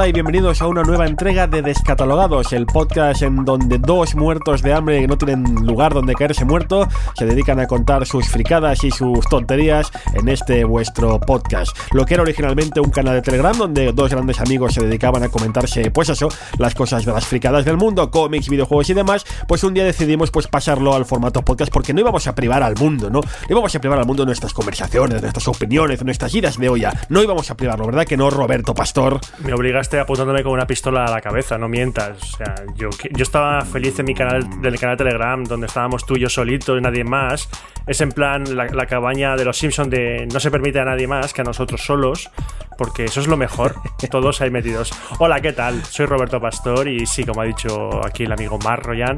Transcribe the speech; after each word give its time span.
Hola 0.00 0.08
y 0.08 0.12
bienvenidos 0.12 0.62
a 0.62 0.66
una 0.66 0.82
nueva 0.82 1.06
entrega 1.06 1.46
de 1.46 1.60
Descatalogados, 1.60 2.54
el 2.54 2.64
podcast 2.64 3.20
en 3.20 3.44
donde 3.44 3.76
dos 3.76 4.14
muertos 4.14 4.62
de 4.62 4.72
hambre 4.72 4.98
que 4.98 5.06
no 5.06 5.18
tienen 5.18 5.44
lugar 5.66 5.92
donde 5.92 6.14
caerse 6.14 6.46
muerto 6.46 6.88
se 7.18 7.26
dedican 7.26 7.60
a 7.60 7.66
contar 7.66 8.06
sus 8.06 8.26
fricadas 8.26 8.82
y 8.82 8.90
sus 8.90 9.26
tonterías 9.28 9.92
en 10.14 10.30
este 10.30 10.64
vuestro 10.64 11.20
podcast. 11.20 11.76
Lo 11.92 12.06
que 12.06 12.14
era 12.14 12.22
originalmente 12.22 12.80
un 12.80 12.88
canal 12.88 13.16
de 13.16 13.20
Telegram 13.20 13.54
donde 13.54 13.92
dos 13.92 14.10
grandes 14.10 14.40
amigos 14.40 14.72
se 14.72 14.82
dedicaban 14.82 15.22
a 15.22 15.28
comentarse, 15.28 15.90
pues 15.90 16.08
eso, 16.08 16.30
las 16.56 16.74
cosas 16.74 17.04
de 17.04 17.12
las 17.12 17.26
fricadas 17.26 17.66
del 17.66 17.76
mundo, 17.76 18.10
cómics, 18.10 18.48
videojuegos 18.48 18.88
y 18.88 18.94
demás, 18.94 19.26
pues 19.46 19.64
un 19.64 19.74
día 19.74 19.84
decidimos 19.84 20.30
pues 20.30 20.46
pasarlo 20.46 20.94
al 20.94 21.04
formato 21.04 21.42
podcast 21.42 21.70
porque 21.70 21.92
no 21.92 22.00
íbamos 22.00 22.26
a 22.26 22.34
privar 22.34 22.62
al 22.62 22.74
mundo, 22.76 23.10
¿no? 23.10 23.20
No 23.20 23.50
íbamos 23.50 23.74
a 23.74 23.78
privar 23.78 23.98
al 23.98 24.06
mundo 24.06 24.24
nuestras 24.24 24.54
conversaciones, 24.54 25.20
nuestras 25.20 25.46
opiniones, 25.46 26.02
nuestras 26.02 26.34
ideas 26.34 26.56
de 26.56 26.70
olla. 26.70 26.90
No 27.10 27.22
íbamos 27.22 27.50
a 27.50 27.54
privarlo, 27.54 27.84
¿verdad 27.84 28.06
que 28.06 28.16
no, 28.16 28.30
Roberto 28.30 28.72
Pastor? 28.72 29.20
Me 29.44 29.52
obligaste 29.52 29.89
apuntándome 29.98 30.42
con 30.42 30.52
una 30.52 30.66
pistola 30.66 31.04
a 31.04 31.10
la 31.10 31.20
cabeza, 31.20 31.58
no 31.58 31.68
mientas. 31.68 32.18
O 32.22 32.36
sea, 32.36 32.54
yo, 32.76 32.90
yo 33.10 33.22
estaba 33.22 33.62
feliz 33.62 33.98
en 33.98 34.06
mi 34.06 34.14
canal, 34.14 34.60
del 34.60 34.78
canal 34.78 34.96
Telegram, 34.96 35.42
donde 35.42 35.66
estábamos 35.66 36.06
tú 36.06 36.16
y 36.16 36.20
yo 36.20 36.28
solitos 36.28 36.78
y 36.78 36.80
nadie 36.80 37.04
más. 37.04 37.48
Es 37.86 38.00
en 38.00 38.10
plan 38.12 38.56
la, 38.56 38.66
la 38.66 38.86
cabaña 38.86 39.36
de 39.36 39.44
los 39.44 39.58
Simpsons 39.58 39.90
de 39.90 40.28
no 40.32 40.38
se 40.38 40.50
permite 40.50 40.78
a 40.80 40.84
nadie 40.84 41.06
más 41.06 41.32
que 41.32 41.40
a 41.40 41.44
nosotros 41.44 41.82
solos, 41.82 42.30
porque 42.78 43.04
eso 43.04 43.20
es 43.20 43.26
lo 43.26 43.36
mejor. 43.36 43.74
Todos 44.10 44.40
ahí 44.40 44.50
metidos. 44.50 44.92
Hola, 45.18 45.40
¿qué 45.40 45.52
tal? 45.52 45.84
Soy 45.84 46.06
Roberto 46.06 46.40
Pastor 46.40 46.88
y 46.88 47.06
sí, 47.06 47.24
como 47.24 47.42
ha 47.42 47.44
dicho 47.44 48.04
aquí 48.04 48.24
el 48.24 48.32
amigo 48.32 48.58
Mar 48.58 48.82
Royan, 48.82 49.16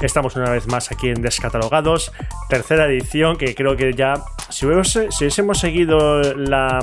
estamos 0.00 0.36
una 0.36 0.50
vez 0.50 0.66
más 0.68 0.90
aquí 0.92 1.08
en 1.08 1.20
Descatalogados, 1.20 2.12
tercera 2.48 2.86
edición, 2.86 3.36
que 3.36 3.54
creo 3.54 3.76
que 3.76 3.92
ya, 3.92 4.14
si, 4.48 4.66
hubiese, 4.66 5.10
si 5.10 5.24
hubiésemos 5.24 5.58
seguido 5.58 6.22
la... 6.34 6.80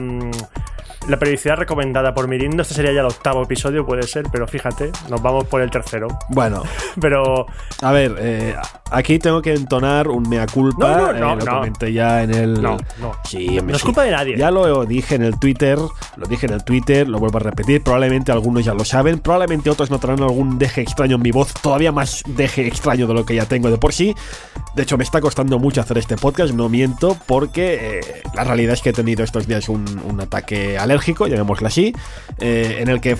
la 1.07 1.17
periodicidad 1.17 1.57
recomendada 1.57 2.13
por 2.13 2.27
Mirindo, 2.27 2.61
este 2.61 2.73
sería 2.73 2.93
ya 2.93 3.01
el 3.01 3.07
octavo 3.07 3.43
episodio, 3.43 3.85
puede 3.85 4.03
ser, 4.03 4.25
pero 4.31 4.47
fíjate, 4.47 4.91
nos 5.09 5.21
vamos 5.21 5.45
por 5.47 5.61
el 5.61 5.69
tercero. 5.69 6.07
Bueno, 6.29 6.63
Pero 6.99 7.45
a 7.81 7.91
ver, 7.91 8.15
eh, 8.19 8.55
aquí 8.91 9.19
tengo 9.19 9.41
que 9.41 9.53
entonar 9.53 10.07
un 10.07 10.27
mea 10.27 10.45
culpa. 10.47 10.97
No, 10.97 10.97
no, 10.97 11.13
no, 11.13 11.33
eh, 11.33 11.35
lo 11.37 11.45
no. 11.45 11.57
comenté 11.59 11.93
ya 11.93 12.23
en 12.23 12.33
el. 12.33 12.61
No, 12.61 12.77
no. 12.99 13.13
Sí, 13.23 13.47
hombre, 13.59 13.73
No 13.73 13.77
es 13.77 13.83
culpa 13.83 14.03
de 14.03 14.11
nadie. 14.11 14.37
Ya 14.37 14.51
lo 14.51 14.85
dije 14.85 15.15
en 15.15 15.23
el 15.23 15.39
Twitter, 15.39 15.77
lo 15.77 16.27
dije 16.27 16.45
en 16.47 16.53
el 16.53 16.63
Twitter, 16.63 17.07
lo 17.07 17.19
vuelvo 17.19 17.37
a 17.37 17.41
repetir. 17.41 17.83
Probablemente 17.83 18.31
algunos 18.31 18.65
ya 18.65 18.73
lo 18.73 18.85
saben, 18.85 19.19
probablemente 19.19 19.69
otros 19.69 19.89
notarán 19.89 20.21
algún 20.21 20.57
deje 20.57 20.81
extraño 20.81 21.15
en 21.15 21.21
mi 21.21 21.31
voz, 21.31 21.53
todavía 21.53 21.91
más 21.91 22.23
deje 22.27 22.67
extraño 22.67 23.07
de 23.07 23.13
lo 23.13 23.25
que 23.25 23.35
ya 23.35 23.45
tengo 23.45 23.69
de 23.69 23.77
por 23.77 23.93
sí. 23.93 24.15
De 24.75 24.83
hecho, 24.83 24.97
me 24.97 25.03
está 25.03 25.19
costando 25.19 25.59
mucho 25.59 25.81
hacer 25.81 25.97
este 25.97 26.15
podcast, 26.15 26.53
no 26.53 26.69
miento, 26.69 27.17
porque 27.25 27.99
eh, 27.99 28.21
la 28.33 28.45
realidad 28.45 28.73
es 28.73 28.81
que 28.81 28.91
he 28.91 28.93
tenido 28.93 29.21
estos 29.23 29.45
días 29.45 29.67
un, 29.67 29.83
un 30.09 30.21
ataque 30.21 30.77
alérgico, 30.77 31.27
llamémoslo 31.27 31.67
así, 31.67 31.93
eh, 32.39 32.77
en 32.79 32.87
el 32.87 33.01
que 33.01 33.17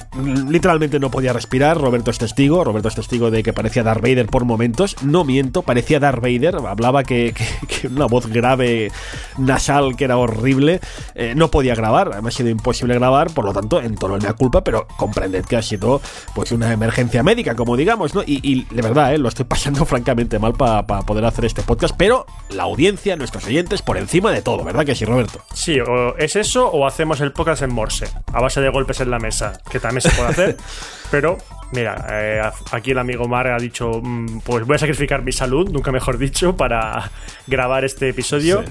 literalmente 0.48 0.98
no 1.00 1.12
podía 1.12 1.34
respirar. 1.34 1.78
Roberto 1.78 2.10
es 2.10 2.18
testigo, 2.20 2.64
Roberto 2.64 2.88
es 2.88 2.96
testigo 2.96 3.32
de 3.32 3.44
que 3.44 3.52
parecía 3.52 3.84
Darth 3.84 4.02
Vader 4.02 4.28
por 4.28 4.46
momentos. 4.46 4.96
No 5.04 5.26
miento, 5.26 5.62
parecía 5.62 6.00
Darth 6.00 6.22
Vader, 6.22 6.56
hablaba 6.68 7.04
que, 7.04 7.34
que- 7.34 7.68
que 7.82 7.88
una 7.88 8.06
voz 8.06 8.28
grave, 8.28 8.90
nasal, 9.38 9.96
que 9.98 10.06
era 10.06 10.18
horrible. 10.18 10.80
Eh, 11.16 11.34
no 11.36 11.52
podía 11.52 11.76
grabar, 11.76 12.22
me 12.22 12.30
ha 12.30 12.32
sido 12.32 12.50
imposible 12.50 12.94
grabar, 12.96 13.30
por 13.34 13.44
lo 13.46 13.52
tanto, 13.54 13.82
en 13.82 13.96
tono 13.96 14.18
mea 14.18 14.34
culpa, 14.34 14.64
pero 14.64 14.88
comprended 14.98 15.44
que 15.46 15.58
ha 15.58 15.62
sido 15.62 16.02
pues 16.34 16.52
una 16.54 16.72
emergencia 16.72 17.24
médica, 17.24 17.56
como 17.56 17.76
digamos, 17.76 18.16
¿no? 18.16 18.22
Y, 18.24 18.40
y 18.44 18.66
de 18.74 18.82
verdad, 18.82 19.14
eh, 19.14 19.18
lo 19.18 19.28
estoy 19.30 19.46
pasando 19.46 19.84
francamente 19.86 20.40
mal 20.40 20.54
para 20.54 20.86
poder 20.86 21.26
hacer 21.26 21.41
este 21.48 21.62
podcast, 21.64 21.96
pero 21.98 22.26
la 22.50 22.64
audiencia, 22.64 23.16
nuestros 23.16 23.46
oyentes, 23.46 23.82
por 23.82 23.98
encima 23.98 24.32
de 24.32 24.42
todo, 24.42 24.64
¿verdad 24.64 24.86
que 24.86 24.96
sí, 24.96 25.06
Roberto? 25.06 25.44
sí, 25.54 25.80
o 25.80 26.18
es 26.18 26.36
eso 26.36 26.70
o 26.70 26.86
hacemos 26.86 27.22
el 27.22 27.32
podcast 27.32 27.62
en 27.62 27.74
Morse, 27.74 28.08
a 28.34 28.42
base 28.42 28.62
de 28.62 28.70
golpes 28.70 29.00
en 29.00 29.12
la 29.12 29.20
mesa, 29.20 29.60
que 29.70 29.80
también 29.80 30.02
se 30.02 30.10
puede 30.12 30.30
hacer. 30.30 30.58
pero, 31.12 31.38
mira, 31.72 32.06
eh, 32.10 32.42
aquí 32.72 32.92
el 32.92 33.00
amigo 33.00 33.28
Mar 33.28 33.48
ha 33.48 33.58
dicho, 33.58 34.02
mm, 34.02 34.40
pues 34.40 34.66
voy 34.66 34.76
a 34.76 34.80
sacrificar 34.80 35.24
mi 35.24 35.32
salud, 35.32 35.70
nunca 35.70 35.92
mejor 35.92 36.18
dicho, 36.18 36.56
para 36.58 37.12
grabar 37.48 37.86
este 37.86 38.10
episodio. 38.10 38.64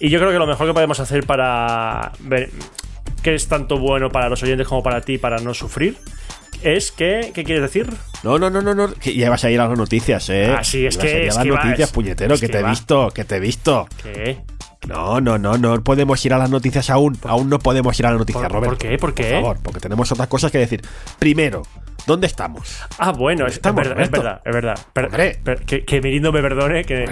Y 0.00 0.10
yo 0.10 0.18
creo 0.18 0.32
que 0.32 0.38
lo 0.38 0.46
mejor 0.46 0.66
que 0.66 0.74
podemos 0.74 0.98
hacer 1.00 1.24
para 1.26 2.12
ver 2.20 2.50
que 3.22 3.34
es 3.34 3.48
tanto 3.48 3.78
bueno 3.78 4.10
para 4.10 4.28
los 4.28 4.42
oyentes 4.42 4.66
como 4.66 4.82
para 4.82 5.00
ti, 5.00 5.16
para 5.16 5.38
no 5.38 5.54
sufrir, 5.54 5.96
es 6.64 6.92
que, 6.92 7.32
¿qué 7.34 7.44
quieres 7.44 7.62
decir? 7.62 7.88
No, 8.22 8.38
no, 8.38 8.50
no, 8.50 8.62
no, 8.62 8.74
no, 8.74 8.92
que 8.94 9.14
ya 9.14 9.30
vas 9.30 9.44
a 9.44 9.50
ir 9.50 9.60
a 9.60 9.68
las 9.68 9.76
noticias, 9.78 10.28
¿eh? 10.30 10.54
Ah, 10.56 10.62
sí, 10.64 10.86
es 10.86 10.96
a 10.98 11.00
que- 11.00 11.10
ir 11.10 11.16
a 11.16 11.18
es 11.28 11.36
las 11.36 11.46
va, 11.46 11.50
noticias, 11.64 11.88
es- 11.88 11.92
puñetero, 11.92 12.34
es 12.34 12.40
que, 12.40 12.46
que 12.46 12.52
te 12.52 12.58
he 12.60 12.62
visto, 12.64 13.08
que 13.10 13.24
te 13.24 13.36
he 13.36 13.40
visto. 13.40 13.88
¿Qué? 14.02 14.38
No, 14.88 15.20
no, 15.20 15.38
no, 15.38 15.58
no 15.58 15.82
podemos 15.84 16.24
ir 16.26 16.34
a 16.34 16.38
las 16.38 16.50
noticias 16.50 16.90
aún. 16.90 17.16
Aún 17.24 17.48
no 17.48 17.60
podemos 17.60 17.96
ir 18.00 18.06
a 18.06 18.10
las 18.10 18.18
noticias, 18.18 18.42
¿Por- 18.44 18.52
Roberto. 18.52 18.70
por 18.70 18.78
qué? 18.78 18.98
¿Por 18.98 19.14
qué? 19.14 19.22
Por 19.24 19.32
favor, 19.32 19.58
porque 19.62 19.78
tenemos 19.80 20.10
otras 20.10 20.26
cosas 20.26 20.50
que 20.50 20.58
decir. 20.58 20.82
Primero, 21.20 21.62
¿dónde 22.04 22.26
estamos? 22.26 22.80
Ah, 22.98 23.12
bueno, 23.12 23.44
es, 23.46 23.52
es 23.52 23.56
Estamos, 23.58 23.76
verdad, 23.84 24.02
es 24.02 24.10
verdad, 24.10 24.40
es 24.44 24.52
verdad. 24.52 24.78
Per- 24.92 25.04
Hombre. 25.06 25.38
per- 25.44 25.60
que, 25.64 25.84
que 25.84 26.00
Mirindo 26.00 26.32
me 26.32 26.42
perdone, 26.42 26.84
que, 26.84 27.04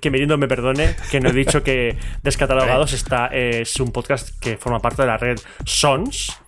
que 0.00 0.10
Mirindo 0.10 0.38
me 0.38 0.48
perdone, 0.48 0.96
que 1.10 1.20
no 1.20 1.28
he 1.28 1.32
dicho 1.34 1.62
que 1.62 1.98
Descatalogados 2.22 2.94
está, 2.94 3.26
es 3.26 3.78
un 3.78 3.92
podcast 3.92 4.30
que 4.40 4.56
forma 4.56 4.80
parte 4.80 5.02
de 5.02 5.08
la 5.08 5.18
red 5.18 5.38
Sons, 5.66 6.38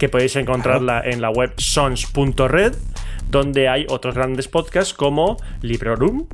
que 0.00 0.08
podéis 0.08 0.34
encontrarla 0.34 1.02
en 1.04 1.20
la 1.20 1.30
web 1.30 1.52
sons.red, 1.58 2.72
donde 3.28 3.68
hay 3.68 3.86
otros 3.88 4.14
grandes 4.16 4.48
podcasts 4.48 4.94
como 4.94 5.36
Librorum, 5.62 6.26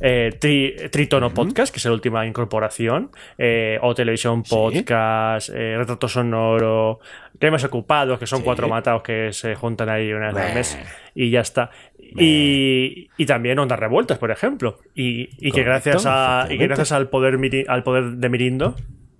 eh, 0.00 0.30
Tri- 0.40 0.90
Tritono 0.90 1.32
Podcast, 1.34 1.70
que 1.72 1.78
es 1.78 1.84
la 1.84 1.92
última 1.92 2.26
incorporación, 2.26 3.10
eh, 3.36 3.78
o 3.82 3.94
Televisión 3.94 4.42
Podcast, 4.42 5.50
eh, 5.50 5.76
Retrato 5.76 6.08
Sonoro, 6.08 7.00
Temas 7.38 7.62
Ocupados, 7.64 8.18
que 8.18 8.26
son 8.26 8.38
Sí. 8.38 8.44
cuatro 8.46 8.68
matados 8.68 9.02
que 9.02 9.32
se 9.34 9.54
juntan 9.54 9.90
ahí 9.90 10.10
una 10.12 10.32
vez 10.32 10.36
al 10.46 10.54
mes 10.54 10.78
y 11.14 11.30
ya 11.30 11.40
está. 11.42 11.70
Y, 11.98 13.08
y 13.18 13.26
también 13.26 13.58
Ondas 13.58 13.78
Revueltas, 13.78 14.18
por 14.18 14.30
ejemplo. 14.30 14.78
Y, 14.94 15.28
y 15.46 15.52
que 15.52 15.62
gracias 15.62 16.04
a 16.06 16.46
y 16.50 16.56
que 16.58 16.66
gracias 16.66 16.92
al 16.92 17.08
poder 17.10 17.38
miri- 17.38 17.66
al 17.68 17.82
poder 17.82 18.12
de 18.16 18.28
Mirindo, 18.28 18.74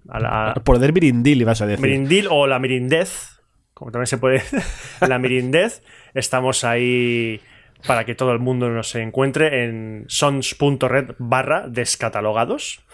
a 0.08 0.18
la 0.18 0.54
Poder 0.64 0.92
Mirindil, 0.92 1.42
ibas 1.42 1.60
a 1.62 1.66
decir. 1.66 1.82
Mirindil 1.84 2.26
o 2.30 2.46
la 2.46 2.58
Mirindez, 2.58 3.39
como 3.80 3.90
también 3.92 4.08
se 4.08 4.18
puede, 4.18 4.42
la 5.00 5.18
Mirindez, 5.18 5.82
estamos 6.12 6.64
ahí 6.64 7.40
para 7.86 8.04
que 8.04 8.14
todo 8.14 8.30
el 8.32 8.38
mundo 8.38 8.68
nos 8.68 8.94
encuentre 8.94 9.64
en 9.64 10.04
sons.red 10.06 11.12
barra 11.18 11.66
descatalogados. 11.66 12.84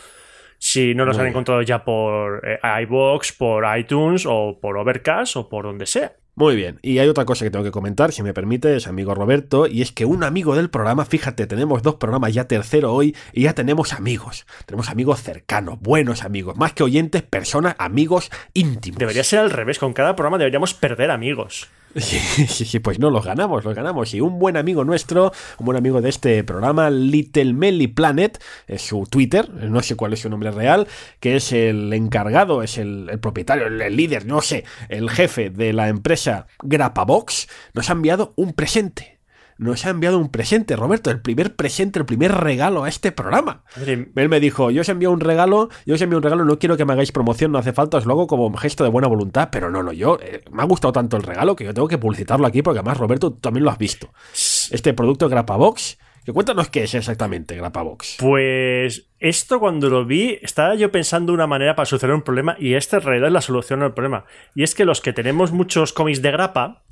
Si 0.58 0.94
no 0.94 1.04
nos 1.04 1.16
Muy 1.16 1.24
han 1.24 1.30
encontrado 1.30 1.60
ya 1.62 1.84
por 1.84 2.40
eh, 2.46 2.60
iVoox, 2.82 3.32
por 3.32 3.64
iTunes 3.76 4.26
o 4.26 4.60
por 4.60 4.78
Overcast 4.78 5.34
o 5.34 5.48
por 5.48 5.64
donde 5.64 5.86
sea. 5.86 6.12
Muy 6.38 6.54
bien, 6.54 6.78
y 6.82 6.98
hay 6.98 7.08
otra 7.08 7.24
cosa 7.24 7.46
que 7.46 7.50
tengo 7.50 7.64
que 7.64 7.70
comentar, 7.70 8.12
si 8.12 8.22
me 8.22 8.34
permites, 8.34 8.86
amigo 8.86 9.14
Roberto, 9.14 9.66
y 9.66 9.80
es 9.80 9.90
que 9.90 10.04
un 10.04 10.22
amigo 10.22 10.54
del 10.54 10.68
programa, 10.68 11.06
fíjate, 11.06 11.46
tenemos 11.46 11.82
dos 11.82 11.94
programas 11.94 12.34
ya 12.34 12.46
tercero 12.46 12.92
hoy 12.92 13.16
y 13.32 13.44
ya 13.44 13.54
tenemos 13.54 13.94
amigos. 13.94 14.46
Tenemos 14.66 14.90
amigos 14.90 15.22
cercanos, 15.22 15.80
buenos 15.80 16.24
amigos, 16.24 16.54
más 16.58 16.74
que 16.74 16.82
oyentes, 16.82 17.22
personas, 17.22 17.74
amigos 17.78 18.30
íntimos. 18.52 18.98
Debería 18.98 19.24
ser 19.24 19.38
al 19.38 19.50
revés, 19.50 19.78
con 19.78 19.94
cada 19.94 20.14
programa 20.14 20.36
deberíamos 20.36 20.74
perder 20.74 21.10
amigos. 21.10 21.70
Sí, 22.46 22.78
pues 22.80 22.98
no, 22.98 23.10
los 23.10 23.24
ganamos, 23.24 23.64
los 23.64 23.74
ganamos. 23.74 24.12
Y 24.12 24.20
un 24.20 24.38
buen 24.38 24.56
amigo 24.56 24.84
nuestro, 24.84 25.32
un 25.58 25.66
buen 25.66 25.78
amigo 25.78 26.02
de 26.02 26.10
este 26.10 26.44
programa, 26.44 26.90
Little 26.90 27.54
Melly 27.54 27.88
Planet, 27.88 28.42
es 28.66 28.82
su 28.82 29.06
Twitter, 29.08 29.48
no 29.50 29.82
sé 29.82 29.96
cuál 29.96 30.12
es 30.12 30.20
su 30.20 30.28
nombre 30.28 30.50
real, 30.50 30.86
que 31.20 31.36
es 31.36 31.52
el 31.52 31.92
encargado, 31.92 32.62
es 32.62 32.76
el, 32.78 33.18
propietario, 33.20 33.66
el, 33.66 33.96
líder, 33.96 34.26
no 34.26 34.42
sé, 34.42 34.64
el 34.88 35.08
jefe 35.08 35.48
de 35.50 35.72
la 35.72 35.88
empresa 35.88 36.46
Grapabox, 36.62 37.48
nos 37.72 37.88
ha 37.88 37.92
enviado 37.92 38.34
un 38.36 38.52
presente. 38.52 39.15
Nos 39.58 39.86
ha 39.86 39.90
enviado 39.90 40.18
un 40.18 40.28
presente, 40.28 40.76
Roberto, 40.76 41.10
el 41.10 41.20
primer 41.20 41.56
presente, 41.56 41.98
el 41.98 42.04
primer 42.04 42.32
regalo 42.32 42.84
a 42.84 42.88
este 42.88 43.10
programa. 43.10 43.64
Él 43.86 44.28
me 44.28 44.38
dijo, 44.38 44.70
yo 44.70 44.82
os 44.82 44.88
envío 44.88 45.10
un 45.10 45.20
regalo, 45.20 45.70
yo 45.86 45.94
os 45.94 46.02
envío 46.02 46.18
un 46.18 46.22
regalo, 46.22 46.44
no 46.44 46.58
quiero 46.58 46.76
que 46.76 46.84
me 46.84 46.92
hagáis 46.92 47.10
promoción, 47.10 47.52
no 47.52 47.58
hace 47.58 47.72
falta, 47.72 47.96
os 47.96 48.04
lo 48.04 48.12
hago 48.12 48.26
como 48.26 48.54
gesto 48.56 48.84
de 48.84 48.90
buena 48.90 49.08
voluntad, 49.08 49.48
pero 49.50 49.70
no, 49.70 49.82
no, 49.82 49.92
yo, 49.92 50.18
eh, 50.20 50.42
me 50.50 50.62
ha 50.62 50.66
gustado 50.66 50.92
tanto 50.92 51.16
el 51.16 51.22
regalo 51.22 51.56
que 51.56 51.64
yo 51.64 51.72
tengo 51.72 51.88
que 51.88 51.98
publicitarlo 51.98 52.46
aquí, 52.46 52.62
porque 52.62 52.80
además, 52.80 52.98
Roberto, 52.98 53.30
tú 53.32 53.40
también 53.40 53.64
lo 53.64 53.70
has 53.70 53.78
visto. 53.78 54.12
Este 54.32 54.92
producto 54.92 55.28
Grapabox, 55.28 55.98
que 56.26 56.32
cuéntanos 56.32 56.68
qué 56.68 56.82
es 56.82 56.94
exactamente 56.94 57.56
Grapabox. 57.56 58.16
Pues 58.18 59.08
esto 59.20 59.60
cuando 59.60 59.88
lo 59.88 60.04
vi, 60.04 60.38
estaba 60.42 60.74
yo 60.74 60.90
pensando 60.90 61.32
una 61.32 61.46
manera 61.46 61.76
para 61.76 61.86
solucionar 61.86 62.16
un 62.16 62.22
problema 62.22 62.56
y 62.58 62.74
esta 62.74 62.96
en 62.96 63.04
realidad 63.04 63.28
es 63.28 63.32
la 63.32 63.40
solución 63.40 63.82
al 63.82 63.94
problema. 63.94 64.24
Y 64.54 64.64
es 64.64 64.74
que 64.74 64.84
los 64.84 65.00
que 65.00 65.12
tenemos 65.12 65.52
muchos 65.52 65.92
cómics 65.92 66.22
de 66.22 66.32
grapa, 66.32 66.82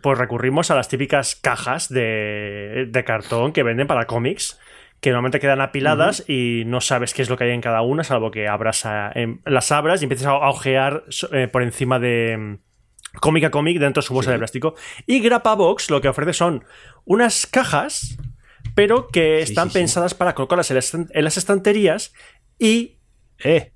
pues 0.00 0.18
recurrimos 0.18 0.70
a 0.70 0.74
las 0.74 0.88
típicas 0.88 1.36
cajas 1.36 1.88
de, 1.88 2.86
de 2.88 3.04
cartón 3.04 3.52
que 3.52 3.62
venden 3.62 3.86
para 3.86 4.06
cómics, 4.06 4.58
que 5.00 5.10
normalmente 5.10 5.40
quedan 5.40 5.60
apiladas 5.60 6.24
y 6.28 6.62
no 6.66 6.80
sabes 6.80 7.12
qué 7.12 7.22
es 7.22 7.28
lo 7.28 7.36
que 7.36 7.44
hay 7.44 7.50
en 7.50 7.60
cada 7.60 7.82
una, 7.82 8.04
salvo 8.04 8.30
que 8.30 8.48
abras 8.48 8.86
a- 8.86 9.10
em, 9.14 9.40
las 9.44 9.70
abras 9.72 10.00
y 10.00 10.04
empieces 10.04 10.26
a 10.26 10.30
a 10.30 10.48
ojear 10.50 11.04
eh, 11.32 11.48
por 11.48 11.62
encima 11.62 11.98
de 11.98 12.32
em, 12.32 12.58
cómic 13.20 13.44
a 13.44 13.50
cómic 13.50 13.78
dentro 13.78 14.00
de 14.00 14.06
su 14.06 14.14
bolsa 14.14 14.30
de 14.30 14.38
plástico. 14.38 14.74
Y 15.06 15.20
Grapabox 15.20 15.90
lo 15.90 16.00
que 16.00 16.08
ofrece 16.08 16.32
son 16.32 16.64
unas 17.04 17.46
cajas, 17.46 18.16
pero 18.74 19.08
que 19.08 19.44
Sí, 19.44 19.52
están 19.52 19.68
sí. 19.70 19.78
pensadas 19.78 20.14
para 20.14 20.34
colocarlas 20.34 20.70
en 20.70 20.76
las, 20.76 20.94
en 20.94 21.08
las 21.24 21.36
estanterías 21.36 22.14
y 22.58 22.98
Eh, 23.44 23.72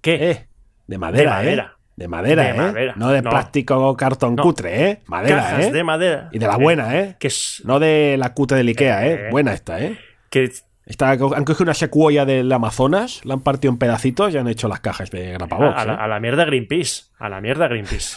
¿qué? 0.00 0.30
eh, 0.30 0.48
de 0.86 0.98
madera, 0.98 1.38
de 1.38 1.44
madera. 1.44 1.72
eh. 1.76 1.77
De 1.98 2.06
madera, 2.06 2.44
De 2.44 2.50
¿eh? 2.50 2.54
madera. 2.54 2.94
No 2.96 3.08
de 3.10 3.22
No. 3.22 3.30
plástico 3.30 3.76
o 3.88 3.96
cartón 3.96 4.36
No. 4.36 4.42
cutre, 4.44 4.88
¿eh? 4.90 5.00
Madera, 5.06 5.36
Cajas 5.42 5.66
¿eh? 5.66 5.72
de 5.72 5.82
madera. 5.84 6.28
Y 6.30 6.38
de 6.38 6.46
la 6.46 6.56
buena, 6.56 6.96
¿eh? 6.96 7.16
Que 7.18 7.26
es. 7.26 7.60
No 7.64 7.80
de 7.80 8.14
la 8.16 8.34
cutre 8.34 8.56
del 8.56 8.68
Ikea, 8.68 9.04
¿eh? 9.06 9.12
Eh. 9.14 9.28
Buena 9.32 9.52
esta, 9.52 9.80
¿eh? 9.80 9.98
Que 10.30 10.50
Está, 10.86 11.10
han 11.10 11.18
cogido 11.44 11.64
una 11.64 11.74
secuoya 11.74 12.24
del 12.24 12.50
Amazonas, 12.50 13.20
la 13.24 13.34
han 13.34 13.40
partido 13.40 13.70
en 13.72 13.78
pedacitos 13.78 14.32
y 14.32 14.38
han 14.38 14.48
hecho 14.48 14.68
las 14.68 14.80
cajas 14.80 15.10
de 15.10 15.32
Grapabox. 15.32 15.76
a, 15.76 15.84
la, 15.84 15.92
¿eh? 15.92 15.96
a 16.00 16.06
la 16.06 16.20
mierda 16.20 16.44
Greenpeace. 16.46 17.02
A 17.18 17.28
la 17.28 17.40
mierda 17.42 17.66
Greenpeace. 17.68 18.16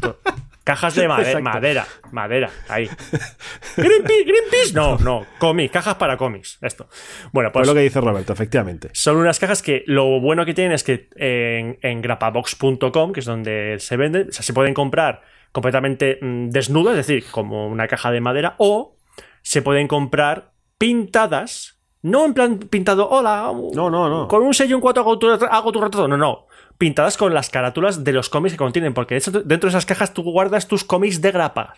Cajas 0.68 0.94
de 0.96 1.08
made- 1.08 1.20
Exacto. 1.22 1.42
madera. 1.44 1.86
Madera. 2.12 2.50
Ahí. 2.68 2.86
Greenpeace, 3.76 4.24
Greenpeace. 4.24 4.74
No, 4.74 4.98
no. 4.98 5.24
Cómics. 5.38 5.72
Cajas 5.72 5.94
para 5.94 6.18
cómics. 6.18 6.58
Esto. 6.60 6.88
Bueno, 7.32 7.50
Pues 7.52 7.62
pues. 7.62 7.68
lo 7.68 7.74
que 7.74 7.80
dice 7.80 8.00
Roberto, 8.02 8.34
efectivamente. 8.34 8.90
Son 8.92 9.16
unas 9.16 9.38
cajas 9.38 9.62
que 9.62 9.82
lo 9.86 10.20
bueno 10.20 10.44
que 10.44 10.52
tienen 10.52 10.72
es 10.72 10.84
que 10.84 11.08
en, 11.16 11.78
en 11.80 12.02
grapabox.com, 12.02 13.12
que 13.12 13.20
es 13.20 13.26
donde 13.26 13.76
se 13.78 13.96
venden, 13.96 14.28
o 14.28 14.32
sea, 14.32 14.42
se 14.42 14.52
pueden 14.52 14.74
comprar 14.74 15.22
completamente 15.52 16.18
mm, 16.20 16.50
desnudas, 16.50 16.98
es 16.98 17.06
decir, 17.06 17.24
como 17.30 17.66
una 17.68 17.88
caja 17.88 18.10
de 18.10 18.20
madera, 18.20 18.54
o 18.58 18.96
se 19.40 19.62
pueden 19.62 19.88
comprar 19.88 20.52
pintadas, 20.76 21.80
no 22.02 22.26
en 22.26 22.34
plan 22.34 22.58
pintado, 22.58 23.08
hola, 23.08 23.50
No, 23.74 23.88
no, 23.88 24.08
no. 24.10 24.28
con 24.28 24.42
un 24.42 24.52
sello 24.52 24.74
en 24.76 24.82
cuatro 24.82 25.02
hago 25.02 25.18
tu, 25.18 25.30
hago 25.30 25.72
tu 25.72 25.80
retrato, 25.80 26.06
no, 26.08 26.18
no. 26.18 26.46
Pintadas 26.78 27.16
con 27.16 27.34
las 27.34 27.50
carátulas 27.50 28.04
de 28.04 28.12
los 28.12 28.28
cómics 28.28 28.54
que 28.54 28.58
contienen, 28.58 28.94
porque 28.94 29.14
de 29.14 29.18
hecho, 29.18 29.30
dentro 29.30 29.68
de 29.68 29.70
esas 29.70 29.86
cajas 29.86 30.14
tú 30.14 30.22
guardas 30.22 30.68
tus 30.68 30.84
cómics 30.84 31.20
de 31.20 31.32
grapa. 31.32 31.74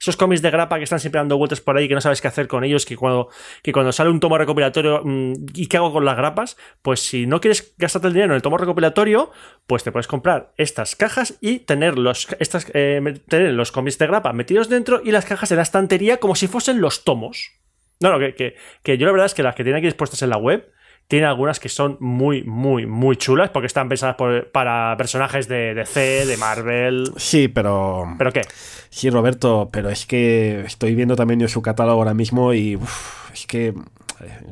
Esos 0.00 0.16
cómics 0.16 0.42
de 0.42 0.50
grapa 0.50 0.78
que 0.78 0.84
están 0.84 1.00
siempre 1.00 1.18
dando 1.18 1.36
vueltas 1.36 1.60
por 1.60 1.76
ahí, 1.76 1.88
que 1.88 1.94
no 1.94 2.00
sabes 2.00 2.20
qué 2.20 2.28
hacer 2.28 2.48
con 2.48 2.64
ellos, 2.64 2.84
que 2.84 2.96
cuando, 2.96 3.28
que 3.62 3.72
cuando 3.72 3.92
sale 3.92 4.10
un 4.10 4.20
tomo 4.20 4.38
recopilatorio, 4.38 5.02
mm, 5.04 5.32
¿y 5.54 5.66
qué 5.66 5.76
hago 5.76 5.92
con 5.92 6.04
las 6.04 6.16
grapas? 6.16 6.56
Pues 6.82 7.00
si 7.00 7.26
no 7.26 7.40
quieres 7.40 7.74
gastarte 7.78 8.08
el 8.08 8.14
dinero 8.14 8.32
en 8.32 8.36
el 8.36 8.42
tomo 8.42 8.58
recopilatorio, 8.58 9.30
pues 9.66 9.84
te 9.84 9.92
puedes 9.92 10.06
comprar 10.06 10.52
estas 10.56 10.96
cajas 10.96 11.38
y 11.40 11.60
tener 11.60 11.98
los, 11.98 12.28
estas, 12.40 12.66
eh, 12.74 13.00
tener 13.28 13.52
los 13.52 13.72
cómics 13.72 13.98
de 13.98 14.06
grapa 14.06 14.32
metidos 14.32 14.68
dentro 14.68 15.00
y 15.04 15.12
las 15.12 15.24
cajas 15.24 15.50
en 15.50 15.58
la 15.58 15.62
estantería 15.62 16.18
como 16.18 16.34
si 16.34 16.48
fuesen 16.48 16.80
los 16.80 17.04
tomos. 17.04 17.52
No, 18.00 18.10
no, 18.10 18.18
que, 18.18 18.34
que, 18.34 18.56
que 18.82 18.98
yo 18.98 19.06
la 19.06 19.12
verdad 19.12 19.26
es 19.26 19.34
que 19.34 19.42
las 19.42 19.54
que 19.54 19.62
tienen 19.62 19.78
aquí 19.78 19.86
expuestas 19.86 20.20
en 20.22 20.30
la 20.30 20.36
web, 20.36 20.70
tienen 21.08 21.28
algunas 21.28 21.60
que 21.60 21.68
son 21.68 21.96
muy, 22.00 22.42
muy, 22.44 22.86
muy 22.86 23.16
chulas 23.16 23.50
porque 23.50 23.66
están 23.66 23.88
pensadas 23.88 24.16
por- 24.16 24.50
para 24.50 24.96
personajes 24.96 25.46
de 25.48 25.74
DC, 25.74 26.26
de 26.26 26.36
Marvel. 26.36 27.12
Sí, 27.16 27.48
pero. 27.48 28.04
¿Pero 28.18 28.32
qué? 28.32 28.42
Sí, 28.90 29.10
Roberto, 29.10 29.68
pero 29.72 29.90
es 29.90 30.06
que 30.06 30.60
estoy 30.60 30.94
viendo 30.94 31.16
también 31.16 31.40
yo 31.40 31.48
su 31.48 31.60
catálogo 31.62 31.98
ahora 31.98 32.14
mismo 32.14 32.52
y 32.54 32.76
uf, 32.76 33.32
es 33.32 33.46
que 33.46 33.66
eh, 33.68 33.74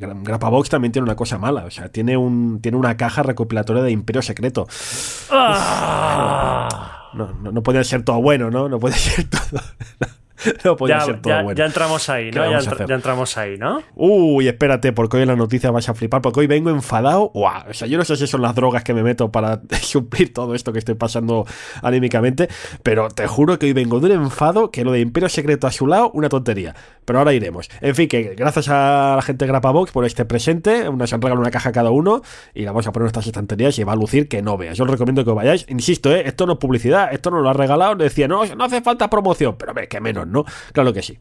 Gra- 0.01 0.21
Grapabox 0.23 0.69
también 0.69 0.91
tiene 0.93 1.05
una 1.05 1.15
cosa 1.17 1.39
mala, 1.39 1.65
o 1.65 1.71
sea, 1.71 1.89
tiene 1.89 2.17
un 2.17 2.61
tiene 2.61 2.77
una 2.77 2.97
caja 2.97 3.23
recopilatoria 3.23 3.83
de 3.83 3.91
Imperio 3.93 4.21
Secreto. 4.21 4.67
Ah. 5.31 7.09
No, 7.15 7.33
no, 7.35 7.53
no 7.53 7.63
puede 7.63 7.83
ser 7.85 8.05
todo 8.05 8.21
bueno, 8.23 8.51
¿no? 8.51 8.69
No 8.69 8.79
puede 8.79 8.95
ser 8.99 9.29
todo. 9.29 9.61
No 10.65 10.87
Ya, 10.87 11.00
ser 11.00 11.21
todo 11.21 11.33
ya- 11.35 11.43
bueno. 11.43 11.56
ya 11.59 11.65
entramos 11.67 12.09
ahí, 12.09 12.31
¿Qué 12.31 12.39
¿no? 12.39 12.50
Ya, 12.61 12.94
entramos 12.94 13.37
ahí, 13.39 13.56
¿no? 13.59 13.83
Uy, 13.94 14.49
espérate, 14.49 14.93
porque 14.93 15.17
hoy 15.17 15.23
en 15.23 15.29
la 15.29 15.37
noticia 15.37 15.71
vas 15.71 15.89
a 15.89 15.94
flipar, 15.94 16.23
porque 16.23 16.41
hoy 16.41 16.47
vengo 16.47 16.71
enfadado. 16.71 17.31
O 17.35 17.50
sea, 17.73 17.89
yo 17.89 17.99
no 17.99 18.05
sé 18.05 18.17
si 18.17 18.27
son 18.27 18.43
las 18.43 18.55
drogas 18.55 18.85
que 18.85 18.94
me 18.94 19.03
meto 19.03 19.31
para 19.31 19.61
suplir 19.83 20.33
todo 20.33 20.55
esto 20.55 20.73
que 20.73 20.79
estoy 20.79 20.94
pasando 20.94 21.47
anímicamente, 21.83 22.49
pero 22.83 23.09
te 23.09 23.27
juro 23.27 23.59
que 23.59 23.67
hoy 23.67 23.73
vengo 23.73 24.00
de 24.00 24.17
un 24.17 24.25
enfado 24.25 24.71
que 24.71 24.85
lo 24.85 24.93
de 24.93 25.00
Imperio 25.00 25.29
Secreto 25.29 25.67
a 25.67 25.73
su 25.73 25.87
lado, 25.87 26.11
una 26.15 26.29
tontería. 26.29 26.75
Pero 27.05 27.19
ahora 27.19 27.33
iremos. 27.33 27.69
En 27.81 27.94
fin, 27.94 28.09
que 28.09 28.35
gracias 28.37 28.69
a 28.69 29.15
la 29.17 29.23
gente 29.23 29.44
de 29.44 29.49
Grapabox 29.49 29.91
por 29.91 30.05
este 30.05 30.25
presente, 30.25 30.85
nos 30.93 31.12
han 31.12 31.21
regalado 31.21 31.41
una 31.41 31.50
caja 31.50 31.73
cada 31.73 31.91
uno 31.91 32.23
y 32.55 32.62
la 32.62 32.71
vamos 32.71 32.87
a 32.87 32.93
poner 32.93 33.03
en 33.03 33.06
nuestras 33.06 33.27
estanterías 33.27 33.77
y 33.79 33.85
va 33.85 33.93
a 33.93 33.97
lucir 33.97 34.29
que 34.29 34.41
no 34.41 34.56
veas. 34.56 34.77
Yo 34.79 34.85
os 34.85 34.91
recomiendo 34.91 35.25
que 35.25 35.33
vayáis. 35.33 35.67
Insisto, 35.69 36.15
¿eh? 36.15 36.23
esto 36.27 36.47
no 36.47 36.53
es 36.55 36.59
publicidad, 36.59 37.12
esto 37.12 37.31
nos 37.31 37.43
lo 37.43 37.50
ha 37.50 37.53
regalado. 37.55 37.97
Decía, 37.97 38.29
no, 38.29 38.44
no 38.55 38.65
hace 38.65 38.81
falta 38.83 39.11
promoción, 39.11 39.56
pero 39.59 39.75
ve, 39.75 39.89
que 39.89 40.00
menos, 40.00 40.27
¿no? 40.32 40.44
Claro 40.73 40.93
que 40.93 41.02
sí. 41.02 41.19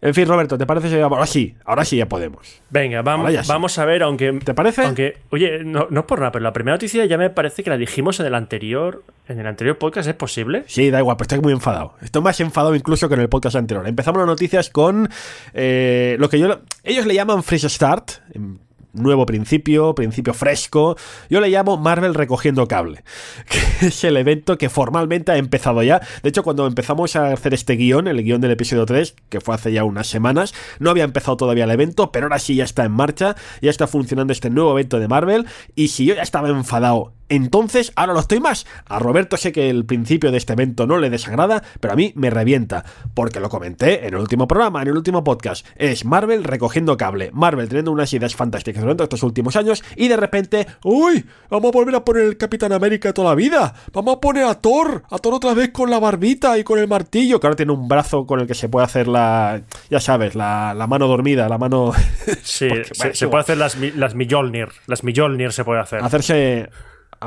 En 0.00 0.14
fin, 0.14 0.26
Roberto, 0.28 0.58
¿te 0.58 0.66
parece 0.66 1.00
ahora 1.00 1.26
sí, 1.26 1.54
ahora 1.64 1.84
sí 1.84 1.96
ya 1.96 2.06
podemos? 2.06 2.60
Venga, 2.70 3.02
vamos, 3.02 3.32
sí. 3.32 3.38
vamos 3.48 3.78
a 3.78 3.84
ver, 3.84 4.02
aunque. 4.02 4.32
¿Te 4.44 4.54
parece? 4.54 4.84
Aunque, 4.84 5.18
oye, 5.30 5.64
no, 5.64 5.86
no 5.90 6.00
es 6.00 6.06
por 6.06 6.18
nada, 6.18 6.32
pero 6.32 6.42
la 6.42 6.52
primera 6.52 6.74
noticia 6.74 7.04
ya 7.06 7.16
me 7.16 7.30
parece 7.30 7.62
que 7.62 7.70
la 7.70 7.76
dijimos 7.76 8.20
en 8.20 8.26
el 8.26 8.34
anterior. 8.34 9.04
En 9.28 9.40
el 9.40 9.46
anterior 9.46 9.76
podcast, 9.78 10.08
¿es 10.08 10.14
posible? 10.14 10.64
Sí, 10.66 10.90
da 10.90 11.00
igual, 11.00 11.16
pero 11.16 11.24
estoy 11.24 11.40
muy 11.40 11.52
enfadado. 11.52 11.94
Estoy 12.00 12.22
más 12.22 12.38
enfadado 12.40 12.76
incluso 12.76 13.08
que 13.08 13.14
en 13.14 13.22
el 13.22 13.28
podcast 13.28 13.56
anterior. 13.56 13.86
Empezamos 13.88 14.18
las 14.18 14.28
noticias 14.28 14.70
con 14.70 15.08
eh, 15.52 16.16
lo 16.20 16.28
que 16.28 16.38
yo 16.38 16.60
ellos 16.84 17.06
le 17.06 17.14
llaman 17.14 17.42
Fresh 17.42 17.66
Start. 17.68 18.10
em, 18.34 18.58
Nuevo 18.96 19.26
principio, 19.26 19.94
principio 19.94 20.34
fresco. 20.34 20.96
Yo 21.30 21.40
le 21.40 21.48
llamo 21.48 21.76
Marvel 21.76 22.14
recogiendo 22.14 22.66
cable. 22.66 23.04
Que 23.48 23.86
es 23.86 24.04
el 24.04 24.16
evento 24.16 24.58
que 24.58 24.68
formalmente 24.68 25.32
ha 25.32 25.36
empezado 25.36 25.82
ya. 25.82 26.00
De 26.22 26.28
hecho, 26.28 26.42
cuando 26.42 26.66
empezamos 26.66 27.16
a 27.16 27.32
hacer 27.32 27.54
este 27.54 27.76
guion, 27.76 28.08
el 28.08 28.22
guion 28.22 28.40
del 28.40 28.50
episodio 28.50 28.86
3, 28.86 29.14
que 29.28 29.40
fue 29.40 29.54
hace 29.54 29.72
ya 29.72 29.84
unas 29.84 30.06
semanas, 30.06 30.54
no 30.78 30.90
había 30.90 31.04
empezado 31.04 31.36
todavía 31.36 31.64
el 31.64 31.70
evento, 31.70 32.10
pero 32.10 32.26
ahora 32.26 32.38
sí 32.38 32.54
ya 32.56 32.64
está 32.64 32.84
en 32.84 32.92
marcha. 32.92 33.36
Ya 33.60 33.70
está 33.70 33.86
funcionando 33.86 34.32
este 34.32 34.50
nuevo 34.50 34.72
evento 34.72 34.98
de 34.98 35.08
Marvel. 35.08 35.46
Y 35.74 35.88
si 35.88 36.04
yo 36.04 36.14
ya 36.14 36.22
estaba 36.22 36.48
enfadado 36.48 37.15
entonces, 37.28 37.92
ahora 37.96 38.12
lo 38.12 38.20
estoy 38.20 38.40
más. 38.40 38.66
A 38.86 38.98
Roberto 38.98 39.36
sé 39.36 39.52
que 39.52 39.68
el 39.68 39.84
principio 39.84 40.30
de 40.30 40.38
este 40.38 40.52
evento 40.52 40.86
no 40.86 40.98
le 40.98 41.10
desagrada, 41.10 41.62
pero 41.80 41.92
a 41.92 41.96
mí 41.96 42.12
me 42.14 42.30
revienta. 42.30 42.84
Porque 43.14 43.40
lo 43.40 43.48
comenté 43.48 44.06
en 44.06 44.14
el 44.14 44.20
último 44.20 44.46
programa, 44.46 44.82
en 44.82 44.88
el 44.88 44.96
último 44.96 45.24
podcast. 45.24 45.66
Es 45.76 46.04
Marvel 46.04 46.44
recogiendo 46.44 46.96
cable. 46.96 47.30
Marvel 47.32 47.68
teniendo 47.68 47.90
unas 47.92 48.12
ideas 48.12 48.36
fantásticas 48.36 48.82
durante 48.82 49.02
estos 49.02 49.22
últimos 49.22 49.56
años. 49.56 49.82
Y 49.96 50.08
de 50.08 50.16
repente, 50.16 50.66
¡Uy! 50.84 51.24
Vamos 51.50 51.70
a 51.70 51.72
volver 51.72 51.94
a 51.96 52.04
poner 52.04 52.24
el 52.24 52.36
Capitán 52.36 52.72
América 52.72 53.12
toda 53.12 53.30
la 53.30 53.34
vida. 53.34 53.74
Vamos 53.92 54.16
a 54.16 54.20
poner 54.20 54.44
a 54.44 54.54
Thor. 54.54 55.02
A 55.10 55.18
Thor 55.18 55.34
otra 55.34 55.54
vez 55.54 55.70
con 55.70 55.90
la 55.90 55.98
barbita 55.98 56.56
y 56.58 56.64
con 56.64 56.78
el 56.78 56.88
martillo. 56.88 57.40
Que 57.40 57.46
ahora 57.46 57.56
tiene 57.56 57.72
un 57.72 57.88
brazo 57.88 58.26
con 58.26 58.40
el 58.40 58.46
que 58.46 58.54
se 58.54 58.68
puede 58.68 58.86
hacer 58.86 59.08
la. 59.08 59.62
Ya 59.90 60.00
sabes, 60.00 60.34
la, 60.34 60.74
la 60.74 60.86
mano 60.86 61.08
dormida, 61.08 61.48
la 61.48 61.58
mano. 61.58 61.92
Sí, 62.42 62.68
Porque, 62.68 62.84
se, 62.84 62.98
bueno, 62.98 63.14
se 63.14 63.28
puede 63.28 63.40
hacer 63.42 63.58
las, 63.58 63.76
las 63.96 64.14
Mjolnir. 64.14 64.68
Las 64.86 65.02
Mjolnir 65.04 65.52
se 65.52 65.64
puede 65.64 65.80
hacer. 65.80 66.02
hacerse 66.02 66.68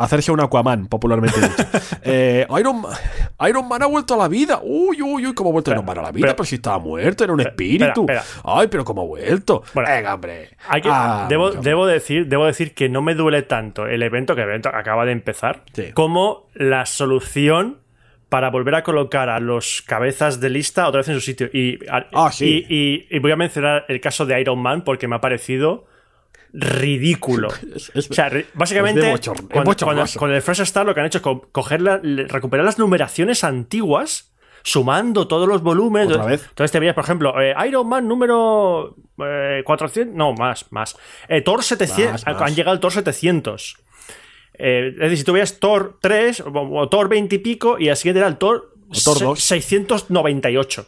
hacerse 0.03 0.31
un 0.31 0.39
Aquaman, 0.41 0.87
popularmente 0.87 1.39
dicho. 1.39 1.63
Eh, 2.03 2.47
Iron, 2.59 2.81
Ma- 2.81 3.47
Iron 3.49 3.67
Man 3.67 3.83
ha 3.83 3.85
vuelto 3.85 4.13
a 4.13 4.17
la 4.17 4.27
vida. 4.27 4.59
Uy, 4.63 5.01
uy, 5.01 5.25
uy, 5.27 5.33
cómo 5.33 5.49
ha 5.49 5.53
vuelto 5.53 5.71
Iron 5.71 5.85
Man 5.85 5.97
a 5.99 6.01
la 6.03 6.11
vida. 6.11 6.25
pero- 6.27 6.35
Pero, 6.37 6.45
si 6.45 6.55
estaba 6.55 6.79
muerto, 6.79 7.23
era 7.23 7.33
un 7.33 7.41
espíritu. 7.41 8.01
espera. 8.01 8.23
Ay, 8.43 8.67
pero 8.67 8.83
cómo 8.85 9.01
ha 9.01 9.05
vuelto. 9.05 9.63
Bueno, 9.73 9.89
Venga, 9.89 10.13
hombre. 10.15 10.49
Hay 10.67 10.81
que- 10.81 10.89
Ah, 10.91 11.27
debo, 11.29 11.85
decir, 11.85 12.27
debo 12.27 12.45
decir 12.45 12.73
que 12.73 12.89
no 12.89 13.01
me 13.01 13.13
duele 13.15 13.41
tanto 13.43 13.85
el 13.85 14.01
evento, 14.01 14.33
que 14.35 14.41
el 14.41 14.47
evento 14.49 14.69
acaba 14.69 15.05
de 15.05 15.11
empezar, 15.11 15.63
Sí. 15.73 15.91
como 15.93 16.47
la 16.53 16.85
solución 16.85 17.77
para 18.29 18.49
volver 18.51 18.75
a 18.75 18.83
colocar 18.83 19.29
a 19.29 19.39
los 19.39 19.81
cabezas 19.85 20.39
de 20.39 20.49
lista 20.51 20.87
otra 20.87 20.99
vez 20.99 21.07
en 21.09 21.15
su 21.15 21.21
sitio. 21.21 21.47
Y, 21.51 21.79
Ah, 21.89 22.31
sí. 22.31 22.65
y, 22.69 22.75
y- 22.75 23.07
y 23.09 23.19
voy 23.19 23.31
a 23.31 23.35
mencionar 23.35 23.85
el 23.87 23.99
caso 23.99 24.25
de 24.25 24.39
Iron 24.39 24.59
Man 24.59 24.83
porque 24.83 25.07
me 25.07 25.15
ha 25.15 25.21
parecido 25.21 25.85
ridículo. 26.53 27.49
Es- 27.75 27.91
es- 27.93 28.09
o 28.11 28.13
sea, 28.13 28.29
básicamente, 28.53 29.11
es 29.13 29.19
cuando- 29.51 29.75
cuando- 29.85 30.05
con 30.17 30.31
el 30.31 30.41
Fresh 30.41 30.65
Start 30.65 30.87
lo 30.87 30.93
que 30.93 30.99
han 31.01 31.05
hecho 31.07 31.17
es 31.19 31.21
co- 31.23 31.47
coger 31.51 31.81
la- 31.81 31.97
recuperar 32.03 32.65
las 32.65 32.79
numeraciones 32.79 33.43
antiguas, 33.43 34.33
sumando 34.63 35.27
todos 35.27 35.47
los 35.47 35.61
volúmenes. 35.61 36.09
¿Otra 36.11 36.25
vez? 36.25 36.45
Entonces 36.49 36.71
te 36.71 36.79
veías, 36.79 36.93
por 36.95 37.03
ejemplo, 37.05 37.39
eh, 37.41 37.53
Iron 37.67 37.87
Man 37.87 38.07
número 38.07 38.95
eh, 39.23 39.61
400, 39.65 40.15
no, 40.15 40.33
más, 40.33 40.65
más. 40.71 40.97
Eh, 41.27 41.41
Thor 41.41 41.63
700, 41.63 42.25
Más, 42.25 42.39
más. 42.39 42.41
han 42.49 42.55
llegado 42.55 42.71
al 42.73 42.79
Thor 42.79 42.91
700. 42.91 43.77
Eh, 44.61 44.89
es 44.93 44.97
decir, 44.99 45.17
si 45.19 45.23
tú 45.23 45.31
veías 45.33 45.59
Thor 45.59 45.97
3 46.01 46.41
o, 46.41 46.51
o 46.51 46.89
Thor 46.89 47.07
20 47.07 47.35
y 47.35 47.39
pico 47.39 47.77
y 47.79 47.87
al 47.89 47.95
siguiente 47.95 48.19
era 48.19 48.27
el 48.27 48.37
Thor, 48.37 48.73
Thor 49.03 49.17
se- 49.17 49.23
2. 49.23 49.39
698. 49.41 50.87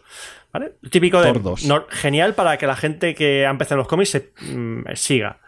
¿Vale? 0.54 0.74
Típico 0.90 1.22
de... 1.22 1.32
Thor 1.32 1.42
2. 1.42 1.66
no- 1.66 1.86
genial 1.90 2.36
para 2.36 2.58
que 2.58 2.68
la 2.68 2.76
gente 2.76 3.16
que 3.16 3.46
ha 3.46 3.50
empezado 3.50 3.76
en 3.76 3.80
los 3.80 3.88
cómics 3.88 4.10
se, 4.10 4.34
mm, 4.54 4.84
siga. 4.96 5.40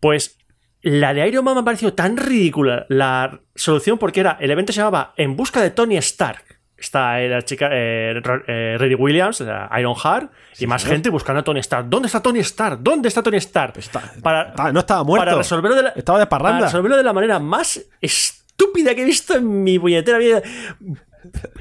Pues 0.00 0.38
la 0.82 1.12
de 1.14 1.28
Iron 1.28 1.44
Man 1.44 1.54
me 1.54 1.60
ha 1.60 1.64
parecido 1.64 1.92
tan 1.92 2.16
ridícula 2.16 2.86
la 2.88 3.40
solución 3.54 3.98
porque 3.98 4.20
era, 4.20 4.38
el 4.40 4.50
evento 4.50 4.72
se 4.72 4.78
llamaba 4.80 5.12
En 5.16 5.36
busca 5.36 5.60
de 5.60 5.70
Tony 5.70 5.96
Stark. 5.98 6.42
Está 6.78 7.20
eh, 7.20 7.28
la 7.28 7.42
chica 7.42 7.68
eh, 7.70 8.22
eh, 8.48 8.76
Riri 8.78 8.94
Williams, 8.94 9.44
Iron 9.78 9.94
Heart, 9.94 10.32
y 10.58 10.66
más 10.66 10.80
señor. 10.80 10.94
gente 10.94 11.10
buscando 11.10 11.40
a 11.40 11.44
Tony 11.44 11.60
Stark. 11.60 11.86
¿Dónde 11.90 12.06
está 12.06 12.22
Tony 12.22 12.38
Stark? 12.38 12.78
¿Dónde 12.80 13.08
está 13.08 13.22
Tony 13.22 13.36
Stark? 13.36 13.74
Está- 13.76 14.02
para, 14.22 14.48
está- 14.48 14.72
no 14.72 14.80
estaba 14.80 15.04
muerto. 15.04 15.26
Para 15.26 15.36
resolverlo 15.36 15.76
de 15.76 15.82
la, 15.82 15.88
Estaba 15.90 16.18
de 16.18 16.26
parranda. 16.26 16.58
para 16.60 16.66
resolverlo 16.68 16.96
de 16.96 17.02
la 17.02 17.12
manera 17.12 17.38
más 17.38 17.82
estúpida 18.00 18.94
que 18.94 19.02
he 19.02 19.04
visto 19.04 19.34
en 19.36 19.62
mi 19.62 19.78
puñetera 19.78 20.16
vida. 20.16 20.40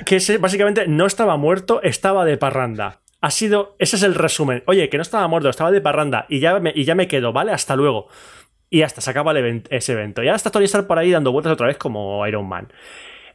Que 0.06 0.16
ese, 0.16 0.38
básicamente 0.38 0.88
no 0.88 1.06
estaba 1.06 1.36
muerto, 1.36 1.82
estaba 1.84 2.24
de 2.24 2.38
parranda. 2.38 3.02
Ha 3.22 3.32
sido, 3.32 3.76
ese 3.80 3.98
es 3.98 4.04
el 4.04 4.16
resumen. 4.16 4.64
Oye, 4.66 4.88
que 4.90 4.98
no 4.98 5.02
estaba 5.02 5.28
muerto, 5.28 5.50
estaba 5.50 5.72
de 5.72 5.82
parranda 5.82 6.26
y 6.30 6.40
ya 6.40 6.60
me, 6.60 6.72
y 6.74 6.86
ya 6.86 6.96
me 6.96 7.08
quedo, 7.08 7.34
¿vale? 7.34 7.52
Hasta 7.52 7.76
luego. 7.76 8.08
Y 8.70 8.84
hasta 8.84 9.02
se 9.02 9.10
acaba 9.10 9.32
el 9.32 9.38
event- 9.38 9.68
ese 9.72 9.94
evento. 9.94 10.24
Y 10.24 10.28
ahora 10.28 10.38
está 10.38 10.52
Tony 10.52 10.66
Stark 10.66 10.88
por 10.88 10.98
ahí 11.00 11.12
dando 11.12 11.32
vueltas 11.32 11.54
otra 11.54 11.68
vez 11.68 11.78
como 11.78 12.26
Iron 12.28 12.48
Man. 12.48 12.68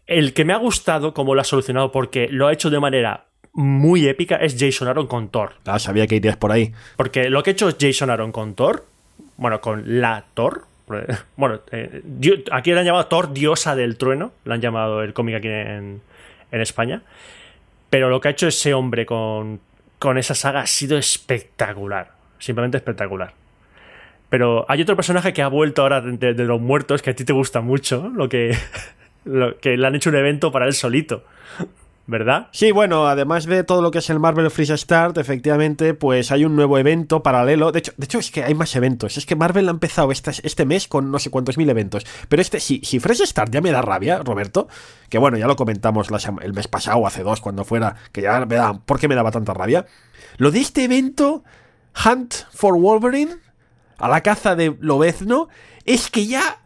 El 0.07 0.33
que 0.33 0.45
me 0.45 0.53
ha 0.53 0.59
gustado 0.59 1.13
como 1.13 1.35
lo 1.35 1.41
ha 1.41 1.45
solucionado 1.45 1.91
porque 1.93 2.29
lo 2.31 2.47
ha 2.47 2.53
hecho 2.53 2.71
de 2.71 2.81
manera 2.81 3.27
muy 3.53 4.07
épica 4.09 4.37
es 4.37 4.57
Jason 4.59 4.89
Aaron 4.89 5.07
con 5.07 5.29
Thor. 5.29 5.55
Ah, 5.67 5.79
sabía 5.79 6.07
que 6.07 6.17
irías 6.17 6.37
por 6.37 6.51
ahí. 6.53 6.73
Porque 6.97 7.29
lo 7.31 7.43
que 7.43 7.51
ha 7.51 7.53
hecho 7.53 7.69
Jason 7.79 8.11
Aaron 8.11 8.33
con 8.33 8.55
Thor, 8.55 8.87
bueno, 9.37 9.61
con 9.61 10.01
la 10.01 10.25
Thor, 10.35 10.65
Bueno, 11.37 11.61
eh, 11.73 12.03
aquí 12.53 12.73
le 12.73 12.79
han 12.81 12.85
llamado 12.85 13.07
Thor, 13.07 13.33
diosa 13.33 13.75
del 13.75 13.97
trueno. 13.97 14.33
Le 14.45 14.55
han 14.55 14.61
llamado 14.61 15.03
el 15.03 15.15
cómic 15.15 15.37
aquí 15.37 15.49
en, 15.49 16.03
en 16.53 16.61
España. 16.61 17.03
Pero 17.91 18.11
lo 18.11 18.21
que 18.21 18.29
ha 18.29 18.31
hecho 18.33 18.49
ese 18.49 18.75
hombre 18.75 19.07
con, 19.07 19.61
con 20.05 20.19
esa 20.19 20.35
saga 20.35 20.61
ha 20.61 20.67
sido 20.67 20.99
espectacular. 20.99 22.13
Simplemente 22.39 22.77
espectacular. 22.77 23.33
Pero 24.29 24.67
hay 24.69 24.83
otro 24.83 24.97
personaje 24.97 25.33
que 25.33 25.41
ha 25.41 25.49
vuelto 25.49 25.81
ahora 25.81 26.03
de, 26.03 26.35
los 26.35 26.61
muertos 26.61 27.01
que 27.01 27.09
a 27.09 27.15
ti 27.15 27.25
te 27.25 27.33
gusta 27.33 27.63
mucho, 27.63 28.11
lo 28.15 28.29
que, 28.29 28.55
lo 29.25 29.57
que 29.57 29.79
le 29.79 29.87
han 29.87 29.95
hecho 29.95 30.11
un 30.11 30.17
evento 30.17 30.53
para 30.53 30.67
él 30.67 30.75
solito. 30.75 31.25
¿Verdad? 32.07 32.49
Sí, 32.53 32.71
bueno, 32.71 33.07
además 33.07 33.47
de 33.47 33.65
todo 33.65 33.81
lo 33.81 33.91
que 33.91 33.99
es 33.99 34.11
el 34.11 34.21
Marvel 34.21 34.51
Freeze 34.51 34.77
Start, 34.77 35.17
efectivamente, 35.17 35.95
pues 35.95 36.31
hay 36.31 36.45
un 36.45 36.55
nuevo 36.55 36.79
evento 36.79 37.23
paralelo. 37.23 37.73
De 37.73 37.79
hecho, 37.79 37.93
de 37.97 38.05
hecho 38.05 38.19
es 38.19 38.31
que 38.31 38.45
hay 38.45 38.55
más 38.55 38.77
eventos. 38.77 39.17
Es 39.17 39.27
que 39.27 39.37
Marvel 39.37 39.69
ha 39.69 39.71
empezado 39.71 40.13
este, 40.13 40.33
este 40.43 40.67
mes 40.67 40.87
con 40.87 41.11
no 41.11 41.19
sé 41.19 41.31
cuántos 41.31 41.57
mil 41.57 41.69
eventos. 41.71 42.05
Pero 42.29 42.43
este, 42.43 42.61
si, 42.61 42.81
si 42.85 43.01
Fresh 43.01 43.25
Start 43.25 43.51
ya 43.53 43.61
me 43.61 43.71
da 43.71 43.81
rabia, 43.81 44.19
Roberto, 44.23 44.69
que 45.09 45.19
bueno, 45.19 45.39
ya 45.39 45.47
lo 45.47 45.57
comentamos 45.57 46.09
el 46.43 46.53
mes 46.53 46.69
pasado, 46.69 47.07
hace 47.07 47.23
dos, 47.23 47.41
cuando 47.41 47.65
fuera, 47.65 47.97
que 48.13 48.23
ya 48.23 48.45
me 48.45 48.57
da, 48.57 48.75
¿por 48.75 48.99
qué 48.99 49.09
me 49.09 49.15
daba 49.15 49.31
tanta 49.31 49.55
rabia? 49.55 49.87
Lo 50.37 50.51
de 50.51 50.61
este 50.61 50.85
evento, 50.85 51.45
Hunt 52.05 52.35
for 52.53 52.77
Wolverine, 52.79 53.37
a 53.99 54.09
la 54.09 54.23
caza 54.23 54.57
de 54.57 54.77
Lobezno, 54.81 55.49
es 55.85 56.11
que 56.11 56.27
ya... 56.27 56.59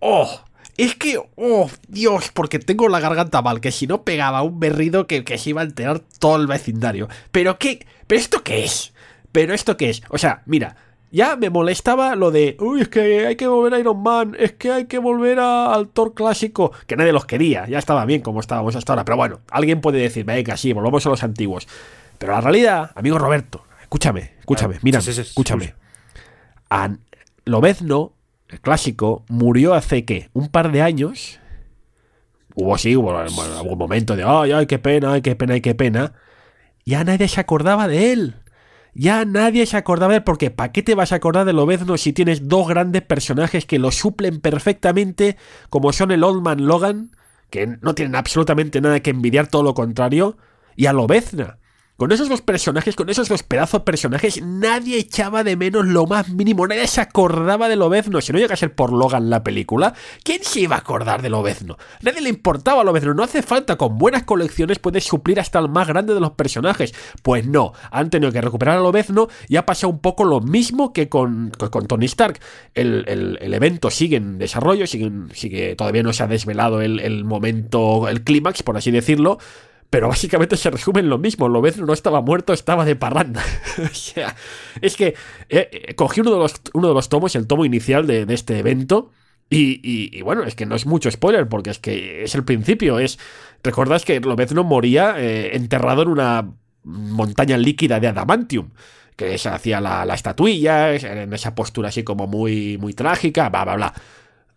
¡Oh! 0.00 0.49
Es 0.80 0.94
que, 0.94 1.20
oh, 1.36 1.68
Dios, 1.88 2.30
porque 2.32 2.58
tengo 2.58 2.88
la 2.88 3.00
garganta 3.00 3.42
mal, 3.42 3.60
que 3.60 3.70
si 3.70 3.86
no 3.86 4.02
pegaba 4.02 4.40
un 4.40 4.58
berrido 4.58 5.06
que, 5.06 5.24
que 5.24 5.36
se 5.36 5.50
iba 5.50 5.60
a 5.60 5.64
enterar 5.64 6.00
todo 6.18 6.36
el 6.36 6.46
vecindario. 6.46 7.06
Pero 7.30 7.58
qué, 7.58 7.86
pero 8.06 8.18
esto 8.18 8.42
qué 8.42 8.64
es? 8.64 8.94
Pero 9.30 9.52
esto 9.52 9.76
qué 9.76 9.90
es? 9.90 10.02
O 10.08 10.16
sea, 10.16 10.42
mira, 10.46 10.76
ya 11.10 11.36
me 11.36 11.50
molestaba 11.50 12.16
lo 12.16 12.30
de, 12.30 12.56
uy, 12.60 12.80
es 12.80 12.88
que 12.88 13.26
hay 13.26 13.36
que 13.36 13.46
volver 13.46 13.74
a 13.74 13.78
Iron 13.78 14.02
Man, 14.02 14.34
es 14.38 14.52
que 14.52 14.72
hay 14.72 14.86
que 14.86 14.96
volver 14.96 15.38
al 15.38 15.88
Thor 15.88 16.14
clásico, 16.14 16.72
que 16.86 16.96
nadie 16.96 17.12
los 17.12 17.26
quería, 17.26 17.68
ya 17.68 17.78
estaba 17.78 18.06
bien 18.06 18.22
como 18.22 18.40
estábamos 18.40 18.74
hasta 18.74 18.94
ahora, 18.94 19.04
pero 19.04 19.18
bueno, 19.18 19.40
alguien 19.50 19.82
puede 19.82 19.98
decir, 19.98 20.24
venga, 20.24 20.56
sí, 20.56 20.72
volvamos 20.72 21.04
a 21.04 21.10
los 21.10 21.22
antiguos. 21.22 21.68
Pero 22.16 22.32
la 22.32 22.40
realidad, 22.40 22.92
amigo 22.94 23.18
Roberto, 23.18 23.64
escúchame, 23.82 24.32
escúchame, 24.38 24.78
mira, 24.80 25.00
escúchame. 25.00 25.74
A 26.70 26.96
Lobezno 27.44 28.14
el 28.50 28.60
clásico, 28.60 29.24
murió 29.28 29.74
hace 29.74 30.04
que 30.04 30.28
un 30.32 30.48
par 30.48 30.72
de 30.72 30.82
años. 30.82 31.38
Hubo 32.54 32.76
sí, 32.78 32.96
hubo 32.96 33.16
algún 33.16 33.78
momento 33.78 34.16
de 34.16 34.24
ay, 34.24 34.52
ay, 34.52 34.66
qué 34.66 34.78
pena, 34.78 35.12
ay, 35.12 35.22
qué 35.22 35.36
pena, 35.36 35.54
ay, 35.54 35.60
qué 35.60 35.74
pena. 35.74 36.14
Ya 36.84 37.04
nadie 37.04 37.28
se 37.28 37.40
acordaba 37.40 37.86
de 37.88 38.12
él. 38.12 38.36
Ya 38.92 39.24
nadie 39.24 39.66
se 39.66 39.76
acordaba 39.76 40.12
de 40.12 40.18
él, 40.18 40.24
porque 40.24 40.50
¿para 40.50 40.72
qué 40.72 40.82
te 40.82 40.96
vas 40.96 41.12
a 41.12 41.16
acordar 41.16 41.46
de 41.46 41.52
Lobezno 41.52 41.96
si 41.96 42.12
tienes 42.12 42.48
dos 42.48 42.66
grandes 42.66 43.02
personajes 43.02 43.64
que 43.64 43.78
lo 43.78 43.92
suplen 43.92 44.40
perfectamente, 44.40 45.36
como 45.68 45.92
son 45.92 46.10
el 46.10 46.24
Old 46.24 46.42
Man 46.42 46.66
Logan, 46.66 47.12
que 47.50 47.66
no 47.66 47.94
tienen 47.94 48.16
absolutamente 48.16 48.80
nada 48.80 49.00
que 49.00 49.10
envidiar, 49.10 49.46
todo 49.46 49.62
lo 49.62 49.74
contrario, 49.74 50.36
y 50.74 50.86
a 50.86 50.92
Lobezna? 50.92 51.58
Con 52.00 52.12
esos 52.12 52.30
dos 52.30 52.40
personajes, 52.40 52.96
con 52.96 53.10
esos 53.10 53.28
dos 53.28 53.42
pedazos 53.42 53.82
personajes, 53.82 54.40
nadie 54.42 54.96
echaba 54.96 55.44
de 55.44 55.54
menos 55.54 55.84
lo 55.84 56.06
más 56.06 56.30
mínimo, 56.30 56.66
nadie 56.66 56.86
se 56.86 57.02
acordaba 57.02 57.68
de 57.68 57.76
Lobezno. 57.76 58.22
Si 58.22 58.32
no 58.32 58.38
llega 58.38 58.54
a 58.54 58.56
ser 58.56 58.74
por 58.74 58.90
Logan 58.90 59.28
la 59.28 59.44
película, 59.44 59.92
¿quién 60.24 60.42
se 60.42 60.60
iba 60.60 60.76
a 60.76 60.78
acordar 60.78 61.20
de 61.20 61.28
Lobezno? 61.28 61.76
Nadie 62.00 62.22
le 62.22 62.30
importaba 62.30 62.80
a 62.80 62.84
Lobezno, 62.84 63.12
no 63.12 63.22
hace 63.22 63.42
falta, 63.42 63.76
con 63.76 63.98
buenas 63.98 64.22
colecciones 64.22 64.78
puedes 64.78 65.04
suplir 65.04 65.38
hasta 65.40 65.58
el 65.58 65.68
más 65.68 65.88
grande 65.88 66.14
de 66.14 66.20
los 66.20 66.30
personajes. 66.30 66.94
Pues 67.22 67.46
no, 67.46 67.74
han 67.90 68.08
tenido 68.08 68.32
que 68.32 68.40
recuperar 68.40 68.78
a 68.78 68.80
Lobezno 68.80 69.28
y 69.46 69.56
ha 69.56 69.66
pasado 69.66 69.92
un 69.92 69.98
poco 69.98 70.24
lo 70.24 70.40
mismo 70.40 70.94
que 70.94 71.10
con, 71.10 71.50
con 71.50 71.86
Tony 71.86 72.06
Stark. 72.06 72.40
El, 72.72 73.36
evento 73.42 73.90
sigue 73.90 74.16
en 74.16 74.38
desarrollo, 74.38 74.86
sigue, 74.86 75.12
sigue, 75.34 75.76
todavía 75.76 76.02
no 76.02 76.14
se 76.14 76.22
ha 76.22 76.28
desvelado 76.28 76.80
el, 76.80 76.98
el 76.98 77.26
momento, 77.26 78.08
el 78.08 78.24
clímax, 78.24 78.62
por 78.62 78.78
así 78.78 78.90
decirlo 78.90 79.36
pero 79.90 80.06
básicamente 80.08 80.56
se 80.56 80.70
resume 80.70 81.00
en 81.00 81.10
lo 81.10 81.18
mismo. 81.18 81.48
Lo 81.48 81.60
ves, 81.60 81.76
no 81.78 81.92
estaba 81.92 82.20
muerto, 82.20 82.52
estaba 82.52 82.84
de 82.84 82.94
parranda. 82.94 83.44
o 83.78 83.94
sea, 83.94 84.36
es 84.80 84.96
que 84.96 85.14
eh, 85.48 85.68
eh, 85.72 85.94
cogí 85.96 86.20
uno 86.20 86.30
de, 86.30 86.38
los, 86.38 86.54
uno 86.72 86.88
de 86.88 86.94
los 86.94 87.08
tomos, 87.08 87.34
el 87.34 87.48
tomo 87.48 87.64
inicial 87.64 88.06
de, 88.06 88.24
este 88.28 88.58
evento. 88.58 89.10
Y, 89.52 90.22
bueno, 90.22 90.44
es 90.44 90.54
que 90.54 90.64
no 90.64 90.76
es 90.76 90.86
mucho 90.86 91.10
spoiler, 91.10 91.48
porque 91.48 91.70
es 91.70 91.80
que 91.80 92.22
es 92.22 92.36
el 92.36 92.44
principio. 92.44 93.00
Es. 93.00 93.18
¿Recordáis 93.64 94.04
que 94.04 94.20
Lobezno 94.20 94.62
moría 94.62 95.16
eh, 95.18 95.56
enterrado 95.56 96.02
en 96.02 96.08
una 96.08 96.52
montaña 96.84 97.58
líquida 97.58 97.98
de 97.98 98.06
adamantium? 98.06 98.70
Que 99.16 99.36
se 99.38 99.48
hacía 99.48 99.80
la, 99.80 100.04
la 100.04 100.14
estatuilla, 100.14 100.94
en 100.94 101.32
esa 101.32 101.56
postura 101.56 101.88
así 101.88 102.04
como 102.04 102.28
muy, 102.28 102.78
muy 102.78 102.94
trágica, 102.94 103.48
bla, 103.48 103.64
bla, 103.64 103.74
bla 103.74 103.94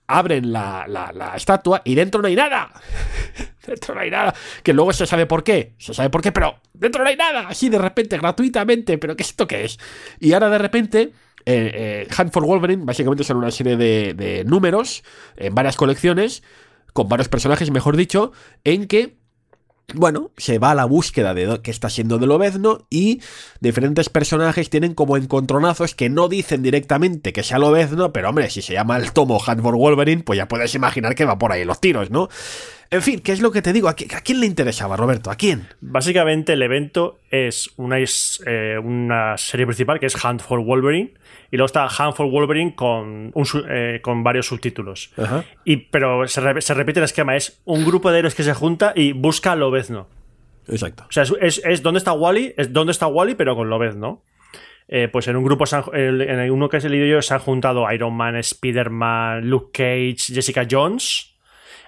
abren 0.08 0.52
la, 0.52 0.86
la, 0.88 1.34
estatua 1.36 1.82
y 1.86 1.96
dentro 1.96 2.22
no 2.22 2.28
hay 2.28 2.36
nada. 2.36 2.72
dentro 3.68 3.96
no 3.96 4.02
hay 4.02 4.12
nada. 4.12 4.34
Que 4.64 4.74
luego 4.74 4.94
se 4.94 5.06
sabe 5.06 5.26
por 5.26 5.44
qué. 5.44 5.74
Se 5.78 5.94
sabe 5.94 6.10
por 6.10 6.22
qué, 6.22 6.32
pero 6.32 6.60
dentro 6.74 7.04
no 7.04 7.10
hay 7.10 7.16
nada. 7.16 7.48
Así 7.48 7.70
de 7.70 7.78
repente, 7.78 8.18
gratuitamente. 8.18 8.98
¿Pero 8.98 9.16
qué 9.16 9.24
esto 9.24 9.48
qué 9.48 9.66
es? 9.66 9.80
Y 10.20 10.34
ahora 10.34 10.50
de 10.50 10.58
repente. 10.58 11.12
Eh, 11.46 12.08
eh, 12.08 12.30
for 12.32 12.46
Wolverine 12.46 12.86
básicamente 12.86 13.26
son 13.26 13.36
una 13.36 13.52
serie 13.52 13.76
de 13.76 14.44
números 14.46 15.04
en 15.36 15.54
varias 15.54 15.76
colecciones 15.76 16.42
con 16.94 17.10
varios 17.10 17.28
personajes, 17.28 17.72
mejor 17.72 17.98
dicho, 17.98 18.32
en 18.64 18.88
que 18.88 19.18
bueno, 19.94 20.32
se 20.38 20.60
va 20.60 20.72
a 20.72 20.76
la 20.76 20.86
búsqueda 20.86 21.34
de 21.34 21.60
qué 21.62 21.72
está 21.72 21.90
siendo 21.90 22.18
de 22.18 22.26
Lobezno 22.26 22.86
y 22.90 23.22
diferentes 23.60 24.10
personajes 24.10 24.70
tienen 24.70 24.94
como 24.94 25.18
encontronazos 25.18 25.94
que 25.94 26.10
no 26.10 26.30
dicen 26.30 26.64
directamente 26.64 27.34
que 27.34 27.44
sea 27.44 27.60
Lobezno, 27.60 28.14
pero 28.14 28.30
hombre, 28.30 28.50
si 28.50 28.62
se 28.62 28.74
llama 28.74 28.98
el 28.98 29.12
tomo 29.12 29.38
Hunt 29.46 29.62
for 29.62 29.76
Wolverine, 29.76 30.24
pues 30.24 30.38
ya 30.38 30.48
puedes 30.48 30.74
imaginar 30.76 31.16
que 31.16 31.26
va 31.26 31.38
por 31.38 31.52
ahí 31.52 31.66
los 31.66 31.80
tiros, 31.80 32.10
¿no? 32.10 32.30
En 32.90 33.02
fin, 33.02 33.20
¿qué 33.20 33.32
es 33.32 33.42
lo 33.42 33.52
que 33.52 33.62
te 33.62 33.74
digo? 33.74 33.88
¿A, 33.90 33.94
quién 33.94 34.40
le 34.40 34.46
interesaba, 34.46 34.96
Roberto? 34.96 35.32
¿A 35.32 35.36
quién? 35.36 35.68
Básicamente 35.82 36.54
el 36.54 36.62
evento 36.62 37.20
es 37.30 37.72
una, 37.78 37.98
eh, 38.00 38.78
una 38.84 39.38
serie 39.38 39.66
principal 39.66 40.00
que 40.00 40.06
es 40.06 40.24
Hunt 40.24 40.42
for 40.42 40.64
Wolverine 40.64 41.14
y 41.52 41.58
luego 41.58 41.66
está 41.66 41.86
Hunt 41.86 42.16
for 42.16 42.30
Wolverine 42.30 42.76
con, 42.76 43.34
eh, 43.70 44.00
con 44.02 44.24
varios 44.24 44.48
subtítulos. 44.48 45.12
Y, 45.66 45.78
pero 45.78 46.28
se, 46.28 46.42
repite 46.42 47.00
el 47.00 47.06
esquema, 47.06 47.36
es 47.36 47.62
un 47.66 47.86
grupo 47.86 48.12
de 48.12 48.20
héroes 48.20 48.36
que 48.36 48.44
se 48.44 48.54
junta 48.54 48.94
y 48.96 49.14
busca 49.14 49.52
a 49.52 49.56
Lobezno. 49.56 50.08
Exacto. 50.68 51.06
O 51.10 51.12
sea, 51.12 51.24
es, 51.42 51.62
es, 51.64 51.84
dónde 51.84 51.98
está 51.98 52.14
Wally, 52.14 52.54
es 52.58 52.72
dónde 52.72 52.92
está 52.92 53.08
Wally, 53.08 53.36
pero 53.36 53.56
con 53.56 53.70
Lobezno. 53.70 54.24
Eh, 54.88 55.08
pues 55.08 55.28
en 55.28 55.36
un 55.36 55.44
grupo, 55.44 55.64
en 55.94 56.52
uno 56.52 56.70
que 56.70 56.78
es 56.78 56.86
el 56.86 57.10
yo, 57.10 57.22
se 57.22 57.34
han 57.34 57.40
juntado 57.40 57.90
Iron 57.92 58.16
Man, 58.16 58.36
Spider-Man, 58.36 59.50
Luke 59.50 59.72
Cage, 59.72 60.34
Jessica 60.34 60.68
Jones. 60.70 61.33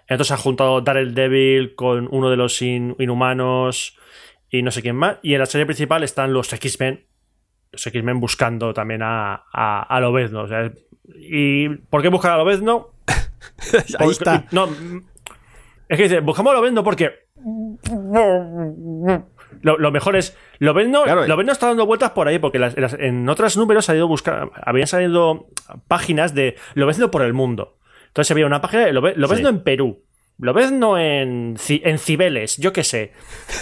Entonces 0.08 0.32
han 0.32 0.38
juntado 0.38 0.82
Daredevil 0.82 1.76
con 1.76 2.08
uno 2.12 2.30
de 2.30 2.38
los 2.38 2.62
inhumanos 2.62 3.98
y 4.50 4.62
no 4.62 4.72
sé 4.72 4.82
quién 4.82 4.96
más. 4.96 5.18
Y 5.22 5.34
en 5.34 5.40
la 5.40 5.46
serie 5.46 5.66
principal 5.66 6.04
están 6.04 6.34
los 6.34 6.52
X-Men, 6.54 7.06
los 7.72 7.88
X-Men 7.88 8.20
buscando 8.20 8.74
también 8.74 9.02
a, 9.04 9.36
a, 9.52 10.00
Lobezno. 10.00 10.46
¿Y 11.16 11.70
por 11.70 12.02
qué 12.02 12.10
buscar 12.10 12.34
a 12.34 12.38
Lobezno? 12.38 12.92
Ahí 14.00 14.10
está. 14.10 14.46
No, 14.52 14.70
es 15.88 15.98
que 15.98 16.04
dice, 16.04 16.20
buscamos 16.20 16.52
a 16.52 16.56
Lobezno 16.56 16.84
porque. 16.84 17.26
Lo, 19.62 19.92
mejor 19.92 20.16
es. 20.16 20.38
Lobezno, 20.60 21.04
claro. 21.04 21.42
está 21.52 21.68
dando 21.68 21.86
vueltas 21.86 22.12
por 22.12 22.28
ahí 22.28 22.40
porque 22.40 22.60
en 23.00 23.28
otros 23.30 23.58
números 23.58 23.90
ha 23.90 23.96
ido 23.96 24.08
buscar, 24.08 24.52
habían 24.64 24.88
salido 24.88 25.48
páginas 25.88 26.34
de 26.34 26.56
Lobezno 26.74 27.12
por 27.12 27.22
el 27.24 27.34
mundo. 27.34 27.78
Entonces 28.16 28.32
había 28.32 28.46
una 28.46 28.62
página 28.62 28.86
de 28.86 28.94
Lobezno 28.94 29.50
en 29.50 29.60
Perú. 29.60 30.06
Lobezno 30.38 30.98
en, 30.98 31.58
en 31.68 32.00
Cibeles, 32.00 32.56
yo 32.56 32.72
qué 32.72 32.86
sé. 32.86 33.12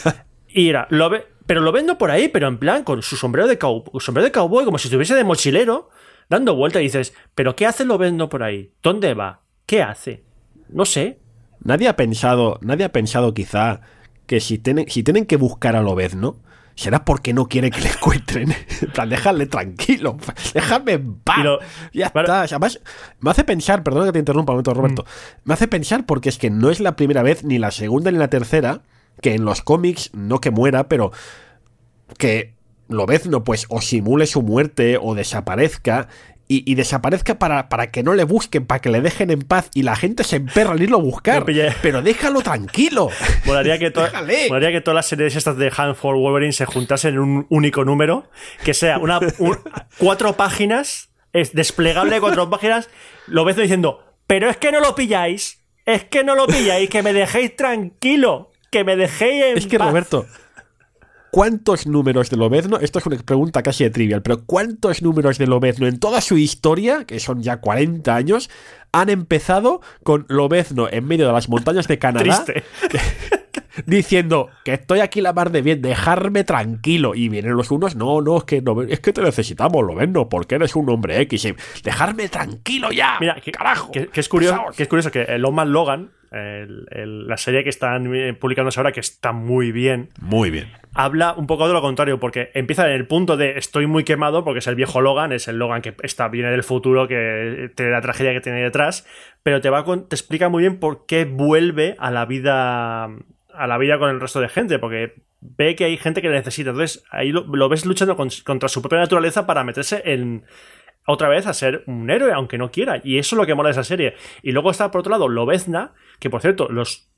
Y 0.48 0.70
era, 0.70 0.86
Lobe, 0.92 1.26
pero 1.48 1.62
lo 1.62 1.72
vendo 1.72 1.98
por 1.98 2.12
ahí, 2.12 2.30
pero 2.30 2.48
en 2.48 2.60
plan 2.60 2.84
con 2.84 3.02
su 3.02 3.16
sombrero 3.16 3.48
de, 3.48 3.58
sombrero 4.00 4.26
de 4.26 4.32
cowboy, 4.32 4.66
como 4.66 4.78
si 4.78 4.88
estuviese 4.88 5.16
de 5.16 5.24
mochilero, 5.24 5.90
dando 6.30 6.56
vuelta 6.56 6.80
y 6.80 6.84
dices, 6.84 7.16
¿pero 7.34 7.56
qué 7.56 7.66
hace 7.66 7.84
lo 7.84 7.98
vendo 7.98 8.30
por 8.30 8.44
ahí? 8.44 8.72
¿Dónde 8.84 9.16
va? 9.16 9.42
¿Qué 9.66 9.82
hace? 9.82 10.24
No 10.70 10.86
sé. 10.86 11.18
Nadie 11.64 11.88
ha 11.88 11.96
pensado, 11.96 12.60
nadie 12.62 12.86
ha 12.86 12.92
pensado 12.92 13.34
quizá 13.34 13.82
que 14.28 14.40
si 14.40 14.60
tienen, 14.60 14.88
si 14.88 15.02
tienen 15.02 15.26
que 15.26 15.38
buscar 15.38 15.76
a 15.76 15.82
Lobezno, 15.82 16.38
será 16.76 17.06
porque 17.06 17.34
no 17.34 17.48
quiere 17.48 17.72
que 17.72 17.82
le 17.82 17.90
encuentren. 17.90 18.52
en 18.82 18.92
plan, 18.92 19.10
dejarle 19.10 19.46
tranquilo, 19.46 20.18
déjame 20.54 20.94
en 20.94 21.16
paz. 21.16 21.46
ya 21.94 22.08
está. 22.08 22.42
Además, 22.42 22.80
me 23.20 23.32
hace 23.32 23.44
pensar, 23.44 23.84
perdona 23.84 24.08
que 24.08 24.14
te 24.14 24.20
interrumpa 24.20 24.54
un 24.54 24.58
momento, 24.58 24.74
Roberto, 24.74 25.04
mm. 25.04 25.42
me 25.46 25.54
hace 25.54 25.68
pensar 25.68 26.06
porque 26.06 26.30
es 26.30 26.38
que 26.38 26.50
no 26.50 26.70
es 26.70 26.80
la 26.80 26.96
primera 26.96 27.24
vez, 27.24 27.44
ni 27.44 27.58
la 27.58 27.72
segunda 27.72 28.12
ni 28.12 28.18
la 28.18 28.30
tercera, 28.30 28.82
que 29.22 29.36
en 29.36 29.46
los 29.46 29.62
cómics, 29.62 30.12
no 30.14 30.40
que 30.40 30.52
muera, 30.52 30.88
pero 30.88 31.12
que 32.18 32.54
lo 32.90 33.06
no 33.26 33.44
pues 33.44 33.66
o 33.70 33.82
simule 33.82 34.28
su 34.28 34.42
muerte 34.42 34.98
o 35.02 35.16
desaparezca 35.16 36.10
y, 36.48 36.76
desaparezca 36.76 37.40
para, 37.40 37.68
para, 37.70 37.90
que 37.90 38.04
no 38.04 38.14
le 38.14 38.26
busquen, 38.26 38.66
para 38.66 38.80
que 38.80 38.90
le 38.90 39.02
dejen 39.02 39.32
en 39.32 39.42
paz 39.42 39.72
y 39.74 39.84
la 39.84 39.96
gente 39.96 40.24
se 40.24 40.36
emperra 40.36 40.74
en 40.76 40.84
irlo 40.84 40.98
a 40.98 41.02
buscar. 41.02 41.46
Pero 41.82 42.02
déjalo 42.02 42.42
tranquilo. 42.42 43.10
Molaría 43.46 43.80
que, 43.80 43.92
que 43.92 44.82
todas 44.82 44.96
las 44.96 45.08
series 45.08 45.36
estas 45.36 45.58
de 45.58 45.72
Hand 45.76 45.96
for 45.96 46.16
Wolverine 46.16 46.54
se 46.54 46.66
juntasen 46.66 47.16
en 47.16 47.20
un 47.20 47.48
único 47.50 47.86
número, 47.86 48.30
que 48.64 48.74
sea 48.74 49.00
una 49.00 49.20
cuatro 49.98 50.34
páginas 50.34 51.10
es 51.34 51.54
desplegable 51.54 52.14
de 52.14 52.22
cuatro 52.22 52.50
páginas, 52.50 52.90
lo 53.28 53.44
ves 53.44 53.56
diciendo, 53.56 54.06
pero 54.28 54.50
es 54.50 54.58
que 54.58 54.72
no 54.72 54.80
lo 54.80 54.96
pilláis, 54.96 55.64
es 55.86 56.06
que 56.06 56.24
no 56.24 56.36
lo 56.36 56.48
pilláis, 56.48 56.90
que 56.90 57.02
me 57.02 57.12
dejéis 57.12 57.56
tranquilo, 57.56 58.52
que 58.72 58.84
me 58.84 58.96
dejéis 58.96 59.44
en 59.46 59.58
Es 59.58 59.68
que, 59.68 59.80
paz". 59.80 59.88
Roberto, 59.90 60.28
¿cuántos 61.34 61.88
números 61.88 62.30
de 62.30 62.38
Lobezno? 62.38 62.78
Esto 62.78 63.00
es 63.00 63.08
una 63.08 63.18
pregunta 63.18 63.64
casi 63.64 63.84
de 63.84 63.90
trivial, 63.90 64.22
pero 64.22 64.44
¿cuántos 64.46 65.02
números 65.02 65.40
de 65.40 65.48
Lobezno 65.48 65.88
en 65.88 66.00
toda 66.00 66.22
su 66.22 66.38
historia, 66.38 67.06
que 67.06 67.20
son 67.20 67.42
ya 67.42 67.58
40 67.58 68.16
años, 68.16 68.52
han 68.92 69.10
empezado 69.10 69.82
con 70.04 70.28
Lobezno 70.30 70.88
en 70.92 71.08
medio 71.08 71.26
de 71.26 71.34
las 71.34 71.50
montañas 71.50 71.88
de 71.88 71.98
Canadá? 71.98 72.46
Triste. 72.46 72.64
diciendo 73.88 74.50
que 74.64 74.74
estoy 74.74 75.00
aquí 75.00 75.22
la 75.22 75.34
mar 75.34 75.52
de 75.52 75.64
bien, 75.64 75.82
dejarme 75.82 76.44
tranquilo. 76.44 77.16
Y 77.16 77.30
vienen 77.30 77.56
los 77.56 77.72
unos, 77.72 77.96
no, 77.96 78.22
no, 78.22 78.38
es 78.38 78.44
que, 78.44 78.62
no, 78.62 78.84
es 78.84 79.00
que 79.00 79.12
te 79.12 79.24
necesitamos, 79.24 79.84
lo 79.84 80.30
porque 80.30 80.54
eres 80.56 80.76
un 80.76 80.88
hombre 80.92 81.20
X. 81.22 81.48
dejarme 81.84 82.30
tranquilo 82.30 82.92
ya. 82.92 83.18
Mira, 83.20 83.42
que, 83.44 83.52
carajo. 83.52 83.92
que- 83.92 84.06
que 84.08 84.20
es 84.20 84.30
curioso, 84.30 84.58
pesaos". 84.58 84.76
que 84.76 84.84
es 84.84 84.90
curioso 84.90 85.10
que 85.10 85.24
el 85.24 85.44
Old 85.44 85.56
Man 85.56 85.72
Logan, 85.72 86.12
el- 86.34 86.86
el- 86.92 87.28
la 87.28 87.38
serie 87.38 87.64
que 87.64 87.70
están 87.70 88.12
publicándose 88.40 88.80
ahora, 88.80 88.92
que 88.92 89.00
está 89.00 89.32
muy 89.32 89.72
bien, 89.72 90.10
Muy 90.20 90.50
bien. 90.50 90.68
habla 90.94 91.34
un 91.34 91.48
poco 91.48 91.68
de 91.68 91.74
lo 91.74 91.82
contrario, 91.82 92.20
porque 92.20 92.50
empieza 92.54 92.88
en 92.88 92.94
el 92.94 93.08
punto 93.08 93.38
de 93.38 93.58
estoy 93.58 93.88
muy 93.88 94.04
quemado, 94.04 94.44
porque 94.44 94.60
es 94.60 94.68
el 94.68 94.76
viejo 94.76 95.02
Logan, 95.02 95.32
es 95.32 95.48
el 95.48 95.58
Logan 95.60 95.82
que 95.82 95.96
está 96.04 96.28
viene 96.28 96.50
del 96.52 96.64
futuro, 96.64 97.08
que 97.08 97.72
tiene 97.76 97.92
la 97.92 98.02
tragedia 98.02 98.34
que 98.34 98.42
tiene 98.42 98.62
detrás, 98.62 99.08
pero 99.44 99.62
te 99.62 99.70
va 99.70 99.84
con- 99.86 100.08
te 100.10 100.16
explica 100.16 100.50
muy 100.50 100.62
bien 100.64 100.80
por 100.80 101.06
qué 101.06 101.26
vuelve 101.26 101.96
a 102.00 102.12
la 102.12 102.26
vida 102.26 103.06
a 103.56 103.68
la 103.68 103.78
vida 103.78 104.00
con 104.00 104.10
el 104.10 104.20
resto 104.20 104.42
de 104.42 104.50
gente, 104.50 104.80
porque 104.80 105.14
ve 105.40 105.76
que 105.76 105.84
hay 105.86 105.98
gente 105.98 106.24
que 106.24 106.30
le 106.30 106.36
necesita. 106.36 106.72
Entonces, 106.72 107.04
ahí 107.12 107.32
lo, 107.32 107.42
lo 107.56 107.70
ves 107.70 107.86
luchando 107.86 108.16
con- 108.16 108.30
contra 108.44 108.68
su 108.68 108.82
propia 108.82 108.98
naturaleza 108.98 109.46
para 109.46 109.64
meterse 109.64 110.02
en 110.06 110.44
otra 111.06 111.28
vez 111.30 111.46
a 111.48 111.54
ser 111.54 111.84
un 111.88 112.10
héroe, 112.10 112.32
aunque 112.34 112.58
no 112.58 112.72
quiera. 112.72 113.02
Y 113.04 113.18
eso 113.18 113.36
es 113.36 113.38
lo 113.40 113.46
que 113.46 113.56
mola 113.56 113.70
de 113.70 113.74
esa 113.74 113.84
serie. 113.84 114.16
Y 114.42 114.52
luego 114.52 114.72
está, 114.72 114.90
por 114.92 115.00
otro 115.00 115.12
lado, 115.12 115.28
Lobezna, 115.28 115.94
que 116.20 116.30
por 116.30 116.42
cierto, 116.42 116.68
los 116.70 117.10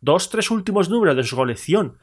dos, 0.00 0.30
tres 0.30 0.50
últimos 0.50 0.88
números 0.90 1.16
de 1.16 1.24
su 1.24 1.36
colección 1.36 1.98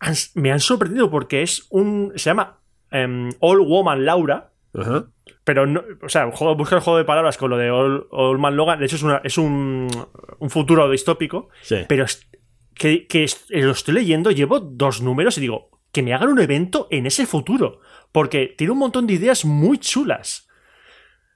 han- 0.00 0.14
me 0.34 0.52
han 0.52 0.60
sorprendido 0.60 1.10
porque 1.10 1.42
es 1.42 1.66
un. 1.70 2.12
Se 2.16 2.30
llama 2.30 2.60
em, 2.90 3.30
All 3.40 3.60
Woman 3.60 4.04
Laura. 4.04 4.52
Pero 5.44 5.66
no, 5.66 5.82
o 6.02 6.08
sea, 6.08 6.30
juego- 6.30 6.54
busca 6.56 6.76
el 6.76 6.80
juego 6.82 6.98
de 6.98 7.04
palabras 7.04 7.36
con 7.36 7.50
lo 7.50 7.56
de 7.56 7.70
All, 7.70 8.06
All 8.10 8.38
Man 8.38 8.56
Logan. 8.56 8.78
De 8.78 8.86
hecho, 8.86 8.96
es, 8.96 9.02
una- 9.02 9.20
es 9.24 9.36
un, 9.38 9.88
un 10.38 10.50
futuro 10.50 10.88
distópico. 10.90 11.48
Sí. 11.62 11.76
Pero 11.88 12.04
es- 12.04 12.28
que, 12.74 13.06
que 13.06 13.24
es- 13.24 13.46
lo 13.50 13.70
estoy 13.72 13.94
leyendo, 13.94 14.30
llevo 14.30 14.60
dos 14.60 15.00
números 15.02 15.38
y 15.38 15.42
digo, 15.42 15.70
que 15.92 16.02
me 16.02 16.12
hagan 16.14 16.28
un 16.28 16.40
evento 16.40 16.88
en 16.90 17.06
ese 17.06 17.24
futuro. 17.26 17.80
Porque 18.14 18.54
tiene 18.56 18.72
un 18.72 18.78
montón 18.78 19.08
de 19.08 19.14
ideas 19.14 19.44
muy 19.44 19.76
chulas. 19.78 20.46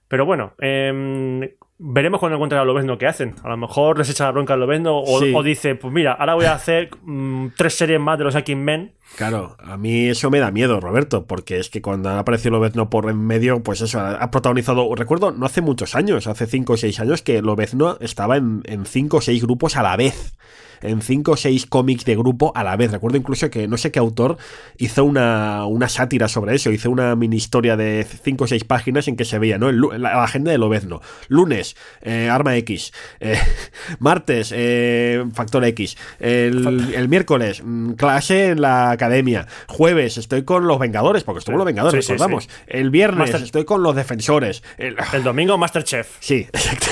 Pero 0.06 0.24
bueno, 0.24 0.52
em, 0.60 1.40
veremos 1.76 2.20
cuando 2.20 2.36
encuentren 2.36 2.60
a 2.60 2.64
Lobezno 2.64 2.98
qué 2.98 3.08
hacen. 3.08 3.34
A 3.42 3.48
lo 3.48 3.56
mejor 3.56 3.98
les 3.98 4.08
echa 4.08 4.26
la 4.26 4.30
bronca 4.30 4.54
a 4.54 4.56
Lobezno 4.56 4.96
o, 4.96 5.18
Sí. 5.18 5.32
o 5.34 5.42
dice, 5.42 5.74
pues 5.74 5.92
mira, 5.92 6.12
ahora 6.12 6.34
voy 6.34 6.44
a 6.44 6.52
hacer 6.54 6.90
mm, 7.02 7.48
tres 7.56 7.74
series 7.74 7.98
más 7.98 8.16
de 8.16 8.24
los 8.26 8.36
Akin 8.36 8.62
Men. 8.62 8.92
Claro, 9.16 9.56
a 9.58 9.76
mí 9.76 10.06
eso 10.06 10.30
me 10.30 10.38
da 10.38 10.52
miedo, 10.52 10.78
Roberto, 10.78 11.26
porque 11.26 11.58
es 11.58 11.68
que 11.68 11.82
cuando 11.82 12.10
ha 12.10 12.20
aparecido 12.20 12.52
Lobezno 12.52 12.88
por 12.90 13.10
en 13.10 13.26
medio, 13.26 13.60
pues 13.64 13.80
eso, 13.80 13.98
ha 13.98 14.12
ha 14.14 14.30
protagonizado, 14.30 14.88
recuerdo, 14.94 15.32
no 15.32 15.46
hace 15.46 15.62
muchos 15.62 15.96
años, 15.96 16.28
hace 16.28 16.46
5 16.46 16.74
o 16.74 16.76
6 16.76 17.00
años, 17.00 17.22
que 17.22 17.42
Lobezno 17.42 17.98
estaba 18.00 18.36
en 18.36 18.62
5 18.86 19.16
o 19.16 19.20
6 19.20 19.42
grupos 19.42 19.76
a 19.76 19.82
la 19.82 19.96
vez. 19.96 20.38
En 20.82 21.00
5 21.02 21.32
o 21.32 21.36
6 21.36 21.66
cómics 21.66 22.04
de 22.04 22.16
grupo 22.16 22.52
a 22.54 22.64
la 22.64 22.76
vez. 22.76 22.90
Recuerdo 22.92 23.16
incluso 23.18 23.50
que 23.50 23.68
no 23.68 23.76
sé 23.76 23.90
qué 23.90 23.98
autor 23.98 24.36
hizo 24.76 25.04
una, 25.04 25.66
una 25.66 25.88
sátira 25.88 26.28
sobre 26.28 26.54
eso. 26.54 26.70
Hizo 26.70 26.90
una 26.90 27.14
mini 27.16 27.36
historia 27.36 27.76
de 27.76 28.04
5 28.04 28.44
o 28.44 28.46
6 28.46 28.64
páginas 28.64 29.08
en 29.08 29.16
que 29.16 29.24
se 29.24 29.38
veía, 29.38 29.58
¿no? 29.58 29.68
El 29.68 29.80
la, 29.80 29.98
la 29.98 30.24
agenda 30.24 30.50
de 30.50 30.58
Lobezno. 30.58 31.00
Lunes, 31.28 31.76
eh, 32.02 32.28
Arma 32.30 32.56
X. 32.56 32.92
Eh, 33.20 33.38
martes, 33.98 34.52
eh, 34.54 35.24
Factor 35.34 35.64
X. 35.64 35.96
El, 36.20 36.92
el 36.94 37.08
miércoles, 37.08 37.62
mm, 37.64 37.92
clase 37.92 38.48
en 38.48 38.60
la 38.60 38.90
academia. 38.90 39.46
Jueves, 39.68 40.18
estoy 40.18 40.42
con 40.44 40.66
los 40.66 40.78
Vengadores, 40.78 41.24
porque 41.24 41.38
estuvo 41.40 41.56
los 41.56 41.66
Vengadores, 41.66 42.04
Sí, 42.06 42.12
recordamos. 42.12 42.44
sí. 42.44 42.50
El 42.66 42.90
viernes, 42.90 43.18
Master- 43.30 43.42
estoy 43.42 43.64
con 43.64 43.82
los 43.82 43.94
Defensores. 43.96 44.62
El- 44.76 44.96
El 45.12 45.22
domingo, 45.22 45.58
Masterchef. 45.58 46.16
Sí, 46.20 46.46
exacto. 46.52 46.86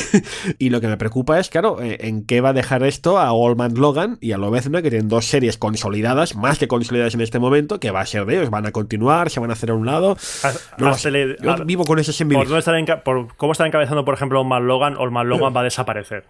Y 0.58 0.70
lo 0.70 0.80
que 0.80 0.88
me 0.88 0.96
preocupa 0.96 1.38
es, 1.38 1.48
claro, 1.48 1.78
en 1.80 2.24
qué 2.24 2.40
va 2.40 2.50
a 2.50 2.52
dejar 2.52 2.82
esto 2.84 3.18
a 3.18 3.32
Logan 3.78 4.18
y 4.20 4.32
a 4.32 4.38
Lobezno, 4.38 4.82
que 4.82 4.90
tienen 4.90 5.08
dos 5.08 5.26
series 5.26 5.58
consolidadas, 5.58 6.36
más 6.36 6.58
que 6.58 6.68
consolidadas 6.68 7.14
en 7.14 7.20
este 7.20 7.38
momento, 7.38 7.80
que 7.80 7.90
va 7.90 8.00
a 8.00 8.06
ser 8.06 8.24
de 8.26 8.36
ellos, 8.36 8.50
van 8.50 8.66
a 8.66 8.72
continuar, 8.72 9.30
se 9.30 9.40
van 9.40 9.50
a 9.50 9.54
hacer 9.54 9.70
a 9.70 9.74
un 9.74 9.86
lado. 9.86 10.16
No 10.78 10.96
Yo 10.96 11.50
ah, 11.50 11.62
vivo 11.64 11.84
con 11.84 11.98
eso 11.98 12.12
sin 12.12 12.28
por, 12.28 12.46
vivir. 12.46 12.58
están 12.58 12.84
cómo 13.36 13.52
está 13.52 13.66
encabezando, 13.66 14.04
por 14.04 14.14
ejemplo, 14.14 14.40
Olman 14.40 14.66
Logan, 14.66 14.96
Olman 14.96 15.28
Logan 15.28 15.54
va 15.54 15.60
a 15.60 15.64
desaparecer. 15.64 16.24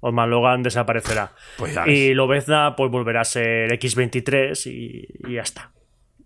Olman 0.00 0.30
Logan 0.30 0.62
desaparecerá. 0.62 1.32
Pues 1.58 1.76
y 1.86 2.14
Lobezna 2.14 2.74
pues 2.76 2.90
volverá 2.90 3.20
a 3.20 3.24
ser 3.24 3.70
X23 3.70 4.66
y, 4.66 5.28
y 5.28 5.34
ya 5.34 5.42
está. 5.42 5.70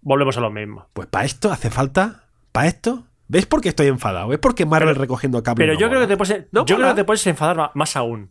Volvemos 0.01 0.37
a 0.37 0.41
lo 0.41 0.51
mismo. 0.51 0.89
Pues 0.93 1.09
para 1.09 1.25
esto 1.25 1.51
hace 1.51 1.71
falta, 1.71 2.25
para 2.53 2.69
esto. 2.69 3.05
¿Ves 3.27 3.47
por 3.47 3.61
qué 3.61 3.71
estoy 3.71 3.87
enfadado? 3.87 4.29
¿Ves 4.29 4.39
por 4.39 4.55
qué 4.55 4.67
Marvel 4.67 4.95
recogiendo 4.97 5.43
cable? 5.43 5.65
Pero 5.65 5.75
no 5.75 5.81
yo 5.81 5.89
creo, 5.89 6.01
que 6.01 6.07
te 6.07 6.17
puedes, 6.17 6.47
No 6.53 6.67
yo 6.67 6.77
creo 6.77 6.89
que 6.89 6.95
te 6.95 7.05
puedes 7.05 7.27
enfadar 7.27 7.71
más 7.75 7.97
aún. 7.97 8.31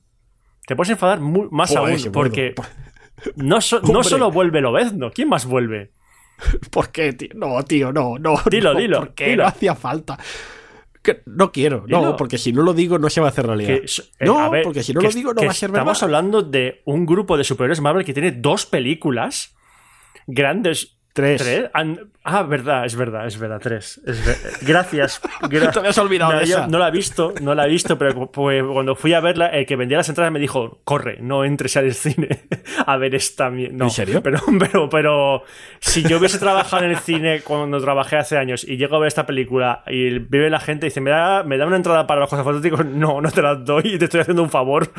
Te 0.65 0.75
puedes 0.75 0.91
enfadar 0.91 1.19
más 1.19 1.75
aún 1.75 1.97
porque 2.11 2.55
no, 3.35 3.61
so- 3.61 3.81
no 3.81 4.03
solo 4.03 4.31
vuelve 4.31 4.61
Lobezno, 4.61 5.11
¿quién 5.11 5.29
más 5.29 5.45
vuelve? 5.45 5.91
¿Por 6.71 6.91
qué, 6.91 7.13
tío? 7.13 7.29
No, 7.35 7.63
tío, 7.63 7.91
no, 7.91 8.17
no. 8.17 8.35
Dilo, 8.49 8.73
no, 8.73 8.79
dilo, 8.79 8.99
¿Por 8.99 9.13
qué? 9.13 9.29
dilo. 9.29 9.43
No 9.43 9.49
hacía 9.49 9.75
falta. 9.75 10.17
Que 11.01 11.21
no 11.25 11.51
quiero, 11.51 11.83
no, 11.85 12.15
porque 12.15 12.37
si 12.37 12.53
no 12.53 12.61
lo 12.63 12.73
digo 12.73 12.97
no 12.97 13.09
se 13.09 13.19
va 13.19 13.27
a 13.27 13.31
hacer 13.31 13.45
realidad. 13.45 13.75
Que 13.77 13.85
eh, 13.85 14.25
no, 14.25 14.49
ver, 14.49 14.63
porque 14.63 14.83
si 14.83 14.93
no 14.93 15.01
lo 15.01 15.09
digo 15.09 15.33
no 15.33 15.43
va 15.43 15.51
a 15.51 15.53
ser 15.53 15.69
verdad. 15.69 15.81
Estamos 15.81 16.01
hablando 16.01 16.41
de 16.41 16.81
un 16.85 17.05
grupo 17.05 17.35
de 17.35 17.43
superhéroes 17.43 17.81
Marvel 17.81 18.05
que 18.05 18.13
tiene 18.13 18.31
dos 18.31 18.65
películas 18.65 19.53
grandes. 20.27 20.92
Tres. 21.13 21.69
Ah, 22.23 22.41
verdad, 22.41 22.85
es 22.85 22.95
verdad, 22.95 23.27
es 23.27 23.37
verdad, 23.37 23.59
tres. 23.61 24.01
Es 24.05 24.25
ver- 24.25 24.37
Gracias. 24.61 25.21
gra- 25.41 25.71
Te 25.71 25.77
habías 25.79 25.97
olvidado 25.99 26.31
no, 26.33 26.37
de 26.39 26.45
esa. 26.45 26.65
no 26.67 26.79
la 26.79 26.87
he 26.87 26.91
visto, 26.91 27.33
no 27.41 27.53
la 27.53 27.65
he 27.67 27.69
visto, 27.69 27.97
pero 27.99 28.31
pues, 28.31 28.63
cuando 28.63 28.95
fui 28.95 29.13
a 29.13 29.19
verla, 29.19 29.47
el 29.47 29.67
que 29.67 29.75
vendía 29.75 29.97
las 29.97 30.09
entradas 30.09 30.31
me 30.33 30.39
dijo, 30.39 30.79
corre, 30.83 31.17
no 31.21 31.43
entres 31.45 31.77
al 31.77 31.93
cine 31.93 32.29
a 32.87 32.97
ver 32.97 33.13
esta. 33.13 33.51
No, 33.51 33.85
¿En 33.85 33.89
serio? 33.91 34.23
Pero, 34.23 34.39
pero, 34.59 34.89
pero, 34.89 35.43
si 35.79 36.01
yo 36.01 36.17
hubiese 36.17 36.39
trabajado 36.39 36.83
en 36.85 36.91
el 36.91 36.97
cine 36.97 37.41
cuando 37.41 37.79
trabajé 37.79 38.15
hace 38.17 38.37
años 38.39 38.63
y 38.63 38.77
llego 38.77 38.95
a 38.95 38.99
ver 38.99 39.07
esta 39.09 39.27
película 39.27 39.83
y 39.85 40.17
vive 40.17 40.49
la 40.49 40.59
gente 40.59 40.87
y 40.87 40.89
dice, 40.89 41.01
¿me 41.01 41.11
da, 41.11 41.43
me 41.43 41.57
da 41.59 41.67
una 41.67 41.75
entrada 41.75 42.07
para 42.07 42.21
los 42.21 42.29
cosas 42.29 42.43
fantásticos? 42.43 42.85
No, 42.87 43.21
no 43.21 43.29
te 43.29 43.41
la 43.43 43.53
doy 43.53 43.83
y 43.85 43.97
te 43.99 44.05
estoy 44.05 44.21
haciendo 44.21 44.41
un 44.41 44.49
favor. 44.49 44.91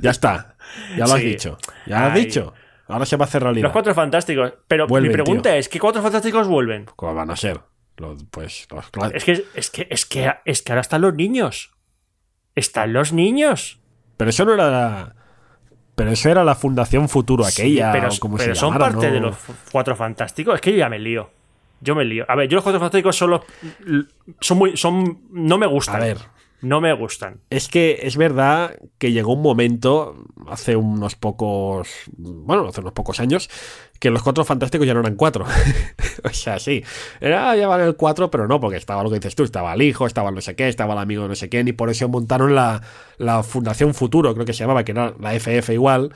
Ya 0.00 0.10
está. 0.10 0.56
Ya 0.96 1.06
lo 1.06 1.14
has 1.14 1.20
dicho. 1.20 1.56
Ya 1.86 2.00
lo 2.00 2.06
has 2.06 2.12
Ay. 2.14 2.24
dicho. 2.24 2.54
Ahora 2.88 3.06
se 3.06 3.16
va 3.16 3.24
a 3.24 3.28
hacer 3.28 3.42
realidad. 3.42 3.64
Los 3.64 3.72
cuatro 3.72 3.94
fantásticos. 3.94 4.54
Pero 4.68 4.86
Vuelven, 4.86 5.10
mi 5.10 5.14
pregunta 5.14 5.56
es, 5.56 5.68
¿qué 5.68 5.78
cuatro 5.78 6.02
fantásticos 6.02 6.46
vuelven? 6.48 6.86
¿Cómo 6.96 7.14
van 7.14 7.30
a 7.30 7.36
ser? 7.36 7.60
Los, 7.96 8.24
pues 8.30 8.66
los 8.70 9.12
Es 9.14 9.24
que, 9.24 9.44
es 9.54 9.70
que, 9.70 9.86
es 9.90 10.06
que, 10.06 10.32
es 10.44 10.62
que 10.62 10.72
ahora 10.72 10.80
están 10.80 11.02
los 11.02 11.14
niños. 11.14 11.72
Están 12.54 12.92
los 12.92 13.12
niños. 13.12 13.80
Pero 14.16 14.30
eso 14.30 14.44
no 14.44 14.54
era 14.54 14.70
la... 14.70 15.14
Pero 15.94 16.10
eso 16.10 16.30
era 16.30 16.42
la 16.42 16.54
Fundación 16.54 17.08
Futuro 17.08 17.44
aquella, 17.44 17.92
Sí, 17.92 17.98
pero 18.00 18.12
o 18.12 18.18
como 18.18 18.36
pero 18.38 18.54
se 18.54 18.60
son 18.60 18.72
llamara, 18.72 18.92
parte 18.92 19.08
¿no? 19.08 19.14
de 19.14 19.20
los 19.20 19.36
cuatro 19.70 19.94
fantásticos. 19.94 20.54
Es 20.54 20.60
que 20.60 20.72
yo 20.72 20.78
ya 20.78 20.88
me 20.88 20.98
lío. 20.98 21.30
Yo 21.80 21.94
me 21.94 22.04
lío. 22.04 22.24
A 22.28 22.34
ver, 22.34 22.48
yo 22.48 22.56
los 22.56 22.62
cuatro 22.62 22.80
fantásticos 22.80 23.16
son 23.16 23.30
los. 23.30 23.42
Son 24.40 24.56
muy. 24.56 24.76
Son. 24.76 25.20
No 25.30 25.58
me 25.58 25.66
gustan. 25.66 25.96
A 25.96 25.98
ver. 25.98 26.18
No 26.62 26.80
me 26.80 26.92
gustan. 26.92 27.40
Es 27.50 27.68
que 27.68 27.98
es 28.02 28.16
verdad 28.16 28.76
que 28.98 29.10
llegó 29.10 29.32
un 29.32 29.42
momento, 29.42 30.24
hace 30.46 30.76
unos 30.76 31.16
pocos, 31.16 31.88
bueno, 32.16 32.68
hace 32.68 32.80
unos 32.80 32.92
pocos 32.92 33.18
años, 33.18 33.50
que 33.98 34.10
los 34.10 34.22
cuatro 34.22 34.44
fantásticos 34.44 34.86
ya 34.86 34.94
no 34.94 35.00
eran 35.00 35.16
cuatro. 35.16 35.44
o 36.24 36.28
sea, 36.28 36.60
sí, 36.60 36.84
era 37.20 37.56
llevar 37.56 37.80
el 37.80 37.96
cuatro, 37.96 38.30
pero 38.30 38.46
no, 38.46 38.60
porque 38.60 38.76
estaba 38.76 39.02
lo 39.02 39.10
que 39.10 39.16
dices 39.16 39.34
tú, 39.34 39.42
estaba 39.42 39.74
el 39.74 39.82
hijo, 39.82 40.06
estaba 40.06 40.28
el 40.28 40.36
no 40.36 40.40
sé 40.40 40.54
qué, 40.54 40.68
estaba 40.68 40.94
el 40.94 41.00
amigo 41.00 41.26
no 41.26 41.34
sé 41.34 41.48
quién, 41.48 41.66
y 41.66 41.72
por 41.72 41.90
eso 41.90 42.08
montaron 42.08 42.54
la, 42.54 42.80
la 43.18 43.42
Fundación 43.42 43.92
Futuro, 43.92 44.32
creo 44.32 44.46
que 44.46 44.52
se 44.52 44.60
llamaba, 44.60 44.84
que 44.84 44.92
era 44.92 45.14
la 45.18 45.34
FF 45.34 45.72
igual, 45.72 46.12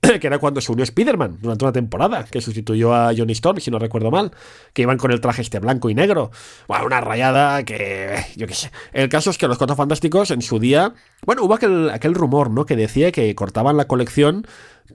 que 0.20 0.26
era 0.26 0.38
cuando 0.38 0.60
se 0.60 0.72
unió 0.72 0.84
Spider-Man 0.84 1.38
durante 1.40 1.64
una 1.64 1.72
temporada, 1.72 2.24
que 2.24 2.40
sustituyó 2.40 2.94
a 2.94 3.12
Johnny 3.16 3.32
Storm, 3.32 3.60
si 3.60 3.70
no 3.70 3.78
recuerdo 3.78 4.10
mal, 4.10 4.32
que 4.72 4.82
iban 4.82 4.98
con 4.98 5.10
el 5.10 5.20
traje 5.20 5.42
este 5.42 5.58
blanco 5.58 5.90
y 5.90 5.94
negro. 5.94 6.30
Bueno, 6.66 6.86
una 6.86 7.00
rayada 7.00 7.64
que, 7.64 8.24
yo 8.36 8.46
qué 8.46 8.54
sé. 8.54 8.70
El 8.92 9.08
caso 9.08 9.30
es 9.30 9.38
que 9.38 9.48
los 9.48 9.58
Cuatro 9.58 9.76
Fantásticos 9.76 10.30
en 10.30 10.42
su 10.42 10.58
día, 10.58 10.94
bueno, 11.26 11.44
hubo 11.44 11.54
aquel, 11.54 11.90
aquel 11.90 12.14
rumor, 12.14 12.50
¿no? 12.50 12.64
Que 12.64 12.76
decía 12.76 13.12
que 13.12 13.34
cortaban 13.34 13.76
la 13.76 13.86
colección 13.86 14.46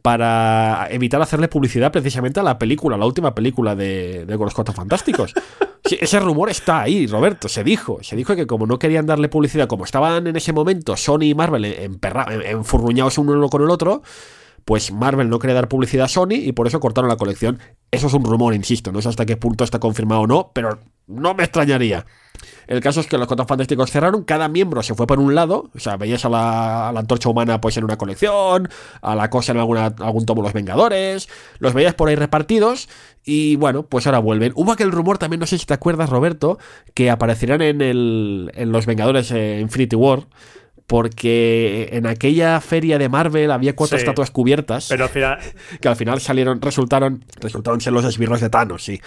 para 0.01 0.87
evitar 0.89 1.21
hacerle 1.21 1.47
publicidad 1.47 1.91
precisamente 1.91 2.39
a 2.39 2.43
la 2.43 2.57
película, 2.57 2.97
la 2.97 3.05
última 3.05 3.35
película 3.35 3.75
de, 3.75 4.25
de 4.25 4.37
los 4.37 4.53
Cuatro 4.53 4.73
Fantásticos. 4.73 5.33
Sí, 5.85 5.97
ese 5.99 6.17
rumor 6.21 6.49
está 6.49 6.81
ahí, 6.81 7.07
Roberto, 7.07 7.49
se 7.49 7.61
dijo. 7.61 7.99
Se 8.03 8.15
dijo 8.15 8.37
que 8.37 8.47
como 8.47 8.65
no 8.65 8.79
querían 8.79 9.05
darle 9.05 9.27
publicidad, 9.27 9.67
como 9.67 9.83
estaban 9.83 10.27
en 10.27 10.35
ese 10.37 10.53
momento 10.53 10.95
Sony 10.95 11.23
y 11.23 11.35
Marvel 11.35 11.65
enfurruñados 11.65 13.17
uno 13.17 13.49
con 13.49 13.63
el 13.63 13.69
otro, 13.69 14.01
pues 14.65 14.91
Marvel 14.91 15.29
no 15.29 15.39
quería 15.39 15.55
dar 15.55 15.67
publicidad 15.67 16.05
a 16.05 16.09
Sony 16.09 16.35
y 16.35 16.51
por 16.53 16.67
eso 16.67 16.79
cortaron 16.79 17.09
la 17.09 17.17
colección. 17.17 17.59
Eso 17.91 18.07
es 18.07 18.13
un 18.13 18.23
rumor, 18.23 18.53
insisto, 18.53 18.91
no 18.91 19.01
sé 19.01 19.09
hasta 19.09 19.25
qué 19.25 19.37
punto 19.37 19.63
está 19.63 19.79
confirmado 19.79 20.21
o 20.21 20.27
no, 20.27 20.51
pero 20.53 20.79
no 21.07 21.33
me 21.33 21.43
extrañaría. 21.43 22.05
El 22.67 22.79
caso 22.81 23.01
es 23.01 23.07
que 23.07 23.17
los 23.17 23.27
Cuatro 23.27 23.45
Fantásticos 23.45 23.91
cerraron, 23.91 24.23
cada 24.23 24.47
miembro 24.47 24.81
se 24.83 24.95
fue 24.95 25.05
por 25.05 25.19
un 25.19 25.35
lado, 25.35 25.69
o 25.75 25.79
sea, 25.79 25.97
veías 25.97 26.25
a 26.25 26.29
la, 26.29 26.89
antorcha 26.89 27.29
humana 27.29 27.61
pues 27.61 27.77
en 27.77 27.83
una 27.83 27.97
colección, 27.97 28.69
a 29.01 29.15
la 29.15 29.29
cosa 29.29 29.51
en 29.51 29.59
alguna, 29.59 29.87
algún 29.99 30.25
tomo 30.25 30.41
Los 30.41 30.53
Vengadores, 30.53 31.29
los 31.59 31.73
veías 31.73 31.93
por 31.93 32.09
ahí 32.09 32.15
repartidos 32.15 32.89
y 33.23 33.55
bueno, 33.57 33.83
pues 33.83 34.07
ahora 34.07 34.19
vuelven. 34.19 34.53
Hubo 34.55 34.71
aquel 34.71 34.91
rumor 34.91 35.17
también, 35.17 35.39
no 35.39 35.45
sé 35.45 35.57
si 35.57 35.65
te 35.65 35.73
acuerdas 35.73 36.09
Roberto, 36.09 36.57
que 36.93 37.09
aparecerán 37.09 37.61
en, 37.61 37.81
el, 37.81 38.51
en 38.55 38.71
Los 38.71 38.85
Vengadores 38.85 39.31
eh, 39.31 39.59
Infinity 39.61 39.95
War 39.95 40.25
porque 40.87 41.89
en 41.91 42.05
aquella 42.05 42.59
feria 42.61 42.97
de 42.97 43.09
Marvel 43.09 43.51
había 43.51 43.75
cuatro 43.75 43.97
estatuas 43.97 44.31
cubiertas. 44.31 44.87
Pero 44.89 45.05
al 45.05 45.09
final. 45.09 45.39
Que 45.81 45.87
al 45.87 45.95
final 45.95 46.21
salieron, 46.21 46.61
resultaron, 46.61 47.25
resultaron 47.39 47.81
ser 47.81 47.93
los 47.93 48.05
esbirros 48.05 48.41
de 48.41 48.49
Thanos, 48.49 48.83
sí. 48.83 49.01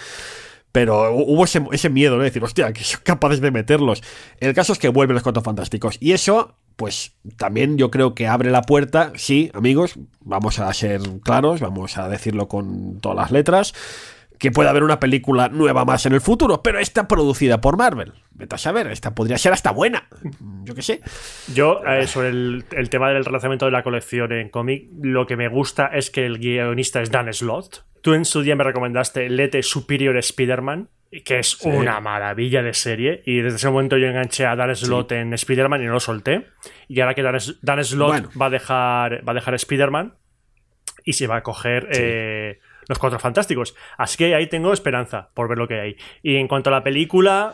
Pero 0.71 1.13
hubo 1.13 1.45
ese, 1.45 1.89
miedo, 1.89 2.15
¿no? 2.15 2.19
De 2.19 2.25
decir, 2.25 2.43
hostia, 2.43 2.71
que 2.73 2.83
son 2.83 3.01
capaces 3.03 3.41
de 3.41 3.51
meterlos. 3.51 4.03
El 4.39 4.53
caso 4.53 4.73
es 4.73 4.79
que 4.79 4.89
vuelven 4.89 5.15
los 5.15 5.23
cuatro 5.23 5.41
fantásticos. 5.41 5.97
Y 5.99 6.11
eso, 6.11 6.55
pues 6.75 7.13
también 7.37 7.77
yo 7.77 7.89
creo 7.89 8.13
que 8.13 8.27
abre 8.27 8.51
la 8.51 8.61
puerta. 8.61 9.11
Sí, 9.15 9.49
amigos, 9.53 9.95
vamos 10.19 10.59
a 10.59 10.71
ser 10.73 11.01
claros, 11.23 11.61
vamos 11.61 11.97
a 11.97 12.09
decirlo 12.09 12.47
con 12.47 12.99
todas 12.99 13.17
las 13.17 13.31
letras 13.31 13.73
que 14.39 14.51
puede 14.51 14.69
haber 14.69 14.83
una 14.83 14.99
película 14.99 15.49
nueva 15.49 15.85
más 15.85 16.05
en 16.05 16.13
el 16.13 16.21
futuro, 16.21 16.61
pero 16.61 16.79
está 16.79 17.07
producida 17.07 17.61
por 17.61 17.77
Marvel. 17.77 18.13
Vete 18.31 18.55
a 18.55 18.57
saber, 18.57 18.87
esta 18.87 19.15
podría 19.15 19.37
ser 19.37 19.53
hasta 19.53 19.71
buena. 19.71 20.07
Yo 20.63 20.75
qué 20.75 20.81
sé. 20.81 21.01
Yo, 21.53 21.81
eh, 21.85 22.05
sobre 22.07 22.29
el, 22.29 22.89
tema 22.89 23.09
del 23.09 23.25
relanzamiento 23.25 23.65
de 23.65 23.71
la 23.71 23.83
colección 23.83 24.31
en 24.31 24.49
cómic, 24.49 24.89
lo 25.01 25.25
que 25.25 25.35
me 25.35 25.47
gusta 25.47 25.87
es 25.87 26.11
que 26.11 26.25
el 26.25 26.37
guionista 26.37 27.01
es 27.01 27.11
Dan 27.11 27.33
Slott. 27.33 27.83
Tú 28.01 28.13
en 28.13 28.25
su 28.25 28.41
día 28.41 28.55
me 28.55 28.63
recomendaste 28.63 29.29
Lete 29.29 29.63
Superior 29.63 30.15
Spider-Man, 30.17 30.89
que 31.25 31.39
es 31.39 31.59
una 31.61 31.99
maravilla 31.99 32.61
de 32.61 32.73
serie. 32.73 33.23
Y 33.25 33.41
desde 33.41 33.57
ese 33.57 33.69
momento 33.69 33.97
yo 33.97 34.07
enganché 34.07 34.45
a 34.45 34.55
Dan 34.55 34.75
Slott 34.75 35.13
en 35.13 35.33
Spider-Man 35.33 35.81
y 35.81 35.85
no 35.85 35.93
lo 35.93 35.99
solté. 35.99 36.45
Y 36.87 36.99
ahora 37.01 37.15
que 37.15 37.23
Dan, 37.23 37.83
Slott 37.83 38.29
va 38.39 38.45
a 38.45 38.49
dejar, 38.49 39.27
va 39.27 39.31
a 39.31 39.35
dejar 39.35 39.55
Spider-Man 39.55 40.13
y 41.03 41.13
se 41.13 41.25
va 41.25 41.37
a 41.37 41.43
coger. 41.43 41.87
Eh, 41.91 42.59
los 42.87 42.99
Cuatro 42.99 43.19
Fantásticos. 43.19 43.75
Así 43.97 44.17
que 44.17 44.35
ahí 44.35 44.47
tengo 44.47 44.73
esperanza 44.73 45.29
por 45.33 45.47
ver 45.47 45.57
lo 45.57 45.67
que 45.67 45.79
hay. 45.79 45.97
Y 46.23 46.35
en 46.37 46.47
cuanto 46.47 46.69
a 46.69 46.73
la 46.73 46.83
película, 46.83 47.53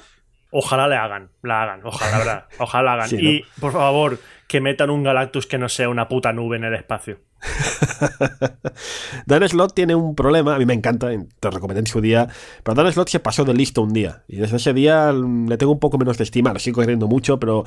ojalá 0.51 0.87
le 0.87 0.95
hagan, 0.95 1.29
la 1.41 1.63
hagan, 1.63 1.81
ojalá, 1.83 2.17
verdad, 2.17 2.45
ojalá 2.59 2.95
la 2.95 3.03
hagan. 3.03 3.19
y 3.19 3.43
por 3.59 3.73
favor, 3.73 4.19
que 4.47 4.61
metan 4.61 4.89
un 4.89 5.03
Galactus 5.03 5.47
que 5.47 5.57
no 5.57 5.67
sea 5.67 5.89
una 5.89 6.07
puta 6.07 6.31
nube 6.31 6.57
en 6.57 6.63
el 6.65 6.75
espacio. 6.75 7.19
Dan 9.25 9.47
Slot 9.49 9.73
tiene 9.73 9.95
un 9.95 10.15
problema, 10.15 10.55
a 10.55 10.59
mí 10.59 10.65
me 10.65 10.73
encanta, 10.73 11.09
te 11.39 11.49
recomendé 11.49 11.79
en 11.79 11.87
su 11.87 11.99
día, 12.01 12.27
pero 12.63 12.75
Dan 12.75 12.93
Slot 12.93 13.09
se 13.09 13.19
pasó 13.19 13.43
de 13.43 13.53
listo 13.53 13.81
un 13.81 13.93
día. 13.93 14.23
Y 14.27 14.37
desde 14.37 14.57
ese 14.57 14.73
día 14.73 15.11
le 15.11 15.57
tengo 15.57 15.71
un 15.71 15.79
poco 15.79 15.97
menos 15.97 16.17
de 16.17 16.23
estima, 16.23 16.53
lo 16.53 16.59
sigo 16.59 16.81
queriendo 16.81 17.07
mucho, 17.07 17.39
pero 17.39 17.65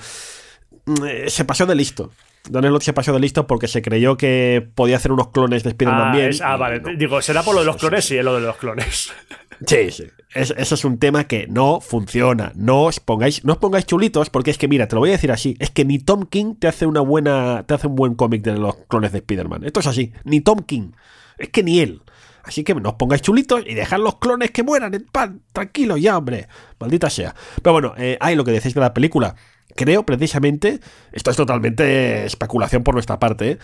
mm, 0.87 1.05
eh, 1.07 1.25
se 1.29 1.45
pasó 1.45 1.67
de 1.67 1.75
listo. 1.75 2.13
Don 2.51 2.65
Slott 2.65 2.83
se 2.83 2.93
pasó 2.93 3.13
de 3.13 3.21
listo 3.21 3.47
porque 3.47 3.69
se 3.69 3.83
creyó 3.83 4.17
que 4.17 4.67
podía 4.75 4.97
hacer 4.97 5.13
unos 5.13 5.29
clones 5.29 5.63
de 5.63 5.71
Spider-Man 5.71 6.09
ah, 6.09 6.17
bien. 6.17 6.31
ah, 6.43 6.57
vale. 6.57 6.81
Digo, 6.97 7.21
¿será 7.23 7.43
por 7.43 7.55
lo 7.55 7.61
de 7.61 7.67
los 7.67 7.77
clones? 7.77 8.05
Sí, 8.05 8.17
es 8.17 8.25
lo 8.25 8.35
de 8.35 8.47
los 8.47 8.57
clones. 8.57 9.13
Sí, 9.67 9.91
sí. 9.91 10.05
Es, 10.35 10.53
eso 10.55 10.75
es 10.75 10.85
un 10.85 10.99
tema 10.99 11.25
que 11.25 11.47
no 11.47 11.81
funciona. 11.81 12.53
No 12.57 12.83
os 12.83 13.01
pongáis, 13.01 13.43
no 13.43 13.55
os 13.55 13.59
pongáis 13.59 13.87
chulitos, 13.87 14.29
porque 14.29 14.51
es 14.51 14.59
que, 14.59 14.69
mira, 14.69 14.87
te 14.87 14.95
lo 14.95 15.01
voy 15.01 15.09
a 15.09 15.13
decir 15.13 15.33
así. 15.33 15.57
Es 15.61 15.71
que 15.71 15.87
ni 15.87 15.99
Tom 15.99 16.27
King 16.27 16.57
te 16.59 16.69
hace 16.69 16.85
una 16.85 17.01
buena. 17.01 17.65
te 17.67 17.73
hace 17.73 17.87
un 17.87 17.95
buen 17.97 18.17
cómic 18.17 18.43
de 18.43 18.59
los 18.59 18.77
clones 18.89 19.13
de 19.13 19.19
Spider-Man. 19.19 19.65
Esto 19.65 19.81
es 19.81 19.87
así. 19.87 20.13
Ni 20.25 20.43
Tom 20.43 20.59
King. 20.59 20.91
Es 21.39 21.49
que 21.49 21.63
ni 21.63 21.81
él. 21.81 22.03
Así 22.43 22.63
que 22.65 22.75
no 22.75 22.91
os 22.91 22.95
pongáis 22.97 23.23
chulitos 23.23 23.63
y 23.67 23.75
dejad 23.75 23.99
los 23.99 24.19
clones 24.19 24.51
que 24.53 24.63
mueran 24.63 24.95
en 24.95 25.05
pan. 25.07 25.41
Tranquilo 25.53 25.97
ya, 25.97 26.19
hombre. 26.19 26.49
Maldita 26.79 27.09
sea. 27.09 27.35
Pero 27.63 27.73
bueno, 27.73 27.95
eh, 27.97 28.19
hay 28.21 28.37
lo 28.37 28.45
que 28.45 28.53
decís 28.53 28.75
de 28.75 28.81
la 28.81 28.93
película 28.93 29.35
creo 29.77 30.05
precisamente, 30.05 30.81
esto 31.13 31.31
es 31.31 31.37
totalmente 31.37 32.25
especulación 32.25 32.83
por 32.83 32.95
nuestra 32.95 33.19
parte, 33.19 33.53
¿eh? 33.53 33.59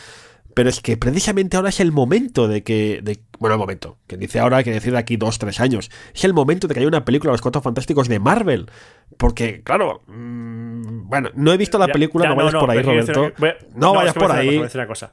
pero 0.55 0.69
es 0.69 0.81
que 0.81 0.97
precisamente 0.97 1.57
ahora 1.57 1.71
es 1.71 1.81
el 1.81 1.93
momento 1.93 2.47
de 2.47 2.63
que, 2.63 3.01
de, 3.03 3.21
bueno, 3.39 3.55
el 3.55 3.59
momento, 3.59 3.99
que 4.07 4.17
dice 4.17 4.39
ahora, 4.39 4.63
que 4.63 4.71
decir 4.71 4.93
de 4.93 4.99
aquí 4.99 5.17
dos, 5.17 5.39
tres 5.39 5.61
años, 5.61 5.91
es 6.15 6.25
el 6.25 6.35
momento 6.35 6.69
de 6.69 6.75
que 6.75 6.81
haya 6.81 6.89
una 6.89 7.05
película 7.05 7.31
de 7.31 7.35
los 7.35 7.43
Cuatro 7.43 7.63
Fantásticos 7.63 8.09
de 8.09 8.19
Marvel, 8.19 8.71
porque, 9.17 9.63
claro, 9.63 10.03
mm, 10.07 11.09
bueno, 11.09 11.31
no 11.35 11.53
he 11.53 11.57
visto 11.57 11.79
la 11.79 11.89
película, 11.89 12.29
no 12.29 12.37
vayas 12.37 12.55
por 12.55 12.71
ahí, 12.71 12.83
Roberto, 12.83 13.33
no, 13.75 13.95
vayas 13.95 14.15
por 14.15 14.33
ahí. 14.33 14.59
Una 14.59 14.87
cosa. 14.87 15.13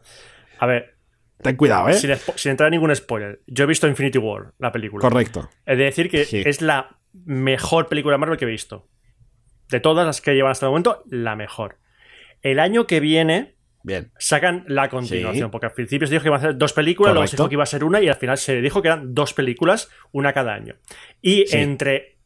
A 0.60 0.66
ver, 0.66 0.96
Ten 1.42 1.56
cuidado, 1.56 1.88
¿eh? 1.88 1.94
Sin, 1.94 2.52
entrar 2.52 2.68
en 2.68 2.72
ningún 2.72 2.94
spoiler. 2.94 3.42
Yo 3.48 3.64
he 3.64 3.68
visto 3.68 3.88
Infinity 3.88 4.18
War, 4.18 4.54
la 4.60 4.74
película. 4.74 5.02
Correcto. 5.02 5.50
Es 5.66 5.78
de 5.78 5.86
decir 5.86 6.10
que 6.10 6.28
es 6.46 6.62
la 6.62 6.98
mejor 7.14 7.88
película 7.88 8.16
de 8.16 8.18
Marvel 8.18 8.38
que 8.38 8.44
he 8.44 8.50
visto 8.50 8.90
de 9.70 9.80
todas 9.80 10.06
las 10.06 10.22
que 10.22 10.34
llevan 10.34 10.52
hasta 10.52 10.66
el 10.66 10.72
momento, 10.72 11.04
la 11.10 11.36
mejor. 11.36 11.78
El 12.42 12.60
año 12.60 12.88
que 12.88 13.00
viene 13.00 13.56
Bien. 13.84 14.12
sacan 14.18 14.66
la 14.68 14.90
continuación, 14.90 15.52
porque 15.52 15.68
al 15.68 15.74
principio 15.74 16.08
se 16.08 16.14
dijo 16.14 16.24
que 16.24 16.30
iban 16.30 16.40
a 16.40 16.44
hacer 16.44 16.58
dos 16.58 16.74
películas, 16.74 17.14
luego 17.14 17.28
se 17.28 17.38
dijo 17.38 17.50
que 17.50 17.56
iba 17.56 17.64
a 17.64 17.68
ser 17.68 17.84
una 17.84 18.02
y 18.02 18.08
al 18.08 18.16
final 18.16 18.38
se 18.38 18.62
dijo 18.62 18.82
que 18.82 18.88
eran 18.88 19.14
dos 19.14 19.34
películas, 19.34 19.90
una 20.12 20.34
cada 20.34 20.54
año. 20.54 20.76
Y 21.22 21.46
entre 21.56 22.18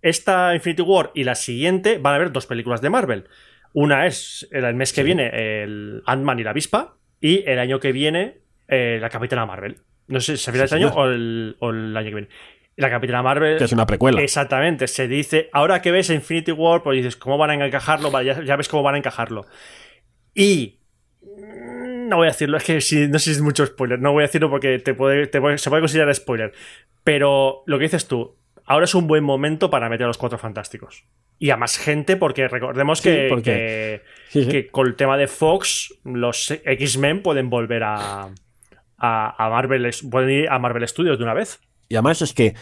esta 0.00 0.54
Infinity 0.54 0.82
War 0.82 1.10
y 1.14 1.24
la 1.24 1.34
siguiente 1.34 1.98
van 1.98 2.14
a 2.14 2.16
haber 2.16 2.32
dos 2.32 2.46
películas 2.46 2.80
de 2.80 2.90
Marvel. 2.90 3.28
Una 3.72 4.06
es 4.06 4.48
el 4.50 4.74
mes 4.74 4.92
que 4.92 5.02
viene 5.02 5.30
el 5.62 6.02
Ant-Man 6.06 6.40
y 6.40 6.44
la 6.44 6.50
avispa 6.50 6.96
y 7.20 7.48
el 7.48 7.58
año 7.58 7.80
que 7.80 7.92
viene 7.92 8.40
eh, 8.68 8.98
la 9.00 9.08
Capitana 9.08 9.46
Marvel. 9.46 9.78
No 10.08 10.20
sé 10.20 10.36
si 10.36 10.44
se 10.44 10.52
final 10.52 10.64
este 10.64 10.76
año 10.76 10.88
o 10.88 11.06
el, 11.06 11.56
o 11.60 11.70
el 11.70 11.96
año 11.96 12.08
que 12.08 12.14
viene. 12.14 12.28
La 12.82 12.90
Capitana 12.90 13.22
Marvel. 13.22 13.58
Que 13.58 13.64
es 13.64 13.72
una 13.72 13.86
precuela. 13.86 14.20
Exactamente. 14.20 14.88
Se 14.88 15.06
dice, 15.06 15.48
ahora 15.52 15.80
que 15.80 15.92
ves 15.92 16.10
Infinity 16.10 16.52
War, 16.52 16.82
pues 16.82 16.96
dices, 16.96 17.16
¿cómo 17.16 17.38
van 17.38 17.50
a 17.50 17.66
encajarlo? 17.66 18.10
ya, 18.22 18.56
ves 18.56 18.68
cómo 18.68 18.82
van 18.82 18.96
a 18.96 18.98
encajarlo. 18.98 19.46
Y. 20.34 20.80
Mm, 21.22 22.08
no 22.08 22.16
voy 22.16 22.26
a 22.26 22.30
decirlo, 22.30 22.56
es 22.58 22.64
que 22.64 22.80
si, 22.80 23.06
no 23.06 23.18
sé 23.18 23.26
si 23.26 23.30
es 23.36 23.40
mucho 23.40 23.64
spoiler. 23.64 24.00
No 24.00 24.12
voy 24.12 24.24
a 24.24 24.26
decirlo 24.26 24.50
porque 24.50 24.80
te 24.80 24.94
puede, 24.94 25.26
se 25.26 25.70
puede 25.70 25.80
considerar 25.80 26.12
spoiler. 26.14 26.52
Pero 27.04 27.62
lo 27.66 27.78
que 27.78 27.84
dices 27.84 28.08
tú, 28.08 28.36
ahora 28.64 28.84
es 28.84 28.94
un 28.94 29.06
buen 29.06 29.22
momento 29.22 29.70
para 29.70 29.88
meter 29.88 30.04
a 30.04 30.08
los 30.08 30.18
cuatro 30.18 30.38
fantásticos. 30.38 31.04
Y 31.38 31.50
a 31.50 31.56
más 31.56 31.78
gente, 31.78 32.16
porque 32.16 32.48
recordemos 32.48 33.00
que, 33.00 34.02
que, 34.32 34.68
con 34.70 34.88
el 34.88 34.96
tema 34.96 35.16
de 35.16 35.28
Fox, 35.28 35.94
los 36.04 36.50
X-Men 36.50 37.22
pueden 37.22 37.48
volver 37.48 37.84
a, 37.84 38.28
a, 38.98 39.44
a 39.46 39.50
Marvel, 39.50 39.88
pueden 40.10 40.30
ir 40.30 40.48
a 40.50 40.58
Marvel 40.58 40.86
Studios 40.86 41.18
de 41.18 41.24
una 41.24 41.34
vez. 41.34 41.60
Y 41.92 41.96
además 41.96 42.22
es 42.22 42.32
que 42.32 42.54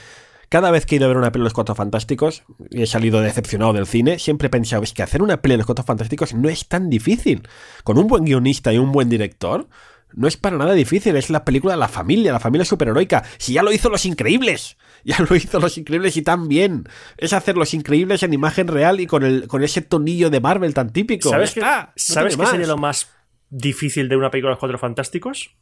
cada 0.48 0.72
vez 0.72 0.84
que 0.84 0.96
he 0.96 0.98
ido 0.98 1.04
a 1.04 1.08
ver 1.08 1.16
una 1.16 1.30
peli 1.30 1.42
de 1.42 1.44
los 1.44 1.52
Cuatro 1.52 1.76
Fantásticos 1.76 2.42
y 2.70 2.82
he 2.82 2.86
salido 2.88 3.20
decepcionado 3.20 3.72
del 3.72 3.86
cine, 3.86 4.18
siempre 4.18 4.48
he 4.48 4.50
pensado, 4.50 4.82
es 4.82 4.92
que 4.92 5.04
hacer 5.04 5.22
una 5.22 5.40
peli 5.40 5.52
de 5.52 5.58
los 5.58 5.66
Cuatro 5.66 5.84
Fantásticos 5.84 6.34
no 6.34 6.48
es 6.48 6.66
tan 6.66 6.90
difícil. 6.90 7.48
Con 7.84 7.96
un 7.96 8.08
buen 8.08 8.24
guionista 8.24 8.72
y 8.72 8.78
un 8.78 8.90
buen 8.90 9.08
director, 9.08 9.68
no 10.12 10.26
es 10.26 10.36
para 10.36 10.56
nada 10.56 10.72
difícil. 10.72 11.14
Es 11.14 11.30
la 11.30 11.44
película 11.44 11.74
de 11.74 11.78
la 11.78 11.86
familia, 11.86 12.32
la 12.32 12.40
familia 12.40 12.64
superheroica. 12.64 13.22
Si 13.38 13.52
ya 13.52 13.62
lo 13.62 13.72
hizo 13.72 13.88
Los 13.88 14.04
Increíbles. 14.04 14.76
Ya 15.02 15.16
lo 15.26 15.34
hizo 15.34 15.58
Los 15.60 15.78
Increíbles 15.78 16.18
y 16.18 16.22
tan 16.22 16.46
bien. 16.46 16.84
Es 17.16 17.32
hacer 17.32 17.56
Los 17.56 17.72
Increíbles 17.72 18.22
en 18.22 18.34
imagen 18.34 18.66
real 18.68 19.00
y 19.00 19.06
con, 19.06 19.22
el, 19.22 19.46
con 19.46 19.62
ese 19.62 19.80
tonillo 19.80 20.28
de 20.28 20.40
Marvel 20.40 20.74
tan 20.74 20.92
típico. 20.92 21.30
¿Sabes, 21.30 21.54
qué, 21.54 21.62
¿sabes 21.96 22.36
qué 22.36 22.44
sería 22.44 22.66
lo 22.66 22.76
más 22.76 23.10
difícil 23.48 24.10
de 24.10 24.16
una 24.16 24.30
película 24.30 24.50
de 24.50 24.54
los 24.54 24.60
Cuatro 24.60 24.78
Fantásticos? 24.78 25.56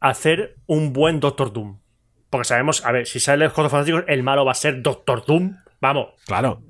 Hacer 0.00 0.56
un 0.66 0.92
buen 0.92 1.20
Doctor 1.20 1.52
Doom. 1.52 1.78
Porque 2.30 2.44
sabemos, 2.44 2.84
a 2.86 2.92
ver, 2.92 3.06
si 3.06 3.20
sale 3.20 3.44
los 3.44 3.52
Cuatro 3.52 3.70
Fantásticos, 3.70 4.04
el 4.06 4.22
malo 4.22 4.44
va 4.44 4.52
a 4.52 4.54
ser 4.54 4.82
Doctor 4.82 5.24
Doom. 5.26 5.56
Vamos. 5.80 6.10
Claro. 6.26 6.62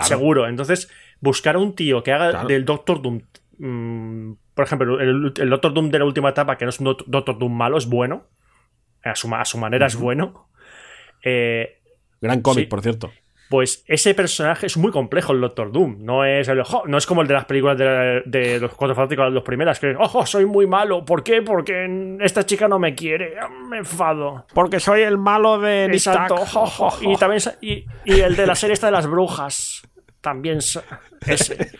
Seguro. 0.00 0.48
Entonces, 0.48 0.90
buscar 1.20 1.56
a 1.56 1.58
un 1.58 1.74
tío 1.74 2.02
que 2.02 2.12
haga 2.12 2.44
del 2.44 2.64
Doctor 2.64 3.02
Doom. 3.02 3.20
Mm, 3.58 4.32
por 4.54 4.64
ejemplo, 4.64 5.00
el, 5.00 5.50
Doctor 5.50 5.74
Doom 5.74 5.90
de 5.90 5.98
la 5.98 6.04
última 6.06 6.30
etapa, 6.30 6.56
que 6.56 6.64
no 6.64 6.70
es 6.70 6.80
un 6.80 6.96
Doctor 7.06 7.38
Doom 7.38 7.52
malo, 7.52 7.76
es 7.76 7.86
bueno. 7.86 8.26
A 9.04 9.14
su, 9.14 9.32
a 9.34 9.44
su 9.44 9.58
manera 9.58 9.86
es 9.86 9.96
bueno. 9.96 10.48
Eh, 11.22 11.80
Gran 12.20 12.40
cómic, 12.40 12.68
por 12.68 12.82
cierto 12.82 13.12
pues 13.52 13.84
ese 13.86 14.14
personaje 14.14 14.64
es 14.64 14.78
muy 14.78 14.90
complejo, 14.90 15.34
el 15.34 15.42
Doctor 15.42 15.70
Doom. 15.70 15.98
No 15.98 16.24
es, 16.24 16.48
el, 16.48 16.62
no 16.86 16.96
es 16.96 17.04
como 17.04 17.20
el 17.20 17.28
de 17.28 17.34
las 17.34 17.44
películas 17.44 17.76
de, 17.76 18.58
los 18.58 18.72
Cuatro 18.72 18.94
Fantásticos, 18.94 19.30
las 19.30 19.42
primeras, 19.42 19.78
que, 19.78 19.94
ojo, 19.94 20.24
soy 20.24 20.46
muy 20.46 20.66
malo. 20.66 21.04
¿Por 21.04 21.22
qué? 21.22 21.42
Porque 21.42 22.16
esta 22.20 22.46
chica 22.46 22.66
no 22.66 22.78
me 22.78 22.94
quiere. 22.94 23.34
Me 23.68 23.76
enfado. 23.76 24.46
Porque 24.54 24.80
soy 24.80 25.02
el 25.02 25.18
malo 25.18 25.58
de 25.58 25.84
Exacto. 25.84 26.36
Y 27.02 27.14
también 27.16 27.42
y, 27.60 27.84
el 28.06 28.36
de 28.36 28.46
la 28.46 28.54
serie 28.54 28.72
esta 28.72 28.86
de 28.86 28.92
las 28.92 29.06
brujas. 29.06 29.82
También 30.22 30.60
ese. 31.26 31.72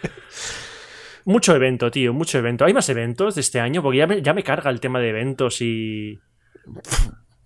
Mucho 1.25 1.57
evento, 1.57 1.91
tío, 1.91 2.13
mucho 2.13 2.37
evento. 2.37 2.67
¿Hay 2.67 2.75
más 2.75 2.91
eventos 2.91 3.37
de 3.37 3.41
este 3.41 3.61
año? 3.61 3.81
Porque 3.81 3.97
ya 3.97 4.07
me, 4.07 4.21
ya 4.21 4.35
me 4.35 4.43
carga 4.43 4.69
el 4.69 4.79
tema 4.79 5.01
de 5.01 5.09
eventos 5.09 5.63
y... 5.63 6.19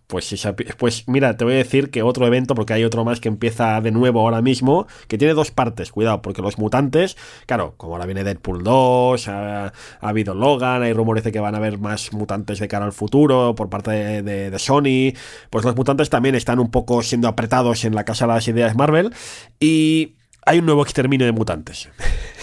Pues, 0.07 0.47
pues 0.79 1.09
mira, 1.09 1.37
te 1.37 1.45
voy 1.45 1.55
a 1.55 1.57
decir 1.57 1.90
que 1.90 2.03
otro 2.03 2.27
evento, 2.27 2.55
porque 2.55 2.73
hay 2.73 2.85
otro 2.85 3.05
más 3.05 3.19
que 3.19 3.29
empieza 3.29 3.81
de 3.81 3.90
nuevo 3.90 4.21
ahora 4.21 4.40
mismo, 4.40 4.87
que 5.09 5.19
tiene 5.19 5.35
dos 5.35 5.51
partes, 5.51 5.90
cuidado, 5.90 6.23
porque 6.23 6.42
los 6.42 6.59
mutantes, 6.59 7.16
claro, 7.47 7.75
como 7.77 7.95
ahora 7.95 8.07
viene 8.07 8.23
Deadpool 8.23 8.62
2, 8.62 9.29
ha, 9.29 9.73
habido 10.01 10.35
Logan, 10.35 10.83
hay 10.83 10.92
rumores 10.92 11.25
de 11.25 11.33
que 11.33 11.40
van 11.40 11.55
a 11.55 11.59
haber 11.59 11.79
más 11.79 12.12
mutantes 12.12 12.61
de 12.61 12.69
cara 12.69 12.85
al 12.85 12.92
futuro 12.92 13.55
por 13.57 13.69
parte 13.69 13.90
de, 13.90 14.51
de 14.51 14.59
Sony, 14.61 15.12
pues 15.51 15.64
los 15.64 15.75
mutantes 15.75 16.09
también 16.09 16.37
están 16.37 16.61
un 16.61 16.71
poco 16.71 17.03
siendo 17.03 17.27
apretados 17.27 17.85
en 17.85 17.95
la 17.95 18.05
casa 18.05 18.27
de 18.27 18.35
las 18.35 18.47
ideas 18.47 18.77
Marvel 18.77 19.12
y 19.59 20.14
hay 20.45 20.61
un 20.61 20.66
nuevo 20.66 20.83
exterminio 20.83 21.27
de 21.27 21.33
mutantes. 21.33 21.88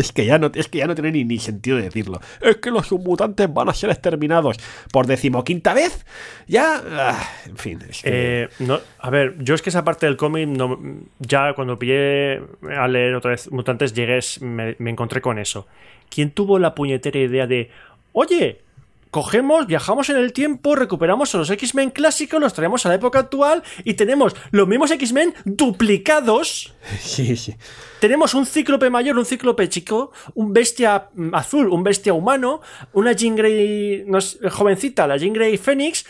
Es 0.00 0.12
que 0.12 0.24
ya 0.24 0.38
no, 0.38 0.50
es 0.54 0.68
que 0.68 0.78
ya 0.78 0.86
no 0.86 0.94
tiene 0.94 1.12
ni, 1.12 1.24
ni, 1.24 1.38
sentido 1.38 1.76
decirlo. 1.76 2.20
Es 2.40 2.56
que 2.56 2.70
los 2.70 2.86
submutantes 2.86 3.52
van 3.52 3.68
a 3.68 3.74
ser 3.74 3.90
exterminados 3.90 4.56
por 4.92 5.06
decimoquinta 5.06 5.74
vez. 5.74 6.06
Ya. 6.46 6.82
Ah, 6.90 7.22
en 7.46 7.56
fin. 7.56 7.78
Eh, 8.04 8.48
no, 8.60 8.80
a 8.98 9.10
ver, 9.10 9.36
yo 9.40 9.54
es 9.54 9.60
que 9.60 9.68
esa 9.68 9.84
parte 9.84 10.06
del 10.06 10.16
cómic, 10.16 10.48
no, 10.48 10.78
ya 11.18 11.52
cuando 11.54 11.78
pillé 11.78 12.40
a 12.76 12.88
leer 12.88 13.14
otra 13.14 13.32
vez 13.32 13.52
Mutantes, 13.52 13.92
llegué, 13.92 14.20
me, 14.40 14.74
me 14.78 14.90
encontré 14.90 15.20
con 15.20 15.38
eso. 15.38 15.66
¿Quién 16.08 16.30
tuvo 16.30 16.58
la 16.58 16.74
puñetera 16.74 17.18
idea 17.18 17.46
de. 17.46 17.70
Oye, 18.12 18.62
cogemos, 19.10 19.66
viajamos 19.66 20.08
en 20.10 20.16
el 20.16 20.32
tiempo, 20.32 20.76
recuperamos 20.76 21.34
a 21.34 21.38
los 21.38 21.50
X-Men 21.50 21.90
clásicos, 21.90 22.40
los 22.40 22.54
traemos 22.54 22.86
a 22.86 22.90
la 22.90 22.94
época 22.94 23.18
actual 23.18 23.62
y 23.84 23.94
tenemos 23.94 24.34
los 24.50 24.68
mismos 24.68 24.90
X-Men 24.90 25.34
duplicados. 25.44 26.74
Sí, 27.00 27.36
sí. 27.36 27.54
Tenemos 28.00 28.34
un 28.34 28.46
cíclope 28.46 28.88
mayor, 28.88 29.18
un 29.18 29.26
cíclope 29.26 29.68
chico, 29.68 30.12
un 30.34 30.52
bestia 30.52 31.10
azul, 31.32 31.68
un 31.68 31.82
bestia 31.82 32.14
humano, 32.14 32.62
una 32.94 33.12
Jean 33.12 33.36
Grey 33.36 34.04
no 34.06 34.18
es, 34.18 34.38
jovencita, 34.50 35.06
la 35.06 35.18
Jean 35.18 35.32
Grey 35.32 35.58
Fénix. 35.58 36.06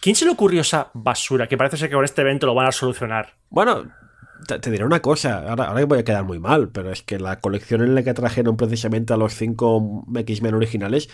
¿Quién 0.00 0.14
se 0.14 0.26
le 0.26 0.32
ocurrió 0.32 0.60
esa 0.60 0.90
basura? 0.92 1.46
Que 1.48 1.56
parece 1.56 1.78
ser 1.78 1.88
que 1.88 1.94
con 1.94 2.04
este 2.04 2.20
evento 2.20 2.46
lo 2.46 2.54
van 2.54 2.66
a 2.66 2.72
solucionar. 2.72 3.34
Bueno, 3.48 3.84
te, 4.46 4.70
diré 4.70 4.84
una 4.84 5.00
cosa, 5.00 5.48
ahora, 5.48 5.64
ahora, 5.64 5.84
voy 5.86 5.98
a 5.98 6.04
quedar 6.04 6.24
muy 6.24 6.38
mal, 6.38 6.68
pero 6.68 6.90
es 6.90 7.02
que 7.02 7.18
la 7.18 7.40
colección 7.40 7.82
en 7.82 7.94
la 7.94 8.02
que 8.02 8.12
trajeron 8.12 8.56
precisamente 8.56 9.12
a 9.12 9.16
los 9.16 9.34
cinco 9.34 10.04
X-Men 10.14 10.54
originales 10.54 11.08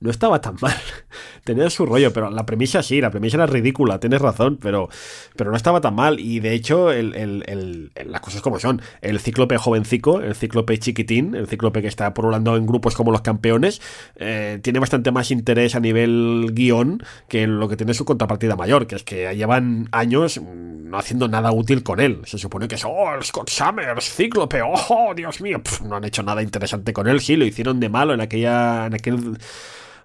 no 0.00 0.10
estaba 0.10 0.40
tan 0.40 0.56
mal. 0.60 0.76
Tenía 1.44 1.70
su 1.70 1.86
rollo, 1.86 2.12
pero 2.12 2.30
la 2.30 2.44
premisa 2.44 2.82
sí, 2.82 3.00
la 3.00 3.10
premisa 3.10 3.36
era 3.36 3.46
ridícula, 3.46 3.98
tienes 3.98 4.20
razón, 4.20 4.58
pero, 4.60 4.88
pero 5.36 5.50
no 5.50 5.56
estaba 5.56 5.80
tan 5.80 5.94
mal. 5.94 6.20
Y 6.20 6.40
de 6.40 6.52
hecho, 6.52 6.90
el, 6.92 7.92
las 8.04 8.20
cosas 8.20 8.42
como 8.42 8.58
son. 8.58 8.82
El 9.00 9.20
cíclope 9.20 9.56
jovencico, 9.56 10.20
el 10.20 10.34
cíclope 10.34 10.78
chiquitín, 10.78 11.34
el 11.34 11.46
cíclope 11.46 11.82
que 11.82 11.88
está 11.88 12.12
porulando 12.14 12.56
en 12.56 12.66
grupos 12.66 12.94
como 12.94 13.12
los 13.12 13.22
campeones, 13.22 13.80
eh, 14.16 14.58
tiene 14.62 14.80
bastante 14.80 15.12
más 15.12 15.30
interés 15.30 15.74
a 15.74 15.80
nivel 15.80 16.50
guion 16.52 17.02
que 17.28 17.46
lo 17.46 17.68
que 17.68 17.76
tiene 17.76 17.94
su 17.94 18.04
contrapartida 18.04 18.56
mayor, 18.56 18.86
que 18.86 18.96
es 18.96 19.04
que 19.04 19.34
llevan 19.34 19.88
años 19.92 20.38
mm, 20.40 20.90
no 20.90 20.98
haciendo 20.98 21.28
nada 21.28 21.52
útil 21.52 21.82
con 21.82 22.00
él. 22.00 22.20
Se 22.24 22.38
supone 22.38 22.68
que 22.68 22.74
es, 22.74 22.84
oh, 22.84 23.14
el 23.14 23.22
Scott 23.22 23.48
Summers, 23.48 24.04
cíclope, 24.04 24.60
oh, 24.62 25.14
Dios 25.14 25.40
mío, 25.40 25.62
no 25.84 25.96
han 25.96 26.04
hecho 26.04 26.22
nada 26.22 26.42
interesante 26.42 26.92
con 26.92 27.08
él, 27.08 27.20
sí, 27.20 27.36
lo 27.36 27.44
hicieron 27.44 27.80
de 27.80 27.88
malo 27.88 28.14
en 28.14 28.20
aquella, 28.20 28.86
en 28.86 28.94
aquel 28.94 29.38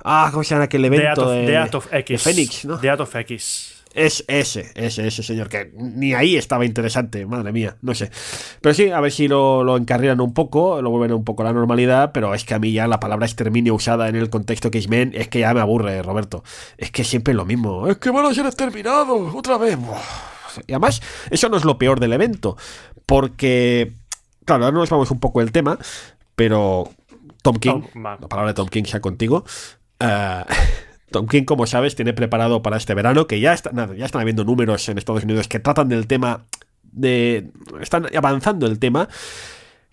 Ah, 0.03 0.29
¿cómo 0.31 0.43
se 0.43 0.55
llama 0.55 0.65
aquel 0.65 0.85
evento 0.85 1.29
de, 1.29 1.41
de, 1.45 1.69
of 1.73 1.87
X. 1.91 2.21
Phoenix, 2.21 2.65
¿no? 2.65 2.77
Death 2.77 3.01
of 3.01 3.15
X. 3.15 3.81
Es 3.93 4.23
ese, 4.29 4.71
ese, 4.75 5.05
ese 5.05 5.21
señor, 5.21 5.49
que 5.49 5.69
ni 5.75 6.13
ahí 6.13 6.37
estaba 6.37 6.65
interesante, 6.65 7.25
madre 7.25 7.51
mía, 7.51 7.75
no 7.81 7.93
sé. 7.93 8.09
Pero 8.61 8.73
sí, 8.73 8.89
a 8.89 9.01
ver 9.01 9.11
si 9.11 9.27
lo, 9.27 9.65
lo 9.65 9.75
encarrilan 9.75 10.21
un 10.21 10.33
poco, 10.33 10.81
lo 10.81 10.89
vuelven 10.91 11.11
un 11.11 11.25
poco 11.25 11.41
a 11.41 11.45
la 11.45 11.53
normalidad, 11.53 12.13
pero 12.13 12.33
es 12.33 12.45
que 12.45 12.53
a 12.53 12.59
mí 12.59 12.71
ya 12.71 12.87
la 12.87 13.01
palabra 13.01 13.25
exterminio 13.25 13.75
usada 13.75 14.07
en 14.07 14.15
el 14.15 14.29
contexto 14.29 14.69
X-Men 14.69 15.11
es 15.13 15.27
que 15.27 15.39
ya 15.39 15.53
me 15.53 15.59
aburre, 15.59 16.01
Roberto. 16.03 16.41
Es 16.77 16.89
que 16.89 17.03
siempre 17.03 17.33
es 17.33 17.37
lo 17.37 17.43
mismo, 17.43 17.89
es 17.89 17.97
que 17.97 18.11
van 18.11 18.25
a 18.25 18.33
ser 18.33 18.45
exterminados, 18.45 19.35
otra 19.35 19.57
vez. 19.57 19.77
Y 20.67 20.71
además, 20.71 21.01
eso 21.29 21.49
no 21.49 21.57
es 21.57 21.65
lo 21.65 21.77
peor 21.77 21.99
del 21.99 22.13
evento, 22.13 22.55
porque, 23.05 23.91
claro, 24.45 24.65
ahora 24.65 24.77
nos 24.77 24.89
vamos 24.89 25.11
un 25.11 25.19
poco 25.19 25.41
del 25.41 25.51
tema, 25.51 25.77
pero 26.37 26.89
Tom 27.41 27.57
King, 27.57 27.81
la 27.95 28.17
palabra 28.17 28.51
de 28.51 28.55
Tom 28.55 28.69
King 28.69 28.83
sea 28.85 29.01
contigo, 29.01 29.43
Uh, 30.01 30.43
Tom 31.11 31.27
King, 31.27 31.43
como 31.43 31.67
sabes, 31.67 31.95
tiene 31.95 32.13
preparado 32.13 32.61
para 32.61 32.77
este 32.77 32.93
verano, 32.93 33.27
que 33.27 33.39
ya, 33.39 33.53
está, 33.53 33.71
nada, 33.71 33.93
ya 33.95 34.05
están 34.05 34.21
habiendo 34.21 34.43
números 34.43 34.87
en 34.89 34.97
Estados 34.97 35.23
Unidos 35.23 35.47
que 35.47 35.59
tratan 35.59 35.89
del 35.89 36.07
tema 36.07 36.45
de... 36.83 37.51
Están 37.81 38.07
avanzando 38.15 38.65
el 38.65 38.79
tema, 38.79 39.09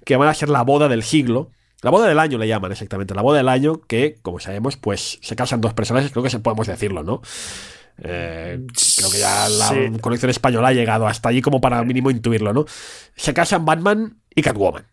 que 0.04 0.16
van 0.16 0.28
a 0.28 0.34
ser 0.34 0.48
la 0.48 0.62
boda 0.62 0.88
del 0.88 1.02
siglo. 1.02 1.50
La 1.82 1.90
boda 1.90 2.08
del 2.08 2.18
año 2.18 2.38
le 2.38 2.48
llaman 2.48 2.72
exactamente, 2.72 3.14
la 3.14 3.22
boda 3.22 3.38
del 3.38 3.48
año 3.48 3.80
que, 3.82 4.16
como 4.22 4.40
sabemos, 4.40 4.76
pues 4.76 5.18
se 5.22 5.36
casan 5.36 5.60
dos 5.60 5.74
personajes, 5.74 6.10
creo 6.10 6.22
que 6.22 6.30
se 6.30 6.40
podemos 6.40 6.66
decirlo, 6.66 7.02
¿no? 7.02 7.20
Eh, 8.02 8.64
creo 8.96 9.10
que 9.10 9.18
ya 9.18 9.48
la 9.48 9.68
sí. 9.68 9.98
colección 10.00 10.30
española 10.30 10.68
ha 10.68 10.72
llegado 10.72 11.06
hasta 11.06 11.28
allí 11.28 11.42
como 11.42 11.60
para 11.60 11.82
mínimo 11.82 12.10
intuirlo, 12.10 12.52
¿no? 12.52 12.64
Se 13.16 13.34
casan 13.34 13.64
Batman 13.64 14.18
y 14.34 14.42
Catwoman. 14.42 14.86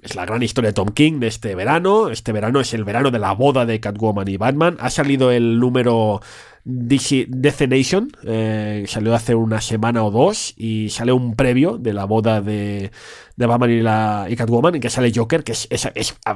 Es 0.00 0.14
la 0.14 0.24
gran 0.24 0.42
historia 0.44 0.68
de 0.68 0.74
Tom 0.74 0.90
King 0.90 1.18
de 1.18 1.26
este 1.26 1.56
verano. 1.56 2.08
Este 2.08 2.30
verano 2.30 2.60
es 2.60 2.72
el 2.72 2.84
verano 2.84 3.10
de 3.10 3.18
la 3.18 3.32
boda 3.32 3.66
de 3.66 3.80
Catwoman 3.80 4.28
y 4.28 4.36
Batman. 4.36 4.76
Ha 4.78 4.90
salido 4.90 5.32
el 5.32 5.58
número 5.58 6.20
DC, 6.64 7.26
Nation, 7.66 8.12
eh, 8.22 8.84
salió 8.86 9.12
hace 9.14 9.34
una 9.34 9.60
semana 9.60 10.04
o 10.04 10.12
dos 10.12 10.54
y 10.56 10.90
sale 10.90 11.10
un 11.10 11.34
previo 11.34 11.78
de 11.78 11.92
la 11.94 12.04
boda 12.04 12.40
de, 12.40 12.92
de 13.34 13.46
Batman 13.46 13.70
y, 13.70 13.80
la, 13.80 14.26
y 14.28 14.36
Catwoman 14.36 14.76
en 14.76 14.80
que 14.80 14.90
sale 14.90 15.10
Joker, 15.12 15.42
que 15.42 15.52
es, 15.52 15.68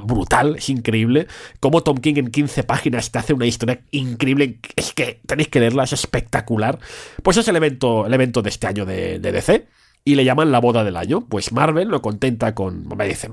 brutal, 0.06 0.56
es 0.56 0.68
increíble. 0.68 1.28
Como 1.60 1.84
Tom 1.84 1.98
King 1.98 2.14
en 2.16 2.30
15 2.32 2.64
páginas 2.64 3.12
te 3.12 3.20
hace 3.20 3.32
una 3.32 3.46
historia 3.46 3.80
increíble, 3.92 4.58
es 4.74 4.92
que 4.92 5.20
tenéis 5.24 5.48
que 5.50 5.60
leerla, 5.60 5.84
es 5.84 5.92
espectacular. 5.92 6.80
Pues 7.22 7.36
es 7.36 7.46
el 7.46 7.54
evento, 7.54 8.06
el 8.06 8.14
evento 8.14 8.42
de 8.42 8.48
este 8.48 8.66
año 8.66 8.84
de 8.84 9.20
DC 9.20 9.68
y 10.04 10.14
le 10.14 10.24
llaman 10.24 10.52
la 10.52 10.60
boda 10.60 10.84
del 10.84 10.96
año. 10.96 11.26
Pues 11.28 11.52
Marvel 11.52 11.88
lo 11.88 12.02
contenta 12.02 12.54
con. 12.54 12.88
Me 12.96 13.06
dice, 13.06 13.28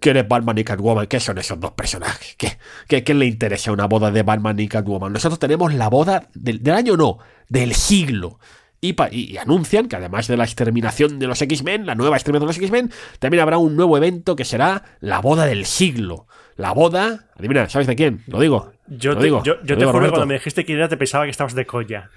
¿quién 0.00 0.16
es 0.16 0.28
Batman 0.28 0.58
y 0.58 0.64
Catwoman? 0.64 1.06
¿Qué 1.06 1.20
son 1.20 1.38
esos 1.38 1.60
dos 1.60 1.72
personajes? 1.72 2.34
¿Qué, 2.36 2.58
qué, 2.88 3.04
qué 3.04 3.14
le 3.14 3.26
interesa 3.26 3.72
una 3.72 3.86
boda 3.86 4.10
de 4.10 4.22
Batman 4.22 4.58
y 4.58 4.68
Catwoman? 4.68 5.12
Nosotros 5.12 5.38
tenemos 5.38 5.72
la 5.74 5.88
boda 5.88 6.28
del, 6.34 6.62
del 6.62 6.74
año, 6.74 6.96
no, 6.96 7.18
del 7.48 7.74
siglo. 7.74 8.38
Y, 8.80 8.96
y, 9.12 9.36
anuncian 9.36 9.86
que 9.86 9.94
además 9.94 10.26
de 10.26 10.36
la 10.36 10.42
exterminación 10.42 11.20
de 11.20 11.28
los 11.28 11.40
X-Men, 11.40 11.86
la 11.86 11.94
nueva 11.94 12.16
exterminación 12.16 12.48
de 12.48 12.58
los 12.58 12.58
X-Men, 12.58 12.90
también 13.20 13.40
habrá 13.40 13.58
un 13.58 13.76
nuevo 13.76 13.96
evento 13.96 14.34
que 14.34 14.44
será 14.44 14.82
la 14.98 15.20
boda 15.20 15.46
del 15.46 15.66
siglo. 15.66 16.26
La 16.56 16.72
boda, 16.72 17.26
adivina, 17.38 17.68
¿sabes 17.68 17.86
de 17.86 17.96
quién? 17.96 18.22
Lo 18.26 18.38
digo. 18.40 18.72
Yo 18.88 19.12
lo 19.12 19.18
te, 19.18 19.24
digo, 19.24 19.42
yo, 19.42 19.58
te 19.60 19.74
juro 19.76 20.00
que 20.04 20.08
cuando 20.10 20.26
me 20.26 20.34
dijiste 20.34 20.64
que 20.66 20.74
era 20.74 20.88
te 20.88 20.96
pensaba 20.98 21.24
que 21.24 21.30
estabas 21.30 21.54
de 21.54 21.64
coña. 21.64 22.10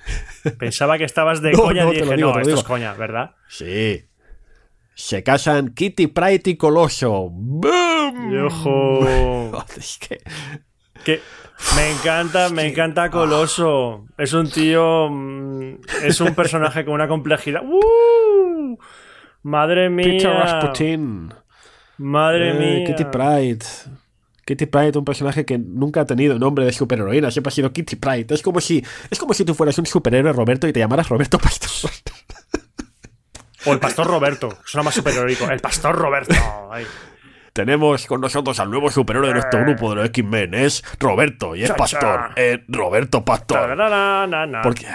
Pensaba 0.59 0.97
que 0.97 1.05
estabas 1.05 1.41
de 1.41 1.51
No, 1.53 1.59
coña 1.63 1.85
no, 1.85 1.93
y 1.93 2.01
dije, 2.01 2.15
digo, 2.17 2.33
no, 2.33 2.39
esto 2.39 2.53
es 2.55 2.63
coña, 2.63 2.93
¿verdad? 2.95 3.31
Sí. 3.47 4.05
Se 4.93 5.23
casan 5.23 5.73
Kitty 5.73 6.07
Pride 6.07 6.41
y 6.45 6.57
Coloso. 6.57 7.29
¡Boom! 7.31 8.33
Y 8.33 8.37
ojo. 8.37 9.63
Es 9.77 9.97
que 9.99 10.21
Que 11.05 11.21
me 11.77 11.91
encanta, 11.91 12.49
me 12.49 12.67
encanta 12.67 13.09
Coloso. 13.09 14.05
Es 14.17 14.33
un 14.33 14.49
tío. 14.49 15.09
mm, 15.09 15.75
Es 16.03 16.19
un 16.19 16.35
personaje 16.35 16.83
con 16.83 16.93
una 16.95 17.07
complejidad. 17.07 17.61
¡Uh! 17.63 18.77
Madre 19.43 19.89
Peter 19.95 20.29
mía. 20.31 20.39
Rasputin. 20.43 21.33
Madre 21.97 22.49
Eh, 22.49 22.53
mía. 22.53 22.85
Kitty 22.87 23.05
Pride. 23.05 23.65
Kitty 24.45 24.67
Pride, 24.67 24.97
un 24.97 25.05
personaje 25.05 25.43
que 25.43 25.57
nunca 25.57 26.01
ha 26.01 26.05
tenido 26.05 26.37
nombre 26.37 26.65
de 26.65 26.71
superheroína, 26.71 27.31
siempre 27.31 27.49
ha 27.49 27.51
sido 27.51 27.73
Kitty 27.73 27.95
Pride. 27.95 28.27
Es 28.29 28.43
como 28.43 28.61
si, 28.61 28.83
es 29.09 29.17
como 29.19 29.33
si 29.33 29.43
tú 29.43 29.55
fueras 29.55 29.77
un 29.79 29.87
superhéroe 29.87 30.31
Roberto 30.33 30.67
y 30.67 30.73
te 30.73 30.79
llamaras 30.79 31.09
Roberto 31.09 31.39
Pastor. 31.39 31.89
O 33.65 33.73
el 33.73 33.79
pastor 33.79 34.05
Roberto. 34.05 34.55
Suena 34.63 34.83
más 34.83 34.93
superheroico. 34.93 35.49
El 35.49 35.59
pastor 35.59 35.95
Roberto. 35.95 36.35
Ay. 36.71 36.85
Tenemos 37.51 38.05
con 38.05 38.21
nosotros 38.21 38.59
al 38.59 38.69
nuevo 38.69 38.91
superhéroe 38.91 39.29
de 39.29 39.33
nuestro 39.33 39.61
grupo 39.61 39.89
de 39.89 39.95
los 39.95 40.05
X-Men, 40.07 40.53
es 40.53 40.83
Roberto 40.99 41.55
y 41.55 41.63
es 41.63 41.69
Cha, 41.69 41.73
cha. 41.73 41.77
Pastor. 41.77 42.29
Es 42.35 42.59
Roberto 42.67 43.25
Pastor. 43.25 43.75
¿Por 44.61 44.75
qué? 44.75 44.85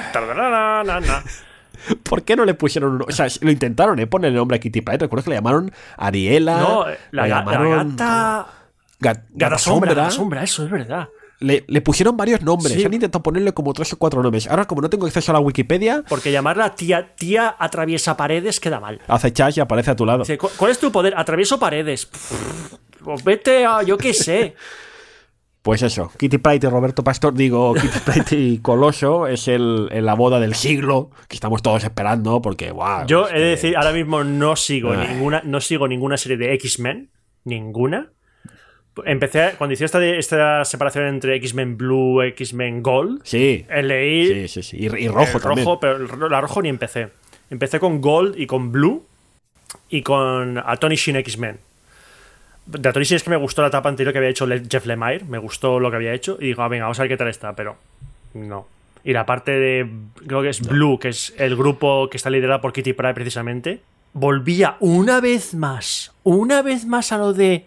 ¿Por 2.03 2.23
qué 2.23 2.37
no 2.37 2.45
le 2.45 2.53
pusieron 2.53 3.01
O 3.01 3.11
sea, 3.11 3.27
lo 3.41 3.51
intentaron, 3.51 3.99
¿eh? 3.99 4.07
Poner 4.07 4.29
el 4.29 4.37
nombre 4.37 4.59
a 4.59 4.61
Kitty 4.61 4.83
Pride. 4.83 4.99
Recuerdo 4.99 5.25
que 5.25 5.31
le 5.31 5.37
llamaron 5.37 5.73
Ariela. 5.97 6.59
No, 6.59 6.87
la, 6.87 6.97
la 7.11 7.23
la 7.23 7.29
llamaron 7.29 7.97
gata. 7.97 8.47
Gat- 9.01 9.25
Gata 9.31 9.59
sombra, 9.59 9.95
Gatasombra. 9.95 9.95
gata 9.95 10.11
sombra, 10.11 10.43
eso 10.45 10.65
es 10.65 10.71
verdad. 10.71 11.09
Le, 11.41 11.65
le 11.69 11.81
pusieron 11.81 12.17
varios 12.19 12.43
nombres. 12.43 12.75
Sí. 12.75 12.85
Han 12.85 12.93
intentado 12.93 13.23
ponerle 13.23 13.55
como 13.55 13.73
tres 13.73 13.91
o 13.95 13.99
cuatro 13.99 14.23
nombres. 14.23 14.47
Ahora, 14.47 14.67
como 14.67 14.83
no 14.83 14.91
tengo 14.91 15.07
acceso 15.07 15.33
a 15.33 15.35
la 15.35 15.41
Wikipedia, 15.41 16.05
Porque 16.07 16.31
llamarla 16.33 16.75
tía, 16.75 17.15
tía 17.17 17.57
atraviesa 17.59 18.15
paredes 18.17 18.61
queda 18.61 18.79
mal. 18.79 19.01
hace 19.09 19.33
chas 19.33 19.57
y 19.57 19.61
aparece 19.61 19.91
a 19.93 19.97
tu 19.97 20.05
lado. 20.05 20.19
Dice, 20.19 20.37
¿cu- 20.37 20.51
¿Cuál 20.57 20.71
es 20.73 20.79
tu 20.79 20.93
poder? 20.93 21.15
Atravieso 21.17 21.59
paredes. 21.59 22.05
Pff, 22.05 22.75
Pues 23.03 23.25
vete 23.25 23.65
a, 23.65 23.83
yo 23.83 23.97
qué 23.97 24.13
sé. 24.13 24.55
Pues 25.63 25.83
eso, 25.83 26.11
Kitty 26.19 26.39
Pride 26.39 26.67
y 26.67 26.71
Roberto 26.71 27.05
Pastor, 27.05 27.35
digo, 27.35 27.75
Kitty 27.75 27.99
Pride 28.05 28.37
y 28.39 28.59
Coloso 28.59 29.27
es 29.27 29.47
el, 29.49 29.89
la 30.05 30.15
boda 30.15 30.41
del 30.41 30.55
siglo 30.55 31.11
que 31.29 31.37
estamos 31.37 31.63
todos 31.63 31.85
esperando 31.85 32.41
porque, 32.43 32.71
wow. 32.71 33.07
Yo 33.07 33.29
he 33.29 33.39
de 33.39 33.47
decir, 33.47 33.77
ahora 33.79 33.93
mismo 33.93 34.25
no 34.25 34.57
sigo 34.57 34.93
Ay. 34.93 35.09
ninguna, 35.09 35.41
no 35.45 35.61
sigo 35.63 35.87
ninguna 35.89 36.17
serie 36.19 36.37
de 36.39 36.53
X-Men. 36.55 37.11
Ninguna. 37.45 38.13
Empecé, 39.05 39.53
cuando 39.57 39.73
hice 39.75 39.85
esta, 39.85 40.05
esta 40.05 40.65
separación 40.65 41.07
entre 41.07 41.37
X-Men 41.37 41.77
Blue, 41.79 42.21
X-Men 42.23 42.83
Gold, 42.83 43.21
Sí. 43.25 43.65
eh, 43.69 43.83
leí 43.83 44.27
Sí, 44.27 44.49
sí, 44.49 44.63
sí. 44.63 44.77
Y, 44.79 44.85
y 45.05 45.09
rojo 45.09 45.37
el 45.39 45.43
también. 45.43 45.65
rojo, 45.67 45.81
pero 45.81 46.29
la 46.29 46.41
rojo 46.41 46.61
ni 46.61 46.69
empecé. 46.69 47.09
Empecé 47.51 47.79
con 47.81 48.01
Gold 48.01 48.39
y 48.39 48.47
con 48.47 48.73
Blue 48.73 49.05
y 49.89 50.03
con 50.03 50.59
a 50.59 50.77
Tony 50.77 50.97
Shin 50.97 51.17
X-Men. 51.17 51.59
De 52.67 52.89
a 52.89 52.93
Tony 52.93 53.05
Shin 53.05 53.17
es 53.17 53.23
que 53.23 53.31
me 53.31 53.37
gustó 53.37 53.63
la 53.63 53.69
etapa 53.69 53.89
anterior 53.89 54.13
que 54.13 54.19
había 54.19 54.31
hecho 54.31 54.47
Jeff 54.69 54.87
Lemire, 54.87 55.25
me 55.25 55.39
gustó 55.39 55.81
lo 55.81 55.91
que 55.91 55.97
había 55.97 56.13
hecho 56.13 56.37
y 56.41 56.47
digo, 56.47 56.63
ah, 56.63 56.69
venga, 56.69 56.85
vamos 56.85 56.99
a 56.99 57.03
ver 57.03 57.09
qué 57.11 57.17
tal 57.17 57.29
está, 57.29 57.55
pero 57.55 57.77
no. 58.35 58.67
Y 59.03 59.13
la 59.13 59.25
parte 59.25 59.53
de, 59.53 59.89
creo 60.27 60.43
que 60.43 60.51
es 60.51 60.61
Blue, 60.61 60.99
que 60.99 61.09
es 61.09 61.33
el 61.39 61.57
grupo 61.57 62.09
que 62.11 62.17
está 62.19 62.29
liderado 62.29 62.61
por 62.61 62.73
Kitty 62.73 62.93
Pryde 62.93 63.15
precisamente, 63.15 63.81
volvía 64.13 64.77
una 64.81 65.21
vez 65.21 65.55
más, 65.55 66.13
una 66.23 66.61
vez 66.63 66.85
más 66.85 67.13
a 67.13 67.19
lo 67.19 67.33
de... 67.33 67.65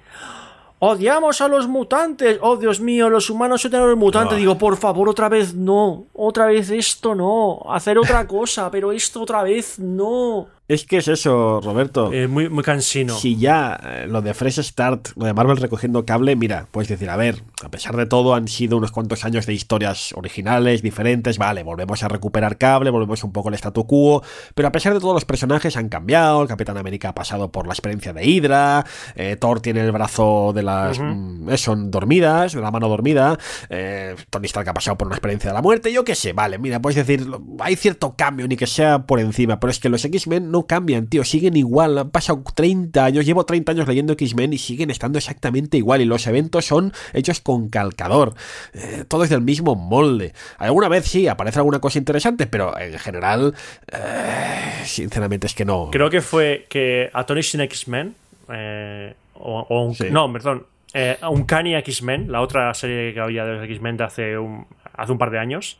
Odiamos 0.86 1.40
a 1.40 1.48
los 1.48 1.66
mutantes. 1.70 2.40
Oh, 2.42 2.58
Dios 2.58 2.82
mío, 2.82 3.10
los 3.10 3.30
humanos 3.30 3.64
odian 3.64 3.84
a 3.84 3.86
los 3.86 3.98
mutantes. 3.98 4.34
Ah. 4.34 4.38
Digo, 4.38 4.58
por 4.58 4.76
favor, 4.76 5.08
otra 5.08 5.30
vez 5.30 5.54
no. 5.54 6.08
Otra 6.12 6.48
vez 6.48 6.70
esto 6.72 7.16
no. 7.16 7.62
Hacer 7.70 7.98
otra 7.98 8.28
cosa, 8.28 8.70
pero 8.70 8.92
esto 8.92 9.22
otra 9.22 9.44
vez 9.44 9.80
no. 9.80 10.48
Es 10.70 10.86
que 10.86 10.98
es 10.98 11.10
eso, 11.10 11.60
Roberto. 11.62 12.14
Eh, 12.14 12.30
muy, 12.30 12.48
muy 12.48 12.64
cansino. 12.64 13.14
Si 13.16 13.36
ya 13.36 13.78
eh, 13.84 14.08
lo 14.08 14.22
de 14.22 14.34
Fresh 14.34 14.62
Start, 14.62 15.10
lo 15.18 15.26
de 15.26 15.34
Marvel 15.34 15.58
recogiendo 15.58 16.06
cable, 16.06 16.38
mira, 16.38 16.70
puedes 16.72 16.88
decir, 16.88 17.10
a 17.10 17.18
ver, 17.18 17.44
a 17.62 17.70
pesar 17.70 17.98
de 17.98 18.06
todo 18.06 18.34
han 18.34 18.48
sido 18.48 18.78
unos 18.78 18.94
cuantos 18.94 19.26
años 19.26 19.46
de 19.46 19.54
historias 19.54 20.14
originales, 20.14 20.82
diferentes, 20.82 21.38
vale, 21.38 21.64
volvemos 21.64 22.02
a 22.04 22.08
recuperar 22.08 22.58
cable, 22.58 22.92
volvemos 22.92 23.26
un 23.26 23.34
poco 23.34 23.50
al 23.50 23.56
statu 23.56 23.86
quo, 23.86 24.24
pero 24.56 24.70
a 24.70 24.72
pesar 24.72 24.94
de 24.94 25.02
todo 25.02 25.14
los 25.14 25.26
personajes 25.26 25.76
han 25.76 25.90
cambiado, 25.90 26.42
el 26.42 26.48
Capitán 26.48 26.78
América 26.78 27.10
ha 27.10 27.16
pasado 27.16 27.52
por 27.52 27.68
la 27.68 27.74
experiencia 27.74 28.14
de 28.14 28.26
Hydra, 28.26 28.86
eh, 29.16 29.36
Thor 29.36 29.60
tiene 29.60 29.82
el 29.82 29.92
brazo 29.92 30.54
de 30.56 30.64
las... 30.64 30.98
mm, 30.98 31.50
eh, 31.50 31.58
son 31.58 31.92
dormidas, 31.92 32.54
de 32.54 32.62
la 32.62 32.72
mano 32.72 32.88
dormida, 32.88 33.38
eh, 33.70 34.16
Tony 34.30 34.46
Stark 34.46 34.70
ha 34.70 34.74
pasado 34.74 34.98
por 34.98 35.08
una 35.08 35.18
experiencia 35.18 35.50
de 35.50 35.56
la 35.56 35.62
muerte, 35.62 35.92
yo 35.92 36.06
qué 36.06 36.16
sé, 36.16 36.32
vale, 36.32 36.58
mira, 36.58 36.82
puedes 36.82 36.96
decir, 36.96 37.28
hay 37.60 37.76
cierto 37.76 38.16
cambio, 38.16 38.48
ni 38.48 38.56
que 38.56 38.66
sea 38.66 39.00
por 39.00 39.20
encima, 39.20 39.60
pero 39.60 39.70
es 39.70 39.80
que 39.80 39.90
los 39.90 40.06
X-Men 40.06 40.53
no 40.54 40.66
cambian, 40.66 41.08
tío, 41.08 41.26
siguen 41.26 41.58
igual, 41.58 41.98
han 41.98 42.10
pasado 42.12 42.42
30 42.56 43.04
años, 43.04 43.26
llevo 43.26 43.46
30 43.46 43.74
años 43.74 43.88
leyendo 43.88 44.14
X-Men 44.14 44.54
y 44.54 44.58
siguen 44.58 44.90
estando 44.92 45.18
exactamente 45.18 45.76
igual, 45.78 46.02
y 46.02 46.06
los 46.06 46.26
eventos 46.28 46.66
son 46.66 46.94
hechos 47.12 47.42
con 47.42 47.68
calcador, 47.68 48.36
eh, 48.74 49.04
todo 49.08 49.24
es 49.26 49.30
del 49.30 49.42
mismo 49.42 49.76
molde. 49.76 50.34
Alguna 50.58 50.88
vez 50.88 51.06
sí, 51.06 51.28
aparece 51.28 51.60
alguna 51.60 51.80
cosa 51.80 51.98
interesante, 51.98 52.48
pero 52.48 52.78
en 52.80 52.98
general, 53.00 53.54
eh, 53.92 54.84
sinceramente 54.86 55.48
es 55.48 55.54
que 55.54 55.66
no. 55.66 55.90
Creo 55.92 56.10
que 56.10 56.22
fue 56.22 56.66
que 56.70 57.10
a 57.12 57.26
Tony 57.26 57.42
Shin 57.42 57.62
X-Men, 57.62 58.16
eh, 58.54 59.14
o, 59.36 59.66
o 59.68 59.82
un, 59.84 59.96
Sí. 59.96 60.06
no, 60.12 60.32
perdón, 60.32 60.66
eh, 60.94 61.18
Uncanny 61.28 61.76
X-Men, 61.76 62.32
la 62.32 62.42
otra 62.42 62.74
serie 62.76 63.14
que 63.14 63.20
había 63.20 63.46
de 63.46 63.54
los 63.56 63.64
X-Men 63.66 63.98
de 63.98 64.04
hace 64.04 64.38
un, 64.38 64.68
hace 64.94 65.12
un 65.12 65.18
par 65.18 65.32
de 65.32 65.40
años, 65.40 65.80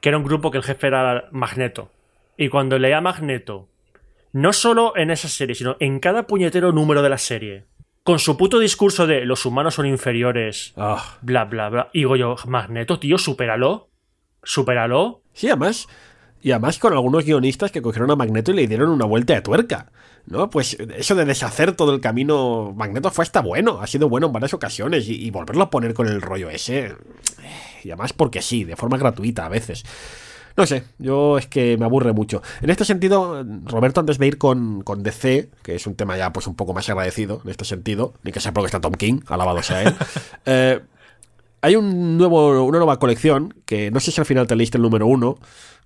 que 0.00 0.08
era 0.08 0.18
un 0.18 0.24
grupo 0.24 0.50
que 0.50 0.58
el 0.58 0.64
jefe 0.64 0.88
era 0.88 1.28
Magneto. 1.30 1.90
Y 2.36 2.48
cuando 2.48 2.78
leía 2.78 3.00
Magneto, 3.00 3.68
no 4.32 4.52
solo 4.52 4.96
en 4.96 5.10
esa 5.10 5.28
serie, 5.28 5.54
sino 5.54 5.76
en 5.80 5.98
cada 6.00 6.26
puñetero 6.26 6.72
número 6.72 7.02
de 7.02 7.08
la 7.08 7.18
serie, 7.18 7.64
con 8.02 8.18
su 8.18 8.36
puto 8.36 8.58
discurso 8.58 9.06
de 9.06 9.24
los 9.24 9.44
humanos 9.46 9.74
son 9.74 9.86
inferiores, 9.86 10.72
Ah. 10.76 11.18
bla, 11.22 11.44
bla, 11.44 11.68
bla, 11.68 11.90
y 11.92 12.00
digo 12.00 12.16
yo, 12.16 12.36
Magneto, 12.46 12.98
tío, 12.98 13.18
supéralo, 13.18 13.88
supéralo. 14.42 15.22
Sí, 15.32 15.48
además, 15.48 15.86
y 16.42 16.52
además 16.52 16.78
con 16.78 16.92
algunos 16.92 17.24
guionistas 17.24 17.70
que 17.70 17.82
cogieron 17.82 18.10
a 18.10 18.16
Magneto 18.16 18.50
y 18.52 18.54
le 18.54 18.66
dieron 18.66 18.90
una 18.90 19.04
vuelta 19.04 19.34
de 19.34 19.42
tuerca. 19.42 19.92
¿No? 20.26 20.50
Pues 20.50 20.74
eso 20.78 21.14
de 21.14 21.24
deshacer 21.24 21.72
todo 21.72 21.94
el 21.94 22.00
camino 22.00 22.74
Magneto 22.76 23.10
fue 23.10 23.22
hasta 23.22 23.40
bueno, 23.40 23.80
ha 23.80 23.86
sido 23.86 24.08
bueno 24.08 24.26
en 24.26 24.32
varias 24.34 24.52
ocasiones 24.52 25.08
y, 25.08 25.14
y 25.14 25.30
volverlo 25.30 25.64
a 25.64 25.70
poner 25.70 25.94
con 25.94 26.08
el 26.08 26.20
rollo 26.20 26.50
ese. 26.50 26.94
Y 27.82 27.88
además 27.90 28.12
porque 28.12 28.42
sí, 28.42 28.64
de 28.64 28.76
forma 28.76 28.98
gratuita 28.98 29.46
a 29.46 29.48
veces. 29.48 29.82
No 30.60 30.66
sé, 30.66 30.84
yo 30.98 31.38
es 31.38 31.46
que 31.46 31.76
me 31.78 31.86
aburre 31.86 32.12
mucho. 32.12 32.42
En 32.60 32.68
este 32.70 32.84
sentido, 32.84 33.42
Roberto, 33.64 34.00
antes 34.00 34.18
de 34.18 34.26
ir 34.26 34.36
con, 34.38 34.82
con 34.82 35.02
DC, 35.02 35.48
que 35.62 35.74
es 35.76 35.86
un 35.86 35.94
tema 35.94 36.16
ya 36.18 36.32
pues 36.32 36.46
un 36.46 36.54
poco 36.54 36.74
más 36.74 36.88
agradecido 36.90 37.40
en 37.44 37.50
este 37.50 37.64
sentido, 37.64 38.12
ni 38.22 38.30
que 38.30 38.40
sea 38.40 38.52
porque 38.52 38.66
está 38.66 38.80
Tom 38.80 38.92
King, 38.92 39.20
alabado 39.26 39.62
sea 39.62 39.82
él, 39.82 39.94
eh, 40.46 40.80
hay 41.62 41.76
un 41.76 42.18
nuevo, 42.18 42.62
una 42.64 42.78
nueva 42.78 42.98
colección 42.98 43.54
que 43.64 43.90
no 43.90 44.00
sé 44.00 44.10
si 44.12 44.20
al 44.20 44.26
final 44.26 44.46
te 44.46 44.54
leíste 44.56 44.76
el 44.78 44.82
número 44.82 45.06
uno. 45.06 45.38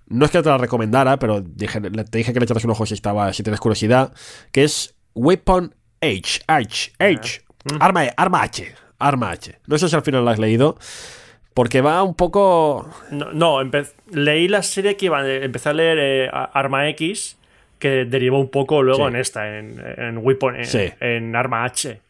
No 0.07 0.25
es 0.25 0.31
que 0.31 0.41
te 0.43 0.49
la 0.49 0.57
recomendara, 0.57 1.17
pero 1.19 1.41
dije- 1.41 1.79
te 1.81 2.17
dije 2.17 2.31
que 2.33 2.39
le 2.39 2.43
echaras 2.45 2.63
un 2.65 2.71
ojo 2.71 2.85
si, 2.85 2.93
estaba, 2.93 3.33
si 3.33 3.43
tienes 3.43 3.59
curiosidad. 3.59 4.13
Que 4.51 4.63
es 4.65 4.93
Weapon 5.15 5.73
H. 6.01 6.41
H. 6.47 6.91
H. 6.99 7.41
Arma, 7.79 8.01
arma 8.15 8.43
H. 8.43 8.75
Arma 8.99 9.31
H. 9.31 9.57
No 9.67 9.77
sé 9.77 9.89
si 9.89 9.95
al 9.95 10.01
final 10.03 10.23
la 10.25 10.31
has 10.31 10.39
leído. 10.39 10.77
Porque 11.55 11.81
va 11.81 12.03
un 12.03 12.13
poco. 12.13 12.87
No, 13.09 13.31
no, 13.33 13.59
leí 14.11 14.47
la 14.47 14.61
serie 14.61 14.95
que 14.97 15.05
iba, 15.07 15.27
empecé 15.27 15.69
a 15.69 15.73
leer 15.73 15.97
eh, 15.99 16.29
a- 16.31 16.43
Arma 16.53 16.87
X, 16.89 17.37
que 17.79 18.05
derivó 18.05 18.39
un 18.39 18.49
poco 18.49 18.83
luego 18.83 19.05
Sí. 19.07 19.07
en 19.07 19.15
esta, 19.15 19.57
en, 19.57 19.81
en 19.97 20.17
Weapon, 20.19 20.57
en, 20.57 20.65
Sí. 20.65 20.91
en 20.99 21.35
Arma 21.35 21.63
H. 21.63 22.01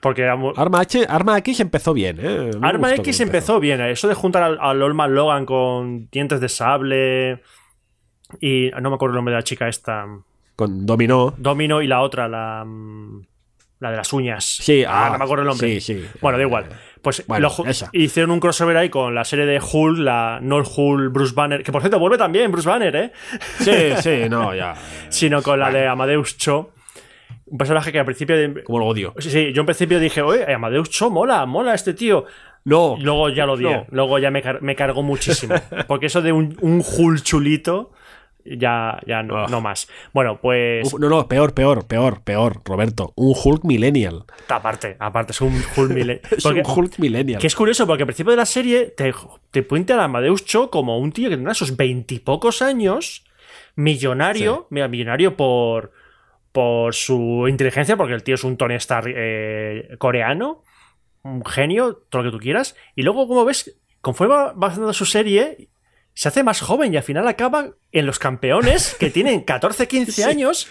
Porque 0.00 0.24
Arma 0.26 0.80
H. 0.80 1.06
Arma 1.08 1.38
X 1.38 1.60
empezó 1.60 1.92
bien, 1.94 2.18
¿eh? 2.20 2.50
Arma 2.60 2.94
X 2.96 3.16
que 3.18 3.22
empezó 3.22 3.60
bien, 3.60 3.80
eh, 3.80 3.92
eso 3.92 4.08
de 4.08 4.14
juntar 4.14 4.42
al, 4.60 4.82
Olman 4.82 5.14
Logan 5.14 5.44
con 5.46 6.08
dientes 6.10 6.40
de 6.40 6.48
sable 6.48 7.40
y 8.40 8.70
no 8.80 8.90
me 8.90 8.96
acuerdo 8.96 9.12
el 9.14 9.16
nombre 9.16 9.32
de 9.34 9.38
la 9.40 9.44
chica 9.44 9.68
esta, 9.68 10.06
Con 10.56 10.86
Dominó. 10.86 11.34
Domino 11.36 11.82
y 11.82 11.86
la 11.86 12.00
otra, 12.00 12.26
la, 12.28 12.64
la 13.80 13.90
de 13.90 13.96
las 13.96 14.12
uñas. 14.12 14.44
Sí, 14.44 14.84
ah, 14.84 15.06
ah, 15.06 15.10
no 15.10 15.18
me 15.18 15.24
acuerdo 15.24 15.42
el 15.42 15.48
nombre. 15.48 15.80
sí, 15.80 15.80
sí. 15.80 16.06
Bueno, 16.20 16.38
da 16.38 16.44
Eh, 16.44 16.46
igual. 16.46 16.66
Pues 17.02 17.24
bueno, 17.26 17.50
lo 17.58 17.64
hicieron 17.92 18.30
un 18.30 18.38
crossover 18.40 18.76
ahí 18.76 18.88
con 18.88 19.14
la 19.14 19.24
serie 19.24 19.44
de 19.44 19.60
Hulk, 19.60 19.98
la 19.98 20.38
no 20.40 20.58
el 20.58 20.64
Hulk 20.64 21.12
Bruce 21.12 21.34
Banner, 21.34 21.62
que 21.62 21.72
por 21.72 21.82
cierto 21.82 21.98
vuelve 21.98 22.16
también 22.16 22.50
Bruce 22.52 22.68
Banner, 22.68 22.94
¿eh? 22.94 23.12
Sí, 23.58 23.72
sí, 24.00 24.28
no, 24.30 24.54
ya. 24.54 24.74
Sino 25.08 25.42
con 25.42 25.58
la 25.58 25.70
de 25.72 25.86
Amadeus 25.88 26.36
Cho. 26.38 26.70
Un 27.46 27.58
personaje 27.58 27.90
que 27.92 27.98
al 27.98 28.04
principio 28.06 28.36
de... 28.36 28.62
Como 28.64 28.78
lo 28.78 28.86
odio. 28.86 29.12
Sí, 29.18 29.30
sí, 29.30 29.52
yo 29.52 29.60
en 29.60 29.66
principio 29.66 29.98
dije, 30.00 30.22
oye, 30.22 30.50
Amadeus 30.54 30.88
Cho, 30.90 31.10
mola, 31.10 31.44
mola 31.44 31.74
este 31.74 31.92
tío. 31.92 32.24
No. 32.64 32.96
Luego 33.00 33.28
ya 33.28 33.44
lo 33.44 33.54
odié. 33.54 33.70
No. 33.74 33.86
Luego 33.90 34.18
ya 34.20 34.30
me, 34.30 34.40
car- 34.40 34.62
me 34.62 34.76
cargó 34.76 35.02
muchísimo. 35.02 35.56
Porque 35.88 36.06
eso 36.06 36.22
de 36.22 36.32
un, 36.32 36.56
un 36.60 36.82
Hulk 36.86 37.22
chulito, 37.22 37.90
ya, 38.44 39.00
ya 39.06 39.22
no, 39.22 39.46
no 39.46 39.60
más. 39.60 39.88
Bueno, 40.12 40.38
pues. 40.40 40.86
Uf, 40.92 41.00
no, 41.00 41.08
no, 41.08 41.28
peor, 41.28 41.54
peor, 41.54 41.86
peor, 41.86 42.22
peor, 42.22 42.60
Roberto. 42.64 43.12
Un 43.16 43.34
Hulk 43.42 43.64
Millennial. 43.64 44.24
Aparte, 44.48 44.96
aparte, 44.98 45.32
es 45.32 45.40
un 45.40 45.54
Hulk 45.76 45.90
mile- 45.92 46.20
Es 46.30 46.44
un 46.44 46.62
Hulk 46.64 46.98
Millennial. 46.98 47.40
Que 47.40 47.46
es 47.46 47.54
curioso, 47.54 47.86
porque 47.86 48.02
al 48.02 48.06
principio 48.06 48.30
de 48.32 48.36
la 48.36 48.46
serie 48.46 48.86
te, 48.86 49.12
te 49.50 49.62
pintan 49.62 50.00
a 50.00 50.04
Amadeus 50.04 50.44
Cho 50.44 50.70
como 50.70 50.98
un 50.98 51.12
tío 51.12 51.28
que 51.28 51.36
tendrá 51.36 51.54
sus 51.54 51.76
veintipocos 51.76 52.62
años, 52.62 53.24
millonario, 53.76 54.66
mira, 54.70 54.88
millonario 54.88 55.36
por, 55.36 55.92
por 56.52 56.94
su 56.94 57.46
inteligencia, 57.48 57.96
porque 57.96 58.14
el 58.14 58.22
tío 58.22 58.34
es 58.34 58.44
un 58.44 58.56
Tony 58.56 58.74
Stark 58.74 59.12
eh, 59.14 59.96
coreano, 59.98 60.62
un 61.22 61.44
genio, 61.44 62.02
todo 62.10 62.22
lo 62.22 62.30
que 62.30 62.36
tú 62.36 62.42
quieras, 62.42 62.76
y 62.96 63.02
luego, 63.02 63.26
como 63.28 63.44
ves, 63.44 63.78
conforme 64.00 64.34
va 64.34 64.52
va 64.52 64.68
haciendo 64.68 64.92
su 64.92 65.04
serie, 65.06 65.68
se 66.14 66.28
hace 66.28 66.42
más 66.42 66.60
joven 66.60 66.92
y 66.92 66.96
al 66.96 67.02
final 67.02 67.26
acaba 67.28 67.70
en 67.92 68.06
los 68.06 68.18
campeones 68.18 68.94
que 68.98 69.10
tienen 69.10 69.40
14, 69.44 69.88
15 69.88 70.24
años. 70.24 70.68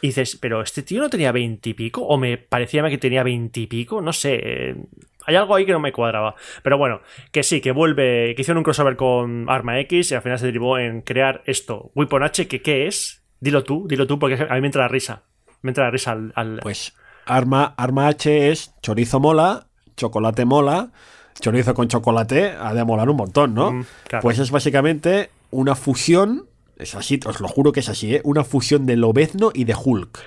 Y 0.00 0.08
dices, 0.08 0.36
pero 0.36 0.60
este 0.60 0.82
tío 0.82 1.00
no 1.00 1.08
tenía 1.08 1.32
20 1.32 1.70
y 1.70 1.74
pico, 1.74 2.02
o 2.02 2.18
me 2.18 2.36
parecía 2.36 2.86
que 2.90 2.98
tenía 2.98 3.22
20 3.22 3.60
y 3.60 3.66
pico, 3.66 4.02
no 4.02 4.12
sé. 4.12 4.34
eh, 4.42 4.76
Hay 5.24 5.34
algo 5.36 5.54
ahí 5.54 5.64
que 5.64 5.72
no 5.72 5.80
me 5.80 5.92
cuadraba. 5.92 6.34
Pero 6.62 6.76
bueno, 6.76 7.00
que 7.32 7.42
sí, 7.42 7.62
que 7.62 7.72
vuelve, 7.72 8.34
que 8.34 8.42
hicieron 8.42 8.58
un 8.58 8.64
crossover 8.64 8.96
con 8.96 9.48
Arma 9.48 9.80
X 9.80 10.10
y 10.10 10.14
al 10.14 10.20
final 10.20 10.38
se 10.38 10.44
derivó 10.46 10.78
en 10.78 11.00
crear 11.00 11.42
esto. 11.46 11.90
Weapon 11.94 12.22
H, 12.22 12.46
que 12.48 12.60
qué 12.60 12.86
es? 12.86 13.22
Dilo 13.40 13.64
tú, 13.64 13.86
dilo 13.88 14.06
tú, 14.06 14.18
porque 14.18 14.34
a 14.46 14.54
mí 14.54 14.60
me 14.60 14.66
entra 14.66 14.82
la 14.82 14.88
risa. 14.88 15.22
Me 15.62 15.70
entra 15.70 15.84
la 15.84 15.90
risa 15.90 16.12
al. 16.12 16.32
al- 16.34 16.58
Pues 16.62 16.94
arma, 17.24 17.72
arma 17.78 18.08
H 18.08 18.50
es 18.50 18.74
chorizo 18.82 19.20
mola, 19.20 19.68
chocolate 19.96 20.44
mola, 20.44 20.92
chorizo 21.40 21.74
con 21.74 21.88
chocolate 21.88 22.52
ha 22.58 22.72
de 22.74 22.84
molar 22.84 23.08
un 23.10 23.16
montón, 23.16 23.54
¿no? 23.54 23.72
Mm, 23.72 23.86
claro. 24.08 24.22
Pues 24.22 24.38
es 24.38 24.50
básicamente 24.50 25.30
una 25.50 25.74
fusión, 25.74 26.46
es 26.76 26.94
así, 26.94 27.20
os 27.26 27.40
lo 27.40 27.48
juro 27.48 27.72
que 27.72 27.80
es 27.80 27.88
así, 27.88 28.16
¿eh? 28.16 28.20
Una 28.24 28.44
fusión 28.44 28.86
de 28.86 28.96
Lobezno 28.96 29.50
y 29.54 29.64
de 29.64 29.74
Hulk. 29.74 30.18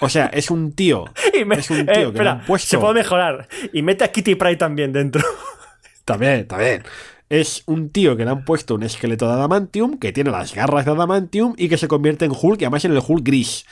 O 0.00 0.08
sea, 0.08 0.26
es 0.26 0.50
un 0.50 0.72
tío. 0.72 1.04
Y 1.40 1.44
me- 1.44 1.56
es 1.56 1.70
un 1.70 1.78
eh, 1.80 1.84
tío 1.84 1.92
que 1.94 2.00
le 2.00 2.08
espera, 2.10 2.32
han 2.32 2.44
puesto. 2.46 2.68
se 2.68 2.78
puede 2.78 2.94
mejorar. 2.94 3.48
Y 3.72 3.82
mete 3.82 4.04
a 4.04 4.12
Kitty 4.12 4.34
Pryde 4.34 4.56
también 4.56 4.92
dentro. 4.92 5.22
También, 6.04 6.46
también. 6.46 6.82
Es 7.30 7.62
un 7.64 7.88
tío 7.88 8.14
que 8.14 8.24
le 8.26 8.30
han 8.30 8.44
puesto 8.44 8.74
un 8.74 8.82
esqueleto 8.82 9.26
de 9.26 9.32
adamantium, 9.32 9.98
que 9.98 10.12
tiene 10.12 10.30
las 10.30 10.54
garras 10.54 10.84
de 10.84 10.90
adamantium 10.90 11.54
y 11.56 11.70
que 11.70 11.78
se 11.78 11.88
convierte 11.88 12.26
en 12.26 12.32
Hulk, 12.38 12.60
y 12.60 12.64
además 12.66 12.84
en 12.84 12.92
el 12.92 13.02
Hulk 13.04 13.24
gris. 13.24 13.64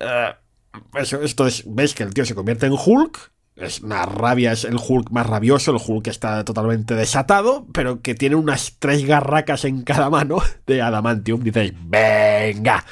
Eh, 0.00 0.32
eso, 0.96 1.22
esto 1.22 1.46
es, 1.46 1.62
ves 1.66 1.94
que 1.94 2.02
el 2.02 2.12
tío 2.12 2.24
se 2.24 2.34
convierte 2.34 2.66
en 2.66 2.72
Hulk, 2.72 3.30
es 3.56 3.80
una 3.80 4.06
rabia, 4.06 4.52
es 4.52 4.64
el 4.64 4.76
Hulk 4.76 5.10
más 5.10 5.26
rabioso, 5.26 5.70
el 5.72 5.80
Hulk 5.86 6.04
que 6.04 6.10
está 6.10 6.44
totalmente 6.44 6.94
desatado, 6.94 7.66
pero 7.72 8.00
que 8.00 8.14
tiene 8.14 8.36
unas 8.36 8.76
tres 8.78 9.04
garracas 9.04 9.64
en 9.64 9.82
cada 9.82 10.08
mano 10.08 10.38
de 10.66 10.80
adamantium. 10.82 11.42
Dices, 11.42 11.72
venga. 11.84 12.84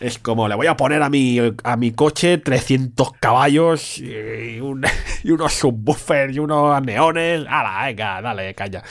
Es 0.00 0.18
como, 0.20 0.46
le 0.46 0.54
voy 0.54 0.68
a 0.68 0.76
poner 0.76 1.02
a 1.02 1.08
mi, 1.10 1.38
a 1.64 1.76
mi 1.76 1.90
coche 1.90 2.38
300 2.38 3.14
caballos 3.14 3.98
y, 3.98 4.60
un- 4.60 4.84
y 5.24 5.30
unos 5.32 5.54
subwoofers 5.54 6.36
y 6.36 6.38
unos 6.38 6.80
neones. 6.82 7.44
¡Hala, 7.48 7.86
venga, 7.86 8.22
dale, 8.22 8.54
calla! 8.54 8.82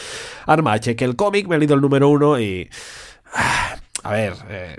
Armache, 0.48 0.98
que 0.98 1.06
el 1.06 1.16
cómic 1.16 1.48
me 1.48 1.56
ha 1.56 1.60
leído 1.60 1.76
el 1.76 1.82
número 1.82 2.10
uno 2.10 2.38
y... 2.40 2.70
ah, 3.34 3.77
A 4.04 4.12
ver, 4.12 4.34
eh, 4.50 4.78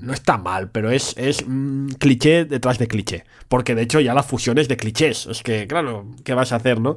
no 0.00 0.12
está 0.12 0.38
mal, 0.38 0.70
pero 0.70 0.90
es, 0.90 1.14
es 1.16 1.44
mm, 1.46 1.88
cliché 1.98 2.44
detrás 2.44 2.78
de 2.78 2.86
cliché. 2.86 3.24
Porque 3.48 3.74
de 3.74 3.82
hecho 3.82 4.00
ya 4.00 4.14
la 4.14 4.22
fusión 4.22 4.58
es 4.58 4.68
de 4.68 4.76
clichés. 4.76 5.26
Es 5.26 5.42
que, 5.42 5.66
claro, 5.66 6.06
¿qué 6.24 6.34
vas 6.34 6.52
a 6.52 6.56
hacer, 6.56 6.80
no? 6.80 6.96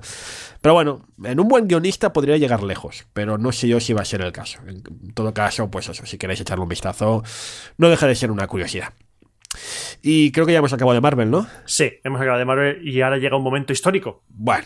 Pero 0.62 0.76
bueno, 0.76 1.06
en 1.24 1.40
un 1.40 1.48
buen 1.48 1.68
guionista 1.68 2.14
podría 2.14 2.38
llegar 2.38 2.64
lejos, 2.64 3.06
pero 3.14 3.38
no 3.38 3.52
sé 3.52 3.68
yo 3.68 3.80
si 3.80 3.94
va 3.94 4.02
a 4.02 4.06
ser 4.06 4.22
el 4.22 4.32
caso. 4.32 4.60
En 4.68 5.14
todo 5.14 5.34
caso, 5.34 5.70
pues 5.72 5.90
eso, 5.90 6.06
si 6.06 6.18
queréis 6.18 6.42
echarle 6.42 6.64
un 6.64 6.70
vistazo, 6.70 7.24
no 7.78 7.90
deja 7.90 8.08
de 8.08 8.16
ser 8.16 8.32
una 8.32 8.48
curiosidad. 8.48 8.94
Y 10.02 10.32
creo 10.32 10.46
que 10.46 10.54
ya 10.54 10.60
hemos 10.60 10.74
acabado 10.74 10.96
de 10.96 11.02
Marvel, 11.02 11.30
¿no? 11.30 11.48
Sí, 11.66 11.92
hemos 12.04 12.20
acabado 12.20 12.40
de 12.40 12.46
Marvel 12.46 12.88
y 12.88 13.02
ahora 13.02 13.18
llega 13.18 13.38
un 13.38 13.44
momento 13.44 13.74
histórico. 13.74 14.24
Bueno. 14.30 14.66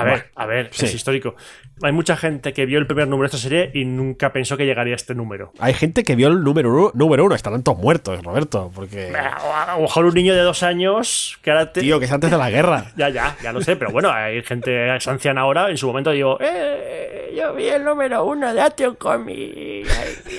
A 0.00 0.04
ver, 0.04 0.12
bueno, 0.14 0.24
a 0.36 0.46
ver, 0.46 0.68
sí. 0.72 0.86
es 0.86 0.94
histórico. 0.94 1.34
Hay 1.82 1.92
mucha 1.92 2.14
gente 2.16 2.52
que 2.52 2.66
vio 2.66 2.78
el 2.78 2.86
primer 2.86 3.08
número 3.08 3.30
de 3.30 3.36
esta 3.36 3.48
serie 3.48 3.70
y 3.72 3.86
nunca 3.86 4.32
pensó 4.34 4.56
que 4.58 4.66
llegaría 4.66 4.92
a 4.92 4.96
este 4.96 5.14
número. 5.14 5.52
Hay 5.60 5.72
gente 5.72 6.04
que 6.04 6.14
vio 6.14 6.28
el 6.28 6.42
número 6.44 6.70
uno, 6.70 6.90
número 6.94 7.24
uno, 7.24 7.34
estarán 7.34 7.62
todos 7.62 7.78
muertos, 7.78 8.22
Roberto, 8.22 8.70
porque... 8.74 9.14
A 9.16 9.76
lo 9.76 9.82
mejor 9.82 10.04
un 10.04 10.12
niño 10.14 10.34
de 10.34 10.42
dos 10.42 10.62
años 10.62 11.38
que 11.40 11.50
ahora 11.50 11.72
te- 11.72 11.80
Tío, 11.80 11.98
que 11.98 12.04
es 12.04 12.12
antes 12.12 12.30
de 12.30 12.36
la 12.36 12.50
guerra. 12.50 12.84
Ya, 12.96 13.08
ya, 13.08 13.34
ya 13.42 13.52
lo 13.52 13.62
sé, 13.62 13.76
pero 13.76 13.90
bueno, 13.92 14.10
hay 14.12 14.42
gente 14.42 14.70
que 14.70 14.96
es 14.96 15.08
anciana 15.08 15.40
ahora. 15.40 15.70
En 15.70 15.78
su 15.78 15.86
momento 15.86 16.10
digo, 16.10 16.36
eh, 16.40 17.32
yo 17.34 17.54
vi 17.54 17.68
el 17.68 17.82
número 17.82 18.24
uno 18.24 18.52
de 18.52 18.60
Action 18.60 18.96
Comics. 18.96 19.88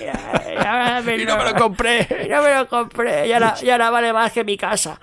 Y 1.01 1.25
no 1.25 1.37
me 1.37 1.45
lo 1.45 1.55
compré. 1.55 2.07
Y 2.25 2.29
no 2.29 2.41
me 2.43 2.53
lo 2.53 2.67
compré. 2.67 3.27
Y 3.27 3.33
ahora, 3.33 3.55
y 3.61 3.69
ahora 3.69 3.89
vale 3.89 4.13
más 4.13 4.31
que 4.31 4.43
mi 4.43 4.57
casa. 4.57 4.99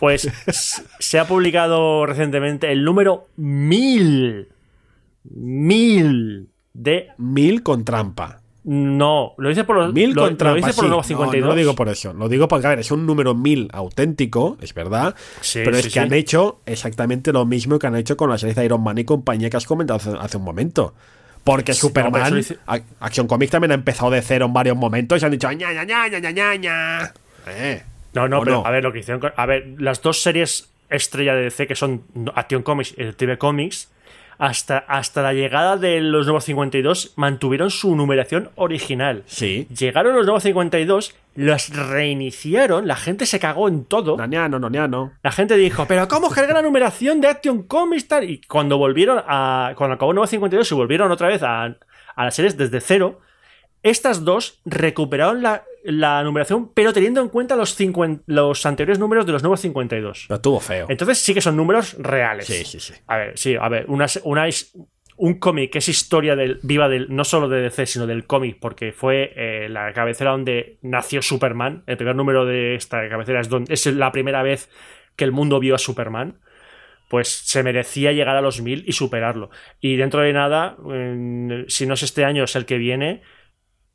Pues 0.00 0.28
se 0.98 1.18
ha 1.18 1.26
publicado 1.28 2.06
recientemente 2.06 2.72
el 2.72 2.82
número 2.84 3.28
1000. 3.36 4.48
1000 5.24 6.48
de. 6.72 7.08
Mil 7.18 7.62
con 7.62 7.84
trampa. 7.84 8.40
No, 8.64 9.34
lo 9.36 9.48
dice 9.50 9.64
por 9.64 9.76
los. 9.76 9.92
Mil 9.92 10.12
lo, 10.12 10.22
con 10.22 10.30
lo 10.32 10.36
trampa. 10.38 10.56
dice 10.56 10.68
por 10.68 10.74
sí. 10.74 10.80
los 10.80 10.88
nuevos 10.88 11.10
No, 11.10 11.16
52. 11.16 11.42
No, 11.42 11.52
lo 11.52 11.54
digo 11.58 11.74
por 11.74 11.88
eso. 11.90 12.12
Lo 12.14 12.28
digo 12.30 12.48
porque, 12.48 12.66
a 12.66 12.70
ver, 12.70 12.78
es 12.78 12.90
un 12.90 13.04
número 13.04 13.34
mil 13.34 13.68
auténtico, 13.72 14.56
es 14.62 14.72
verdad. 14.72 15.14
Sí, 15.42 15.60
pero 15.64 15.76
es 15.76 15.92
que 15.92 16.00
han 16.00 16.14
hecho 16.14 16.60
exactamente 16.64 17.30
lo 17.32 17.44
mismo 17.44 17.78
que 17.78 17.86
han 17.86 17.96
hecho 17.96 18.16
con 18.16 18.30
la 18.30 18.38
serie 18.38 18.54
de 18.54 18.64
Iron 18.64 18.82
Man 18.82 18.96
y 18.96 19.04
compañía 19.04 19.50
que 19.50 19.58
has 19.58 19.66
comentado 19.66 19.98
hace, 19.98 20.12
hace 20.18 20.38
un 20.38 20.44
momento. 20.44 20.94
Porque 21.44 21.72
no, 21.72 21.76
Superman, 21.76 22.42
Action 23.00 23.26
Comics 23.26 23.50
también 23.50 23.72
ha 23.72 23.74
empezado 23.74 24.10
de 24.10 24.22
cero 24.22 24.46
en 24.46 24.52
varios 24.52 24.76
momentos 24.76 25.20
y 25.20 25.24
han 25.24 25.30
dicho 25.30 25.50
ña, 25.52 25.72
ña, 25.72 25.84
ña, 25.84 26.08
ña, 26.08 26.30
ña, 26.30 26.56
ña. 26.56 27.12
Eh, 27.46 27.82
No, 28.14 28.28
no, 28.28 28.40
¿o 28.40 28.44
pero 28.44 28.66
a 28.66 28.70
ver, 28.70 28.82
lo 28.84 28.92
que 28.92 29.00
hicieron. 29.00 29.20
con- 29.20 29.32
A 29.36 29.46
ver, 29.46 29.66
las 29.78 30.02
dos 30.02 30.20
series 30.22 30.70
estrella 30.88 31.34
de 31.34 31.42
DC 31.44 31.66
que 31.66 31.76
son 31.76 32.02
Action 32.34 32.62
Comics 32.62 32.94
y 32.98 33.12
TV 33.12 33.38
Comics, 33.38 33.90
hasta, 34.38 34.78
hasta 34.78 35.20
la 35.22 35.34
llegada 35.34 35.76
de 35.76 36.00
los 36.00 36.26
nuevos 36.26 36.44
52 36.44 37.12
mantuvieron 37.16 37.70
su 37.70 37.94
numeración 37.94 38.50
original. 38.56 39.22
Sí. 39.26 39.68
Llegaron 39.68 40.16
los 40.16 40.24
nuevos 40.24 40.42
52, 40.42 41.14
los 41.36 41.68
reiniciaron, 41.76 42.88
la 42.88 42.96
gente 42.96 43.26
se 43.26 43.38
cagó 43.38 43.68
en 43.68 43.84
todo. 43.84 44.16
Naniano, 44.16 44.58
noniano. 44.58 45.12
La 45.22 45.30
gente 45.30 45.56
dijo, 45.56 45.84
pero 45.86 46.08
¿cómo 46.08 46.30
carga 46.30 46.54
la 46.54 46.62
numeración 46.62 47.20
de 47.20 47.28
Action 47.28 47.62
Comics 47.64 48.08
tal? 48.08 48.28
Y 48.28 48.40
cuando 48.40 48.78
volvieron 48.78 49.22
a. 49.26 49.74
Cuando 49.76 49.94
acabó 49.94 50.10
el 50.12 50.16
nuevo 50.16 50.26
52 50.26 50.72
y 50.72 50.74
volvieron 50.74 51.12
otra 51.12 51.28
vez 51.28 51.42
a, 51.42 51.64
a 51.64 52.24
las 52.24 52.34
series 52.34 52.56
desde 52.56 52.80
cero, 52.80 53.20
estas 53.82 54.24
dos 54.24 54.60
recuperaron 54.64 55.42
la, 55.42 55.64
la 55.84 56.22
numeración, 56.22 56.72
pero 56.74 56.92
teniendo 56.92 57.20
en 57.20 57.28
cuenta 57.28 57.56
los, 57.56 57.74
50 57.74 58.24
los 58.26 58.66
anteriores 58.66 58.98
números 58.98 59.26
de 59.26 59.32
los 59.32 59.42
nuevos 59.42 59.60
52. 59.60 60.24
Pero 60.28 60.36
estuvo 60.36 60.60
feo. 60.60 60.86
Entonces 60.88 61.18
sí 61.18 61.34
que 61.34 61.40
son 61.40 61.56
números 61.56 61.96
reales. 61.98 62.46
Sí, 62.46 62.64
sí, 62.64 62.80
sí. 62.80 62.94
A 63.06 63.16
ver, 63.16 63.38
sí, 63.38 63.56
a 63.60 63.68
ver, 63.68 63.86
una, 63.88 64.06
una 64.24 64.46
un 65.20 65.34
cómic 65.34 65.72
que 65.72 65.78
es 65.78 65.88
historia 65.88 66.34
del, 66.34 66.60
viva 66.62 66.88
del, 66.88 67.14
no 67.14 67.24
solo 67.24 67.46
de 67.48 67.60
DC, 67.60 67.84
sino 67.84 68.06
del 68.06 68.26
cómic, 68.26 68.56
porque 68.58 68.92
fue 68.92 69.34
eh, 69.36 69.68
la 69.68 69.92
cabecera 69.92 70.30
donde 70.30 70.78
nació 70.80 71.20
Superman. 71.20 71.84
El 71.86 71.98
primer 71.98 72.16
número 72.16 72.46
de 72.46 72.74
esta 72.74 73.06
cabecera 73.08 73.40
es, 73.40 73.50
donde, 73.50 73.74
es 73.74 73.84
la 73.86 74.12
primera 74.12 74.42
vez 74.42 74.70
que 75.16 75.24
el 75.24 75.32
mundo 75.32 75.60
vio 75.60 75.74
a 75.74 75.78
Superman. 75.78 76.40
Pues 77.10 77.28
se 77.28 77.62
merecía 77.62 78.12
llegar 78.12 78.36
a 78.36 78.40
los 78.40 78.62
mil 78.62 78.82
y 78.86 78.92
superarlo. 78.92 79.50
Y 79.78 79.96
dentro 79.96 80.20
de 80.20 80.32
nada, 80.32 80.76
si 81.66 81.86
no 81.86 81.94
es 81.94 82.02
este 82.02 82.24
año, 82.24 82.44
es 82.44 82.56
el 82.56 82.64
que 82.64 82.78
viene. 82.78 83.20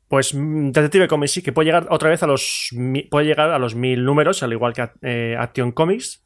Pues 0.08 0.34
mm, 0.34 0.70
Detective 0.70 1.08
Comics 1.08 1.32
sí 1.32 1.42
que 1.42 1.52
puede 1.52 1.66
llegar 1.66 1.86
otra 1.90 2.10
vez 2.10 2.22
a 2.22 2.26
los 2.26 2.70
puede 3.10 3.26
llegar 3.26 3.50
a 3.50 3.58
los 3.58 3.74
mil 3.74 4.04
números, 4.04 4.42
al 4.42 4.52
igual 4.52 4.72
que 4.72 4.88
eh, 5.02 5.36
Action 5.38 5.72
Comics. 5.72 6.22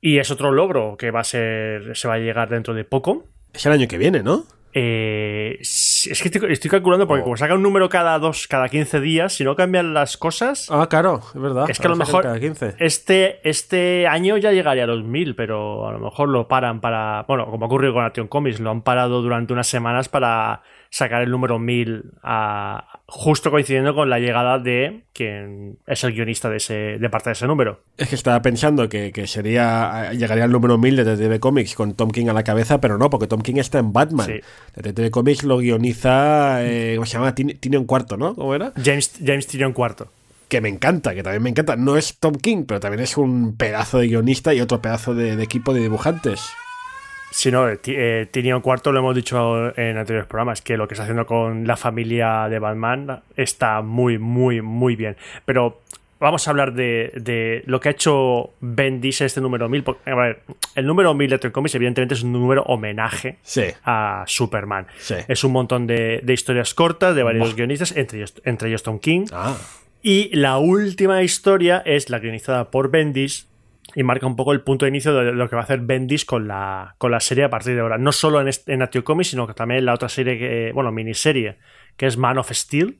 Y 0.00 0.18
es 0.18 0.30
otro 0.30 0.52
logro 0.52 0.96
que 0.96 1.10
va 1.10 1.20
a 1.20 1.24
ser. 1.24 1.96
se 1.96 2.06
va 2.06 2.14
a 2.14 2.18
llegar 2.18 2.48
dentro 2.50 2.74
de 2.74 2.84
poco. 2.84 3.24
Es 3.52 3.64
el 3.66 3.72
año 3.72 3.88
que 3.88 3.96
viene, 3.98 4.22
¿no? 4.22 4.44
Eh, 4.78 5.56
es 5.58 6.20
que 6.22 6.28
estoy, 6.28 6.52
estoy 6.52 6.70
calculando 6.70 7.06
porque 7.08 7.22
Oh. 7.22 7.24
como 7.24 7.36
saca 7.38 7.54
un 7.54 7.62
número 7.62 7.88
cada 7.88 8.18
dos, 8.18 8.46
cada 8.46 8.68
15 8.68 9.00
días, 9.00 9.32
si 9.32 9.42
no 9.42 9.56
cambian 9.56 9.94
las 9.94 10.18
cosas, 10.18 10.68
Ah, 10.70 10.86
claro, 10.90 11.22
es 11.34 11.40
verdad. 11.40 11.64
Es 11.70 11.78
que 11.80 11.86
a 11.86 11.90
lo 11.90 11.96
mejor- 11.96 12.22
sacan 12.24 12.38
cada 12.38 12.40
15. 12.40 12.74
este, 12.78 13.40
este 13.48 14.06
año 14.06 14.36
ya 14.36 14.52
llegaría 14.52 14.84
a 14.84 14.86
los 14.86 15.02
1000, 15.02 15.34
pero 15.34 15.88
a 15.88 15.92
lo 15.92 15.98
mejor 15.98 16.28
lo 16.28 16.46
paran 16.46 16.82
para. 16.82 17.24
Bueno, 17.26 17.46
como 17.50 17.64
ocurrió 17.64 17.94
con 17.94 18.04
Action 18.04 18.28
Comics, 18.28 18.60
lo 18.60 18.70
han 18.70 18.82
parado 18.82 19.22
durante 19.22 19.54
unas 19.54 19.66
semanas 19.66 20.10
para 20.10 20.60
sacar 20.90 21.22
el 21.22 21.30
número 21.30 21.58
1000 21.58 22.04
a- 22.22 23.00
justo 23.06 23.50
coincidiendo 23.50 23.94
con 23.94 24.10
la 24.10 24.18
llegada 24.18 24.58
de 24.58 25.02
quien 25.12 25.78
es 25.86 26.02
el 26.04 26.12
guionista 26.12 26.50
de, 26.50 26.56
ese, 26.56 26.74
de 26.98 27.10
parte 27.10 27.30
de 27.30 27.34
ese 27.34 27.46
número. 27.46 27.80
Es 27.96 28.08
que 28.08 28.14
estaba 28.14 28.42
pensando 28.42 28.88
que, 28.88 29.12
que 29.12 29.26
sería 29.26 30.12
llegaría 30.12 30.44
al 30.44 30.50
número 30.52 30.76
1000 30.78 30.96
de 30.96 31.04
Detective 31.04 31.40
Comics 31.40 31.74
con 31.74 31.94
Tom 31.94 32.10
King 32.10 32.26
a 32.28 32.32
la 32.32 32.42
cabeza, 32.44 32.80
pero 32.80 32.98
no, 32.98 33.08
porque 33.10 33.26
Tom 33.26 33.42
King 33.42 33.56
está 33.56 33.78
en 33.78 33.92
Batman. 33.92 34.26
Sí. 34.26 34.40
Detective 34.74 35.10
Comics 35.10 35.44
lo 35.44 35.58
guioniza, 35.58 36.64
eh, 36.64 36.94
¿cómo 36.96 37.06
se 37.06 37.12
llama? 37.18 37.34
Tiene 37.34 37.78
un 37.78 37.84
cuarto, 37.86 38.16
¿no? 38.16 38.34
¿Cómo 38.34 38.54
era? 38.54 38.72
James, 38.82 39.18
James 39.24 39.46
Tyrion 39.46 39.74
IV. 39.76 40.06
Que 40.48 40.60
me 40.60 40.68
encanta, 40.68 41.12
que 41.14 41.22
también 41.24 41.42
me 41.42 41.50
encanta. 41.50 41.74
No 41.76 41.96
es 41.96 42.18
Tom 42.20 42.34
King, 42.36 42.64
pero 42.68 42.78
también 42.78 43.02
es 43.02 43.16
un 43.16 43.56
pedazo 43.56 43.98
de 43.98 44.06
guionista 44.06 44.54
y 44.54 44.60
otro 44.60 44.80
pedazo 44.80 45.12
de, 45.14 45.34
de 45.36 45.42
equipo 45.42 45.74
de 45.74 45.80
dibujantes. 45.80 46.50
Si 47.30 47.50
no, 47.50 47.68
eh, 47.68 47.76
Ti- 47.76 47.96
Tyrion 48.30 48.62
IV 48.64 48.92
lo 48.92 48.98
hemos 49.00 49.14
dicho 49.14 49.76
en 49.78 49.98
anteriores 49.98 50.26
programas, 50.28 50.62
que 50.62 50.76
lo 50.76 50.88
que 50.88 50.94
está 50.94 51.02
haciendo 51.04 51.26
con 51.26 51.66
la 51.66 51.76
familia 51.76 52.48
de 52.48 52.58
Batman 52.58 53.20
está 53.36 53.82
muy, 53.82 54.18
muy, 54.18 54.62
muy 54.62 54.96
bien. 54.96 55.16
Pero 55.44 55.80
vamos 56.18 56.46
a 56.46 56.50
hablar 56.50 56.72
de, 56.72 57.12
de 57.14 57.62
lo 57.66 57.78
que 57.78 57.88
ha 57.90 57.92
hecho 57.92 58.50
Bendis 58.60 59.20
en 59.20 59.26
este 59.26 59.40
número 59.42 59.68
1000. 59.68 59.82
porque, 59.82 60.10
a 60.10 60.14
ver, 60.14 60.40
el 60.74 60.86
número 60.86 61.12
1000 61.12 61.28
de 61.28 61.34
Action 61.36 61.52
Comics 61.52 61.74
evidentemente 61.74 62.14
es 62.14 62.22
un 62.22 62.32
número 62.32 62.62
homenaje 62.62 63.36
Sí. 63.42 63.64
a 63.84 64.24
Superman. 64.26 64.86
Sí. 64.98 65.16
Es 65.28 65.44
un 65.44 65.52
montón 65.52 65.86
de, 65.86 66.20
de 66.22 66.32
historias 66.32 66.72
cortas 66.72 67.14
de 67.14 67.22
varios 67.22 67.48
Buah. 67.48 67.56
guionistas, 67.56 67.94
entre 67.96 68.18
ellos, 68.18 68.34
entre 68.44 68.68
ellos 68.68 68.82
Tom 68.82 68.98
King. 68.98 69.26
Ah, 69.32 69.56
Y 70.02 70.34
la 70.34 70.56
última 70.58 71.22
historia 71.22 71.82
es 71.84 72.08
la 72.08 72.18
guionizada 72.18 72.70
por 72.70 72.90
Bendis 72.90 73.46
y 73.94 74.02
marca 74.02 74.26
un 74.26 74.36
poco 74.36 74.52
el 74.52 74.62
punto 74.62 74.84
de 74.84 74.90
inicio 74.90 75.14
de 75.14 75.32
lo 75.32 75.48
que 75.48 75.56
va 75.56 75.62
a 75.62 75.64
hacer 75.64 75.80
Bendis 75.80 76.24
con 76.24 76.48
la, 76.48 76.94
con 76.98 77.10
la 77.10 77.20
serie 77.20 77.44
a 77.44 77.50
partir 77.50 77.74
de 77.74 77.80
ahora. 77.80 77.98
No 77.98 78.12
solo 78.12 78.40
en, 78.40 78.48
este- 78.48 78.72
en 78.74 78.86
Comics, 79.04 79.30
sino 79.30 79.46
que 79.46 79.54
también 79.54 79.78
en 79.78 79.86
la 79.86 79.94
otra 79.94 80.08
serie, 80.08 80.38
que, 80.38 80.72
bueno, 80.74 80.92
miniserie, 80.92 81.58
que 81.96 82.06
es 82.06 82.16
Man 82.16 82.38
of 82.38 82.50
Steel. 82.52 82.98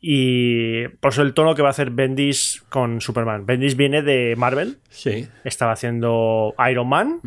Y 0.00 0.88
por 1.00 1.12
eso 1.12 1.22
el 1.22 1.32
tono 1.34 1.54
que 1.54 1.62
va 1.62 1.68
a 1.68 1.70
hacer 1.70 1.90
Bendis 1.90 2.64
con 2.70 3.00
Superman. 3.00 3.46
Bendis 3.46 3.76
viene 3.76 4.02
de 4.02 4.34
Marvel, 4.36 4.78
sí. 4.88 5.28
estaba 5.44 5.72
haciendo 5.72 6.54
Iron 6.70 6.88
Man, 6.88 7.20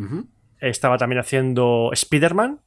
estaba 0.60 0.98
también 0.98 1.20
haciendo 1.20 1.90
Spider-Man, 1.92 2.60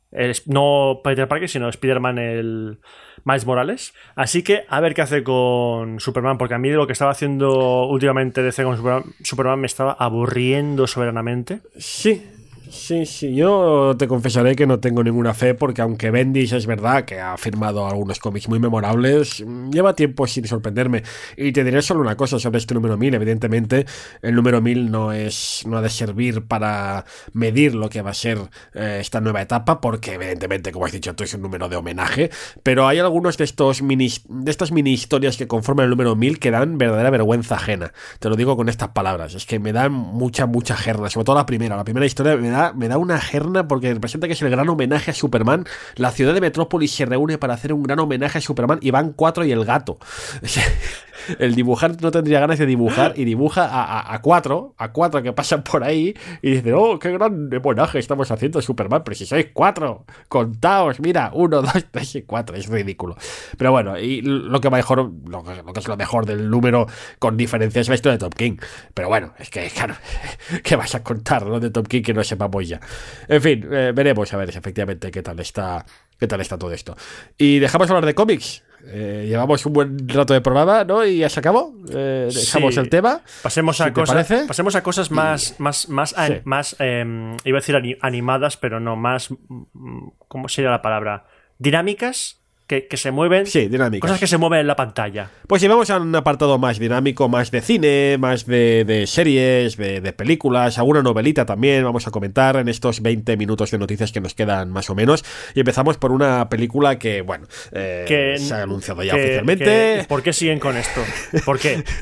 no 0.48 1.02
Peter 1.04 1.28
Parker, 1.28 1.48
sino 1.50 1.70
Spider-Man 1.70 2.18
el 2.18 2.80
Miles 3.24 3.46
Morales. 3.46 3.94
Así 4.16 4.44
que 4.44 4.64
a 4.68 4.80
ver 4.80 4.94
qué 4.94 5.02
hace 5.02 5.24
con 5.24 6.00
Superman, 6.00 6.38
porque 6.38 6.56
a 6.56 6.58
mí 6.58 6.70
lo 6.70 6.88
que 6.88 6.94
estaba 6.94 7.12
haciendo 7.12 7.86
últimamente 7.88 8.42
DC 8.42 8.64
con 8.64 8.78
Superman, 8.78 9.04
Superman 9.24 9.60
me 9.60 9.68
estaba 9.68 9.94
aburriendo 9.94 10.88
soberanamente. 10.88 11.62
Sí, 11.78 12.26
sí, 12.72 13.06
sí. 13.06 13.36
Yo 13.36 13.96
te 13.98 14.08
confesaré 14.08 14.56
que 14.56 14.66
no 14.66 14.80
tengo 14.80 15.04
ninguna 15.04 15.34
fe 15.34 15.54
porque 15.54 15.82
aunque 15.82 16.12
Bendis 16.12 16.54
es 16.54 16.66
verdad 16.66 17.06
que 17.06 17.20
ha 17.20 17.38
firmado 17.38 17.88
algunos 17.88 18.20
cómics 18.20 18.48
muy 18.50 18.60
memorables, 18.60 19.44
mm, 19.46 19.70
lleva 19.72 19.96
tiempo 19.96 20.26
sin 20.28 20.48
sorprenderme. 20.48 21.04
Y 21.38 21.52
te 21.52 21.64
diré 21.64 21.82
solo 21.82 22.02
una 22.02 22.16
cosa 22.16 22.40
sobre 22.40 22.58
este 22.58 22.74
número 22.74 22.98
1000. 22.98 23.16
Evidentemente, 23.16 23.86
el 24.22 24.36
número 24.36 24.62
1000 24.62 24.90
no, 24.92 25.12
es, 25.12 25.64
no 25.68 25.78
ha 25.78 25.82
de 25.82 25.90
servir 25.90 26.44
para 26.46 27.06
medir 27.34 27.76
lo 27.76 27.90
que 27.90 28.02
va 28.02 28.12
a 28.12 28.16
ser 28.16 28.38
eh, 28.74 29.00
esta 29.02 29.22
nueva 29.22 29.42
etapa 29.42 29.82
porque 29.82 30.14
evidentemente, 30.14 30.72
como 30.72 30.86
has 30.86 30.92
dicho 30.92 31.16
tú, 31.16 31.24
es 31.24 31.34
un 31.34 31.42
número 31.42 31.70
de 31.70 31.76
homenaje. 31.76 32.32
Pero 32.64 32.88
hay 32.88 33.00
algunos 33.00 33.38
de, 33.38 33.44
estos 33.44 33.82
mini, 33.82 34.10
de 34.28 34.52
estas 34.52 34.72
mini 34.72 34.94
historias 34.94 35.38
que 35.38 35.48
conforman 35.48 35.86
el 35.86 35.90
número 35.90 36.16
1000 36.16 36.40
que 36.40 36.52
dan 36.52 36.78
verdadera 36.78 37.10
vergüenza 37.10 37.56
ajena. 37.56 37.94
Te 38.20 38.30
lo 38.30 38.36
digo 38.36 38.56
con 38.56 38.70
estas 38.70 38.90
palabras. 38.90 39.34
Es 39.36 39.46
que 39.46 39.60
me 39.60 39.74
dan 39.74 39.92
mucha, 39.92 40.46
mucha 40.46 40.76
jerna. 40.76 41.10
Sobre 41.10 41.26
todo 41.26 41.36
la 41.36 41.46
primera. 41.46 41.76
La 41.76 41.84
primera 41.84 42.06
historia 42.06 42.36
me 42.38 42.50
da, 42.50 42.61
me 42.76 42.88
da 42.88 42.98
una 42.98 43.20
jerna 43.20 43.68
porque 43.68 43.94
representa 43.94 44.28
que 44.28 44.34
es 44.34 44.42
el 44.42 44.50
gran 44.50 44.70
homenaje 44.70 45.12
a 45.12 45.14
Superman. 45.14 45.66
La 45.96 46.12
ciudad 46.12 46.34
de 46.34 46.42
Metrópolis 46.42 46.92
se 46.92 47.06
reúne 47.06 47.38
para 47.38 47.56
hacer 47.56 47.74
un 47.74 47.84
gran 47.84 48.00
homenaje 48.00 48.38
a 48.38 48.42
Superman 48.42 48.80
y 48.82 48.92
van 48.92 49.14
cuatro 49.14 49.44
y 49.44 49.52
el 49.52 49.66
gato. 49.66 49.98
el 51.40 51.56
dibujante 51.56 52.00
no 52.02 52.12
tendría 52.12 52.40
ganas 52.40 52.60
de 52.60 52.66
dibujar 52.66 53.14
y 53.16 53.26
dibuja 53.26 53.66
a, 53.66 54.14
a, 54.14 54.22
cuatro, 54.22 54.74
a 54.78 54.92
cuatro 54.92 55.22
que 55.22 55.34
pasan 55.34 55.64
por 55.64 55.84
ahí 55.84 56.14
y 56.42 56.52
dice, 56.52 56.74
oh, 56.74 57.00
qué 57.00 57.12
gran 57.12 57.50
homenaje 57.54 58.00
estamos 58.00 58.30
haciendo 58.32 58.62
Superman, 58.62 59.04
pero 59.04 59.16
si 59.16 59.26
sois 59.26 59.48
cuatro, 59.54 60.06
contaos, 60.28 61.00
mira, 61.00 61.32
uno, 61.34 61.62
dos, 61.62 61.86
tres 61.92 62.16
y 62.16 62.22
cuatro, 62.24 62.56
es 62.56 62.68
ridículo. 62.68 63.16
Pero 63.58 63.72
bueno, 63.72 63.98
y 63.98 64.22
lo 64.22 64.60
que 64.62 64.70
mejor, 64.70 65.12
lo, 65.28 65.44
que 65.44 65.80
es 65.80 65.88
lo 65.88 65.98
mejor 65.98 66.26
del 66.26 66.50
número 66.50 66.88
con 67.20 67.38
diferencia 67.38 67.82
es 67.82 67.90
la 67.90 67.96
historia 67.96 68.14
de 68.14 68.20
Top 68.20 68.36
King. 68.36 68.58
Pero 68.94 69.08
bueno, 69.08 69.34
es 69.40 69.50
que, 69.50 69.70
claro, 69.70 69.96
¿qué 70.64 70.76
vas 70.76 70.96
a 70.96 71.04
contar 71.04 71.46
¿no? 71.46 71.60
de 71.60 71.70
Top 71.70 71.88
King 71.88 72.02
que 72.02 72.14
no 72.14 72.24
sepamos 72.24 72.68
ya? 72.68 72.80
En 73.28 73.42
fin, 73.42 73.68
eh, 73.72 73.92
veremos 73.94 74.34
a 74.34 74.38
ver 74.38 74.50
efectivamente 74.50 75.12
qué 75.12 75.22
tal 75.22 75.40
está 75.40 75.86
qué 76.22 76.28
tal 76.28 76.40
está 76.40 76.58
todo 76.58 76.72
esto. 76.72 76.96
Y 77.38 77.60
dejamos 77.60 77.90
hablar 77.90 78.06
de 78.06 78.14
cómics. 78.14 78.64
Eh, 78.86 79.26
llevamos 79.28 79.66
un 79.66 79.74
buen 79.74 80.10
rato 80.10 80.34
de 80.34 80.42
programa, 80.42 80.84
¿no? 80.84 81.06
Y 81.06 81.20
ya 81.20 81.30
se 81.30 81.40
acabó. 81.40 81.74
Eh, 81.94 82.30
dejamos 82.34 82.78
el 82.78 82.90
tema. 82.90 83.22
Pasemos 83.42 83.80
a, 83.82 83.94
cosas, 83.94 84.28
pasemos 84.48 84.76
a 84.76 84.84
cosas 84.84 85.12
más, 85.12 85.60
más, 85.60 85.90
más, 85.90 86.16
más 86.44 86.76
em, 86.80 87.38
iba 87.46 87.58
a 87.58 87.62
decir 87.62 87.98
animadas, 88.02 88.58
pero 88.58 88.80
no, 88.80 88.96
más, 88.96 89.30
mm, 89.32 90.08
¿cómo 90.28 90.50
sería 90.50 90.72
la 90.72 90.82
palabra? 90.82 91.26
Dinámicas 91.58 92.41
que, 92.80 92.98
se 92.98 93.12
mueven. 93.12 93.46
Sí, 93.46 93.68
dinámicas. 93.68 94.08
Cosas 94.08 94.20
que 94.20 94.28
se 94.28 94.38
mueven 94.38 94.62
en 94.62 94.68
la 94.68 94.76
pantalla. 94.76 95.30
Pues 95.48 95.62
llevamos 95.62 95.90
a 95.90 95.98
un 95.98 96.16
apartado 96.16 96.58
más 96.58 96.80
dinámico, 96.80 97.28
más 97.28 97.52
de 97.52 97.62
cine, 97.62 98.18
más 98.18 98.46
de, 98.46 99.04
series, 99.08 99.78
de, 99.78 100.14
películas, 100.14 100.78
alguna 100.78 101.02
novelita 101.02 101.46
también 101.46 101.84
vamos 101.84 102.08
a 102.08 102.12
comentar 102.12 102.56
en 102.58 102.70
estos 102.70 103.02
20 103.02 103.38
minutos 103.38 103.72
de 103.72 103.78
noticias 103.78 104.12
que 104.12 104.22
nos 104.22 104.34
quedan 104.34 104.72
más 104.72 104.90
o 104.90 104.96
menos. 104.96 105.26
Y 105.56 105.60
empezamos 105.60 105.98
por 105.98 106.12
una 106.12 106.48
película 106.50 106.98
que, 106.98 107.22
bueno, 107.22 107.48
eh, 107.72 108.38
se 108.40 108.54
ha 108.54 108.64
anunciado 108.64 109.04
ya 109.04 109.16
oficialmente. 109.16 110.06
¿Por 110.08 110.24
qué 110.24 110.34
siguen 110.34 110.60
con 110.60 110.78
esto? 110.78 111.02
¿Por 111.46 111.60
qué? 111.60 111.84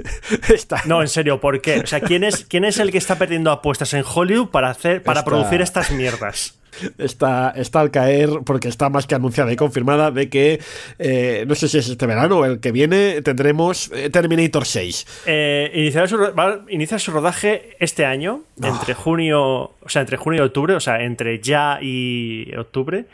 No, 0.85 1.01
en 1.01 1.07
serio, 1.07 1.39
¿por 1.39 1.61
qué? 1.61 1.79
O 1.79 1.87
sea, 1.87 1.99
¿quién 1.99 2.23
es, 2.23 2.45
¿quién 2.45 2.63
es 2.63 2.79
el 2.79 2.91
que 2.91 2.97
está 2.97 3.17
perdiendo 3.17 3.51
apuestas 3.51 3.93
en 3.93 4.03
Hollywood 4.05 4.49
para, 4.49 4.69
hacer, 4.69 5.01
para 5.03 5.23
producir 5.23 5.61
estas 5.61 5.91
mierdas? 5.91 6.58
Está, 6.97 7.51
está 7.55 7.79
al 7.79 7.91
caer 7.91 8.29
porque 8.45 8.67
está 8.67 8.89
más 8.89 9.07
que 9.07 9.15
anunciada 9.15 9.51
y 9.51 9.55
confirmada 9.55 10.11
de 10.11 10.29
que 10.29 10.59
eh, 10.97 11.45
no 11.47 11.55
sé 11.55 11.67
si 11.67 11.77
es 11.77 11.89
este 11.89 12.05
verano 12.05 12.39
o 12.39 12.45
el 12.45 12.59
que 12.59 12.71
viene 12.71 13.21
tendremos 13.21 13.91
eh, 13.93 14.09
Terminator 14.09 14.65
6. 14.65 15.23
Eh, 15.25 15.71
iniciará 15.73 16.07
su, 16.07 16.17
va 16.17 16.47
a 16.47 16.59
iniciar 16.69 16.99
su 16.99 17.11
rodaje 17.11 17.75
este 17.79 18.05
año, 18.05 18.41
ah. 18.61 18.67
entre 18.67 18.93
junio, 18.93 19.41
o 19.41 19.89
sea, 19.89 20.01
entre 20.01 20.17
junio 20.17 20.43
y 20.43 20.45
octubre, 20.45 20.75
o 20.75 20.79
sea, 20.79 21.01
entre 21.03 21.39
ya 21.39 21.79
y 21.81 22.53
octubre. 22.55 23.05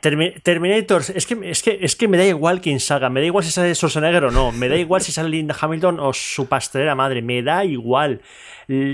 Terminator, 0.00 1.02
es 1.14 1.26
que, 1.26 1.38
es, 1.50 1.62
que, 1.62 1.78
es 1.80 1.96
que 1.96 2.08
me 2.08 2.16
da 2.16 2.24
igual 2.24 2.60
quién 2.60 2.80
salga, 2.80 3.10
me 3.10 3.20
da 3.20 3.26
igual 3.26 3.44
si 3.44 3.50
sale 3.50 3.74
Schwarzenegger 3.74 4.24
o 4.24 4.30
no, 4.30 4.50
me 4.50 4.68
da 4.68 4.76
igual 4.76 5.02
si 5.02 5.12
sale 5.12 5.28
Linda 5.28 5.54
Hamilton 5.58 6.00
o 6.00 6.12
su 6.12 6.46
pastelera 6.46 6.94
madre, 6.94 7.22
me 7.22 7.42
da 7.42 7.64
igual. 7.64 8.22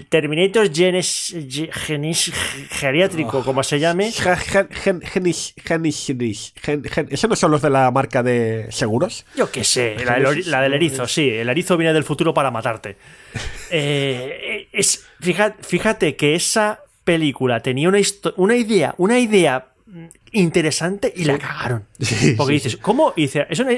Terminator 0.09 0.73
genes, 0.73 1.37
genes, 1.71 2.33
geriátrico, 2.71 3.45
como 3.45 3.63
se 3.63 3.79
llame. 3.79 4.09
¿Esos 7.11 7.29
no 7.29 7.37
son 7.37 7.51
los 7.51 7.61
de 7.61 7.69
la 7.69 7.91
marca 7.91 8.23
de 8.23 8.69
seguros? 8.71 9.27
Yo 9.37 9.51
qué 9.51 9.65
sé, 9.65 9.97
la, 10.03 10.63
del 10.63 10.73
erizo, 10.73 11.07
sí. 11.07 11.29
El 11.29 11.51
erizo 11.51 11.77
viene 11.77 11.93
del 11.93 12.05
futuro 12.05 12.33
para 12.33 12.51
matarte. 12.51 12.97
Eh, 13.69 14.69
es, 14.73 15.05
fíjate, 15.21 15.61
fíjate 15.61 16.15
que 16.15 16.37
esa 16.37 16.85
película 17.03 17.61
tenía 17.61 17.89
una, 17.89 17.99
una 18.37 18.55
idea, 18.55 18.95
una 18.97 19.19
idea 19.19 19.67
interesante 20.33 21.13
y 21.15 21.25
la 21.25 21.39
cagaron. 21.39 21.87
Porque 22.37 22.55
dices, 22.55 22.77
¿cómo? 22.77 23.13
dice, 23.17 23.47
es 23.49 23.59
una, 23.61 23.73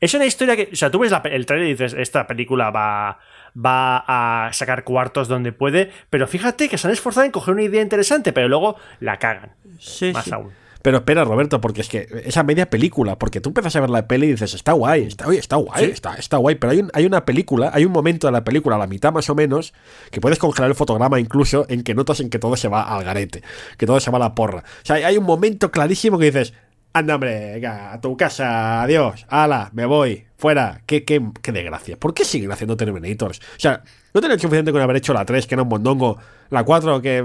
es 0.00 0.14
una 0.14 0.26
historia 0.26 0.56
que. 0.56 0.70
O 0.72 0.76
sea, 0.76 0.90
tú 0.90 0.98
ves 0.98 1.12
el 1.24 1.46
trailer 1.46 1.68
y 1.68 1.72
dices, 1.72 1.94
esta 1.98 2.26
película 2.26 2.70
va 2.70 3.18
va 3.54 4.04
a 4.46 4.52
sacar 4.52 4.84
cuartos 4.84 5.28
donde 5.28 5.52
puede, 5.52 5.90
pero 6.10 6.26
fíjate 6.26 6.68
que 6.68 6.78
se 6.78 6.86
han 6.86 6.92
esforzado 6.92 7.26
en 7.26 7.32
coger 7.32 7.54
una 7.54 7.62
idea 7.62 7.82
interesante, 7.82 8.32
pero 8.32 8.48
luego 8.48 8.76
la 9.00 9.18
cagan. 9.18 9.52
Sí, 9.78 10.12
más 10.12 10.30
aún. 10.32 10.52
Pero 10.82 10.98
espera, 10.98 11.24
Roberto, 11.24 11.60
porque 11.60 11.80
es 11.80 11.88
que 11.88 12.08
esa 12.24 12.42
media 12.42 12.68
película, 12.68 13.18
porque 13.18 13.40
tú 13.40 13.50
empiezas 13.50 13.74
a 13.76 13.80
ver 13.80 13.90
la 13.90 14.06
peli 14.06 14.26
y 14.26 14.30
dices, 14.32 14.54
está 14.54 14.72
guay, 14.72 15.04
está, 15.04 15.32
está 15.32 15.56
guay, 15.56 15.84
está, 15.84 16.14
está 16.14 16.36
guay, 16.36 16.56
pero 16.56 16.72
hay, 16.72 16.82
hay 16.92 17.06
una 17.06 17.24
película, 17.24 17.70
hay 17.72 17.84
un 17.84 17.92
momento 17.92 18.26
de 18.26 18.32
la 18.32 18.44
película, 18.44 18.76
a 18.76 18.78
la 18.78 18.86
mitad 18.86 19.12
más 19.12 19.30
o 19.30 19.34
menos, 19.34 19.72
que 20.10 20.20
puedes 20.20 20.38
congelar 20.38 20.70
el 20.70 20.74
fotograma 20.74 21.20
incluso, 21.20 21.66
en 21.68 21.82
que 21.82 21.94
notas 21.94 22.20
en 22.20 22.30
que 22.30 22.38
todo 22.38 22.56
se 22.56 22.68
va 22.68 22.82
al 22.82 23.04
garete, 23.04 23.42
que 23.78 23.86
todo 23.86 24.00
se 24.00 24.10
va 24.10 24.16
a 24.16 24.20
la 24.20 24.34
porra. 24.34 24.58
O 24.58 24.84
sea, 24.84 24.96
hay 24.96 25.16
un 25.16 25.24
momento 25.24 25.70
clarísimo 25.70 26.18
que 26.18 26.26
dices, 26.26 26.52
anda 26.92 27.14
hombre, 27.14 27.66
a 27.66 28.00
tu 28.00 28.16
casa, 28.16 28.82
adiós, 28.82 29.24
ala, 29.28 29.70
me 29.72 29.86
voy, 29.86 30.26
fuera, 30.36 30.82
qué, 30.86 31.04
qué, 31.04 31.22
qué 31.40 31.52
desgracia. 31.52 31.96
¿Por 31.96 32.12
qué 32.12 32.24
siguen 32.24 32.52
haciendo 32.52 32.76
Terminators? 32.76 33.38
O 33.38 33.60
sea, 33.60 33.82
no 34.12 34.20
tenían 34.20 34.38
suficiente 34.38 34.72
con 34.72 34.82
haber 34.82 34.96
hecho 34.96 35.14
la 35.14 35.24
3, 35.24 35.46
que 35.46 35.54
era 35.54 35.62
un 35.62 35.68
mondongo, 35.68 36.18
la 36.50 36.64
4, 36.64 37.00
que 37.00 37.24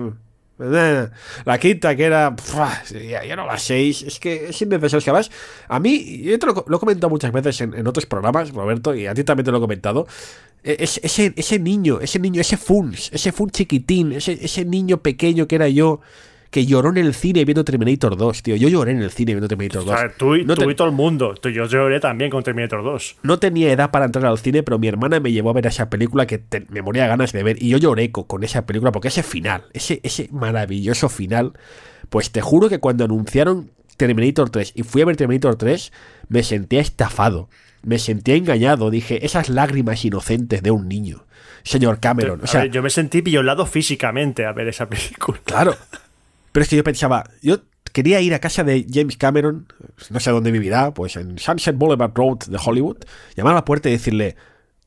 la 0.58 1.60
quinta, 1.60 1.96
que 1.96 2.04
era. 2.04 2.36
ya, 3.10 3.36
no 3.36 3.46
la 3.46 3.58
6. 3.58 4.04
Es 4.04 4.20
que 4.20 4.50
es 4.50 4.62
innecesario. 4.62 4.98
Es 4.98 5.04
que 5.04 5.10
además, 5.10 5.32
a 5.68 5.80
mí, 5.80 6.22
yo 6.24 6.40
te 6.40 6.46
lo, 6.48 6.54
he 6.54 6.80
comentado 6.80 7.10
muchas 7.10 7.32
veces 7.32 7.62
en, 7.62 7.88
otros 7.88 8.06
programas, 8.06 8.52
Roberto, 8.52 8.96
y 8.96 9.08
a 9.08 9.14
ti 9.14 9.24
también 9.24 9.46
te 9.46 9.52
lo 9.52 9.58
he 9.58 9.62
comentado. 9.62 10.08
E, 10.64 10.78
ese, 10.80 11.34
ese 11.36 11.60
niño, 11.60 12.00
ese 12.02 12.20
niño, 12.20 12.42
ese 12.42 12.58
Funs, 12.58 13.12
ese 13.14 13.32
Funs 13.32 13.52
chiquitín, 13.52 14.14
ese, 14.14 14.34
ese 14.42 14.66
niño 14.66 14.98
pequeño 14.98 15.48
que 15.48 15.56
era 15.56 15.68
yo 15.68 16.02
que 16.50 16.66
lloró 16.66 16.90
en 16.90 16.98
el 16.98 17.14
cine 17.14 17.44
viendo 17.46 17.64
Terminator 17.64 18.16
2, 18.16 18.44
tío. 18.44 18.56
Yo 18.56 18.70
lloré 18.70 18.92
en 18.92 19.02
el 19.02 19.12
cine 19.12 19.34
viendo 19.34 19.48
Terminator 19.48 19.86
2. 19.86 19.94
O 19.94 19.98
sea, 19.98 20.10
tú, 20.16 20.36
y, 20.36 20.46
todo 20.46 20.88
el 20.88 20.94
mundo. 20.94 21.36
yo 21.44 21.66
lloré 21.66 22.00
también 22.00 22.30
con 22.30 22.44
Terminator 22.44 22.84
2. 22.84 23.18
No 23.24 23.40
tenía 23.40 23.72
edad 23.72 23.92
para 23.92 24.06
entrar 24.06 24.26
al 24.26 24.38
cine, 24.38 24.64
pero 24.64 24.80
mi 24.80 24.88
hermana 24.88 25.20
me 25.20 25.32
llevó 25.32 25.50
a 25.50 25.54
ver 25.54 25.68
esa 25.68 25.90
película 25.90 26.26
que 26.26 26.42
me 26.70 26.82
moría 26.82 27.08
ganas 27.08 27.32
de 27.32 27.44
ver. 27.44 27.62
Y 27.62 27.70
yo 27.70 27.78
lloré 27.78 28.12
con, 28.12 28.44
esa 28.44 28.66
película 28.66 28.92
porque 28.92 29.10
ese 29.10 29.24
final, 29.24 29.66
ese, 29.74 30.00
ese 30.04 30.30
maravilloso 30.32 31.10
final, 31.10 31.54
pues 32.10 32.32
te 32.32 32.42
juro 32.42 32.70
que 32.70 32.80
cuando 32.80 33.04
anunciaron 33.04 33.72
Terminator 33.98 34.50
3 34.50 34.74
y 34.76 34.84
fui 34.84 35.02
a 35.02 35.06
ver 35.06 35.18
Terminator 35.18 35.56
3, 35.56 35.92
me 36.30 36.44
sentía 36.44 36.82
estafado. 36.82 37.50
Me 37.84 38.00
sentía 38.00 38.36
engañado. 38.36 38.90
Dije, 38.90 39.26
esas 39.26 39.50
lágrimas 39.50 40.04
inocentes 40.04 40.64
de 40.64 40.72
un 40.72 40.88
niño. 40.88 41.26
Señor 41.64 42.00
Cameron. 42.00 42.42
O 42.42 42.48
sea, 42.48 42.66
yo 42.66 42.82
me 42.82 42.90
sentí 42.90 43.22
violado 43.22 43.66
físicamente 43.66 44.46
a 44.46 44.54
ver 44.54 44.70
esa 44.70 44.88
película. 44.88 45.40
Claro. 45.44 45.76
Pero 46.58 46.64
es 46.64 46.70
que 46.70 46.76
yo 46.76 46.84
pensaba, 46.84 47.24
yo 47.44 47.60
quería 47.94 48.20
ir 48.20 48.34
a 48.34 48.40
casa 48.40 48.64
de 48.64 48.88
James 48.92 49.16
Cameron, 49.16 49.72
no 50.10 50.20
sé 50.20 50.32
dónde 50.32 50.50
vivirá, 50.50 50.92
pues 50.92 51.16
en 51.16 51.38
Sunset 51.38 51.78
Boulevard 51.78 52.14
Road 52.16 52.40
de 52.48 52.58
Hollywood, 52.58 52.98
llamar 53.36 53.54
a 53.54 53.58
la 53.58 53.64
puerta 53.64 53.90
y 53.90 53.92
decirle, 53.92 54.36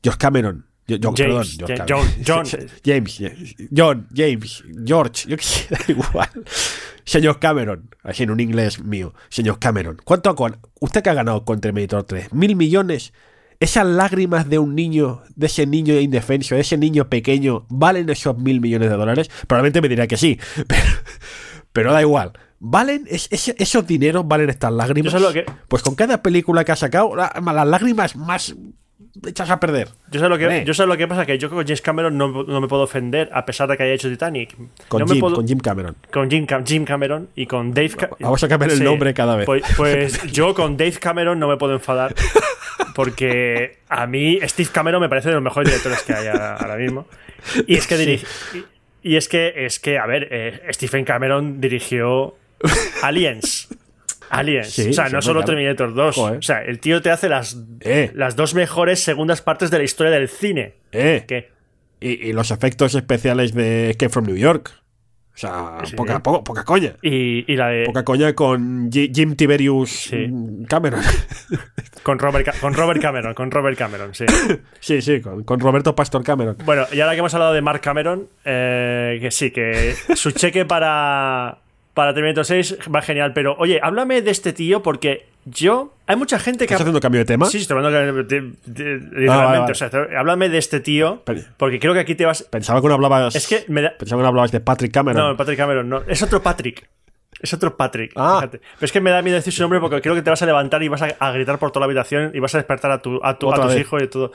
George 0.03 0.17
Cameron, 0.19 0.65
John, 0.89 1.15
James, 1.15 1.55
perdón, 1.57 1.87
John, 1.87 2.05
John, 2.27 2.45
James, 2.83 3.21
John, 3.73 4.07
James, 4.13 4.63
George, 4.85 5.29
yo 5.29 5.37
quisiera 5.37 5.81
igual. 5.87 6.29
Señor 7.05 7.39
Cameron, 7.39 7.89
así 8.03 8.23
en 8.23 8.31
un 8.31 8.41
inglés 8.41 8.83
mío, 8.83 9.13
señor 9.29 9.57
Cameron, 9.57 9.97
¿cuánto 10.03 10.29
ha, 10.29 10.59
usted 10.81 11.01
que 11.01 11.09
ha 11.09 11.13
ganado 11.13 11.45
con 11.45 11.61
Terminator 11.61 12.03
3? 12.03 12.33
¿Mil 12.33 12.57
millones? 12.57 13.13
¿Esas 13.61 13.85
lágrimas 13.85 14.49
de 14.49 14.59
un 14.59 14.75
niño, 14.75 15.21
de 15.35 15.45
ese 15.45 15.67
niño 15.67 15.97
indefenso, 15.97 16.55
de 16.55 16.61
ese 16.61 16.77
niño 16.77 17.07
pequeño, 17.07 17.65
valen 17.69 18.09
esos 18.09 18.37
mil 18.37 18.59
millones 18.59 18.89
de 18.89 18.97
dólares? 18.97 19.29
Probablemente 19.47 19.81
me 19.81 19.87
dirá 19.87 20.07
que 20.07 20.17
sí, 20.17 20.37
pero 20.67 20.83
pero 21.73 21.93
da 21.93 22.01
igual. 22.01 22.33
¿Valen 22.59 23.07
esos 23.09 23.87
dineros? 23.87 24.27
¿Valen 24.27 24.49
estas 24.49 24.71
lágrimas? 24.71 25.15
Pues 25.67 25.81
con 25.81 25.95
cada 25.95 26.21
película 26.21 26.63
que 26.63 26.71
ha 26.71 26.75
sacado, 26.75 27.15
las 27.15 27.67
lágrimas 27.67 28.15
más 28.15 28.55
echas 29.25 29.49
a 29.49 29.59
perder. 29.59 29.89
Yo 30.11 30.19
sé 30.19 30.29
lo 30.29 30.37
que, 30.37 30.63
yo 30.65 30.73
sé 30.73 30.85
lo 30.85 30.95
que 30.95 31.07
pasa, 31.07 31.25
que 31.25 31.37
yo 31.37 31.49
con 31.49 31.63
James 31.63 31.81
Cameron 31.81 32.17
no, 32.17 32.29
me 32.29 32.67
puedo 32.67 32.83
ofender 32.83 33.29
a 33.33 33.45
pesar 33.45 33.67
de 33.67 33.77
que 33.77 33.83
haya 33.83 33.93
hecho 33.93 34.09
Titanic. 34.09 34.55
Con, 34.87 35.07
Jim, 35.07 35.19
con 35.19 35.47
Jim, 35.47 35.59
Cameron. 35.59 35.95
Con 36.11 36.29
Jim, 36.29 36.45
Jim 36.65 36.85
Cameron 36.85 37.29
y 37.35 37.45
con 37.45 37.73
Dave 37.73 37.89
Cameron. 37.89 38.17
Vamos 38.19 38.43
a 38.43 38.47
cambiar 38.47 38.71
el 38.71 38.83
nombre 38.83 39.13
cada 39.13 39.35
vez. 39.35 39.45
Pues, 39.45 39.63
pues 39.75 40.21
yo 40.31 40.53
con 40.53 40.77
Dave 40.77 40.93
Cameron 40.93 41.39
no 41.39 41.47
me 41.47 41.57
puedo 41.57 41.73
enfadar 41.73 42.13
porque 42.93 43.79
a 43.89 44.07
mí 44.07 44.39
Steve 44.43 44.69
Cameron 44.71 45.01
me 45.01 45.09
parece 45.09 45.29
de 45.29 45.35
los 45.35 45.43
mejores 45.43 45.69
directores 45.69 46.03
que 46.03 46.13
hay 46.13 46.27
ahora 46.27 46.75
mismo. 46.75 47.05
Y 47.67 47.75
es 47.75 47.87
que 47.87 47.97
dirige, 47.97 48.27
y 49.03 49.15
es 49.15 49.27
que, 49.27 49.65
es 49.65 49.79
que 49.79 49.97
a 49.97 50.05
ver, 50.05 50.27
eh, 50.31 50.61
Stephen 50.71 51.05
Cameron 51.05 51.59
dirigió 51.61 52.35
Aliens. 53.03 53.67
Aliens. 54.29 54.79
o 54.79 54.93
sea, 54.93 55.09
no 55.09 55.21
solo 55.21 55.43
Terminator 55.43 55.93
2. 55.93 56.17
O 56.17 56.41
sea, 56.41 56.63
el 56.63 56.79
tío 56.79 57.01
te 57.01 57.09
hace 57.09 57.27
las, 57.27 57.57
eh. 57.81 58.11
las 58.13 58.35
dos 58.35 58.53
mejores 58.53 59.03
segundas 59.03 59.41
partes 59.41 59.71
de 59.71 59.79
la 59.79 59.83
historia 59.83 60.11
del 60.11 60.29
cine. 60.29 60.75
Eh. 60.91 61.25
¿Qué? 61.27 61.49
Y, 61.99 62.29
y, 62.29 62.33
los 62.33 62.49
efectos 62.49 62.95
especiales 62.95 63.53
de 63.53 63.91
Escape 63.91 64.09
from 64.09 64.25
New 64.25 64.37
York. 64.37 64.80
O 65.33 65.37
sea, 65.37 65.77
poca, 65.95 66.21
poca, 66.21 66.63
coña. 66.63 66.95
Y, 67.01 67.55
la 67.55 67.69
de. 67.69 67.85
Poca 67.85 68.03
coña 68.03 68.33
con 68.33 68.91
Jim 68.91 69.35
Tiberius 69.35 70.11
Cameron. 70.67 71.01
Con 72.03 72.17
Robert, 72.17 72.59
con 72.59 72.73
Robert 72.73 72.99
Cameron, 72.99 73.35
con 73.35 73.51
Robert 73.51 73.77
Cameron, 73.77 74.15
sí. 74.15 74.25
Sí, 74.79 75.03
sí, 75.03 75.21
con, 75.21 75.59
Roberto 75.59 75.95
Pastor 75.95 76.23
Cameron. 76.23 76.57
Bueno, 76.65 76.87
y 76.91 76.99
ahora 76.99 77.13
que 77.13 77.19
hemos 77.19 77.33
hablado 77.35 77.53
de 77.53 77.61
Mark 77.61 77.79
Cameron, 77.81 78.27
eh, 78.43 79.19
que 79.21 79.29
sí, 79.29 79.51
que 79.51 79.93
su 80.15 80.31
cheque 80.31 80.65
para, 80.65 81.59
para 81.93 82.13
Terminator 82.13 82.45
6 82.45 82.77
va 82.93 83.01
genial. 83.01 83.33
Pero, 83.33 83.55
oye, 83.59 83.79
háblame 83.81 84.21
de 84.21 84.31
este 84.31 84.53
tío 84.53 84.81
porque 84.83 85.27
Yo, 85.45 85.93
hay 86.05 86.15
mucha 86.15 86.37
gente 86.39 86.67
que. 86.67 86.73
¿Estás 86.73 86.81
haciendo 86.81 86.99
cambio 86.99 87.19
de 87.19 87.25
tema? 87.25 87.47
Sí, 87.47 87.57
estoy 87.57 87.77
hablando 87.77 88.23
de, 88.23 88.53
de-. 88.65 89.29
Ah, 89.29 89.37
vale, 89.45 89.59
vale. 89.59 89.71
O 89.71 89.75
sea, 89.75 89.89
háblame 90.17 90.49
de 90.49 90.57
este 90.59 90.79
tío, 90.79 91.23
porque 91.57 91.79
creo 91.79 91.93
que 91.93 91.99
aquí 91.99 92.13
te 92.15 92.25
vas. 92.25 92.43
Pensaba 92.43 92.79
que 92.81 92.87
no 92.87 92.93
hablabas. 92.93 93.35
Es 93.35 93.47
que 93.47 93.65
me 93.67 93.81
da. 93.81 93.97
Pensaba 93.97 94.19
que 94.19 94.23
no 94.23 94.27
hablabas 94.29 94.51
de 94.51 94.59
Patrick 94.59 94.93
Cameron. 94.93 95.29
No, 95.31 95.35
Patrick 95.37 95.57
Cameron, 95.57 95.89
no. 95.89 96.03
Es 96.07 96.21
otro 96.21 96.41
Patrick. 96.43 96.87
Es 97.39 97.51
otro 97.55 97.75
Patrick. 97.75 98.11
Ah. 98.15 98.35
Fíjate. 98.39 98.59
Pero 98.59 98.85
es 98.85 98.91
que 98.91 99.01
me 99.01 99.09
da 99.09 99.21
miedo 99.23 99.35
decir 99.35 99.51
su 99.51 99.63
nombre 99.63 99.79
porque 99.79 99.99
creo 99.99 100.13
que 100.13 100.21
te 100.21 100.29
vas 100.29 100.41
a 100.43 100.45
levantar 100.45 100.83
y 100.83 100.89
vas 100.89 101.01
a, 101.01 101.07
a 101.19 101.31
gritar 101.31 101.57
por 101.57 101.71
toda 101.71 101.81
la 101.81 101.85
habitación 101.85 102.29
y 102.35 102.39
vas 102.39 102.53
a 102.53 102.59
despertar 102.59 102.91
a, 102.91 103.01
tu, 103.01 103.19
a, 103.23 103.39
tu- 103.39 103.51
a 103.51 103.55
tus 103.55 103.73
vez. 103.73 103.79
hijos 103.81 104.03
y 104.03 104.07
todo. 104.07 104.31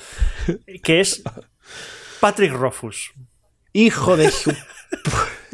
Que 0.83 0.99
es 1.01 1.23
Patrick 2.21 2.53
Rofus. 2.53 3.13
Hijo 3.73 4.17
de 4.17 4.31
su. 4.33 4.53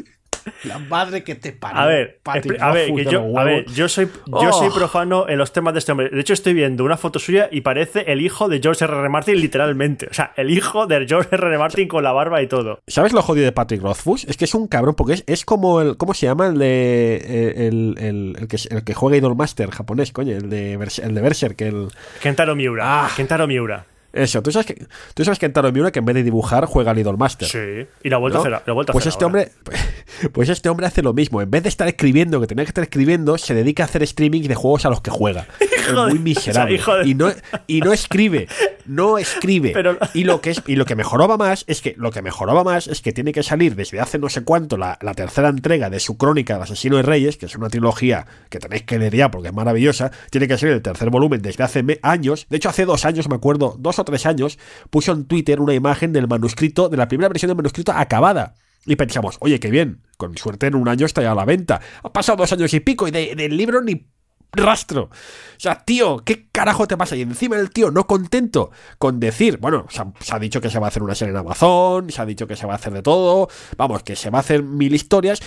La 0.64 0.78
madre 0.78 1.22
que 1.24 1.34
te 1.34 1.52
parió. 1.52 1.80
A 1.80 1.86
ver, 1.86 2.18
Patrick 2.22 2.60
a 2.60 2.70
ver, 2.72 2.94
que 2.94 3.04
yo, 3.04 3.26
los 3.26 3.36
a 3.36 3.44
ver, 3.44 3.54
huevos. 3.60 3.74
yo 3.74 3.88
soy, 3.88 4.06
yo 4.26 4.32
Oh. 4.48 4.52
soy 4.52 4.70
profano 4.70 5.28
en 5.28 5.38
los 5.38 5.52
temas 5.52 5.72
de 5.74 5.78
este 5.78 5.92
hombre. 5.92 6.08
De 6.10 6.20
hecho, 6.20 6.32
estoy 6.32 6.54
viendo 6.54 6.84
una 6.84 6.96
foto 6.96 7.18
suya 7.18 7.48
y 7.50 7.60
parece 7.62 8.04
el 8.12 8.20
hijo 8.20 8.48
de 8.48 8.60
George 8.60 8.84
R. 8.84 8.94
R. 8.96 9.08
Martin, 9.08 9.40
literalmente. 9.40 10.06
O 10.10 10.14
sea, 10.14 10.32
el 10.36 10.50
hijo 10.50 10.86
de 10.86 11.06
George 11.06 11.28
R. 11.32 11.46
R. 11.48 11.58
Martin 11.58 11.88
con 11.88 12.02
la 12.04 12.12
barba 12.12 12.42
y 12.42 12.46
todo. 12.46 12.80
¿Sabes 12.86 13.12
lo 13.12 13.22
jodido 13.22 13.44
de 13.44 13.52
Patrick 13.52 13.82
Rothfuss? 13.82 14.24
Es 14.24 14.36
que 14.36 14.44
es 14.44 14.54
un 14.54 14.66
cabrón, 14.68 14.94
porque 14.94 15.14
es, 15.14 15.24
es 15.26 15.44
como 15.44 15.80
el. 15.80 15.96
¿Cómo 15.96 16.14
se 16.14 16.26
llama? 16.26 16.46
El 16.48 16.58
de. 16.58 17.16
eh, 17.24 17.66
El, 17.68 17.94
el, 17.98 18.36
el 18.40 18.48
que, 18.48 18.56
el 18.70 18.84
que 18.84 18.94
juega 18.94 19.16
Idolmaster 19.16 19.70
japonés, 19.70 20.12
coño. 20.12 20.36
El 20.36 20.48
de, 20.50 20.72
el 20.74 21.14
de 21.14 21.20
Berserk. 21.20 21.60
El, 21.62 21.88
Kentaro 22.20 22.54
Miura. 22.54 23.06
Ah. 23.06 23.10
Kentaro 23.16 23.46
Miura. 23.46 23.86
Eso. 24.12 24.42
¿Tú 24.42 24.52
sabes, 24.52 24.66
que, 24.66 24.86
tú 25.14 25.24
sabes 25.24 25.38
que 25.38 25.46
en 25.46 25.52
Taro 25.52 25.72
Miura 25.72 25.90
que 25.90 25.98
en 26.00 26.04
vez 26.04 26.14
de 26.14 26.22
dibujar 26.22 26.66
juega 26.66 26.90
al 26.90 26.98
Idolmaster. 26.98 27.48
Sí. 27.48 27.86
Y 28.02 28.08
la 28.10 28.18
vuelta 28.18 28.38
¿no? 28.38 28.48
La 28.66 28.72
vuelta 28.72 28.92
pues 28.92 29.06
este 29.06 29.24
ahora. 29.24 29.44
hombre 29.44 29.52
pues 30.32 30.48
este 30.48 30.68
hombre 30.68 30.86
hace 30.86 31.02
lo 31.02 31.12
mismo 31.12 31.40
en 31.42 31.50
vez 31.50 31.62
de 31.62 31.68
estar 31.68 31.88
escribiendo 31.88 32.40
que 32.40 32.46
tenía 32.46 32.64
que 32.64 32.70
estar 32.70 32.84
escribiendo 32.84 33.38
se 33.38 33.54
dedica 33.54 33.82
a 33.82 33.86
hacer 33.86 34.02
streaming 34.02 34.42
de 34.42 34.54
juegos 34.54 34.84
a 34.86 34.90
los 34.90 35.00
que 35.00 35.10
juega 35.10 35.46
es 35.60 35.88
Hijo 35.88 36.04
de- 36.06 36.10
muy 36.10 36.18
miserable 36.18 36.74
o 36.74 36.76
sea, 36.76 36.82
hijo 36.94 36.96
de- 36.98 37.08
y 37.08 37.14
no 37.14 37.32
y 37.66 37.80
no 37.80 37.92
escribe 37.92 38.48
no 38.86 39.18
escribe 39.18 39.70
Pero- 39.74 39.96
y 40.14 40.24
lo 40.24 40.40
que 40.40 40.50
es 40.50 40.62
y 40.66 40.76
lo 40.76 40.84
que 40.84 40.94
mejoraba 40.96 41.36
más 41.36 41.64
es 41.66 41.80
que 41.80 41.94
lo 41.96 42.10
que 42.10 42.22
mejoraba 42.22 42.62
más 42.64 42.86
es 42.88 43.00
que 43.00 43.12
tiene 43.12 43.32
que 43.32 43.42
salir 43.42 43.74
desde 43.76 44.00
hace 44.00 44.18
no 44.18 44.28
sé 44.28 44.42
cuánto 44.44 44.76
la, 44.76 44.98
la 45.02 45.14
tercera 45.14 45.48
entrega 45.48 45.90
de 45.90 46.00
su 46.00 46.16
crónica 46.16 46.56
de 46.56 46.62
asesino 46.64 46.96
de 46.96 47.02
reyes 47.02 47.36
que 47.36 47.46
es 47.46 47.56
una 47.56 47.68
trilogía 47.68 48.26
que 48.50 48.58
tenéis 48.58 48.82
que 48.82 48.98
leer 48.98 49.14
ya 49.16 49.30
porque 49.30 49.48
es 49.48 49.54
maravillosa 49.54 50.10
tiene 50.30 50.46
que 50.48 50.58
salir 50.58 50.74
el 50.74 50.82
tercer 50.82 51.10
volumen 51.10 51.40
desde 51.42 51.64
hace 51.64 51.82
años 52.02 52.46
de 52.50 52.56
hecho 52.58 52.68
hace 52.68 52.84
dos 52.84 53.04
años 53.04 53.28
me 53.28 53.34
acuerdo 53.36 53.76
dos 53.78 53.98
tres 54.04 54.26
años 54.26 54.58
puso 54.90 55.12
en 55.12 55.24
Twitter 55.26 55.60
una 55.60 55.74
imagen 55.74 56.12
del 56.12 56.28
manuscrito 56.28 56.88
de 56.88 56.96
la 56.96 57.08
primera 57.08 57.28
versión 57.28 57.48
del 57.48 57.56
manuscrito 57.56 57.92
acabada 57.92 58.54
y 58.86 58.96
pensamos, 58.96 59.36
oye, 59.40 59.60
qué 59.60 59.70
bien, 59.70 60.02
con 60.16 60.36
suerte 60.36 60.66
en 60.66 60.74
un 60.74 60.88
año 60.88 61.06
está 61.06 61.22
ya 61.22 61.32
a 61.32 61.34
la 61.36 61.44
venta. 61.44 61.80
Ha 62.02 62.12
pasado 62.12 62.36
dos 62.38 62.52
años 62.52 62.74
y 62.74 62.80
pico 62.80 63.06
y 63.06 63.10
de- 63.12 63.34
del 63.36 63.56
libro 63.56 63.80
ni 63.80 64.08
rastro. 64.52 65.04
O 65.04 65.10
sea, 65.58 65.82
tío, 65.84 66.18
¿qué 66.24 66.48
carajo 66.50 66.86
te 66.86 66.96
pasa? 66.96 67.16
Y 67.16 67.22
encima 67.22 67.56
el 67.56 67.70
tío 67.70 67.90
no 67.90 68.06
contento 68.06 68.70
con 68.98 69.18
decir, 69.18 69.58
bueno, 69.58 69.86
se 69.88 70.34
ha, 70.34 70.38
dicho 70.38 70.60
que 70.60 70.70
se 70.70 70.78
va 70.78 70.86
a 70.86 70.88
hacer 70.88 71.02
una 71.02 71.14
serie 71.14 71.32
en 71.32 71.38
Amazon, 71.38 72.10
se 72.10 72.20
ha 72.20 72.26
dicho 72.26 72.46
que 72.46 72.56
se 72.56 72.66
va 72.66 72.74
a 72.74 72.76
hacer 72.76 72.92
de 72.92 73.02
todo, 73.02 73.48
vamos, 73.76 74.02
que 74.02 74.16
se 74.16 74.30
va 74.30 74.38
a 74.38 74.40
hacer 74.40 74.62
mil 74.62 74.94
historias. 74.94 75.42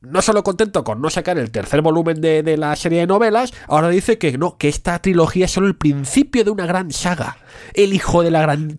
No 0.00 0.22
solo 0.22 0.44
contento 0.44 0.84
con 0.84 1.00
no 1.00 1.10
sacar 1.10 1.38
el 1.38 1.50
tercer 1.50 1.82
volumen 1.82 2.20
de, 2.20 2.42
de 2.42 2.56
la 2.56 2.76
serie 2.76 3.00
de 3.00 3.06
novelas, 3.06 3.52
ahora 3.68 3.88
dice 3.88 4.18
que 4.18 4.36
no, 4.38 4.56
que 4.56 4.68
esta 4.68 5.00
trilogía 5.00 5.46
es 5.46 5.50
solo 5.50 5.66
el 5.66 5.76
principio 5.76 6.44
de 6.44 6.50
una 6.50 6.66
gran 6.66 6.90
saga. 6.92 7.38
El 7.72 7.92
hijo 7.92 8.22
de 8.22 8.30
la 8.30 8.42
gran 8.42 8.78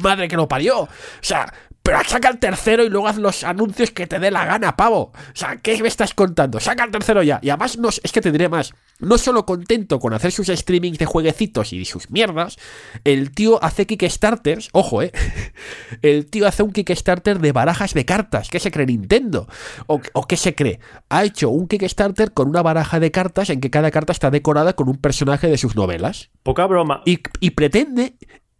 madre 0.00 0.28
que 0.28 0.36
lo 0.36 0.48
parió. 0.48 0.80
O 0.80 0.88
sea, 1.20 1.52
pero 1.84 2.02
saca 2.02 2.30
el 2.30 2.38
tercero 2.38 2.82
y 2.82 2.88
luego 2.88 3.06
haz 3.08 3.18
los 3.18 3.44
anuncios 3.44 3.90
que 3.90 4.06
te 4.06 4.18
dé 4.18 4.30
la 4.30 4.46
gana, 4.46 4.74
pavo. 4.74 5.12
O 5.14 5.34
sea, 5.34 5.56
¿qué 5.56 5.80
me 5.82 5.88
estás 5.88 6.14
contando? 6.14 6.58
Saca 6.58 6.82
el 6.82 6.90
tercero 6.90 7.22
ya. 7.22 7.38
Y 7.42 7.50
además, 7.50 7.76
no, 7.76 7.90
es 7.90 8.10
que 8.10 8.22
te 8.22 8.32
diré 8.32 8.48
más. 8.48 8.72
No 9.00 9.18
solo 9.18 9.44
contento 9.44 10.00
con 10.00 10.14
hacer 10.14 10.32
sus 10.32 10.46
streamings 10.46 10.96
de 10.96 11.04
jueguecitos 11.04 11.74
y 11.74 11.84
sus 11.84 12.10
mierdas, 12.10 12.56
el 13.04 13.32
tío 13.32 13.62
hace 13.62 13.86
Kickstarters. 13.86 14.70
Ojo, 14.72 15.02
eh. 15.02 15.12
El 16.02 16.26
tío 16.30 16.46
hace 16.46 16.62
un 16.62 16.72
Kickstarter 16.72 17.38
de 17.38 17.52
barajas 17.52 17.92
de 17.92 18.06
cartas. 18.06 18.48
¿Qué 18.48 18.60
se 18.60 18.70
cree 18.70 18.86
Nintendo? 18.86 19.46
¿O, 19.86 20.00
o 20.14 20.26
qué 20.26 20.38
se 20.38 20.54
cree? 20.54 20.80
Ha 21.10 21.24
hecho 21.24 21.50
un 21.50 21.68
Kickstarter 21.68 22.32
con 22.32 22.48
una 22.48 22.62
baraja 22.62 22.98
de 22.98 23.10
cartas 23.10 23.50
en 23.50 23.60
que 23.60 23.70
cada 23.70 23.90
carta 23.90 24.12
está 24.12 24.30
decorada 24.30 24.72
con 24.74 24.88
un 24.88 24.96
personaje 24.96 25.48
de 25.48 25.58
sus 25.58 25.76
novelas 25.76 26.30
Poca 26.42 26.66
broma. 26.66 27.02
y, 27.04 27.20
y 27.40 27.50
pretende 27.50 28.14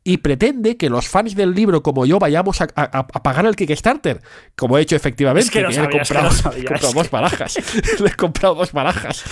y 0.06 0.18
pretende 0.18 0.76
que 0.76 0.90
los 0.90 1.08
fans 1.08 1.34
del 1.34 1.54
libro 1.54 1.82
como 1.82 2.04
yo 2.04 2.18
vayamos 2.18 2.60
a, 2.60 2.68
a- 2.76 2.98
a 2.98 3.22
pagar 3.22 3.46
el 3.46 3.56
Kickstarter, 3.56 4.20
como 4.54 4.76
he 4.76 4.82
hecho 4.82 4.96
efectivamente. 4.96 5.46
Es 5.46 5.50
que 5.50 5.62
le 5.62 5.68
he 5.68 5.88
que 5.88 5.98
comprado, 5.98 6.30
le 6.54 6.60
he 6.60 6.64
comprado 6.64 6.92
dos 6.94 7.10
barajas. 7.10 7.56
le 8.00 8.08
he 8.08 8.14
comprado 8.14 8.54
dos 8.54 8.72
barajas. 8.74 9.24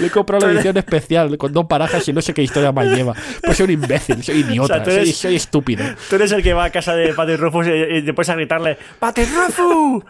Le 0.00 0.06
he 0.06 0.10
comprado 0.10 0.46
la 0.46 0.52
edición 0.54 0.76
especial 0.78 1.36
con 1.36 1.52
dos 1.52 1.68
barajas 1.68 2.08
y 2.08 2.12
no 2.14 2.22
sé 2.22 2.32
qué 2.32 2.42
historia 2.42 2.72
más 2.72 2.86
lleva. 2.86 3.12
Pues 3.42 3.58
soy 3.58 3.64
un 3.64 3.72
imbécil, 3.72 4.22
soy 4.22 4.36
idiota, 4.40 4.62
O 4.74 4.76
sea, 4.76 4.82
tú 4.82 4.90
eres- 4.90 5.08
soy, 5.08 5.12
soy 5.14 5.36
estúpido. 5.36 5.84
Tú 6.08 6.16
eres 6.16 6.32
el 6.32 6.42
que 6.42 6.54
va 6.54 6.64
a 6.64 6.70
casa 6.70 6.94
de 6.94 7.12
Patrick 7.12 7.38
Rufus 7.40 7.66
y, 7.66 7.70
y 8.08 8.12
puedes 8.12 8.30
a 8.30 8.36
gritarle 8.36 8.78
¡Patrick 8.98 9.28
Rufus! 9.34 10.04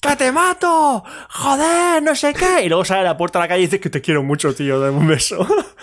¡Que 0.00 0.14
te 0.14 0.30
mato! 0.30 1.02
¡Joder! 1.30 2.00
No 2.02 2.14
sé 2.14 2.32
qué. 2.32 2.64
Y 2.64 2.68
luego 2.68 2.84
sale 2.84 3.00
a 3.00 3.04
la 3.04 3.16
puerta 3.16 3.40
de 3.40 3.44
la 3.44 3.48
calle 3.48 3.62
y 3.62 3.66
dice 3.66 3.80
que 3.80 3.90
te 3.90 4.00
quiero 4.00 4.22
mucho, 4.22 4.54
tío. 4.54 4.78
Dame 4.78 4.96
un 4.96 5.08
beso. 5.08 5.44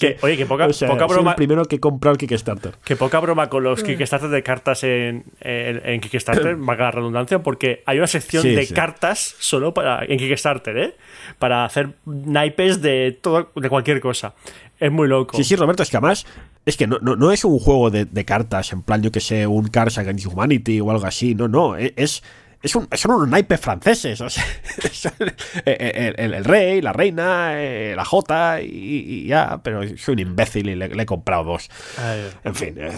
que, 0.00 0.16
oye, 0.22 0.36
que 0.36 0.46
poca, 0.46 0.66
O 0.66 0.72
sea, 0.72 0.88
poca 0.88 1.06
broma. 1.06 1.30
el 1.32 1.36
primero 1.36 1.64
que 1.64 1.78
compró 1.78 2.10
el 2.10 2.16
Kickstarter. 2.18 2.74
Que 2.84 2.96
poca 2.96 3.20
broma 3.20 3.48
con 3.48 3.64
los 3.64 3.82
Kickstarter 3.82 4.30
de 4.30 4.42
cartas 4.42 4.82
en, 4.84 5.24
en, 5.40 5.82
en 5.84 6.00
Kickstarter, 6.00 6.56
valga 6.58 6.84
la 6.86 6.90
redundancia, 6.92 7.42
porque 7.42 7.82
hay 7.86 7.98
una 7.98 8.06
sección 8.06 8.42
Sí, 8.42 8.54
de 8.54 8.64
sí. 8.66 8.74
cartas 8.74 9.34
solo 9.38 9.74
para 9.74 10.04
en 10.04 10.18
Kickstarter, 10.18 10.76
¿eh? 10.78 10.96
Para 11.38 11.64
hacer 11.64 11.90
naipes 12.06 12.80
de 12.82 13.18
todo, 13.20 13.50
de 13.56 13.68
cualquier 13.68 14.00
cosa. 14.00 14.34
Es 14.80 14.90
muy 14.92 15.08
loco. 15.08 15.36
Sí, 15.36 15.44
sí, 15.44 15.56
Roberto, 15.56 15.82
es 15.82 15.90
que 15.90 15.96
además 15.98 16.26
es 16.64 16.76
que 16.76 16.86
no, 16.86 16.98
no, 17.00 17.14
no 17.16 17.30
es 17.30 17.44
un 17.44 17.58
juego 17.58 17.90
de, 17.90 18.06
de 18.06 18.24
cartas, 18.24 18.72
en 18.72 18.82
plan, 18.82 19.02
yo 19.02 19.12
que 19.12 19.20
sé, 19.20 19.46
un 19.46 19.68
Cars 19.68 19.98
Against 19.98 20.26
Humanity 20.26 20.80
o 20.80 20.90
algo 20.90 21.06
así, 21.06 21.34
no, 21.34 21.46
no, 21.46 21.76
e- 21.76 21.92
es... 21.96 22.22
Es 22.66 22.74
un, 22.74 22.88
son 22.92 23.12
unos 23.12 23.28
naipes 23.28 23.60
franceses, 23.60 24.20
o 24.20 24.28
sea, 24.28 24.44
son 24.92 25.12
el, 25.64 26.14
el- 26.16 26.34
el 26.34 26.44
rey, 26.44 26.80
la 26.82 26.92
reina, 26.92 27.50
eh, 27.62 27.94
la 27.96 28.04
jota 28.04 28.60
y, 28.60 28.66
y 28.66 29.26
ya, 29.28 29.60
pero 29.62 29.82
soy 29.96 30.14
un 30.14 30.18
imbécil 30.18 30.68
y 30.68 30.74
le, 30.74 30.88
le 30.88 31.02
he 31.02 31.06
comprado 31.06 31.44
dos. 31.44 31.70
Ay, 31.96 32.28
En 32.42 32.54
fin, 32.56 32.74
eh, 32.76 32.90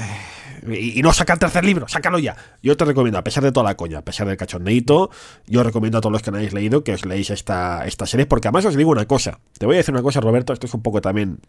y, 0.68 0.98
y 0.98 1.02
no 1.02 1.12
saca 1.12 1.34
el 1.34 1.38
tercer 1.38 1.64
libro, 1.66 1.86
sácalo 1.86 2.18
ya. 2.18 2.34
Yo 2.62 2.78
te 2.78 2.86
recomiendo, 2.86 3.18
a 3.18 3.24
pesar 3.24 3.44
de 3.44 3.52
toda 3.52 3.64
la 3.64 3.76
coña, 3.76 3.98
a 3.98 4.02
pesar 4.02 4.26
del 4.26 4.38
cachondeito, 4.38 5.10
yo 5.46 5.62
recomiendo 5.62 5.98
a 5.98 6.00
todos 6.00 6.12
los 6.14 6.22
que 6.22 6.30
no 6.30 6.38
hayáis 6.38 6.54
leído 6.54 6.82
que 6.82 6.94
os 6.94 7.04
leáis 7.04 7.28
esta, 7.28 7.86
esta 7.86 8.06
serie, 8.06 8.24
porque 8.24 8.48
además 8.48 8.64
os 8.64 8.74
digo 8.74 8.90
una 8.90 9.04
cosa. 9.06 9.38
Te 9.58 9.66
voy 9.66 9.74
a 9.74 9.78
decir 9.78 9.92
una 9.92 10.02
cosa, 10.02 10.20
Roberto, 10.22 10.54
esto 10.54 10.66
es 10.66 10.72
un 10.72 10.82
poco 10.82 11.02
también, 11.02 11.40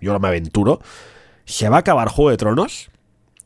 yo 0.00 0.12
no 0.12 0.18
me 0.20 0.28
aventuro. 0.28 0.80
Se 1.46 1.70
va 1.70 1.76
a 1.76 1.80
acabar 1.80 2.08
Juego 2.08 2.28
de 2.30 2.36
Tronos, 2.36 2.90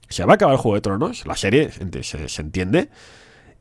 se 0.09 0.24
va 0.24 0.33
a 0.33 0.35
acabar 0.35 0.57
Juego 0.57 0.74
de 0.74 0.81
Tronos, 0.81 1.24
la 1.27 1.37
serie, 1.37 1.70
se 1.70 2.43
entiende, 2.43 2.91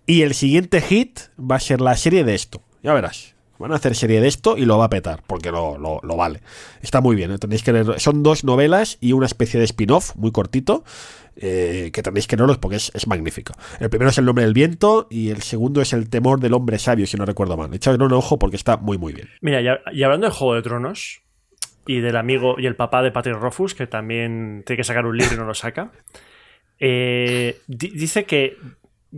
y 0.05 0.21
el 0.21 0.33
siguiente 0.33 0.81
hit 0.81 1.19
va 1.39 1.55
a 1.55 1.59
ser 1.59 1.81
la 1.81 1.95
serie 1.97 2.23
de 2.23 2.35
esto, 2.35 2.61
ya 2.83 2.93
verás. 2.93 3.33
Van 3.57 3.71
a 3.71 3.75
hacer 3.75 3.95
serie 3.95 4.19
de 4.19 4.27
esto 4.27 4.57
y 4.57 4.65
lo 4.65 4.77
va 4.77 4.85
a 4.85 4.89
petar, 4.89 5.23
porque 5.25 5.49
lo, 5.49 5.77
lo- 5.77 6.01
vale. 6.17 6.41
Está 6.81 6.99
muy 6.99 7.15
bien, 7.15 7.31
¿eh? 7.31 7.37
tenéis 7.37 7.63
que 7.63 7.71
leer. 7.71 8.01
Son 8.01 8.21
dos 8.21 8.43
novelas 8.43 8.97
y 8.99 9.13
una 9.13 9.27
especie 9.27 9.57
de 9.61 9.65
spin-off 9.65 10.13
muy 10.17 10.31
cortito, 10.33 10.83
eh, 11.37 11.89
que 11.93 12.03
tenéis 12.03 12.27
que 12.27 12.35
leerlos 12.35 12.57
porque 12.57 12.75
es, 12.75 12.91
es 12.93 13.07
magnífico. 13.07 13.53
El 13.79 13.89
primero 13.89 14.09
es 14.09 14.17
El 14.17 14.25
nombre 14.25 14.43
del 14.43 14.53
viento 14.53 15.07
y 15.09 15.29
el 15.29 15.41
segundo 15.41 15.81
es 15.81 15.93
El 15.93 16.09
temor 16.09 16.41
del 16.41 16.53
hombre 16.53 16.79
sabio, 16.79 17.07
si 17.07 17.15
no 17.15 17.23
recuerdo 17.25 17.55
mal. 17.55 17.73
Echadle 17.73 18.03
un 18.03 18.11
ojo 18.11 18.37
porque 18.37 18.57
está 18.57 18.75
muy, 18.75 18.97
muy 18.97 19.13
bien. 19.13 19.29
Mira, 19.39 19.61
y 19.93 20.03
hablando 20.03 20.27
de 20.27 20.33
Juego 20.33 20.55
de 20.55 20.61
Tronos 20.61 21.21
y 21.87 22.01
del 22.01 22.17
amigo 22.17 22.55
y 22.59 22.65
el 22.65 22.75
papá 22.75 23.01
de 23.03 23.11
Patrick 23.11 23.37
Rofus, 23.37 23.73
que 23.73 23.87
también 23.87 24.63
tiene 24.65 24.75
que 24.75 24.83
sacar 24.83 25.05
un 25.05 25.17
libro 25.17 25.33
y 25.33 25.37
no 25.37 25.45
lo 25.45 25.53
saca, 25.53 25.93
eh, 26.79 27.57
di- 27.67 27.91
dice 27.91 28.25
que 28.25 28.57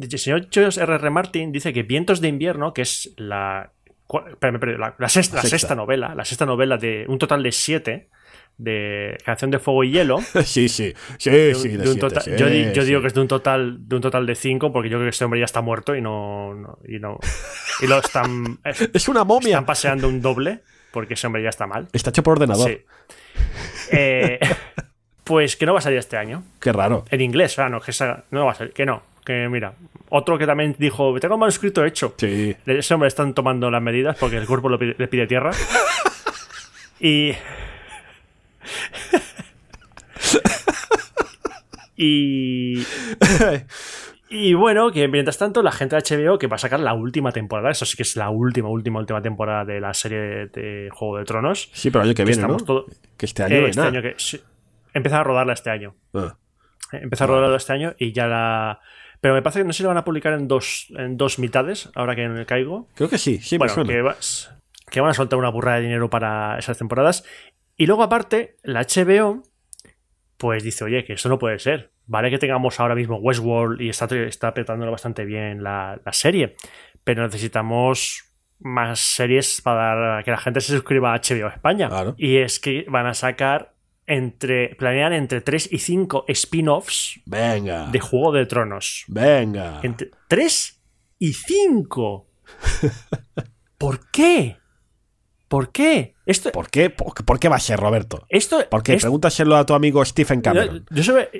el 0.01 0.19
señor 0.19 0.47
George 0.51 0.81
R. 0.81 0.95
R. 0.95 1.09
Martin 1.09 1.51
dice 1.51 1.73
que 1.73 1.83
Vientos 1.83 2.21
de 2.21 2.27
invierno, 2.27 2.73
que 2.73 2.81
es 2.83 3.13
la, 3.17 3.71
la, 4.09 4.95
la 4.97 5.09
sexta, 5.09 5.35
la 5.37 5.41
Sexta. 5.41 5.47
sexta 5.59 5.75
novela, 5.75 6.13
la 6.15 6.25
sexta 6.25 6.45
novela 6.45 6.77
de 6.77 7.05
un 7.07 7.17
total 7.17 7.43
de 7.43 7.51
siete 7.51 8.09
de 8.57 9.17
Canción 9.23 9.51
de 9.51 9.59
Fuego 9.59 9.83
y 9.83 9.91
Hielo. 9.91 10.17
sí, 10.43 10.67
sí, 10.69 10.93
sí, 11.19 11.29
de 11.29 11.53
sí. 11.55 11.69
de 11.69 11.77
de 11.77 11.77
un 11.77 11.83
siete, 11.85 11.99
total- 11.99 12.23
sí, 12.23 12.31
yo 12.37 12.47
di- 12.47 12.71
yo 12.73 12.81
sí. 12.81 12.87
digo 12.87 13.01
que 13.01 13.07
es 13.07 13.13
de 13.13 13.21
un 13.21 13.27
total 13.27 13.87
de 13.87 13.95
un 13.95 14.01
total 14.01 14.25
de 14.25 14.33
cinco 14.35 14.71
porque 14.73 14.89
yo 14.89 14.97
creo 14.97 15.05
que 15.05 15.11
este 15.11 15.25
hombre 15.25 15.39
ya 15.39 15.45
está 15.45 15.61
muerto 15.61 15.95
y 15.95 16.01
no, 16.01 16.53
no- 16.55 16.79
y 16.87 16.97
no 16.99 17.19
y 17.81 17.87
lo 17.87 17.99
están 17.99 18.59
eh, 18.65 18.73
Es 18.93 19.07
una 19.07 19.23
momia. 19.23 19.49
están 19.49 19.65
paseando 19.67 20.07
un 20.07 20.21
doble 20.21 20.61
porque 20.91 21.13
ese 21.13 21.27
hombre 21.27 21.43
ya 21.43 21.49
está 21.49 21.67
mal. 21.67 21.87
Está 21.93 22.09
hecho 22.09 22.23
por 22.23 22.33
ordenador. 22.33 22.69
Sí. 22.69 22.77
Eh, 23.91 24.39
pues 25.23 25.55
que 25.55 25.65
no 25.65 25.73
va 25.73 25.79
a 25.79 25.81
salir 25.81 25.99
este 25.99 26.17
año. 26.17 26.43
Qué 26.59 26.71
raro. 26.71 27.05
En 27.11 27.21
inglés, 27.21 27.51
o 27.53 27.55
sea, 27.57 27.69
no, 27.69 27.79
que 27.81 27.91
esa- 27.91 28.23
no 28.31 28.45
va 28.45 28.53
a 28.53 28.55
salir. 28.55 28.73
Que 28.73 28.85
no. 28.85 29.03
Que 29.27 29.49
mira. 29.49 29.73
Otro 30.07 30.37
que 30.37 30.45
también 30.45 30.73
dijo, 30.79 31.13
tengo 31.19 31.33
un 31.35 31.41
manuscrito 31.41 31.83
hecho. 31.83 32.15
Sí. 32.17 32.55
Ese 32.65 32.93
hombre 32.93 33.09
están 33.09 33.33
tomando 33.33 33.69
las 33.69 33.81
medidas 33.81 34.15
porque 34.17 34.37
el 34.37 34.47
cuerpo 34.47 34.69
lo 34.69 34.79
pide- 34.79 34.95
le 34.97 35.07
pide 35.09 35.27
tierra. 35.27 35.51
Y. 37.01 37.33
y. 41.97 42.81
Y 44.29 44.55
bueno, 44.55 44.91
que 44.91 45.07
mientras 45.07 45.37
tanto 45.37 45.63
la 45.63 45.71
gente 45.71 45.95
de 45.95 46.01
HBO 46.01 46.37
que 46.37 46.47
va 46.47 46.57
a 46.57 46.59
sacar 46.59 46.81
la 46.81 46.93
última 46.93 47.31
temporada, 47.31 47.71
eso 47.71 47.85
sí 47.85 47.95
que 47.95 48.03
es 48.03 48.17
la 48.17 48.29
última, 48.29 48.67
última, 48.67 48.99
última 48.99 49.21
temporada 49.21 49.63
de 49.63 49.79
la 49.79 49.93
serie 49.93 50.47
de 50.47 50.89
Juego 50.91 51.19
de 51.19 51.23
Tronos. 51.23 51.69
Sí, 51.71 51.89
pero 51.91 52.03
el 52.03 52.09
año 52.09 52.15
que, 52.15 52.25
viene, 52.25 52.41
¿no? 52.45 52.57
Que 53.15 53.25
este 53.25 53.43
año, 53.43 53.67
este 53.67 53.79
año 53.79 54.01
que 54.01 54.15
sí, 54.17 54.41
empieza 54.93 55.21
a 55.21 55.23
rodarla 55.23 55.53
este 55.53 55.69
año. 55.69 55.95
Ah. 56.13 56.35
Empieza 56.91 57.23
a 57.23 57.27
rodarla 57.27 57.55
este 57.55 57.71
año 57.71 57.95
y 57.97 58.11
ya 58.11 58.27
la... 58.27 58.81
Pero 59.21 59.33
me 59.33 59.41
parece 59.41 59.59
que 59.59 59.65
no 59.65 59.73
sé 59.73 59.77
si 59.77 59.83
lo 59.83 59.89
van 59.89 59.97
a 59.97 60.05
publicar 60.05 60.33
en 60.33 60.47
dos, 60.47 60.87
en 60.97 61.17
dos 61.17 61.39
mitades, 61.39 61.89
ahora 61.95 62.15
que 62.15 62.27
me 62.27 62.45
caigo. 62.45 62.87
Creo 62.95 63.09
que 63.09 63.17
sí, 63.17 63.39
sí, 63.39 63.57
bueno, 63.57 63.73
que, 63.75 64.03
que 64.89 65.01
van 65.01 65.09
a 65.09 65.13
soltar 65.13 65.39
una 65.39 65.49
burra 65.49 65.75
de 65.75 65.81
dinero 65.81 66.09
para 66.09 66.57
esas 66.59 66.77
temporadas. 66.77 67.23
Y 67.75 67.85
luego 67.85 68.03
aparte, 68.03 68.57
la 68.63 68.81
HBO 68.81 69.43
pues 70.37 70.63
dice, 70.63 70.83
oye, 70.83 71.03
que 71.03 71.13
eso 71.13 71.29
no 71.29 71.39
puede 71.39 71.59
ser. 71.59 71.91
Vale 72.05 72.29
que 72.29 72.37
tengamos 72.37 72.79
ahora 72.79 72.95
mismo 72.95 73.17
Westworld 73.17 73.81
y 73.81 73.89
está, 73.89 74.07
está 74.15 74.49
apretándolo 74.49 74.91
bastante 74.91 75.25
bien 75.25 75.63
la, 75.63 75.99
serie, 76.11 76.55
pero 77.03 77.23
necesitamos 77.23 78.23
más 78.59 78.99
series 78.99 79.61
para 79.61 80.23
que 80.23 80.31
la 80.31 80.37
gente 80.37 80.61
se 80.61 80.73
suscriba 80.73 81.13
a 81.13 81.19
HBO 81.19 81.47
España. 81.47 81.89
Y 82.17 82.37
es 82.37 82.59
que 82.59 82.85
van 82.87 83.07
a 83.07 83.13
sacar 83.13 83.73
entre. 84.07 84.75
planean 84.75 85.13
entre 85.13 85.41
3 85.41 85.69
y 85.71 85.79
5 85.79 86.25
spin-offs 86.29 87.19
Venga. 87.25 87.89
de 87.91 87.99
Juego 87.99 88.31
de 88.31 88.45
Tronos. 88.45 89.05
Venga. 89.07 89.81
Entre 89.83 90.09
3 90.27 90.81
y 91.19 91.33
5. 91.33 92.27
¿Por 93.77 94.09
qué? 94.09 94.57
¿Por 95.47 95.71
qué? 95.71 96.15
Esto, 96.25 96.51
¿Por 96.51 96.69
qué? 96.69 96.89
¿Por, 96.89 97.39
qué 97.39 97.47
va 97.47 97.55
a 97.55 97.59
ser, 97.59 97.79
Roberto? 97.79 98.25
Esto, 98.27 98.67
¿Por 98.69 98.83
qué? 98.83 98.97
Pregúntaselo 98.97 99.55
a 99.55 99.65
tu 99.65 99.73
amigo 99.73 100.03
Stephen 100.03 100.41
Cameron. 100.41 100.85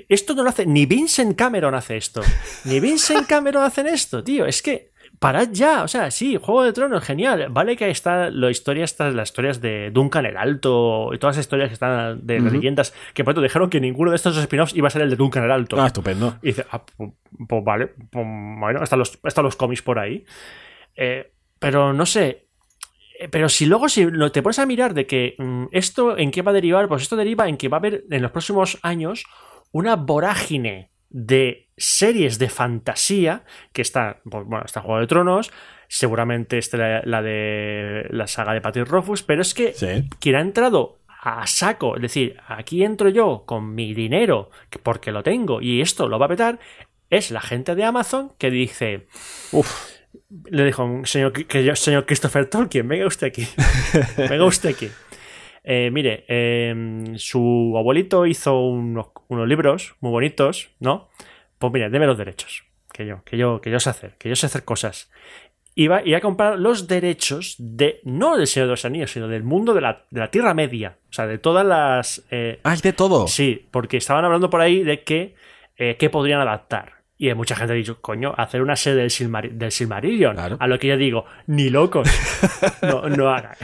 esto 0.07 0.33
no 0.33 0.43
lo 0.43 0.49
hace. 0.49 0.65
Ni 0.65 0.85
Vincent 0.85 1.35
Cameron 1.35 1.75
hace 1.75 1.97
esto. 1.97 2.21
Ni 2.63 2.79
Vincent 2.79 3.27
Cameron 3.27 3.63
hacen 3.63 3.87
esto, 3.87 4.23
tío. 4.23 4.45
Es 4.45 4.61
que. 4.61 4.91
Parad 5.19 5.49
ya. 5.51 5.83
O 5.83 5.87
sea, 5.87 6.11
sí, 6.11 6.37
Juego 6.37 6.63
de 6.63 6.73
Tronos, 6.73 7.03
genial. 7.03 7.47
Vale 7.49 7.75
que 7.75 7.85
ahí 7.85 7.91
está 7.91 8.29
la 8.29 8.51
historia, 8.51 8.83
estas, 8.83 9.13
las 9.13 9.29
historias 9.29 9.61
de 9.61 9.89
Duncan 9.91 10.25
el 10.25 10.37
Alto 10.37 11.11
y 11.13 11.17
todas 11.17 11.37
las 11.37 11.45
historias 11.45 11.69
que 11.69 11.73
están 11.73 12.25
de 12.25 12.39
leyendas. 12.39 12.93
Que 13.13 13.23
por 13.23 13.39
dijeron 13.41 13.69
que 13.69 13.79
ninguno 13.79 14.11
de 14.11 14.15
estos 14.15 14.37
spin-offs 14.37 14.75
iba 14.75 14.87
a 14.87 14.91
ser 14.91 15.01
el 15.01 15.09
de 15.09 15.15
Duncan 15.15 15.43
el 15.43 15.51
Alto. 15.51 15.81
Ah, 15.81 15.87
estupendo. 15.87 16.37
Y 16.41 16.47
dice, 16.47 16.65
ah, 16.71 16.85
pues, 16.85 17.11
pues, 17.47 17.63
vale, 17.63 17.87
pues, 17.87 18.25
bueno, 18.59 18.83
están 18.83 18.99
los, 18.99 19.19
están 19.23 19.43
los 19.43 19.55
cómics 19.55 19.81
por 19.81 19.99
ahí. 19.99 20.23
Eh, 20.95 21.31
pero 21.59 21.93
no 21.93 22.05
sé, 22.05 22.47
eh, 23.19 23.27
pero 23.29 23.49
si 23.49 23.65
luego 23.65 23.89
si 23.89 24.05
te 24.31 24.41
pones 24.41 24.59
a 24.59 24.65
mirar 24.65 24.93
de 24.93 25.07
que 25.07 25.35
mm, 25.37 25.65
esto 25.71 26.17
en 26.17 26.31
qué 26.31 26.41
va 26.41 26.51
a 26.51 26.53
derivar, 26.53 26.87
pues 26.87 27.03
esto 27.03 27.15
deriva 27.15 27.47
en 27.47 27.57
que 27.57 27.67
va 27.67 27.77
a 27.77 27.79
haber 27.79 28.05
en 28.09 28.21
los 28.21 28.31
próximos 28.31 28.77
años 28.83 29.25
una 29.71 29.95
vorágine 29.95 30.91
de 31.09 31.67
series 31.77 32.39
de 32.39 32.49
fantasía 32.49 33.43
que 33.73 33.81
está, 33.81 34.19
pues, 34.29 34.45
bueno, 34.45 34.65
está 34.65 34.81
Juego 34.81 34.99
de 34.99 35.07
Tronos, 35.07 35.51
seguramente 35.87 36.57
está 36.57 37.01
la, 37.03 37.21
de 37.21 38.07
la 38.09 38.27
saga 38.27 38.53
de 38.53 38.61
Patrick 38.61 38.87
Rofus, 38.87 39.23
pero 39.23 39.41
es 39.41 39.53
que 39.53 39.73
quien 40.19 40.35
ha 40.35 40.41
entrado 40.41 40.97
a 41.07 41.45
saco, 41.47 41.95
es 41.95 42.01
decir, 42.01 42.37
aquí 42.47 42.83
entro 42.83 43.09
yo 43.09 43.43
con 43.45 43.73
mi 43.73 43.93
dinero 43.93 44.49
porque 44.83 45.11
lo 45.11 45.23
tengo 45.23 45.61
y 45.61 45.81
esto 45.81 46.07
lo 46.07 46.19
va 46.19 46.25
a 46.25 46.29
petar, 46.29 46.59
es 47.09 47.31
la 47.31 47.41
gente 47.41 47.75
de 47.75 47.83
Amazon 47.83 48.31
que 48.37 48.51
dice, 48.51 49.07
uff, 49.51 49.97
le 50.49 50.65
dijo, 50.65 51.01
señor, 51.05 51.31
que 51.31 51.75
señor 51.75 52.05
Christopher 52.05 52.49
Tolkien, 52.49 52.87
venga 52.87 53.07
usted 53.07 53.27
aquí. 53.27 53.47
venga 54.17 54.45
usted 54.45 54.69
aquí. 54.69 54.89
Eh, 55.69 55.91
mire, 55.91 56.23
em, 56.29 57.17
su 57.17 57.73
abuelito 57.77 58.25
hizo 58.25 58.57
unos, 58.57 59.07
libros 59.29 59.95
muy 59.99 60.11
bonitos, 60.11 60.69
¿no? 60.79 61.09
Pues 61.59 61.73
mire, 61.73 61.89
deme 61.89 62.05
los 62.05 62.17
derechos. 62.17 62.63
Que 62.93 63.05
yo, 63.05 63.21
que 63.25 63.37
yo, 63.37 63.59
que 63.59 63.69
yo 63.69 63.77
sé 63.81 63.89
hacer, 63.89 64.15
que 64.17 64.29
yo 64.29 64.37
sé 64.37 64.45
hacer 64.45 64.63
cosas. 64.63 65.11
Iba, 65.75 65.97
a 65.97 66.21
comprar 66.21 66.57
los 66.57 66.87
derechos 66.87 67.55
de, 67.59 67.99
no 68.05 68.37
del 68.37 68.47
Señor 68.47 68.67
de 68.67 68.71
los 68.71 68.85
Anillos, 68.85 69.11
sino 69.11 69.27
del 69.27 69.43
mundo 69.43 69.73
de 69.73 69.81
la, 69.81 70.05
de 70.09 70.21
la 70.21 70.31
Tierra 70.31 70.53
Media. 70.53 70.99
O 71.09 71.13
sea, 71.13 71.27
de 71.27 71.37
todas 71.37 71.65
las. 71.65 72.25
Eh, 72.31 72.61
ah, 72.63 72.73
es 72.73 72.81
de 72.81 72.93
todo. 72.93 73.27
Sí, 73.27 73.67
porque 73.69 73.97
estaban 73.97 74.23
hablando 74.23 74.49
por 74.49 74.61
ahí 74.61 74.83
de 74.83 75.03
que, 75.03 75.35
eh, 75.75 75.97
que 75.97 76.09
podrían 76.09 76.39
adaptar. 76.39 76.93
Y 77.17 77.33
mucha 77.33 77.57
gente 77.57 77.73
ha 77.73 77.75
dicho, 77.75 77.99
coño, 77.99 78.33
hacer 78.37 78.61
una 78.61 78.77
serie 78.77 78.99
del, 79.03 79.57
del 79.59 79.71
Silmarillion. 79.71 80.37
A 80.39 80.67
lo 80.67 80.79
que 80.79 80.87
yo 80.87 80.97
digo, 80.97 81.25
ni 81.47 81.69
locos. 81.69 82.07
no, 82.83 83.09
no, 83.09 83.29
hagáis, 83.29 83.57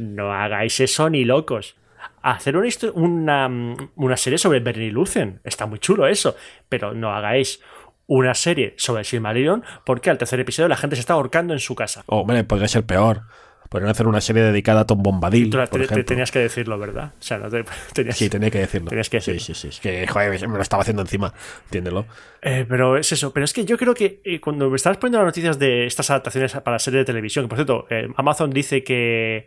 no 0.00 0.32
hagáis 0.32 0.80
eso 0.80 1.10
ni 1.10 1.24
locos. 1.24 1.76
Hacer 2.22 2.56
una, 2.56 2.68
una, 2.94 3.76
una 3.96 4.16
serie 4.16 4.38
sobre 4.38 4.60
Bernie 4.60 4.90
Lucen. 4.90 5.40
Está 5.44 5.66
muy 5.66 5.78
chulo 5.78 6.06
eso. 6.06 6.34
Pero 6.68 6.94
no 6.94 7.12
hagáis 7.12 7.60
una 8.06 8.34
serie 8.34 8.74
sobre 8.76 9.04
Silmarillion 9.04 9.62
porque 9.84 10.10
al 10.10 10.18
tercer 10.18 10.40
episodio 10.40 10.68
la 10.68 10.76
gente 10.76 10.96
se 10.96 11.00
está 11.00 11.14
ahorcando 11.14 11.52
en 11.52 11.60
su 11.60 11.74
casa. 11.74 12.02
Hombre, 12.06 12.42
podría 12.44 12.66
ser 12.66 12.84
peor. 12.84 13.22
Podrían 13.68 13.90
hacer 13.90 14.08
una 14.08 14.20
serie 14.20 14.42
dedicada 14.42 14.80
a 14.80 14.84
Tom 14.84 15.00
Bombadil. 15.00 15.48
por 15.48 15.80
ejemplo. 15.80 16.04
tenías 16.04 16.32
que 16.32 16.40
decirlo, 16.40 16.76
¿verdad? 16.76 17.12
O 17.20 17.22
sea, 17.22 17.38
no 17.38 17.48
tenías, 17.92 18.16
sí, 18.16 18.28
tenía 18.28 18.50
que 18.50 18.58
decirlo. 18.58 18.88
Tenías 18.88 19.08
que 19.08 19.18
decirlo. 19.18 19.38
Sí, 19.38 19.54
sí, 19.54 19.60
sí. 19.60 19.68
Es 19.68 19.80
que, 19.80 20.08
joder, 20.08 20.48
me 20.48 20.56
lo 20.56 20.62
estaba 20.62 20.80
haciendo 20.80 21.02
encima. 21.02 21.32
Entiéndelo. 21.66 22.06
Eh, 22.42 22.66
pero 22.68 22.96
es 22.96 23.12
eso. 23.12 23.32
Pero 23.32 23.44
es 23.44 23.52
que 23.52 23.64
yo 23.64 23.78
creo 23.78 23.94
que 23.94 24.22
eh, 24.24 24.40
cuando 24.40 24.68
me 24.68 24.74
estabas 24.74 24.98
poniendo 24.98 25.18
las 25.18 25.26
noticias 25.26 25.56
de 25.60 25.86
estas 25.86 26.10
adaptaciones 26.10 26.52
para 26.52 26.72
la 26.72 26.78
serie 26.80 26.98
de 26.98 27.04
televisión, 27.04 27.44
que 27.44 27.48
por 27.48 27.58
cierto, 27.58 27.86
eh, 27.90 28.08
Amazon 28.16 28.50
dice 28.50 28.82
que, 28.82 29.46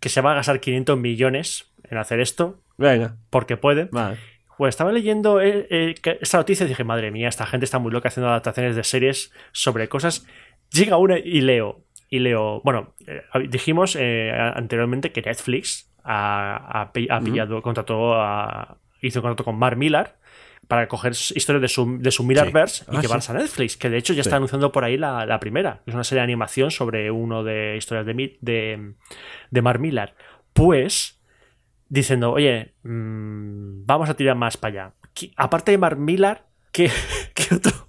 que 0.00 0.08
se 0.08 0.20
va 0.20 0.32
a 0.32 0.34
gastar 0.34 0.60
500 0.60 0.98
millones 0.98 1.70
en 1.90 1.98
hacer 1.98 2.20
esto. 2.20 2.60
Venga. 2.76 3.16
Porque 3.30 3.56
puede. 3.56 3.88
Vale. 3.90 4.18
Pues 4.56 4.70
estaba 4.72 4.90
leyendo 4.90 5.40
esta 5.40 6.38
noticia 6.38 6.66
y 6.66 6.68
dije, 6.68 6.82
madre 6.82 7.12
mía, 7.12 7.28
esta 7.28 7.46
gente 7.46 7.64
está 7.64 7.78
muy 7.78 7.92
loca 7.92 8.08
haciendo 8.08 8.28
adaptaciones 8.28 8.74
de 8.74 8.82
series 8.82 9.32
sobre 9.52 9.88
cosas. 9.88 10.26
Llega 10.72 10.96
una 10.96 11.18
y 11.18 11.40
leo 11.40 11.84
y 12.10 12.18
leo, 12.18 12.60
bueno, 12.64 12.94
eh, 13.06 13.22
dijimos 13.48 13.96
eh, 13.98 14.32
anteriormente 14.54 15.12
que 15.12 15.22
Netflix 15.22 15.90
ha, 16.02 16.90
pillado, 16.92 17.62
contrató 17.62 18.14
a, 18.14 18.78
hizo 19.00 19.20
un 19.20 19.22
contrato 19.22 19.44
con 19.44 19.58
Mark 19.58 19.76
Millar 19.76 20.16
para 20.68 20.86
coger 20.86 21.12
historias 21.12 21.62
de 21.62 21.68
su, 21.68 21.98
de 21.98 22.10
su 22.10 22.22
Millarverse 22.24 22.84
y 22.92 22.96
ah, 22.96 23.00
que 23.00 23.08
van 23.08 23.20
a 23.26 23.32
Netflix, 23.32 23.76
que 23.76 23.90
de 23.90 23.96
hecho 23.96 24.12
ya 24.12 24.20
está 24.20 24.36
anunciando 24.36 24.70
por 24.70 24.84
ahí 24.84 24.96
la, 24.96 25.40
primera, 25.40 25.82
es 25.86 25.94
una 25.94 26.04
serie 26.04 26.20
de 26.20 26.24
animación 26.24 26.70
sobre 26.70 27.10
uno 27.10 27.42
de 27.42 27.76
historias 27.76 28.06
de, 28.06 28.38
de, 28.40 28.94
de 29.50 29.62
Mark 29.62 29.80
Millar. 29.80 30.14
Pues, 30.52 31.20
diciendo, 31.88 32.32
oye, 32.32 32.74
mm, 32.82 33.86
vamos 33.86 34.10
a 34.10 34.14
tirar 34.14 34.36
más 34.36 34.56
para 34.56 34.84
allá. 34.84 34.94
Aparte 35.36 35.72
de 35.72 35.78
Mark 35.78 35.98
Millar, 35.98 36.46
¿qué, 36.70 36.90
qué 37.34 37.54
otro 37.54 37.88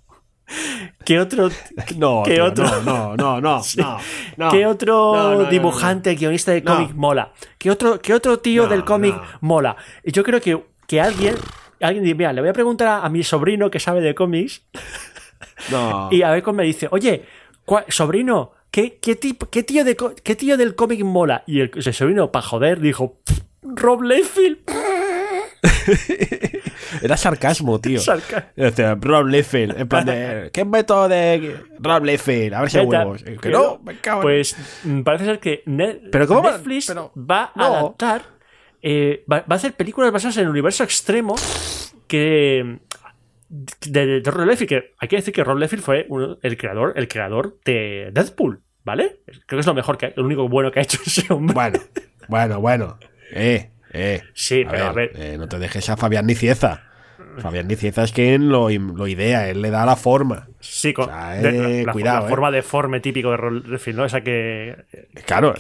¿Qué 1.06 1.20
otro, 1.20 1.50
no, 1.98 2.24
¿qué 2.24 2.42
otro, 2.42 2.82
no, 2.84 3.16
no, 3.16 3.42
no, 3.42 3.62
no, 4.38 4.52
¿Qué 4.52 4.66
otro 4.66 5.48
dibujante, 5.50 6.14
guionista 6.16 6.52
de 6.52 6.64
cómic 6.64 6.94
mola? 6.94 7.34
¿Qué 7.58 7.72
otro, 7.72 8.00
qué 8.00 8.14
otro 8.14 8.40
tío 8.40 8.68
del 8.68 8.84
cómic 8.84 9.16
mola? 9.42 9.76
Y 10.04 10.12
yo 10.12 10.24
creo 10.24 10.40
que, 10.40 10.64
que 10.88 11.02
alguien, 11.02 11.36
alguien 11.82 12.04
dice, 12.04 12.16
mira, 12.16 12.34
le 12.34 12.42
voy 12.42 12.50
a 12.50 12.54
preguntar 12.54 13.02
a, 13.04 13.10
mi 13.10 13.24
sobrino 13.24 13.70
que 13.72 13.80
sabe 13.80 14.02
de 14.02 14.16
cómics. 14.16 14.64
y 16.12 16.22
a 16.22 16.32
ver 16.32 16.44
cómo 16.44 16.58
me 16.58 16.64
dice, 16.64 16.88
oye, 16.92 17.26
sobrino, 17.90 18.52
¿qué, 18.72 18.98
qué, 19.02 19.16
tipo, 19.16 19.50
qué, 19.50 19.64
tío 19.64 19.84
de, 19.84 19.98
¿qué 20.24 20.36
tío 20.36 20.58
del 20.58 20.76
cómic 20.76 21.04
mola? 21.04 21.44
Y 21.46 21.62
el, 21.62 21.72
sobrino, 21.94 22.32
para 22.32 22.46
joder, 22.46 22.80
dijo, 22.80 23.20
Rob 23.62 24.04
Liefeld. 24.04 24.60
Era 27.02 27.18
sarcasmo, 27.18 27.80
tío. 27.80 28.00
Sarcasmo. 28.00 28.50
Rob 29.02 29.28
Liefeld, 29.28 29.80
en 29.80 29.88
plan 29.88 30.06
de, 30.06 30.50
¿qué 30.54 30.66
método 30.66 31.08
de 31.08 31.58
Rob 31.80 32.04
Liefeld? 32.04 32.54
A 32.54 32.62
ver 32.62 32.70
si 32.70 32.80
hay 32.80 32.86
huevos. 32.86 33.24
Que 33.24 33.50
no, 33.50 33.80
me 33.84 33.98
cago 33.98 34.22
Pues 34.22 34.56
mm, 34.84 35.02
parece 35.02 35.26
ser 35.26 35.40
que 35.40 35.64
Netflix 35.66 36.94
va 37.18 37.52
a 37.56 37.66
adaptar, 37.66 38.39
eh, 38.82 39.24
va, 39.32 39.46
a 39.48 39.54
hacer 39.54 39.74
películas 39.74 40.12
basadas 40.12 40.38
en 40.38 40.44
el 40.44 40.50
universo 40.50 40.84
extremo 40.84 41.36
que 42.08 42.80
de, 43.50 44.22
Rob 44.26 44.48
Liefeld, 44.48 44.70
que 44.70 44.94
hay 45.00 45.08
que 45.08 45.16
decir 45.16 45.34
que 45.34 45.44
Rob 45.44 45.58
Liefeld 45.58 45.82
fue 45.82 46.08
el 46.42 46.58
creador, 46.58 46.94
el 46.96 47.08
creador 47.08 47.58
de 47.66 48.10
Deadpool, 48.14 48.62
¿vale? 48.84 49.22
Creo 49.26 49.58
que 49.58 49.60
es 49.60 49.66
lo 49.66 49.74
mejor 49.74 49.98
que 49.98 50.14
lo 50.16 50.24
único 50.24 50.48
bueno 50.48 50.72
que 50.72 50.80
ha 50.80 50.84
hecho 50.84 51.00
ese 51.06 51.32
hombre. 51.34 51.54
Bueno, 51.54 51.80
bueno, 52.28 52.62
bueno. 52.62 53.00
Eh, 53.32 53.72
eh, 53.92 54.22
sí, 54.34 54.66
pero 54.70 54.86
a 54.86 54.94
ver. 54.94 55.12
Eh, 55.16 55.38
no 55.38 55.48
te 55.48 55.60
dejes 55.60 55.90
a 55.90 55.98
Fabián 55.98 56.26
Nicieza. 56.26 56.89
Fabián 57.38 57.68
Nicieza 57.68 58.04
es 58.04 58.12
quien 58.12 58.50
lo, 58.50 58.70
lo, 58.70 59.08
idea, 59.08 59.50
él 59.50 59.62
le 59.62 59.70
da 59.70 59.86
la 59.86 59.96
forma. 59.96 60.48
Sí, 60.60 60.94
con, 60.94 61.10
eh, 61.10 61.84
la, 61.86 61.94
cuidado. 61.94 62.22
La 62.22 62.26
eh. 62.26 62.30
forma 62.30 62.52
deforme 62.52 63.00
típico 63.00 63.32
de 63.32 63.38
Rolfing, 63.38 63.96
¿no? 63.96 64.06
Esa 64.06 64.22
que. 64.22 64.76
Claro. 65.26 65.54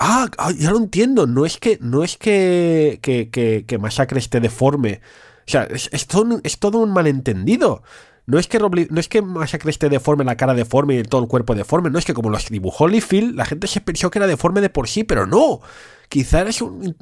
Ah, 0.00 0.26
ah, 0.38 0.50
ya 0.56 0.70
lo 0.70 0.78
entiendo. 0.78 1.26
No 1.26 1.46
es 1.46 1.58
que, 1.58 1.78
no 1.80 2.04
es 2.04 2.16
que, 2.16 2.98
que, 3.02 3.30
que, 3.30 3.78
Masacre 3.78 4.18
esté 4.18 4.40
deforme. 4.40 5.00
O 5.46 5.50
sea, 5.50 5.64
es, 5.64 6.06
todo, 6.06 6.40
es 6.42 6.58
todo 6.58 6.78
un 6.78 6.92
malentendido. 6.92 7.82
No 8.26 8.38
es 8.40 8.48
que 8.48 8.58
no 8.58 9.00
es 9.00 9.08
que 9.08 9.22
Masacre 9.22 9.70
esté 9.70 9.88
deforme, 9.88 10.24
la 10.24 10.36
cara 10.36 10.54
deforme 10.54 10.96
y 10.96 11.02
todo 11.04 11.22
el 11.22 11.28
cuerpo 11.28 11.54
deforme, 11.54 11.90
no 11.90 11.98
es 11.98 12.04
que 12.04 12.12
como 12.12 12.28
los 12.28 12.48
dibujó 12.48 12.88
Liefeld, 12.88 13.36
la 13.36 13.44
gente 13.44 13.68
se 13.68 13.80
pensó 13.80 14.10
que 14.10 14.18
era 14.18 14.26
deforme 14.26 14.60
de 14.60 14.68
por 14.68 14.88
sí, 14.88 15.04
pero 15.04 15.26
no. 15.26 15.60
Quizá 16.08 16.44
un, 16.62 16.96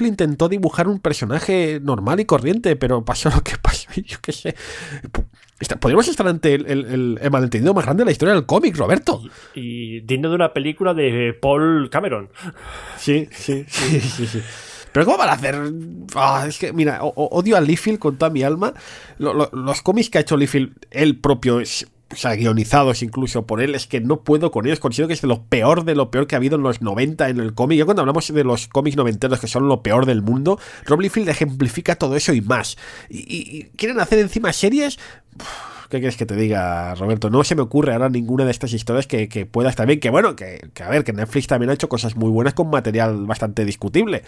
intentó 0.00 0.48
dibujar 0.48 0.88
un 0.88 1.00
personaje 1.00 1.80
normal 1.82 2.20
y 2.20 2.24
corriente, 2.24 2.76
pero 2.76 3.04
pasó 3.04 3.30
lo 3.30 3.42
que 3.42 3.56
pasó. 3.60 3.88
yo 3.96 4.18
qué 4.20 4.32
sé. 4.32 4.54
Podríamos 5.80 6.06
estar 6.08 6.28
ante 6.28 6.54
el, 6.54 7.18
malentendido 7.30 7.72
más 7.72 7.84
grande 7.84 8.02
de 8.02 8.06
la 8.06 8.12
historia 8.12 8.34
del 8.34 8.46
cómic, 8.46 8.76
Roberto. 8.76 9.22
Y, 9.54 10.00
digno 10.00 10.28
de 10.28 10.34
una 10.34 10.52
película 10.52 10.92
de 10.92 11.32
Paul 11.40 11.88
Cameron. 11.90 12.28
Sí, 12.98 13.28
sí, 13.32 13.64
sí, 13.68 14.00
sí. 14.00 14.42
Pero 14.92 15.04
¿cómo 15.04 15.18
van 15.18 15.28
a 15.28 15.32
hacer? 15.32 15.56
Ah, 16.14 16.46
es 16.48 16.58
que, 16.58 16.72
mira, 16.72 17.00
odio 17.02 17.56
a 17.56 17.60
Liefeld 17.60 17.98
con 17.98 18.16
toda 18.16 18.30
mi 18.30 18.42
alma. 18.42 18.72
los 19.18 19.82
cómics 19.82 20.08
que 20.08 20.18
ha 20.18 20.20
hecho 20.22 20.36
Liefeld, 20.36 20.72
él 20.90 21.18
propio, 21.18 21.60
o 22.12 22.16
sea, 22.16 22.34
guionizados 22.34 23.02
incluso 23.02 23.46
por 23.46 23.60
él, 23.60 23.74
es 23.74 23.86
que 23.86 24.00
no 24.00 24.20
puedo 24.20 24.50
con 24.50 24.66
ellos. 24.66 24.78
Considero 24.78 25.08
que 25.08 25.14
es 25.14 25.22
de 25.22 25.28
lo 25.28 25.42
peor 25.42 25.84
de 25.84 25.94
lo 25.94 26.10
peor 26.10 26.26
que 26.26 26.36
ha 26.36 26.38
habido 26.38 26.56
en 26.56 26.62
los 26.62 26.80
90 26.80 27.28
en 27.28 27.40
el 27.40 27.52
cómic. 27.54 27.78
Yo 27.78 27.84
cuando 27.84 28.02
hablamos 28.02 28.32
de 28.32 28.44
los 28.44 28.68
cómics 28.68 28.96
noventeros 28.96 29.40
que 29.40 29.48
son 29.48 29.68
lo 29.68 29.82
peor 29.82 30.06
del 30.06 30.22
mundo, 30.22 30.58
Rob 30.84 31.00
Liefeld 31.00 31.28
ejemplifica 31.28 31.96
todo 31.96 32.16
eso 32.16 32.32
y 32.32 32.40
más. 32.40 32.76
Y, 33.10 33.64
quieren 33.76 34.00
hacer 34.00 34.18
encima 34.20 34.52
series... 34.52 34.98
¿Qué 35.88 35.98
quieres 35.98 36.16
que 36.16 36.26
te 36.26 36.34
diga, 36.34 36.94
Roberto? 36.94 37.30
No 37.30 37.44
se 37.44 37.54
me 37.54 37.62
ocurre 37.62 37.92
ahora 37.92 38.08
ninguna 38.08 38.44
de 38.44 38.50
estas 38.50 38.72
historias 38.72 39.06
que, 39.06 39.46
pueda 39.46 39.70
estar 39.70 39.86
bien. 39.86 40.00
Que 40.00 40.10
bueno, 40.10 40.34
que, 40.34 40.70
que, 40.74 40.82
a 40.82 40.88
ver, 40.88 41.04
que 41.04 41.12
Netflix 41.12 41.46
también 41.46 41.70
ha 41.70 41.74
hecho 41.74 41.88
cosas 41.88 42.16
muy 42.16 42.30
buenas 42.30 42.54
con 42.54 42.70
material 42.70 43.26
bastante 43.26 43.64
discutible. 43.64 44.22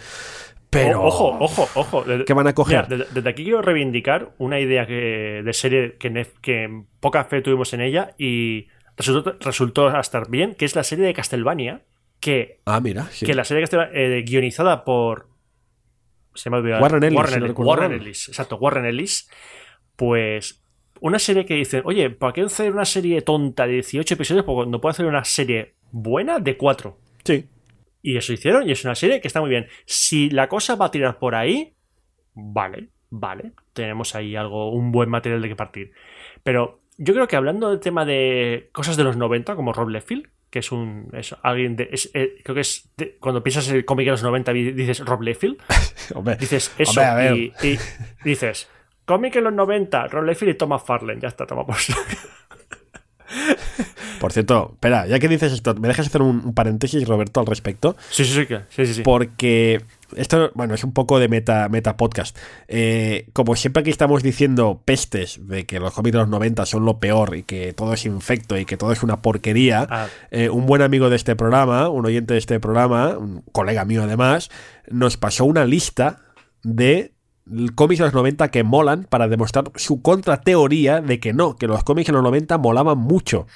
Pero. 0.69 1.03
Ojo, 1.03 1.37
ojo, 1.39 1.67
ojo. 1.73 2.05
¿Qué 2.25 2.33
van 2.33 2.47
a 2.47 2.53
coger? 2.53 2.87
desde, 2.87 3.29
aquí 3.29 3.43
quiero 3.43 3.61
reivindicar 3.61 4.33
una 4.37 4.59
idea 4.59 4.85
que, 4.85 5.41
de 5.43 5.53
serie 5.53 5.97
que, 5.97 6.27
que 6.41 6.83
poca 6.99 7.23
fe 7.25 7.41
tuvimos 7.41 7.73
en 7.73 7.81
ella 7.81 8.13
y 8.17 8.67
resultó, 8.95 9.35
resultó 9.39 9.99
estar 9.99 10.29
bien, 10.29 10.55
que 10.55 10.65
es 10.65 10.75
la 10.75 10.83
serie 10.83 11.05
de 11.05 11.13
Castlevania. 11.13 11.81
Que, 12.19 12.59
ah, 12.65 12.79
mira, 12.81 13.07
que 13.19 13.33
la 13.33 13.45
serie 13.45 13.61
de 13.61 13.63
Castlevania, 13.63 13.99
eh, 13.99 14.21
guionizada 14.23 14.83
por. 14.83 15.29
Se 16.35 16.49
me 16.49 16.57
ha 16.57 16.59
olvidado. 16.59 16.83
Warren 16.83 17.03
Ellis. 17.03 17.17
Warren, 17.17 17.53
Warren 17.57 17.91
Ellis. 17.93 18.27
Exacto, 18.29 18.57
Warren 18.57 18.85
Ellis. 18.85 19.29
Pues. 19.95 20.61
Una 21.01 21.19
serie 21.19 21.45
que 21.45 21.55
dice, 21.55 21.81
oye, 21.85 22.09
¿para 22.09 22.33
qué 22.33 22.41
hacer 22.41 22.71
una 22.71 22.85
serie 22.85 23.21
tonta 23.21 23.65
de 23.65 23.73
18 23.73 24.13
episodios? 24.13 24.45
Porque 24.45 24.69
no 24.69 24.81
puedo 24.81 24.91
hacer 24.91 25.05
una 25.05 25.23
serie 25.23 25.75
buena 25.91 26.39
de 26.39 26.57
4. 26.57 26.97
Sí. 27.23 27.45
Y 28.01 28.17
eso 28.17 28.33
hicieron 28.33 28.67
y 28.67 28.71
es 28.71 28.83
una 28.85 28.95
serie 28.95 29.21
que 29.21 29.27
está 29.27 29.41
muy 29.41 29.49
bien. 29.49 29.67
Si 29.85 30.29
la 30.29 30.47
cosa 30.47 30.75
va 30.75 30.85
a 30.85 30.91
tirar 30.91 31.19
por 31.19 31.35
ahí, 31.35 31.73
vale, 32.33 32.89
vale. 33.09 33.51
Tenemos 33.73 34.15
ahí 34.15 34.35
algo, 34.35 34.71
un 34.71 34.91
buen 34.91 35.09
material 35.09 35.41
de 35.41 35.49
que 35.49 35.55
partir. 35.55 35.91
Pero 36.43 36.81
yo 36.97 37.13
creo 37.13 37.27
que 37.27 37.35
hablando 37.35 37.69
del 37.69 37.79
tema 37.79 38.05
de 38.05 38.69
cosas 38.71 38.97
de 38.97 39.03
los 39.03 39.17
90, 39.17 39.55
como 39.55 39.73
Rob 39.73 39.89
Liefeld, 39.89 40.27
que 40.49 40.59
es 40.59 40.71
un 40.71 41.09
es 41.13 41.35
alguien 41.43 41.75
de 41.75 41.89
eh, 42.13 42.35
creo 42.43 42.55
que 42.55 42.61
es 42.61 42.89
cuando 43.19 43.43
piensas 43.43 43.69
en 43.69 43.75
el 43.75 43.85
cómic 43.85 44.05
de 44.05 44.11
los 44.11 44.23
90 44.23 44.51
dices 44.53 45.05
Rob 45.05 45.21
Liefeld 45.21 45.57
dices 46.39 46.73
eso 46.77 47.01
Y, 47.35 47.53
dices 48.23 48.67
cómic 49.09 49.35
en 49.37 49.45
los 49.45 49.53
90 49.53 50.07
Rob 50.07 50.23
Liefeld 50.23 50.51
y 50.51 50.53
Thomas 50.53 50.83
Farland 50.83 51.19
ya 51.19 51.29
está 51.29 51.47
toma 51.47 51.65
por 51.65 51.77
por 54.19 54.33
cierto, 54.33 54.71
espera, 54.73 55.07
ya 55.07 55.17
que 55.17 55.27
dices 55.27 55.53
esto, 55.53 55.73
¿me 55.75 55.87
dejas 55.87 56.07
hacer 56.07 56.21
un, 56.21 56.53
paréntesis, 56.53 57.07
Roberto, 57.07 57.39
al 57.39 57.45
respecto? 57.45 57.95
Sí, 58.09 58.25
sí, 58.25 58.45
sí, 58.69 58.85
sí, 58.85 59.01
Porque 59.03 59.81
esto, 60.15 60.51
bueno, 60.55 60.73
es 60.73 60.83
un 60.83 60.93
poco 60.93 61.19
de 61.19 61.27
meta, 61.27 61.69
meta 61.69 61.95
podcast. 61.95 62.37
Eh, 62.67 63.27
como 63.33 63.55
siempre 63.55 63.81
aquí 63.81 63.91
estamos 63.91 64.23
diciendo 64.23 64.81
pestes 64.83 65.39
de 65.47 65.65
que 65.65 65.79
los 65.79 65.93
cómics 65.93 66.13
de 66.13 66.19
los 66.19 66.27
90 66.27 66.65
son 66.65 66.85
lo 66.85 66.99
peor 66.99 67.35
y 67.35 67.43
que 67.43 67.71
todo 67.73 67.93
es 67.93 68.05
infecto 68.05 68.57
y 68.57 68.65
que 68.65 68.77
todo 68.77 68.91
es 68.91 69.03
una 69.03 69.21
porquería, 69.21 69.87
ah. 69.89 70.07
eh, 70.31 70.49
un 70.49 70.65
buen 70.65 70.81
amigo 70.81 71.09
de 71.09 71.15
este 71.15 71.35
programa, 71.35 71.89
un 71.89 72.05
oyente 72.05 72.33
de 72.33 72.39
este 72.39 72.59
programa, 72.59 73.17
un 73.17 73.43
colega 73.51 73.85
mío 73.85 74.03
además, 74.03 74.49
nos 74.89 75.17
pasó 75.17 75.45
una 75.45 75.65
lista 75.65 76.23
de 76.63 77.13
cómics 77.75 77.99
de 77.99 78.05
los 78.05 78.13
90 78.13 78.49
que 78.49 78.63
molan 78.63 79.05
para 79.09 79.27
demostrar 79.27 79.71
su 79.75 80.01
contrateoría 80.01 81.01
de 81.01 81.19
que 81.19 81.33
no, 81.33 81.55
que 81.55 81.67
los 81.67 81.83
cómics 81.83 82.07
de 82.07 82.13
los 82.13 82.23
90 82.23 82.57
molaban 82.57 82.97
mucho. 82.97 83.47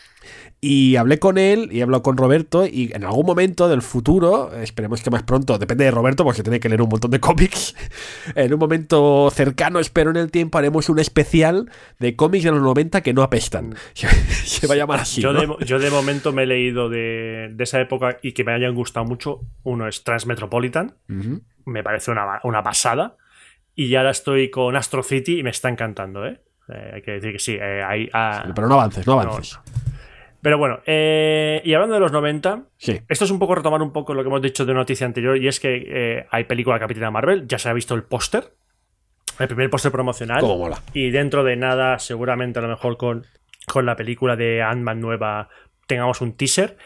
Y 0.61 0.95
hablé 0.95 1.19
con 1.19 1.37
él 1.37 1.67
y 1.73 1.79
he 1.79 1.83
hablado 1.83 2.03
con 2.03 2.15
Roberto 2.15 2.65
y 2.65 2.91
en 2.93 3.03
algún 3.03 3.25
momento 3.25 3.67
del 3.67 3.81
futuro, 3.81 4.53
esperemos 4.53 5.01
que 5.01 5.09
más 5.09 5.23
pronto, 5.23 5.57
depende 5.57 5.83
de 5.83 5.91
Roberto 5.91 6.23
porque 6.23 6.41
tiene 6.41 6.61
que 6.61 6.69
leer 6.69 6.81
un 6.81 6.87
montón 6.87 7.11
de 7.11 7.19
cómics, 7.19 7.75
en 8.35 8.53
un 8.53 8.59
momento 8.59 9.29
cercano, 9.29 9.79
espero 9.79 10.09
en 10.11 10.15
el 10.15 10.31
tiempo, 10.31 10.57
haremos 10.57 10.87
un 10.87 10.99
especial 10.99 11.69
de 11.99 12.15
cómics 12.15 12.45
de 12.45 12.51
los 12.51 12.61
90 12.61 13.01
que 13.01 13.13
no 13.13 13.23
apestan. 13.23 13.71
Mm. 13.71 13.75
Se 14.45 14.67
va 14.67 14.75
a 14.75 14.77
llamar 14.77 15.01
así. 15.01 15.21
Yo, 15.21 15.33
de, 15.33 15.91
momento 15.91 16.31
me 16.31 16.43
he 16.43 16.47
leído 16.47 16.87
de, 16.87 17.53
esa 17.59 17.81
época 17.81 18.19
y 18.21 18.31
que 18.31 18.45
me 18.45 18.53
hayan 18.53 18.73
gustado 18.73 19.05
mucho. 19.05 19.41
Uno 19.63 19.87
es 19.87 20.05
Transmetropolitan, 20.05 20.95
me 21.65 21.83
parece 21.83 22.11
una, 22.11 22.39
una 22.43 22.63
pasada. 22.63 23.17
Y 23.75 23.93
ahora 23.95 24.11
estoy 24.11 24.49
con 24.49 24.75
Astro 24.75 25.03
City 25.03 25.39
y 25.39 25.43
me 25.43 25.49
está 25.49 25.69
encantando, 25.69 26.25
¿eh? 26.25 26.39
eh 26.69 26.91
hay 26.95 27.01
que 27.01 27.11
decir 27.11 27.31
que 27.31 27.39
sí, 27.39 27.57
eh, 27.59 27.83
hay, 27.83 28.09
ah, 28.13 28.45
pero 28.53 28.67
no 28.67 28.75
avances, 28.75 29.05
no 29.07 29.19
avances. 29.19 29.59
Pero 30.41 30.57
bueno, 30.57 30.81
eh, 30.85 31.61
y 31.63 31.73
hablando 31.73 31.95
de 31.95 32.01
los 32.01 32.11
90, 32.11 32.63
sí. 32.77 32.99
esto 33.07 33.25
es 33.25 33.31
un 33.31 33.39
poco 33.39 33.55
retomar 33.55 33.81
un 33.81 33.93
poco 33.93 34.13
lo 34.13 34.23
que 34.23 34.27
hemos 34.27 34.41
dicho 34.41 34.65
de 34.65 34.73
noticia 34.73 35.07
anterior, 35.07 35.37
y 35.37 35.47
es 35.47 35.59
que 35.59 36.25
hay 36.29 36.43
película 36.43 36.79
Capitana 36.79 37.11
Marvel, 37.11 37.47
ya 37.47 37.57
se 37.57 37.69
ha 37.69 37.73
visto 37.73 37.95
el 37.95 38.03
póster, 38.03 38.51
el 39.39 39.47
primer 39.47 39.69
póster 39.69 39.91
promocional. 39.91 40.43
Y 40.93 41.11
dentro 41.11 41.43
de 41.43 41.55
nada, 41.55 41.97
seguramente 41.97 42.59
a 42.59 42.61
lo 42.61 42.67
mejor 42.67 42.97
con, 42.97 43.25
con 43.67 43.85
la 43.85 43.95
película 43.95 44.35
de 44.35 44.61
Ant-Man 44.61 44.99
nueva 44.99 45.49
tengamos 45.87 46.21
un 46.21 46.35
teaser, 46.35 46.77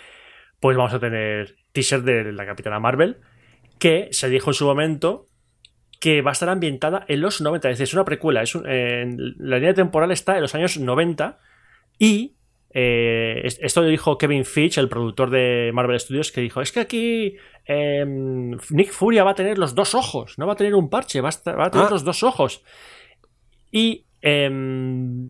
pues 0.59 0.77
vamos 0.77 0.93
a 0.93 0.99
tener 0.99 1.55
teaser 1.71 2.03
de 2.03 2.31
la 2.31 2.45
Capitana 2.45 2.79
Marvel, 2.79 3.17
que 3.79 4.09
se 4.11 4.29
dijo 4.29 4.51
en 4.51 4.53
su 4.53 4.65
momento 4.65 5.25
que 5.99 6.21
va 6.21 6.31
a 6.31 6.33
estar 6.33 6.49
ambientada 6.49 7.05
en 7.07 7.21
los 7.21 7.41
90. 7.41 7.69
Es 7.69 7.77
decir, 7.77 7.89
es 7.89 7.93
una 7.93 8.05
precuela. 8.05 8.41
Es 8.41 8.55
la 8.55 9.57
línea 9.57 9.73
temporal 9.73 10.11
está 10.11 10.35
en 10.35 10.41
los 10.41 10.55
años 10.55 10.77
90 10.77 11.39
y 11.99 12.35
eh, 12.79 13.41
esto 13.43 13.81
lo 13.81 13.87
dijo 13.87 14.17
Kevin 14.17 14.45
Fitch, 14.45 14.77
el 14.77 14.89
productor 14.89 15.29
de 15.29 15.71
Marvel 15.73 15.99
Studios, 15.99 16.31
que 16.31 16.41
dijo, 16.41 16.61
es 16.61 16.71
que 16.71 16.79
aquí 16.81 17.37
em, 17.65 18.51
Nick 18.69 18.91
Furia 18.91 19.23
va 19.23 19.31
a 19.31 19.35
tener 19.35 19.57
los 19.57 19.73
dos 19.73 19.95
ojos, 19.95 20.37
no 20.37 20.45
va 20.45 20.53
a 20.53 20.57
tener 20.57 20.75
un 20.75 20.89
parche, 20.89 21.21
va 21.21 21.29
a, 21.29 21.31
tener 21.71 21.87
ah. 21.87 21.89
los 21.89 22.03
dos 22.03 22.23
ojos. 22.23 22.63
Y... 23.71 24.05
Em, 24.21 25.29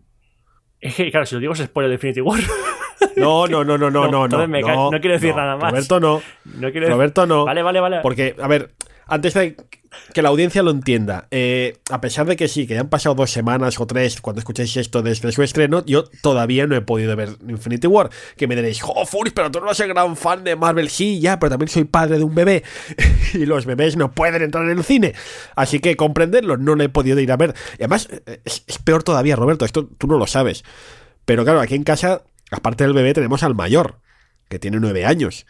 claro, 1.10 1.26
si 1.26 1.34
lo 1.36 1.40
digo 1.40 1.52
es 1.52 1.60
spoiler 1.60 1.88
de 1.88 1.94
Infinity 1.94 2.20
War. 2.20 2.40
No, 3.16 3.46
no, 3.46 3.64
no, 3.64 3.78
no, 3.78 3.90
no, 3.90 4.08
no. 4.08 4.28
No, 4.28 4.90
no, 4.90 5.00
quiero 5.00 5.14
decir 5.14 5.34
nada 5.34 5.56
más. 5.56 5.70
Roberto 5.70 6.00
no. 6.00 6.22
no 6.44 6.70
Roberto 6.70 7.26
no. 7.26 7.44
Vale, 7.44 7.62
vale, 7.62 7.80
vale. 7.80 8.00
Porque, 8.02 8.34
a 8.40 8.48
ver, 8.48 8.70
antes 9.06 9.34
de 9.34 9.56
que 10.12 10.22
la 10.22 10.28
audiencia 10.28 10.62
lo 10.62 10.70
entienda, 10.70 11.26
eh, 11.30 11.78
a 11.90 12.00
pesar 12.00 12.26
de 12.26 12.36
que 12.36 12.46
sí, 12.46 12.66
que 12.66 12.74
ya 12.74 12.80
han 12.80 12.88
pasado 12.88 13.14
dos 13.14 13.30
semanas 13.30 13.80
o 13.80 13.86
tres 13.86 14.20
cuando 14.20 14.40
escuchéis 14.40 14.76
esto 14.76 15.02
desde 15.02 15.32
su 15.32 15.42
estreno, 15.42 15.84
yo 15.86 16.04
todavía 16.22 16.66
no 16.66 16.76
he 16.76 16.82
podido 16.82 17.16
ver 17.16 17.30
Infinity 17.48 17.86
War. 17.86 18.10
Que 18.36 18.46
me 18.46 18.54
diréis, 18.54 18.80
oh, 18.84 19.06
Furis, 19.06 19.32
pero 19.32 19.50
tú 19.50 19.60
no 19.60 19.66
eres 19.66 19.80
gran 19.88 20.16
fan 20.16 20.44
de 20.44 20.56
Marvel. 20.56 20.90
Sí, 20.90 21.20
ya, 21.20 21.38
pero 21.38 21.50
también 21.50 21.68
soy 21.68 21.84
padre 21.84 22.18
de 22.18 22.24
un 22.24 22.34
bebé 22.34 22.62
y 23.34 23.46
los 23.46 23.66
bebés 23.66 23.96
no 23.96 24.12
pueden 24.12 24.42
entrar 24.42 24.64
en 24.64 24.76
el 24.76 24.84
cine. 24.84 25.14
Así 25.56 25.80
que 25.80 25.96
comprenderlo, 25.96 26.56
no 26.56 26.74
lo 26.74 26.84
he 26.84 26.88
podido 26.88 27.18
ir 27.18 27.32
a 27.32 27.36
ver. 27.36 27.54
Y 27.72 27.82
además, 27.82 28.08
es, 28.44 28.64
es 28.66 28.78
peor 28.78 29.02
todavía, 29.02 29.36
Roberto, 29.36 29.64
esto 29.64 29.88
tú 29.98 30.06
no 30.06 30.18
lo 30.18 30.26
sabes. 30.26 30.64
Pero 31.24 31.44
claro, 31.44 31.60
aquí 31.60 31.74
en 31.74 31.84
casa, 31.84 32.22
aparte 32.50 32.84
del 32.84 32.94
bebé, 32.94 33.14
tenemos 33.14 33.42
al 33.42 33.54
mayor, 33.54 34.00
que 34.48 34.58
tiene 34.58 34.78
nueve 34.80 35.04
años. 35.04 35.46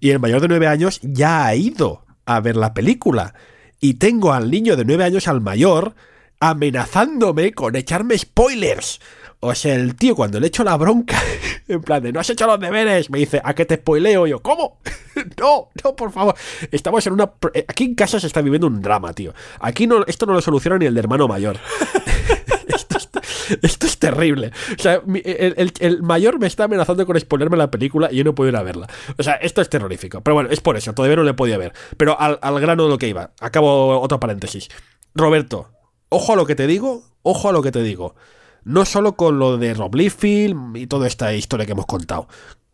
Y 0.00 0.10
el 0.10 0.18
mayor 0.18 0.40
de 0.40 0.48
nueve 0.48 0.66
años 0.66 1.00
ya 1.02 1.46
ha 1.46 1.54
ido 1.54 2.04
a 2.26 2.40
ver 2.40 2.56
la 2.56 2.74
película. 2.74 3.34
Y 3.80 3.94
tengo 3.94 4.32
al 4.32 4.50
niño 4.50 4.76
de 4.76 4.84
nueve 4.84 5.04
años, 5.04 5.28
al 5.28 5.40
mayor, 5.40 5.94
amenazándome 6.40 7.52
con 7.52 7.76
echarme 7.76 8.18
spoilers. 8.18 9.00
O 9.44 9.56
sea, 9.56 9.74
el 9.74 9.96
tío 9.96 10.14
cuando 10.14 10.38
le 10.38 10.46
echo 10.46 10.62
la 10.62 10.76
bronca, 10.76 11.20
en 11.68 11.80
plan 11.82 12.00
de 12.00 12.12
no 12.12 12.20
has 12.20 12.30
hecho 12.30 12.46
los 12.46 12.60
deberes, 12.60 13.10
me 13.10 13.18
dice, 13.18 13.40
¿a 13.42 13.54
qué 13.54 13.64
te 13.64 13.74
spoileo? 13.74 14.26
yo, 14.28 14.40
¿cómo? 14.40 14.78
no, 15.40 15.68
no, 15.82 15.96
por 15.96 16.12
favor. 16.12 16.36
Estamos 16.70 17.04
en 17.08 17.14
una... 17.14 17.32
Aquí 17.66 17.84
en 17.84 17.96
casa 17.96 18.20
se 18.20 18.28
está 18.28 18.40
viviendo 18.40 18.68
un 18.68 18.80
drama, 18.80 19.12
tío. 19.12 19.34
Aquí 19.58 19.88
no, 19.88 20.04
esto 20.06 20.26
no 20.26 20.34
lo 20.34 20.40
soluciona 20.40 20.78
ni 20.78 20.86
el 20.86 20.94
de 20.94 21.00
hermano 21.00 21.26
mayor. 21.26 21.58
Esto 22.68 22.96
es 22.98 23.06
terrible. 24.02 24.50
O 24.76 24.82
sea, 24.82 25.00
el, 25.06 26.02
mayor 26.02 26.40
me 26.40 26.48
está 26.48 26.64
amenazando 26.64 27.06
con 27.06 27.16
exponerme 27.16 27.56
la 27.56 27.70
película 27.70 28.08
y 28.10 28.16
yo 28.16 28.24
no 28.24 28.34
puedo 28.34 28.50
ir 28.50 28.56
a 28.56 28.62
verla. 28.62 28.88
O 29.16 29.22
sea, 29.22 29.34
esto 29.34 29.60
es 29.60 29.68
terrorífico. 29.68 30.20
Pero 30.22 30.34
bueno, 30.34 30.50
es 30.50 30.60
por 30.60 30.76
eso, 30.76 30.92
todavía 30.92 31.16
no 31.16 31.22
le 31.22 31.34
podía 31.34 31.56
ver. 31.56 31.72
Pero 31.96 32.20
al, 32.20 32.60
grano 32.60 32.84
de 32.84 32.88
lo 32.88 32.98
que 32.98 33.08
iba. 33.08 33.32
Acabo 33.40 34.00
otro 34.00 34.18
paréntesis. 34.18 34.68
Roberto, 35.14 35.70
ojo 36.08 36.32
a 36.32 36.36
lo 36.36 36.46
que 36.46 36.56
te 36.56 36.66
digo, 36.66 37.04
ojo 37.22 37.48
a 37.48 37.52
lo 37.52 37.62
que 37.62 37.70
te 37.70 37.82
digo. 37.82 38.16
No 38.64 38.84
solo 38.84 39.16
con 39.16 39.38
lo 39.38 39.56
de 39.56 39.74
Rob 39.74 39.94
Liefeld 39.94 40.76
y 40.76 40.88
toda 40.88 41.06
esta 41.06 41.32
historia 41.34 41.64
que 41.64 41.72
hemos 41.72 41.86
contado. 41.86 42.26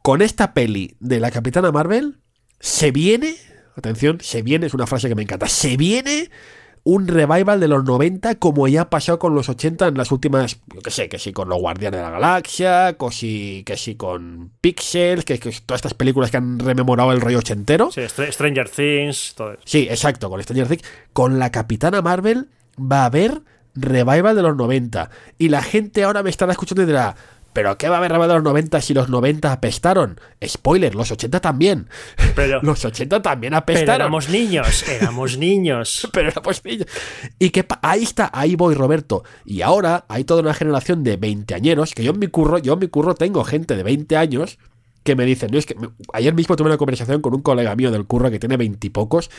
Con 0.02 0.22
esta 0.22 0.54
peli 0.54 0.96
de 1.00 1.20
la 1.20 1.30
Capitana 1.30 1.72
Marvel, 1.72 2.20
se 2.60 2.90
viene, 2.90 3.36
atención, 3.76 4.18
se 4.22 4.40
viene, 4.40 4.66
es 4.66 4.74
una 4.74 4.86
frase 4.86 5.08
que 5.08 5.14
me 5.14 5.22
encanta, 5.22 5.48
se 5.48 5.76
viene 5.76 6.30
un 6.90 7.06
revival 7.06 7.60
de 7.60 7.68
los 7.68 7.84
90 7.84 8.36
como 8.36 8.66
ya 8.66 8.80
ha 8.80 8.88
pasado 8.88 9.18
con 9.18 9.34
los 9.34 9.50
80 9.50 9.88
en 9.88 9.98
las 9.98 10.10
últimas, 10.10 10.58
yo 10.74 10.80
que 10.80 10.90
sé, 10.90 11.10
que 11.10 11.18
sí 11.18 11.34
con 11.34 11.50
los 11.50 11.58
Guardianes 11.58 12.00
de 12.00 12.02
la 12.02 12.10
Galaxia, 12.10 12.94
que 12.94 13.10
sí, 13.10 13.62
que 13.66 13.76
sí 13.76 13.94
con 13.94 14.52
Pixels, 14.62 15.26
que, 15.26 15.38
que, 15.38 15.50
todas 15.66 15.80
estas 15.80 15.92
películas 15.92 16.30
que 16.30 16.38
han 16.38 16.58
rememorado 16.58 17.12
el 17.12 17.20
rollo 17.20 17.40
ochentero. 17.40 17.90
Sí, 17.92 18.00
Stranger 18.08 18.70
Things, 18.70 19.34
todo 19.36 19.52
eso. 19.52 19.60
Sí, 19.66 19.86
exacto, 19.90 20.30
con 20.30 20.42
Stranger 20.42 20.66
Things. 20.66 20.82
Con 21.12 21.38
la 21.38 21.52
Capitana 21.52 22.00
Marvel 22.00 22.48
va 22.80 23.02
a 23.02 23.04
haber 23.04 23.42
revival 23.74 24.34
de 24.34 24.42
los 24.42 24.56
90. 24.56 25.10
Y 25.36 25.50
la 25.50 25.60
gente 25.60 26.04
ahora 26.04 26.22
me 26.22 26.30
estará 26.30 26.52
escuchando 26.52 26.84
y 26.84 26.86
dirá, 26.86 27.16
¿pero 27.52 27.76
qué 27.78 27.88
va 27.88 27.96
a 27.96 27.98
haber 27.98 28.12
de 28.12 28.34
los 28.34 28.42
90 28.42 28.80
si 28.80 28.94
los 28.94 29.08
90 29.08 29.52
apestaron? 29.52 30.20
Spoiler, 30.44 30.94
los 30.94 31.10
80 31.10 31.40
también. 31.40 31.88
Pero, 32.34 32.60
Los 32.62 32.84
80 32.84 33.20
también 33.22 33.50
pero 33.52 33.58
apestaron. 33.58 34.00
éramos 34.02 34.28
niños, 34.28 34.88
éramos 34.88 35.36
niños. 35.38 36.08
Pero 36.12 36.28
éramos 36.28 36.64
niños. 36.64 36.86
Y 37.38 37.50
que 37.50 37.66
ahí 37.82 38.02
está, 38.04 38.30
ahí 38.32 38.54
voy, 38.54 38.74
Roberto. 38.74 39.24
Y 39.44 39.62
ahora 39.62 40.04
hay 40.08 40.24
toda 40.24 40.42
una 40.42 40.54
generación 40.54 41.02
de 41.04 41.16
veinteañeros, 41.16 41.94
que 41.94 42.04
yo 42.04 42.12
en 42.12 42.18
mi 42.18 42.28
curro, 42.28 42.58
yo 42.58 42.74
en 42.74 42.78
mi 42.78 42.88
curro 42.88 43.14
tengo 43.14 43.42
gente 43.44 43.74
de 43.76 43.82
20 43.82 44.16
años 44.16 44.58
que 45.04 45.16
me 45.16 45.24
dicen, 45.24 45.50
no, 45.50 45.58
es 45.58 45.64
que 45.64 45.74
me- 45.74 45.88
ayer 46.12 46.34
mismo 46.34 46.54
tuve 46.54 46.66
una 46.68 46.76
conversación 46.76 47.22
con 47.22 47.32
un 47.34 47.40
colega 47.40 47.74
mío 47.74 47.90
del 47.90 48.04
curro 48.06 48.30
que 48.30 48.38
tiene 48.38 48.58
veintipocos, 48.58 49.30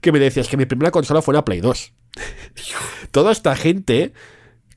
que 0.00 0.10
me 0.10 0.18
decía, 0.18 0.40
es 0.40 0.48
que 0.48 0.56
mi 0.56 0.64
primera 0.64 0.90
consola 0.90 1.20
fue 1.20 1.32
una 1.32 1.44
Play 1.44 1.60
2. 1.60 1.92
toda 3.10 3.32
esta 3.32 3.54
gente, 3.54 4.12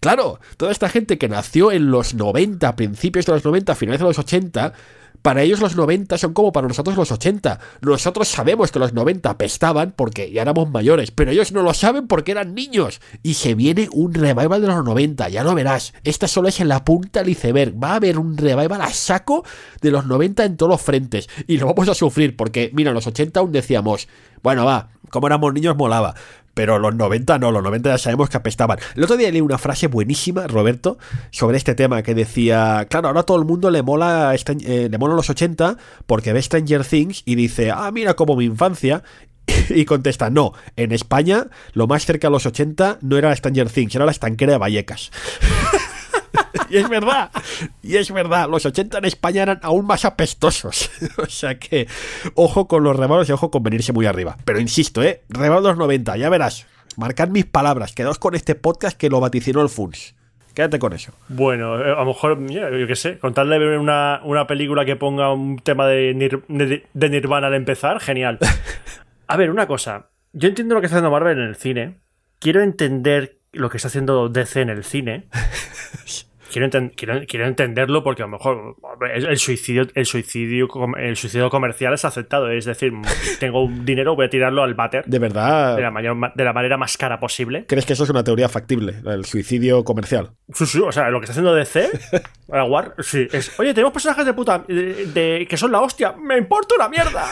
claro, 0.02 0.41
toda 0.58 0.74
esta 0.74 0.89
gente 0.89 1.18
que 1.18 1.30
nació 1.30 1.72
en 1.72 1.89
los 1.89 2.14
90, 2.14 2.76
principios 2.76 3.26
de 3.26 3.32
los 3.32 3.45
90, 3.45 3.76
finales 3.76 4.02
de 4.02 4.08
los 4.08 4.20
80, 4.20 4.74
para 5.22 5.43
ellos 5.43 5.60
los 5.60 5.76
90 5.76 6.18
son 6.18 6.34
como 6.34 6.52
para 6.52 6.68
nosotros 6.68 6.97
los 6.97 7.12
80. 7.12 7.60
Nosotros 7.82 8.28
sabemos 8.28 8.72
que 8.72 8.80
los 8.80 8.93
90 8.93 9.30
apestaban 9.30 9.93
porque 9.95 10.32
ya 10.32 10.41
éramos 10.41 10.70
mayores, 10.72 11.12
pero 11.12 11.32
ellos 11.32 11.52
no 11.52 11.62
lo 11.62 11.74
saben 11.74 12.08
porque 12.08 12.32
eran 12.32 12.56
niños. 12.56 13.02
Y 13.22 13.36
se 13.36 13.54
viene 13.54 13.88
un 13.91 14.14
revival 14.14 14.62
de 14.62 14.68
los 14.68 14.84
90, 14.84 15.30
ya 15.30 15.43
lo 15.43 15.54
verás. 15.54 15.93
Esta 16.04 16.28
solo 16.28 16.47
es 16.47 16.60
en 16.60 16.70
la 16.70 16.84
punta 16.84 17.20
del 17.20 17.30
iceberg. 17.30 17.76
Va 17.82 17.91
a 17.91 17.95
haber 17.95 18.18
un 18.18 18.36
revival 18.36 18.82
a 18.82 18.89
saco 18.89 19.45
de 19.82 19.91
los 19.91 20.06
90 20.08 20.43
en 20.43 20.58
todos 20.58 20.72
los 20.72 20.82
frentes. 20.82 21.30
Y 21.45 21.58
lo 21.58 21.68
vamos 21.68 21.88
a 21.88 21.93
sufrir 21.93 22.36
porque, 22.36 22.72
mira, 22.74 22.91
los 22.91 23.06
80 23.06 23.39
aún 23.39 23.52
decíamos, 23.52 24.08
bueno, 24.41 24.66
va, 24.66 24.89
como 25.12 25.28
éramos 25.28 25.54
niños 25.54 25.78
molaba. 25.78 26.16
Pero 26.54 26.80
los 26.80 26.95
90 26.95 27.39
no, 27.39 27.52
los 27.52 27.64
90 27.64 27.89
ya 27.89 27.97
sabemos 27.97 28.30
que 28.30 28.38
apestaban. 28.38 28.78
El 28.95 29.04
otro 29.04 29.18
día 29.18 29.32
leí 29.32 29.41
una 29.41 29.58
frase 29.58 29.88
buenísima, 29.88 30.47
Roberto, 30.47 30.97
sobre 31.32 31.58
este 31.58 31.76
tema 31.76 32.04
que 32.04 32.14
decía, 32.14 32.88
claro, 32.89 33.08
ahora 33.08 33.24
todo 33.24 33.38
el 33.38 33.45
mundo 33.45 33.72
le 33.72 33.84
mola, 33.84 34.34
eh, 34.36 34.88
le 34.91 34.97
mola 34.97 35.16
los 35.16 35.30
80 35.30 35.78
porque 36.06 36.34
ve 36.34 36.41
Stranger 36.41 36.86
Things 36.86 37.24
y 37.26 37.36
dice, 37.36 37.72
ah, 37.72 37.89
mira 37.91 38.16
como 38.16 38.36
mi 38.36 38.45
infancia. 38.45 39.04
Y 39.70 39.86
contesta, 39.86 40.30
no, 40.30 40.54
en 40.76 40.91
España 40.91 41.47
lo 41.74 41.88
más 41.88 42.06
cerca 42.06 42.28
a 42.28 42.32
los 42.32 42.45
80 42.45 42.99
no 43.02 43.18
era 43.18 43.36
Stranger 43.36 43.70
Things, 43.70 43.95
era 43.95 44.06
la 44.06 44.12
estanquera 44.12 44.54
de 44.54 44.58
Vallecas. 44.58 45.12
y 46.69 46.77
es 46.77 46.88
verdad, 46.89 47.32
y 47.82 47.97
es 47.97 48.11
verdad, 48.11 48.49
los 48.49 48.65
80 48.65 48.97
en 48.99 49.05
España 49.05 49.43
eran 49.43 49.59
aún 49.63 49.86
más 49.86 50.05
apestosos. 50.05 50.89
o 51.17 51.25
sea 51.27 51.57
que, 51.59 51.88
ojo 52.36 52.67
con 52.67 52.84
los 52.84 52.95
rebalos 52.95 53.27
y 53.29 53.32
ojo 53.32 53.51
con 53.51 53.63
venirse 53.63 53.93
muy 53.93 54.05
arriba. 54.05 54.38
Pero 54.45 54.59
insisto, 54.59 55.03
¿eh? 55.03 55.21
Rebalos 55.29 55.63
de 55.63 55.69
los 55.69 55.77
90, 55.77 56.17
ya 56.17 56.29
verás. 56.29 56.67
Marcad 56.97 57.29
mis 57.29 57.45
palabras, 57.45 57.93
quedaos 57.93 58.19
con 58.19 58.36
este 58.36 58.55
podcast 58.55 58.97
que 58.97 59.09
lo 59.09 59.19
vaticinó 59.19 59.61
el 59.61 59.69
Funs. 59.69 60.15
Quédate 60.53 60.79
con 60.79 60.91
eso. 60.91 61.13
Bueno, 61.29 61.79
eh, 61.79 61.91
a 61.93 61.99
lo 61.99 62.05
mejor, 62.07 62.38
yo 62.49 62.86
qué 62.88 62.95
sé, 62.97 63.17
contarle 63.19 63.57
ver 63.57 63.77
una, 63.79 64.19
una 64.25 64.47
película 64.47 64.84
que 64.84 64.97
ponga 64.97 65.32
un 65.32 65.57
tema 65.59 65.88
de, 65.88 66.13
Nir- 66.13 66.43
de, 66.49 66.86
de 66.93 67.09
Nirvana 67.09 67.47
al 67.47 67.53
empezar, 67.53 68.01
genial. 68.01 68.38
A 69.27 69.38
ver, 69.38 69.49
una 69.49 69.65
cosa. 69.67 70.09
Yo 70.34 70.49
entiendo 70.49 70.75
lo 70.75 70.82
que 70.82 70.88
está 70.88 70.97
haciendo 70.97 71.11
Marvel 71.11 71.38
en 71.39 71.45
el 71.47 71.55
cine. 71.55 71.99
Quiero 72.39 72.61
entender 72.61 73.38
lo 73.54 73.70
que 73.70 73.78
está 73.78 73.88
haciendo 73.88 74.30
DC 74.30 74.62
en 74.62 74.70
el 74.70 74.84
cine. 74.84 75.28
Quiero, 76.52 76.68
enten- 76.68 76.91
quiero, 76.97 77.22
quiero 77.30 77.47
entenderlo 77.47 78.04
porque 78.04 78.24
a 78.24 78.26
lo 78.26 78.34
mejor 78.34 78.76
el, 79.10 79.26
el 79.26 79.38
suicidio 79.38 79.84
el 79.95 80.06
suicidio 80.06 80.68
el 80.97 81.16
suicidio 81.16 81.49
comercial 81.49 81.93
es 81.93 82.04
aceptado 82.04 82.52
es 82.52 82.66
decir 82.66 82.91
tengo 83.39 83.64
un 83.64 83.86
dinero 83.86 84.18
voy 84.18 84.26
a 84.26 84.30
tirarlo 84.30 84.62
al 84.62 84.74
váter 84.74 85.06
De 85.06 85.18
verdad, 85.18 85.78
de 85.78 85.82
la, 85.82 85.91
mayor, 85.91 86.18
de 86.36 86.43
la 86.43 86.52
manera 86.52 86.76
más 86.76 86.97
cara 86.97 87.22
posible 87.22 87.66
¿crees 87.70 87.86
que 87.86 87.93
eso 87.93 88.04
es 88.04 88.10
una 88.10 88.26
teoría 88.26 88.49
factible? 88.49 88.95
El 89.06 89.24
suicidio 89.24 89.86
comercial. 89.86 90.32
Sí, 90.54 90.66
sí, 90.66 90.80
o 90.82 90.91
sea, 90.91 91.10
lo 91.10 91.22
que 91.22 91.24
está 91.24 91.32
haciendo 91.32 91.56
DC, 91.56 91.89
la 92.49 92.66
War, 92.66 92.95
sí, 92.99 93.30
es, 93.32 93.58
oye, 93.58 93.74
tenemos 93.74 93.93
personajes 93.93 94.26
de 94.26 94.34
puta, 94.34 94.66
de, 94.68 95.06
de- 95.06 95.47
que 95.49 95.56
son 95.56 95.72
la 95.72 95.80
hostia, 95.80 96.12
me 96.22 96.38
importa 96.38 96.76
una 96.76 96.89
mierda. 96.89 97.28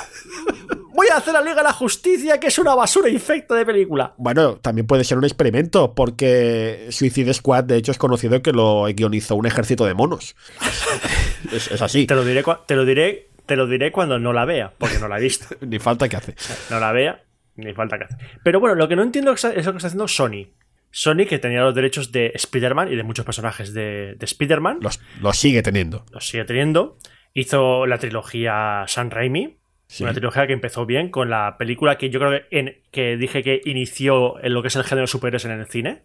Voy 0.99 1.07
a 1.13 1.15
hacer 1.15 1.33
la 1.33 1.39
Liga 1.39 1.55
de 1.55 1.63
la 1.63 1.71
Justicia, 1.71 2.41
que 2.41 2.47
es 2.47 2.59
una 2.59 2.75
basura 2.75 3.07
infecta 3.07 3.55
de 3.55 3.65
película. 3.65 4.15
Bueno, 4.17 4.57
también 4.57 4.85
puede 4.85 5.05
ser 5.05 5.17
un 5.17 5.23
experimento, 5.23 5.95
porque 5.95 6.87
Suicide 6.89 7.33
Squad, 7.33 7.63
de 7.63 7.77
hecho, 7.77 7.93
es 7.93 7.97
conocido 7.97 8.41
que 8.41 8.51
lo 8.51 8.83
guionizó 8.93 9.35
un 9.37 9.45
ejército 9.45 9.85
de 9.85 9.93
monos. 9.93 10.35
es, 11.53 11.71
es 11.71 11.81
así. 11.81 12.05
Te 12.05 12.15
lo 12.15 12.25
diré, 12.25 12.43
te 12.65 12.75
lo 12.75 12.83
diré, 12.83 13.29
te 13.45 13.55
lo 13.55 13.65
diré 13.67 13.93
cuando 13.93 14.19
no 14.19 14.33
la 14.33 14.43
vea, 14.43 14.73
porque 14.77 14.99
no 14.99 15.07
la 15.07 15.19
he 15.19 15.21
visto. 15.21 15.55
Ni 15.61 15.79
falta 15.79 16.09
que 16.09 16.17
hace. 16.17 16.35
No 16.69 16.81
la 16.81 16.91
vea, 16.91 17.23
ni 17.55 17.73
falta 17.73 17.97
que 17.97 18.03
hacer. 18.03 18.17
Pero 18.43 18.59
bueno, 18.59 18.75
lo 18.75 18.89
que 18.89 18.97
no 18.97 19.03
entiendo 19.03 19.31
es 19.31 19.41
lo 19.45 19.51
que 19.53 19.59
está 19.59 19.87
haciendo 19.87 20.09
Sony. 20.09 20.47
Sony, 20.91 21.25
que 21.29 21.39
tenía 21.39 21.61
los 21.61 21.73
derechos 21.75 22.11
de 22.11 22.33
Spider-Man 22.35 22.91
y 22.91 22.97
de 22.97 23.03
muchos 23.03 23.23
personajes 23.23 23.73
de, 23.73 24.15
de 24.15 24.25
Spider-Man, 24.25 24.79
Los, 24.81 24.99
los 25.21 25.37
sigue 25.39 25.61
teniendo. 25.63 26.03
los 26.11 26.27
sigue 26.27 26.43
teniendo. 26.43 26.97
Hizo 27.33 27.85
la 27.85 27.99
trilogía 27.99 28.83
San 28.87 29.11
Raimi, 29.11 29.59
Sí. 29.91 30.03
Una 30.03 30.13
trilogía 30.13 30.45
que 30.45 30.53
empezó 30.53 30.85
bien 30.85 31.09
con 31.09 31.31
la 31.31 31.57
película 31.57 31.97
que 31.97 32.11
yo 32.11 32.19
creo 32.19 32.31
que, 32.31 32.57
en- 32.59 32.75
que 32.91 33.17
dije 33.17 33.41
que 33.41 33.59
inició 33.65 34.39
en 34.43 34.53
lo 34.53 34.61
que 34.61 34.67
es 34.67 34.75
el 34.75 34.83
género 34.83 35.01
de 35.03 35.07
superhéroes 35.07 35.45
en 35.45 35.51
el 35.51 35.65
cine, 35.65 36.03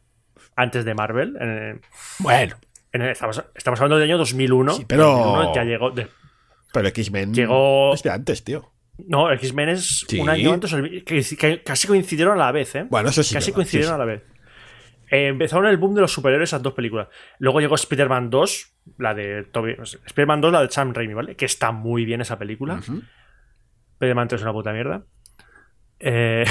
antes 0.57 0.87
de 0.87 0.95
Marvel. 0.95 1.37
En, 1.39 1.81
Bueno, 2.19 2.57
en 2.93 3.03
estamos, 3.03 3.45
estamos 3.55 3.79
hablando 3.81 3.97
del 3.99 4.09
año 4.09 4.17
2001. 4.17 4.73
Sí, 4.73 4.85
pero- 4.89 5.05
2001 5.05 5.55
ya 5.55 5.65
llegó. 5.65 5.91
de- 5.91 6.07
pero 6.73 6.89
X-Men 6.89 7.35
Llegó- 7.35 7.93
es 7.95 8.03
de 8.03 8.11
antes, 8.11 8.43
tío. 8.43 8.73
no, 9.07 9.31
X-Men 9.33 9.69
es 9.69 10.07
Sí. 10.09 10.19
un 10.19 10.31
año 10.31 10.55
antes, 10.55 10.75
que, 11.05 11.23
que 11.37 11.63
casi 11.63 11.87
coincidieron 11.87 12.41
a 12.41 12.47
la 12.47 12.53
vez, 12.53 12.75
¿eh? 12.77 12.87
Bueno, 12.89 13.11
eso 13.11 13.23
sí. 13.23 13.35
casi 13.35 13.51
verdad, 13.51 13.57
coincidieron 13.57 13.95
a 13.95 13.99
la 13.99 14.05
vez. 14.07 14.23
Eh, 15.11 15.27
empezaron 15.29 15.67
el 15.67 15.77
boom 15.77 15.95
de 15.95 16.01
los 16.01 16.11
superhéroes 16.13 16.49
esas 16.49 16.63
dos 16.63 16.73
películas. 16.73 17.09
Luego 17.39 17.61
llegó 17.61 17.75
Spider-Man 17.75 18.31
2, 18.31 18.73
la 18.97 19.13
de 19.13 19.43
Toby. 19.45 19.77
Spider-Man 20.07 20.41
2, 20.41 20.53
la 20.53 20.63
de 20.63 20.71
Sam 20.71 20.95
Raimi, 20.95 21.13
¿vale? 21.13 21.37
Que 21.37 21.45
está 21.45 21.71
muy 21.71 22.07
bien 22.07 22.23
esa 22.23 22.39
película. 22.39 22.77
Ujú. 22.77 23.03
Spider-Man 24.05 24.29
3 24.29 24.41
es 24.41 24.43
una 24.45 24.53
puta 24.53 24.73
mierda. 24.73 25.05
Eh, 25.99 26.45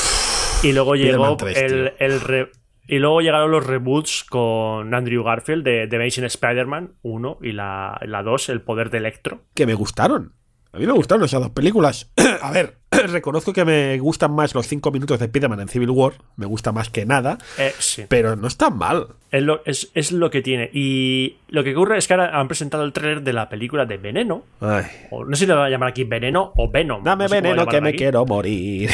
y 0.62 0.72
luego 0.72 0.94
llegó 0.94 1.36
3, 1.36 1.56
el, 1.58 1.68
tío. 1.68 1.92
el 1.98 2.20
re- 2.20 2.50
y 2.88 2.98
luego 2.98 3.20
llegaron 3.20 3.50
los 3.50 3.66
reboots 3.66 4.24
con 4.24 4.94
Andrew 4.94 5.24
Garfield 5.24 5.64
de, 5.64 5.86
de 5.86 5.96
Amazing 5.96 6.24
Spider-Man 6.24 6.94
1 7.02 7.38
y 7.42 7.52
la, 7.52 7.98
la 8.06 8.22
2, 8.22 8.48
El 8.50 8.62
poder 8.62 8.90
de 8.90 8.98
Electro. 8.98 9.42
Que 9.54 9.66
me 9.66 9.74
gustaron. 9.74 10.34
A 10.72 10.78
mí 10.78 10.86
me 10.86 10.92
gustaron 10.92 11.24
esas 11.24 11.40
dos 11.40 11.50
películas. 11.50 12.12
A 12.42 12.50
ver, 12.52 12.78
reconozco 13.06 13.52
que 13.52 13.64
me 13.64 13.98
gustan 13.98 14.32
más 14.34 14.54
los 14.54 14.66
cinco 14.66 14.90
minutos 14.90 15.18
de 15.18 15.24
Spider-Man 15.26 15.60
en 15.60 15.68
Civil 15.68 15.90
War. 15.90 16.14
Me 16.36 16.46
gusta 16.46 16.72
más 16.72 16.90
que 16.90 17.04
nada. 17.06 17.38
Eh, 17.58 17.72
sí. 17.78 18.04
Pero 18.08 18.36
no 18.36 18.46
están 18.48 18.76
mal. 18.76 19.08
Es 19.30 19.42
lo, 19.42 19.62
es, 19.64 19.90
es 19.94 20.12
lo 20.12 20.30
que 20.30 20.42
tiene. 20.42 20.70
Y 20.72 21.36
lo 21.48 21.64
que 21.64 21.74
ocurre 21.74 21.98
es 21.98 22.06
que 22.06 22.14
ahora 22.14 22.38
han 22.38 22.48
presentado 22.48 22.84
el 22.84 22.92
trailer 22.92 23.22
de 23.22 23.32
la 23.32 23.48
película 23.48 23.84
de 23.86 23.96
Veneno. 23.96 24.44
Ay. 24.60 24.84
O 25.10 25.24
no 25.24 25.34
sé 25.36 25.40
si 25.40 25.46
le 25.46 25.54
van 25.54 25.66
a 25.66 25.70
llamar 25.70 25.88
aquí 25.90 26.04
Veneno 26.04 26.52
o 26.56 26.70
Venom. 26.70 27.02
Dame 27.02 27.24
no 27.24 27.28
sé 27.28 27.36
cómo 27.36 27.42
veneno 27.50 27.66
que 27.68 27.80
me 27.80 27.88
aquí. 27.90 27.98
quiero 27.98 28.26
morir. 28.26 28.90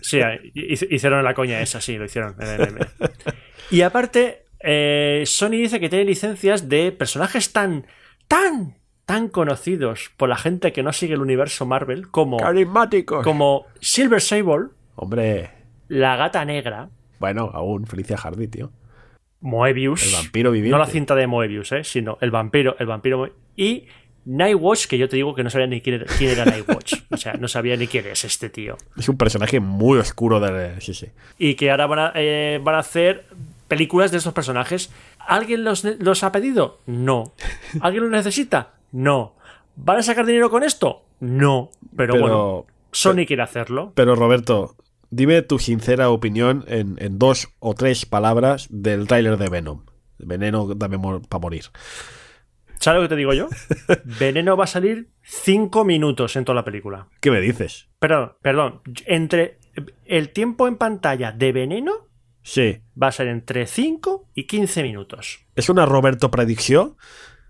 Sí, 0.00 0.18
hic- 0.18 0.86
hicieron 0.90 1.22
la 1.22 1.34
coña 1.34 1.60
esa, 1.60 1.80
sí, 1.82 1.98
lo 1.98 2.06
hicieron. 2.06 2.34
el- 2.40 2.86
y 3.70 3.82
aparte, 3.82 4.44
eh, 4.60 5.24
Sony 5.26 5.50
dice 5.50 5.80
que 5.80 5.90
tiene 5.90 6.06
licencias 6.06 6.68
de 6.70 6.92
personajes 6.92 7.52
tan, 7.52 7.84
tan, 8.26 8.77
tan 9.08 9.28
conocidos 9.28 10.10
por 10.18 10.28
la 10.28 10.36
gente 10.36 10.70
que 10.74 10.82
no 10.82 10.92
sigue 10.92 11.14
el 11.14 11.22
universo 11.22 11.64
Marvel 11.64 12.10
como, 12.10 12.36
Carismáticos. 12.36 13.24
como 13.24 13.64
Silver 13.80 14.20
Sable, 14.20 14.66
Hombre. 14.96 15.50
la 15.88 16.16
gata 16.16 16.44
negra, 16.44 16.90
Bueno, 17.18 17.50
aún 17.54 17.86
Felicia 17.86 18.18
Hardy, 18.18 18.48
tío. 18.48 18.70
Moebius. 19.40 20.04
El 20.04 20.12
vampiro 20.12 20.50
viviente. 20.50 20.72
No 20.76 20.84
la 20.84 20.90
cinta 20.90 21.14
de 21.14 21.26
Moebius, 21.26 21.72
¿eh? 21.72 21.84
sino 21.84 22.18
el 22.20 22.30
vampiro, 22.30 22.76
el 22.78 22.86
vampiro 22.86 23.30
y 23.56 23.86
Nightwatch, 24.26 24.88
que 24.88 24.98
yo 24.98 25.08
te 25.08 25.16
digo 25.16 25.34
que 25.34 25.42
no 25.42 25.48
sabía 25.48 25.68
ni 25.68 25.80
quién 25.80 26.02
era, 26.02 26.06
quién 26.18 26.30
era 26.32 26.44
Nightwatch. 26.44 26.92
O 27.10 27.16
sea, 27.16 27.32
no 27.32 27.48
sabía 27.48 27.78
ni 27.78 27.86
quién 27.86 28.06
es 28.08 28.26
este 28.26 28.50
tío. 28.50 28.76
Es 28.98 29.08
un 29.08 29.16
personaje 29.16 29.58
muy 29.58 29.98
oscuro 29.98 30.38
de... 30.38 30.78
Sí, 30.82 30.92
sí. 30.92 31.06
Y 31.38 31.54
que 31.54 31.70
ahora 31.70 31.86
van 31.86 31.98
a, 31.98 32.12
eh, 32.14 32.60
van 32.62 32.74
a 32.74 32.80
hacer 32.80 33.24
películas 33.68 34.10
de 34.10 34.18
estos 34.18 34.34
personajes. 34.34 34.92
¿Alguien 35.18 35.64
los, 35.64 35.82
los 35.84 36.22
ha 36.24 36.30
pedido? 36.30 36.82
No. 36.84 37.32
¿Alguien 37.80 38.02
los 38.02 38.12
necesita? 38.12 38.74
No. 38.92 39.36
¿Van 39.76 39.98
a 39.98 40.02
sacar 40.02 40.26
dinero 40.26 40.50
con 40.50 40.62
esto? 40.64 41.04
No. 41.20 41.70
Pero, 41.96 42.14
Pero- 42.14 42.20
bueno, 42.20 42.66
Sony 42.92 43.26
quiere 43.26 43.42
hacerlo. 43.42 43.92
Pero 43.94 44.14
Roberto, 44.16 44.76
dime 45.10 45.42
tu 45.42 45.58
sincera 45.58 46.10
opinión 46.10 46.64
en, 46.68 46.96
en 46.98 47.18
dos 47.18 47.48
o 47.60 47.74
tres 47.74 48.06
palabras 48.06 48.66
del 48.70 49.06
tráiler 49.06 49.36
de 49.36 49.48
Venom. 49.48 49.84
Veneno 50.18 50.66
dame 50.74 50.98
para 51.28 51.40
morir. 51.40 51.66
¿Sabes 52.80 53.02
lo 53.02 53.08
que 53.08 53.14
te 53.14 53.16
digo 53.18 53.32
yo? 53.34 53.48
Veneno 54.20 54.56
va 54.56 54.64
a 54.64 54.68
salir 54.68 55.10
cinco 55.22 55.84
minutos 55.84 56.36
en 56.36 56.44
toda 56.44 56.56
la 56.56 56.64
película. 56.64 57.08
¿Qué 57.20 57.30
me 57.30 57.40
dices? 57.40 57.88
Perdón, 57.98 58.32
perdón. 58.40 58.80
Entre 59.06 59.58
el 60.06 60.30
tiempo 60.30 60.68
en 60.68 60.76
pantalla 60.76 61.32
de 61.32 61.52
Veneno 61.52 61.92
Sí. 62.42 62.80
va 63.00 63.08
a 63.08 63.12
ser 63.12 63.28
entre 63.28 63.66
5 63.66 64.30
y 64.34 64.46
15 64.46 64.82
minutos. 64.82 65.40
¿Es 65.54 65.68
una 65.68 65.84
Roberto 65.84 66.30
predicción? 66.30 66.96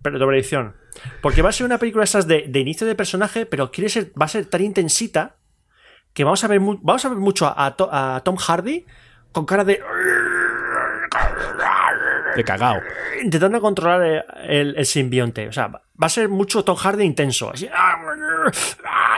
Pero 0.02 0.18
predicción. 0.26 0.74
Porque 1.22 1.42
va 1.42 1.48
a 1.50 1.52
ser 1.52 1.66
una 1.66 1.78
película 1.78 2.04
esas 2.04 2.26
de, 2.26 2.44
de 2.48 2.60
inicio 2.60 2.86
de 2.86 2.94
personaje, 2.94 3.46
pero 3.46 3.70
quiere 3.70 3.88
ser, 3.88 4.12
va 4.20 4.26
a 4.26 4.28
ser 4.28 4.46
tan 4.46 4.62
intensita 4.62 5.36
que 6.12 6.24
vamos 6.24 6.42
a 6.44 6.48
ver, 6.48 6.60
vamos 6.60 7.04
a 7.04 7.08
ver 7.08 7.18
mucho 7.18 7.46
a, 7.54 7.76
To- 7.76 7.88
a 7.92 8.20
Tom 8.24 8.36
Hardy 8.36 8.84
con 9.32 9.44
cara 9.46 9.64
de. 9.64 9.80
De 12.36 12.44
cagao. 12.44 12.80
intentando 13.22 13.60
controlar 13.60 14.02
el, 14.02 14.24
el- 14.48 14.76
el 14.76 14.86
simbionte. 14.86 15.48
O 15.48 15.52
sea, 15.52 15.68
va 15.68 15.80
a 16.00 16.08
ser 16.08 16.28
mucho 16.28 16.62
Tom 16.64 16.76
Hardy 16.76 17.04
intenso, 17.04 17.50
así, 17.52 17.68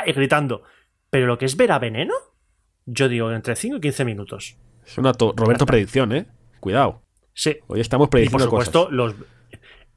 y 0.07 0.13
gritando. 0.13 0.63
Pero 1.11 1.27
lo 1.27 1.37
que 1.37 1.45
es 1.45 1.57
ver 1.57 1.73
a 1.73 1.79
Veneno, 1.79 2.15
yo 2.87 3.09
digo 3.09 3.31
entre 3.33 3.57
5 3.57 3.77
y 3.77 3.81
15 3.81 4.05
minutos. 4.05 4.57
Es 4.87 4.97
una 4.97 5.13
to- 5.13 5.35
Roberto 5.37 5.67
predicción, 5.67 6.13
¿eh? 6.13 6.27
Cuidado. 6.61 7.03
Sí. 7.35 7.59
Hoy 7.67 7.81
estamos 7.81 8.07
Y 8.07 8.09
por 8.09 8.11
prediciendo 8.11 8.45
supuesto, 8.45 8.81
cosas. 8.85 8.93
los. 8.95 9.15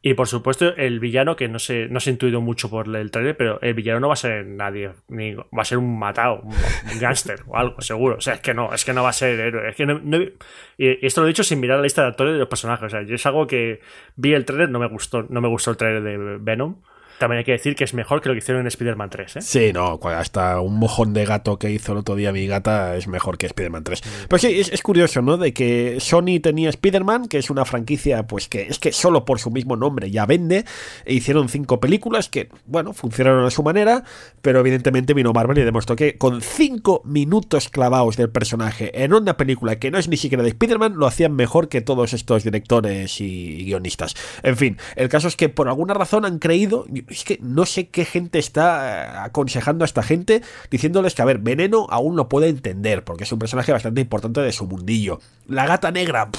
Y 0.05 0.15
por 0.15 0.27
supuesto, 0.27 0.75
el 0.75 0.99
villano, 0.99 1.37
que 1.37 1.47
no 1.47 1.59
se, 1.59 1.87
no 1.87 2.01
se 2.01 2.09
intuido 2.11 2.41
mucho 2.41 2.69
por 2.69 2.93
el 2.93 3.09
trailer, 3.09 3.37
pero 3.37 3.61
el 3.61 3.73
villano 3.73 4.01
no 4.01 4.07
va 4.09 4.13
a 4.15 4.17
ser 4.17 4.45
nadie, 4.45 4.91
ni 5.07 5.33
va 5.33 5.45
a 5.61 5.63
ser 5.63 5.77
un 5.77 5.97
matado, 5.97 6.41
un, 6.41 6.49
un 6.51 6.99
gángster 6.99 7.39
o 7.47 7.55
algo, 7.55 7.79
seguro. 7.81 8.17
O 8.17 8.21
sea, 8.21 8.33
es 8.33 8.41
que 8.41 8.53
no, 8.53 8.73
es 8.73 8.83
que 8.83 8.91
no 8.91 9.01
va 9.01 9.09
a 9.09 9.13
ser 9.13 9.39
héroe. 9.39 9.69
Es 9.69 9.75
que 9.77 9.85
no- 9.85 10.01
no- 10.03 10.17
y 10.21 10.33
y 10.77 11.05
esto 11.05 11.21
lo 11.21 11.27
he 11.27 11.29
dicho 11.29 11.45
sin 11.45 11.61
mirar 11.61 11.77
la 11.77 11.83
lista 11.83 12.01
de 12.01 12.09
actores 12.09 12.33
de 12.33 12.39
los 12.39 12.49
personajes. 12.49 12.85
O 12.85 12.89
sea, 12.89 13.03
yo 13.03 13.15
es 13.15 13.25
algo 13.25 13.47
que 13.47 13.79
vi 14.17 14.33
el 14.33 14.43
trailer, 14.43 14.69
no 14.69 14.79
me 14.79 14.87
gustó, 14.89 15.25
no 15.29 15.39
me 15.39 15.47
gustó 15.47 15.71
el 15.71 15.77
trailer 15.77 16.03
de 16.03 16.37
Venom. 16.41 16.81
También 17.19 17.39
hay 17.39 17.43
que 17.43 17.53
decir 17.53 17.75
que 17.75 17.83
es 17.83 17.93
mejor 17.93 18.21
que 18.21 18.29
lo 18.29 18.35
que 18.35 18.39
hicieron 18.39 18.61
en 18.61 18.67
Spider-Man 18.67 19.09
3, 19.09 19.35
¿eh? 19.37 19.41
Sí, 19.41 19.73
no, 19.73 19.99
hasta 20.03 20.59
un 20.59 20.77
mojón 20.77 21.13
de 21.13 21.25
gato 21.25 21.57
que 21.57 21.71
hizo 21.71 21.93
el 21.93 21.99
otro 21.99 22.15
día 22.15 22.31
mi 22.31 22.47
gata 22.47 22.95
es 22.95 23.07
mejor 23.07 23.37
que 23.37 23.45
Spider-Man 23.45 23.83
3. 23.83 24.01
Pero 24.27 24.39
sí, 24.39 24.59
es, 24.59 24.69
es 24.69 24.81
curioso, 24.81 25.21
¿no? 25.21 25.37
De 25.37 25.53
que 25.53 25.97
Sony 25.99 26.39
tenía 26.41 26.69
Spider-Man, 26.69 27.27
que 27.27 27.37
es 27.37 27.49
una 27.49 27.65
franquicia, 27.65 28.27
pues 28.27 28.47
que 28.47 28.63
es 28.63 28.79
que 28.79 28.91
solo 28.91 29.25
por 29.25 29.39
su 29.39 29.51
mismo 29.51 29.75
nombre 29.75 30.11
ya 30.11 30.25
vende, 30.25 30.65
e 31.05 31.13
hicieron 31.13 31.49
cinco 31.49 31.79
películas 31.79 32.29
que, 32.29 32.49
bueno, 32.65 32.93
funcionaron 32.93 33.45
a 33.45 33.51
su 33.51 33.63
manera, 33.63 34.03
pero 34.41 34.59
evidentemente 34.59 35.13
vino 35.13 35.33
Marvel 35.33 35.57
y 35.57 35.63
demostró 35.63 35.95
que 35.95 36.17
con 36.17 36.41
cinco 36.41 37.01
minutos 37.05 37.69
clavados 37.69 38.17
del 38.17 38.29
personaje 38.29 39.03
en 39.03 39.13
una 39.13 39.37
película 39.37 39.77
que 39.77 39.91
no 39.91 39.97
es 39.97 40.07
ni 40.07 40.17
siquiera 40.17 40.43
de 40.43 40.49
Spider-Man, 40.49 40.95
lo 40.97 41.07
hacían 41.07 41.33
mejor 41.33 41.69
que 41.69 41.81
todos 41.81 42.13
estos 42.13 42.43
directores 42.43 43.21
y 43.21 43.65
guionistas. 43.65 44.15
En 44.43 44.57
fin, 44.57 44.77
el 44.95 45.09
caso 45.09 45.27
es 45.27 45.35
que 45.35 45.49
por 45.49 45.67
alguna 45.67 45.93
razón 45.93 46.25
han 46.25 46.39
creído, 46.39 46.85
es 47.09 47.23
que 47.23 47.39
no 47.41 47.65
sé 47.65 47.87
qué 47.89 48.05
gente 48.05 48.39
está 48.39 49.03
eh, 49.03 49.17
aconsejando 49.19 49.83
a 49.83 49.87
esta 49.87 50.03
gente 50.03 50.41
diciéndoles 50.69 51.15
que, 51.15 51.21
a 51.21 51.25
ver, 51.25 51.39
Veneno 51.39 51.87
aún 51.89 52.15
lo 52.15 52.29
puede 52.29 52.49
entender, 52.49 53.03
porque 53.03 53.23
es 53.23 53.31
un 53.31 53.39
personaje 53.39 53.71
bastante 53.71 54.01
importante 54.01 54.41
de 54.41 54.51
su 54.51 54.65
mundillo. 54.65 55.19
La 55.47 55.65
gata 55.65 55.91
negra, 55.91 56.29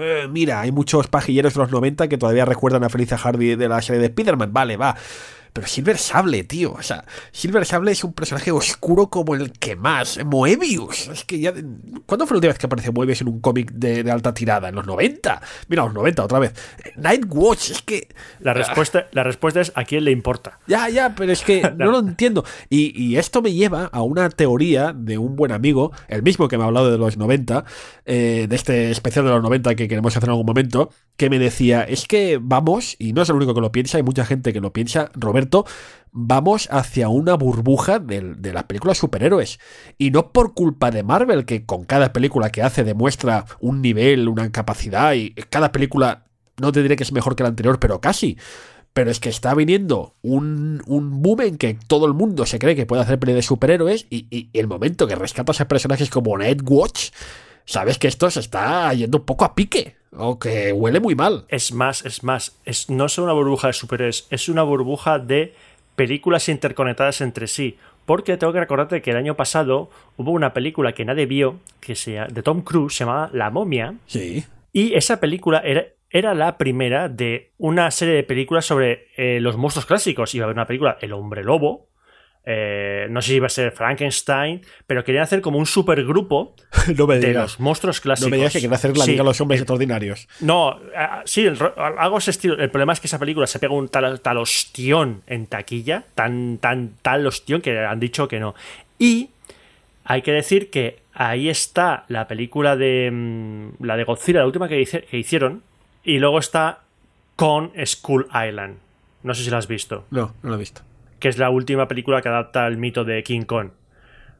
eh, 0.00 0.26
mira, 0.30 0.60
hay 0.60 0.72
muchos 0.72 1.08
pajilleros 1.08 1.54
de 1.54 1.60
los 1.60 1.70
90 1.70 2.08
que 2.08 2.18
todavía 2.18 2.44
recuerdan 2.44 2.84
a 2.84 2.88
Felicia 2.88 3.18
Hardy 3.18 3.56
de 3.56 3.68
la 3.68 3.82
serie 3.82 4.00
de 4.00 4.06
Spider-Man, 4.06 4.52
vale, 4.52 4.76
va. 4.76 4.96
Pero 5.56 5.68
Silver 5.68 5.96
Sable, 5.96 6.44
tío. 6.44 6.74
O 6.74 6.82
sea, 6.82 7.02
Silver 7.32 7.64
Sable 7.64 7.90
es 7.92 8.04
un 8.04 8.12
personaje 8.12 8.50
oscuro 8.50 9.06
como 9.08 9.34
el 9.34 9.52
que 9.52 9.74
más. 9.74 10.22
Moebius. 10.22 11.08
Es 11.08 11.24
que 11.24 11.40
ya. 11.40 11.54
¿Cuándo 12.04 12.26
fue 12.26 12.34
la 12.34 12.38
última 12.38 12.52
vez 12.52 12.58
que 12.58 12.66
apareció 12.66 12.92
Moebius 12.92 13.22
en 13.22 13.28
un 13.28 13.40
cómic 13.40 13.72
de, 13.72 14.04
de 14.04 14.10
alta 14.10 14.34
tirada? 14.34 14.68
En 14.68 14.74
los 14.74 14.86
90. 14.86 15.40
Mira, 15.68 15.84
los 15.84 15.94
90 15.94 16.24
otra 16.24 16.40
vez. 16.40 16.52
Nightwatch, 16.96 17.70
es 17.70 17.80
que. 17.80 18.08
La 18.40 18.52
respuesta, 18.52 19.06
la 19.12 19.22
respuesta 19.22 19.62
es: 19.62 19.72
¿a 19.74 19.84
quién 19.84 20.04
le 20.04 20.10
importa? 20.10 20.58
Ya, 20.66 20.90
ya, 20.90 21.14
pero 21.14 21.32
es 21.32 21.40
que 21.40 21.62
no 21.78 21.90
lo 21.90 22.00
entiendo. 22.00 22.44
Y, 22.68 22.92
y 23.02 23.16
esto 23.16 23.40
me 23.40 23.54
lleva 23.54 23.86
a 23.86 24.02
una 24.02 24.28
teoría 24.28 24.92
de 24.94 25.16
un 25.16 25.36
buen 25.36 25.52
amigo, 25.52 25.92
el 26.08 26.22
mismo 26.22 26.48
que 26.48 26.58
me 26.58 26.64
ha 26.64 26.66
hablado 26.66 26.90
de 26.90 26.98
los 26.98 27.16
90, 27.16 27.64
eh, 28.04 28.44
de 28.46 28.56
este 28.56 28.90
especial 28.90 29.24
de 29.24 29.30
los 29.30 29.42
90 29.42 29.74
que 29.74 29.88
queremos 29.88 30.14
hacer 30.14 30.28
en 30.28 30.32
algún 30.32 30.44
momento, 30.44 30.90
que 31.16 31.30
me 31.30 31.38
decía, 31.38 31.82
es 31.82 32.06
que 32.06 32.38
vamos, 32.42 32.96
y 32.98 33.14
no 33.14 33.22
es 33.22 33.30
el 33.30 33.36
único 33.36 33.54
que 33.54 33.62
lo 33.62 33.72
piensa, 33.72 33.96
hay 33.96 34.02
mucha 34.02 34.26
gente 34.26 34.52
que 34.52 34.60
lo 34.60 34.74
piensa, 34.74 35.10
Roberto, 35.14 35.45
vamos 36.12 36.68
hacia 36.70 37.10
una 37.10 37.34
burbuja 37.34 37.98
de, 37.98 38.36
las 38.52 38.64
películas 38.64 38.98
superhéroes. 38.98 39.58
Y 39.98 40.10
no 40.10 40.32
por 40.32 40.54
culpa 40.54 40.90
de 40.90 41.02
Marvel, 41.02 41.44
que 41.44 41.66
con 41.66 41.84
cada 41.84 42.12
película 42.12 42.50
que 42.50 42.62
hace 42.62 42.84
demuestra 42.84 43.44
un 43.60 43.82
nivel, 43.82 44.28
una 44.28 44.50
capacidad, 44.50 45.12
y 45.14 45.30
cada 45.50 45.72
película, 45.72 46.24
no 46.58 46.72
te 46.72 46.82
diré 46.82 46.96
que 46.96 47.02
es 47.02 47.12
mejor 47.12 47.36
que 47.36 47.42
la 47.42 47.50
anterior, 47.50 47.78
pero 47.78 48.00
casi. 48.00 48.38
Pero 48.94 49.10
es 49.10 49.20
que 49.20 49.28
está 49.28 49.54
viniendo 49.54 50.14
un, 50.22 50.82
boom 50.86 51.42
en 51.42 51.58
que 51.58 51.78
todo 51.86 52.06
el 52.06 52.14
mundo 52.14 52.46
se 52.46 52.58
cree 52.58 52.74
que 52.74 52.86
puede 52.86 53.02
hacer 53.02 53.18
peli 53.18 53.34
de 53.34 53.42
superhéroes 53.42 54.06
y, 54.08 54.26
y- 54.30 54.48
y 54.54 54.58
el 54.58 54.68
momento 54.68 55.06
que 55.06 55.16
rescatas 55.16 55.60
a 55.60 55.68
personajes 55.68 56.08
como 56.08 56.38
Nightwatch, 56.38 57.10
sabes 57.66 57.98
que 57.98 58.08
esto 58.08 58.30
se 58.30 58.40
está 58.40 58.90
yendo 58.94 59.18
un 59.18 59.26
poco 59.26 59.44
a 59.44 59.54
pique 59.54 59.96
o 60.12 60.38
que 60.38 60.72
huele 60.72 61.00
muy 61.00 61.14
mal. 61.14 61.44
Es 61.48 61.72
más, 61.72 62.04
es 62.04 62.22
más. 62.24 62.58
Es, 62.64 62.90
no 62.90 63.06
es 63.06 63.18
una 63.18 63.32
burbuja 63.32 63.68
de 63.68 63.72
superhéroes, 63.72 64.26
es 64.30 64.48
una 64.48 64.62
burbuja 64.62 65.18
de 65.18 65.54
películas 65.94 66.48
interconectadas 66.48 67.20
entre 67.20 67.46
sí. 67.46 67.78
Porque 68.04 68.36
tengo 68.36 68.52
que 68.52 68.60
recordarte 68.60 69.02
que 69.02 69.10
el 69.10 69.16
año 69.16 69.34
pasado 69.36 69.90
hubo 70.16 70.30
una 70.30 70.52
película 70.52 70.92
que 70.92 71.04
nadie 71.04 71.26
vio, 71.26 71.58
que 71.80 71.96
se, 71.96 72.12
de 72.12 72.42
Tom 72.42 72.62
Cruise, 72.62 72.94
se 72.94 73.04
llamaba 73.04 73.30
La 73.32 73.50
momia, 73.50 73.94
Sí. 74.06 74.44
y 74.72 74.94
esa 74.94 75.18
película 75.18 75.58
era, 75.64 75.86
era 76.10 76.32
la 76.34 76.56
primera 76.56 77.08
de 77.08 77.50
una 77.58 77.90
serie 77.90 78.14
de 78.14 78.22
películas 78.22 78.64
sobre 78.64 79.08
eh, 79.16 79.40
los 79.40 79.56
monstruos 79.56 79.86
clásicos. 79.86 80.32
Iba 80.36 80.44
a 80.44 80.46
haber 80.46 80.56
una 80.56 80.66
película, 80.68 80.98
El 81.00 81.12
hombre 81.14 81.42
lobo, 81.42 81.88
eh, 82.48 83.08
no 83.10 83.20
sé 83.20 83.28
si 83.30 83.34
iba 83.34 83.46
a 83.46 83.50
ser 83.50 83.72
Frankenstein, 83.72 84.62
pero 84.86 85.02
querían 85.04 85.24
hacer 85.24 85.40
como 85.40 85.58
un 85.58 85.66
supergrupo 85.66 86.54
no 86.96 87.06
de 87.06 87.32
los 87.34 87.58
monstruos 87.58 88.00
clásicos. 88.00 88.28
No 88.28 88.30
me 88.30 88.36
digas 88.36 88.52
que 88.52 88.60
quiere 88.60 88.74
hacer 88.74 88.96
la 88.96 89.04
Sí, 89.04 89.10
liga 89.10 89.22
a 89.22 89.24
los 89.24 89.40
hombres 89.40 89.60
extraordinarios. 89.60 90.28
no, 90.40 90.78
sí, 91.24 91.44
el 91.44 91.58
algo 91.76 92.18
ese 92.18 92.30
estilo. 92.30 92.54
El 92.58 92.70
problema 92.70 92.92
es 92.92 93.00
que 93.00 93.08
esa 93.08 93.18
película 93.18 93.46
se 93.48 93.58
pega 93.58 93.74
un 93.74 93.88
tal, 93.88 94.20
tal 94.20 94.38
ostión 94.38 95.22
en 95.26 95.46
taquilla, 95.46 96.04
tan, 96.14 96.58
tan, 96.58 96.92
tal 97.02 97.26
ostión 97.26 97.60
que 97.60 97.78
han 97.80 97.98
dicho 98.00 98.28
que 98.28 98.38
no. 98.40 98.54
Y 98.98 99.30
hay 100.04 100.22
que 100.22 100.30
decir 100.32 100.70
que 100.70 101.00
ahí 101.14 101.48
está 101.48 102.04
la 102.08 102.28
película 102.28 102.76
de 102.76 103.10
mm, 103.12 103.84
la 103.84 103.96
de 103.96 104.04
Godzilla, 104.04 104.38
la 104.40 104.46
última 104.46 104.68
que, 104.68 104.80
hice- 104.80 105.02
que 105.02 105.18
hicieron, 105.18 105.62
y 106.04 106.18
luego 106.20 106.38
está 106.38 106.82
con 107.34 107.72
Skull 107.84 108.28
Island. 108.28 108.76
No 109.24 109.34
sé 109.34 109.42
si 109.42 109.50
la 109.50 109.58
has 109.58 109.66
visto 109.66 110.04
No, 110.12 110.32
no 110.44 110.50
lo 110.50 110.54
he 110.54 110.58
visto. 110.58 110.82
Que 111.26 111.30
es 111.30 111.38
la 111.38 111.50
última 111.50 111.88
película 111.88 112.22
que 112.22 112.28
adapta 112.28 112.68
el 112.68 112.76
mito 112.78 113.02
de 113.04 113.20
King 113.24 113.42
Kong. 113.42 113.70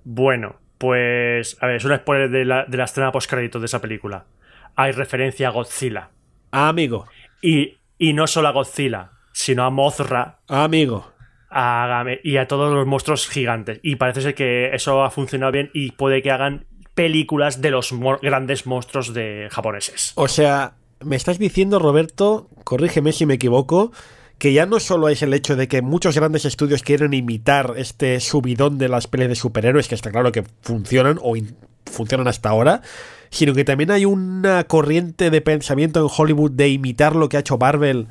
Bueno, 0.05 0.55
pues. 0.79 1.57
A 1.61 1.67
ver, 1.67 1.77
es 1.77 1.85
un 1.85 1.97
spoiler 1.97 2.31
de 2.31 2.45
la, 2.45 2.65
de 2.65 2.77
la 2.77 2.85
escena 2.85 3.11
post-créditos 3.11 3.61
de 3.61 3.67
esa 3.67 3.81
película. 3.81 4.25
Hay 4.77 4.93
referencia 4.93 5.49
a 5.49 5.51
Godzilla. 5.51 6.11
Ah, 6.53 6.69
amigo. 6.69 7.07
Y, 7.43 7.79
y 7.99 8.13
no 8.13 8.29
solo 8.29 8.47
a 8.49 8.53
Godzilla, 8.53 9.11
sino 9.33 9.65
a 9.65 9.71
Mothra 9.71 10.39
Ah, 10.49 10.63
amigo. 10.63 11.11
a 11.51 11.87
Game- 11.89 12.21
y 12.23 12.37
a 12.37 12.47
todos 12.47 12.73
los 12.73 12.87
monstruos 12.87 13.29
gigantes. 13.29 13.81
Y 13.83 13.97
parece 13.97 14.21
ser 14.21 14.35
que 14.37 14.71
eso 14.73 15.03
ha 15.03 15.11
funcionado 15.11 15.51
bien 15.51 15.71
y 15.75 15.91
puede 15.91 16.23
que 16.23 16.31
hagan 16.31 16.67
películas 16.95 17.61
de 17.61 17.71
los 17.73 17.93
mo- 17.93 18.19
grandes 18.23 18.65
monstruos 18.65 19.13
de 19.13 19.49
japoneses. 19.51 20.13
O 20.15 20.29
sea, 20.29 20.75
me 21.05 21.17
estás 21.17 21.39
diciendo, 21.41 21.81
Roberto, 21.81 22.49
corrígeme 22.63 23.11
si 23.13 23.27
me 23.27 23.35
equivoco, 23.35 23.91
que 24.39 24.53
ya 24.53 24.67
no 24.67 24.81
solo 24.81 25.09
es 25.09 25.23
el 25.23 25.33
hecho 25.35 25.57
de 25.57 25.69
que 25.69 25.83
muchos 25.83 26.17
grandes 26.17 26.45
estudios 26.45 26.83
quieren 26.83 27.15
imitar 27.15 27.75
este 27.77 28.21
subidón 28.21 28.79
de 28.79 28.89
las 28.89 29.07
pelis 29.07 29.29
de 29.29 29.35
superhéroes, 29.35 29.89
que 29.89 29.95
está 29.95 30.11
claro 30.11 30.33
que 30.33 30.45
funcionan 30.63 31.19
o 31.23 31.35
funcionan 31.87 32.29
hasta 32.29 32.51
ahora, 32.51 32.83
sino 33.31 33.55
que 33.55 33.65
también 33.65 33.91
hay 33.91 34.05
una 34.05 34.65
corriente 34.65 35.31
de 35.31 35.41
pensamiento 35.41 36.01
en 36.01 36.09
Hollywood 36.15 36.53
de 36.53 36.69
imitar 36.69 37.17
lo 37.17 37.29
que 37.29 37.37
ha 37.37 37.41
hecho 37.41 37.59
Marvel, 37.59 38.09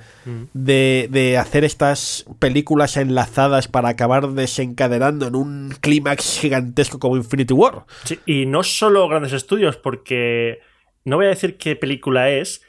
de, 0.53 1.07
de 1.11 1.37
hacer 1.37 1.63
estas 1.63 2.25
películas 2.39 2.97
enlazadas 2.97 3.67
para 3.67 3.89
acabar 3.89 4.29
desencadenando 4.29 5.27
en 5.27 5.35
un 5.35 5.75
clímax 5.79 6.39
gigantesco 6.39 6.99
como 6.99 7.17
Infinity 7.17 7.53
War. 7.53 7.85
Sí, 8.03 8.19
y 8.25 8.45
no 8.45 8.63
solo 8.63 9.07
grandes 9.07 9.33
estudios, 9.33 9.77
porque 9.77 10.59
no 11.03 11.17
voy 11.17 11.27
a 11.27 11.29
decir 11.29 11.57
qué 11.57 11.75
película 11.75 12.29
es, 12.29 12.61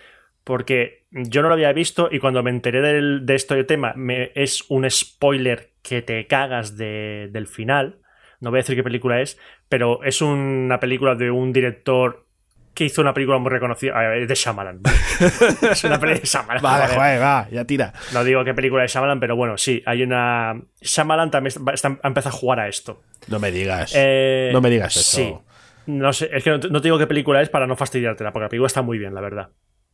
porque 0.45 1.06
yo 1.25 1.43
no 1.43 1.49
lo 1.49 1.55
había 1.55 1.73
visto 1.73 2.09
y 2.11 2.19
cuando 2.19 2.43
me 2.43 2.51
enteré 2.51 2.81
del- 2.83 3.25
de 3.27 3.35
este 3.35 3.65
tema 3.65 3.93
me, 3.97 4.31
es 4.35 4.65
un 4.69 4.89
spoiler 4.91 5.71
que 5.83 6.03
te 6.03 6.27
cagas 6.27 6.77
de- 6.77 7.29
del 7.33 7.47
final. 7.47 7.99
No 8.41 8.51
voy 8.51 8.59
a 8.59 8.63
decir 8.63 8.77
qué 8.77 8.83
película 8.85 9.21
es, 9.21 9.39
pero 9.69 10.03
es 10.05 10.21
una 10.21 10.79
película 10.79 11.15
de 11.15 11.31
un 11.31 11.53
director 11.53 12.27
que 12.75 12.85
hizo 12.85 13.01
una 13.01 13.15
película 13.15 13.39
muy 13.39 13.51
reconocida, 13.51 13.99
a 13.99 14.09
ver, 14.09 14.27
de 14.27 14.35
Shyamalan. 14.35 14.81
es 15.71 15.85
una 15.85 15.99
película 15.99 16.21
de 16.21 16.27
Shyamalan. 16.27 16.63
Vale, 16.63 16.95
joder. 16.95 17.23
va, 17.23 17.49
ya 17.51 17.65
tira. 17.65 17.95
No 18.13 18.23
digo 18.23 18.45
qué 18.45 18.53
película 18.53 18.83
de 18.83 18.89
Shyamalan, 18.89 19.19
pero 19.19 19.35
bueno, 19.37 19.57
sí, 19.57 19.83
hay 19.87 20.03
una... 20.03 20.61
Shyamalan 20.83 21.31
también 21.31 21.49
está- 21.57 21.73
está- 21.73 21.99
ha 22.03 22.09
empezado 22.09 22.37
a 22.37 22.39
jugar 22.39 22.61
a 22.61 22.69
esto. 22.69 23.03
No 23.29 23.39
me 23.39 23.51
digas. 23.51 23.93
Eh, 23.97 24.51
No 24.53 24.61
me 24.61 24.69
digas 24.69 24.95
eso. 24.95 25.17
Sí. 25.17 25.35
No 25.87 26.13
sé, 26.13 26.29
es 26.33 26.45
que 26.45 26.51
no 26.51 26.61
te, 26.61 26.69
no 26.69 26.81
te 26.83 26.89
digo 26.89 26.99
qué 26.99 27.07
película 27.07 27.41
es 27.41 27.49
para 27.49 27.67
no 27.67 27.77
fastidiártela, 27.77 28.33
porque 28.33 28.43
la 28.45 28.49
película 28.51 28.67
está 28.67 28.83
muy 28.83 28.99
bien, 28.99 29.15
la 29.15 29.23
verdad. 29.23 29.49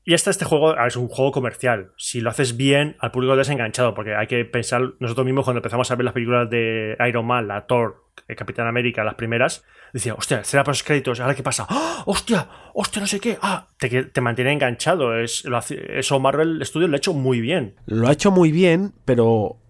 Y 0.04 0.14
está 0.14 0.30
este 0.30 0.44
juego, 0.44 0.76
es 0.76 0.96
un 0.96 1.08
juego 1.08 1.30
comercial. 1.30 1.92
Si 1.96 2.20
lo 2.20 2.30
haces 2.30 2.56
bien, 2.56 2.96
al 2.98 3.12
público 3.12 3.34
lo 3.34 3.38
desenganchado, 3.38 3.94
porque 3.94 4.16
hay 4.16 4.26
que 4.26 4.44
pensar 4.44 4.94
nosotros 4.98 5.24
mismos 5.24 5.44
cuando 5.44 5.58
empezamos 5.58 5.90
a 5.90 5.94
ver 5.94 6.04
las 6.04 6.14
películas 6.14 6.50
de 6.50 6.96
Iron 7.08 7.26
Man, 7.26 7.46
la 7.46 7.66
Thor, 7.66 8.04
el 8.26 8.34
Capitán 8.34 8.66
América, 8.66 9.04
las 9.04 9.14
primeras, 9.14 9.64
decía, 9.92 10.14
hostia, 10.14 10.40
escena 10.40 10.64
post 10.64 10.84
créditos, 10.84 11.20
¿ahora 11.20 11.34
qué 11.34 11.44
pasa? 11.44 11.66
¡Ah! 11.68 12.02
¡Hostia! 12.06 12.48
¡Hostia, 12.74 13.00
no 13.00 13.06
sé 13.06 13.20
qué! 13.20 13.38
¡Ah! 13.42 13.68
Te, 13.78 14.04
te 14.04 14.20
mantiene 14.20 14.52
enganchado. 14.52 15.16
Es, 15.18 15.44
eso 15.70 16.18
Marvel 16.18 16.64
Studios 16.64 16.90
lo 16.90 16.96
ha 16.96 16.98
hecho 16.98 17.14
muy 17.14 17.40
bien. 17.40 17.76
Lo 17.86 18.08
ha 18.08 18.12
hecho 18.12 18.32
muy 18.32 18.50
bien, 18.50 18.94
pero 19.04 19.61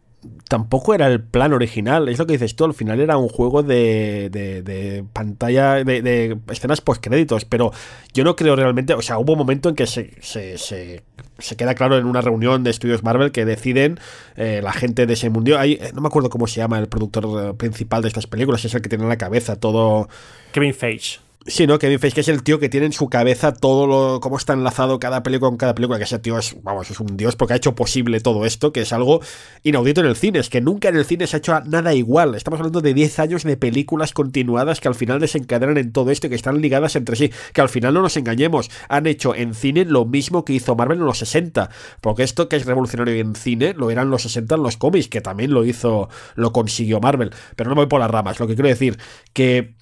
tampoco 0.49 0.95
era 0.95 1.07
el 1.07 1.23
plan 1.23 1.53
original. 1.53 2.09
Es 2.09 2.19
lo 2.19 2.27
que 2.27 2.35
dices 2.35 2.55
tú, 2.55 2.65
al 2.65 2.75
final 2.75 3.01
era 3.01 3.17
un 3.17 3.29
juego 3.29 3.63
de, 3.63 4.29
de, 4.31 5.05
pantalla, 5.13 5.85
de, 5.85 6.03
de 6.03 6.39
escenas 6.51 6.81
post-créditos, 6.81 7.45
pero 7.45 7.73
yo 8.13 8.25
no 8.25 8.37
creo 8.37 8.55
realmente, 8.57 8.95
o 8.95 9.03
sea, 9.03 9.19
hubo 9.19 9.33
un 9.33 9.39
momento 9.39 9.69
en 9.69 9.75
que 9.75 9.87
se, 9.87 10.13
se, 10.21 10.59
se, 10.59 11.57
queda 11.57 11.75
claro 11.75 11.99
en 11.99 12.07
una 12.07 12.21
reunión 12.21 12.65
de 12.65 12.71
estudios 12.71 13.03
Marvel 13.03 13.33
que 13.33 13.45
deciden 13.45 13.99
eh, 14.37 14.61
la 14.63 14.73
gente 14.73 15.07
de 15.07 15.15
ese 15.15 15.31
mundo. 15.31 15.59
Hay, 15.59 15.81
no 15.95 16.01
me 16.01 16.09
acuerdo 16.09 16.31
cómo 16.31 16.47
se 16.47 16.57
llama 16.57 16.79
el 16.79 16.89
productor 16.89 17.57
principal 17.57 18.03
de 18.03 18.09
estas 18.09 18.27
películas, 18.27 18.65
es 18.65 18.75
el 18.75 18.83
que 18.83 18.89
tiene 18.89 19.05
en 19.05 19.11
la 19.11 19.19
cabeza 19.19 19.57
todo... 19.57 20.09
Kevin 20.53 20.75
Feige. 20.75 21.22
Sí, 21.45 21.67
¿no? 21.67 21.81
Kevin 21.81 21.99
Feige, 21.99 22.15
que 22.15 22.21
es 22.21 22.29
el 22.29 22.45
tío 22.45 22.61
que 22.61 22.69
tiene 22.69 22.87
en 22.87 22.93
su 22.93 23.09
cabeza 23.09 23.53
todo 23.53 23.89
lo. 23.89 24.21
cómo 24.21 24.37
está 24.37 24.53
enlazado 24.53 25.01
cada 25.01 25.25
película 25.25 25.51
con 25.51 25.57
cada 25.57 25.75
película. 25.75 25.99
Que 25.99 26.05
ese 26.05 26.21
tío 26.21 26.39
es, 26.39 26.57
vamos, 26.63 26.89
es 26.89 27.01
un 27.01 27.17
dios 27.17 27.35
porque 27.35 27.55
ha 27.55 27.57
hecho 27.57 27.75
posible 27.75 28.21
todo 28.21 28.47
esto, 28.47 28.73
que 28.73 28.83
es 28.83 28.93
algo 28.93 29.21
inaudito 29.65 30.03
en 30.03 30.07
el 30.07 30.15
cine. 30.15 30.39
Es 30.39 30.49
que 30.49 30.61
nunca 30.61 30.89
en 30.89 30.97
el 30.97 31.05
cine 31.05 31.27
se 31.27 31.37
ha 31.37 31.39
hecho 31.39 31.61
nada 31.63 31.95
igual. 31.95 32.37
Estamos 32.37 32.61
hablando 32.61 32.81
de 32.81 32.95
10 32.95 33.19
años 33.19 33.43
de 33.43 33.57
películas 33.57 34.13
continuadas 34.13 34.81
que 34.81 34.87
al 34.87 34.95
final 34.95 35.19
desencadenan 35.19 35.79
en 35.79 35.93
todo 35.93 36.13
esto 36.13 36.29
y 36.29 36.31
que 36.31 36.37
están 36.37 36.61
ligadas 36.61 36.95
entre 36.95 37.17
sí. 37.17 37.33
Que 37.53 37.61
al 37.61 37.69
final 37.69 37.93
no 37.95 38.03
nos 38.03 38.17
engañemos. 38.17 38.71
Han 38.89 39.09
hecho 39.09 39.35
en 39.35 39.55
cine 39.55 39.85
lo 39.85 40.05
mismo 40.05 40.45
que 40.45 40.53
hizo 40.53 40.77
Marvel 40.77 40.99
en 40.99 41.07
los 41.07 41.19
60. 41.19 41.71
Porque 42.01 42.23
esto 42.23 42.49
que 42.49 42.55
es 42.55 42.67
revolucionario 42.67 43.15
en 43.17 43.35
cine 43.35 43.75
lo 43.77 43.91
eran 43.91 44.11
los 44.11 44.23
60 44.23 44.55
en 44.55 44.63
los 44.63 44.77
cómics, 44.77 45.09
que 45.09 45.21
también 45.21 45.51
lo 45.51 45.65
hizo, 45.65 46.09
lo 46.37 46.53
consiguió 46.53 47.01
Marvel. 47.01 47.33
Pero 47.57 47.69
no 47.69 47.75
voy 47.75 47.87
por 47.87 47.99
las 47.99 48.11
ramas. 48.13 48.39
Lo 48.39 48.47
que 48.47 48.55
quiero 48.55 48.69
decir, 48.69 48.97
que 49.33 49.75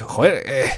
joder, 0.00 0.42
eh, 0.46 0.70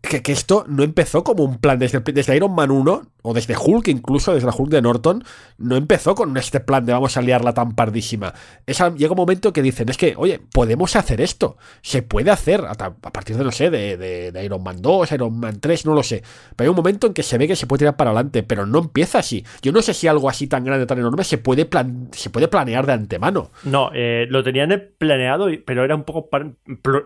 que, 0.00 0.32
esto 0.32 0.64
no 0.66 0.82
empezó 0.82 1.22
como 1.24 1.44
un 1.44 1.58
plan 1.58 1.78
desde, 1.78 2.00
desde, 2.00 2.34
Iron 2.34 2.54
Man 2.54 2.70
1 2.70 3.02
o 3.22 3.34
desde 3.34 3.54
Hulk, 3.56 3.88
incluso 3.88 4.32
desde 4.32 4.46
la 4.46 4.54
Hulk 4.56 4.70
de 4.70 4.80
Norton, 4.80 5.24
no 5.58 5.76
empezó 5.76 6.14
con 6.14 6.34
este 6.38 6.60
plan 6.60 6.86
de 6.86 6.92
vamos 6.92 7.16
a 7.16 7.22
liarla 7.22 7.52
tan 7.52 7.74
pardísima. 7.74 8.32
Es, 8.66 8.82
llega 8.96 9.12
un 9.12 9.18
momento 9.18 9.52
que 9.52 9.62
dicen, 9.62 9.90
es 9.90 9.98
que, 9.98 10.14
oye, 10.16 10.40
podemos 10.52 10.96
hacer 10.96 11.20
esto, 11.20 11.58
se 11.82 12.02
puede 12.02 12.30
hacer 12.30 12.62
a, 12.62 12.72
a 12.72 13.12
partir 13.12 13.36
de, 13.36 13.44
no 13.44 13.52
sé, 13.52 13.68
de, 13.68 13.98
de, 13.98 14.32
de, 14.32 14.44
Iron 14.44 14.62
Man 14.62 14.80
2, 14.80 15.12
Iron 15.12 15.38
Man 15.38 15.60
3, 15.60 15.84
no 15.84 15.94
lo 15.94 16.02
sé. 16.02 16.22
Pero 16.56 16.68
hay 16.68 16.70
un 16.70 16.76
momento 16.76 17.06
en 17.06 17.14
que 17.14 17.22
se 17.22 17.36
ve 17.36 17.46
que 17.46 17.56
se 17.56 17.66
puede 17.66 17.80
tirar 17.80 17.96
para 17.96 18.10
adelante, 18.10 18.42
pero 18.42 18.64
no 18.64 18.78
empieza 18.78 19.18
así. 19.18 19.44
Yo 19.60 19.70
no 19.70 19.82
sé 19.82 19.92
si 19.92 20.08
algo 20.08 20.30
así 20.30 20.46
tan 20.46 20.64
grande, 20.64 20.86
tan 20.86 20.98
enorme, 20.98 21.24
se 21.24 21.36
puede, 21.36 21.66
plan, 21.66 22.08
se 22.12 22.30
puede 22.30 22.48
planear 22.48 22.86
de 22.86 22.94
antemano. 22.94 23.50
No, 23.64 23.90
eh, 23.94 24.26
lo 24.30 24.42
tenían 24.42 24.70
planeado, 24.96 25.48
pero 25.66 25.84
era 25.84 25.94
un 25.94 26.04
poco 26.04 26.30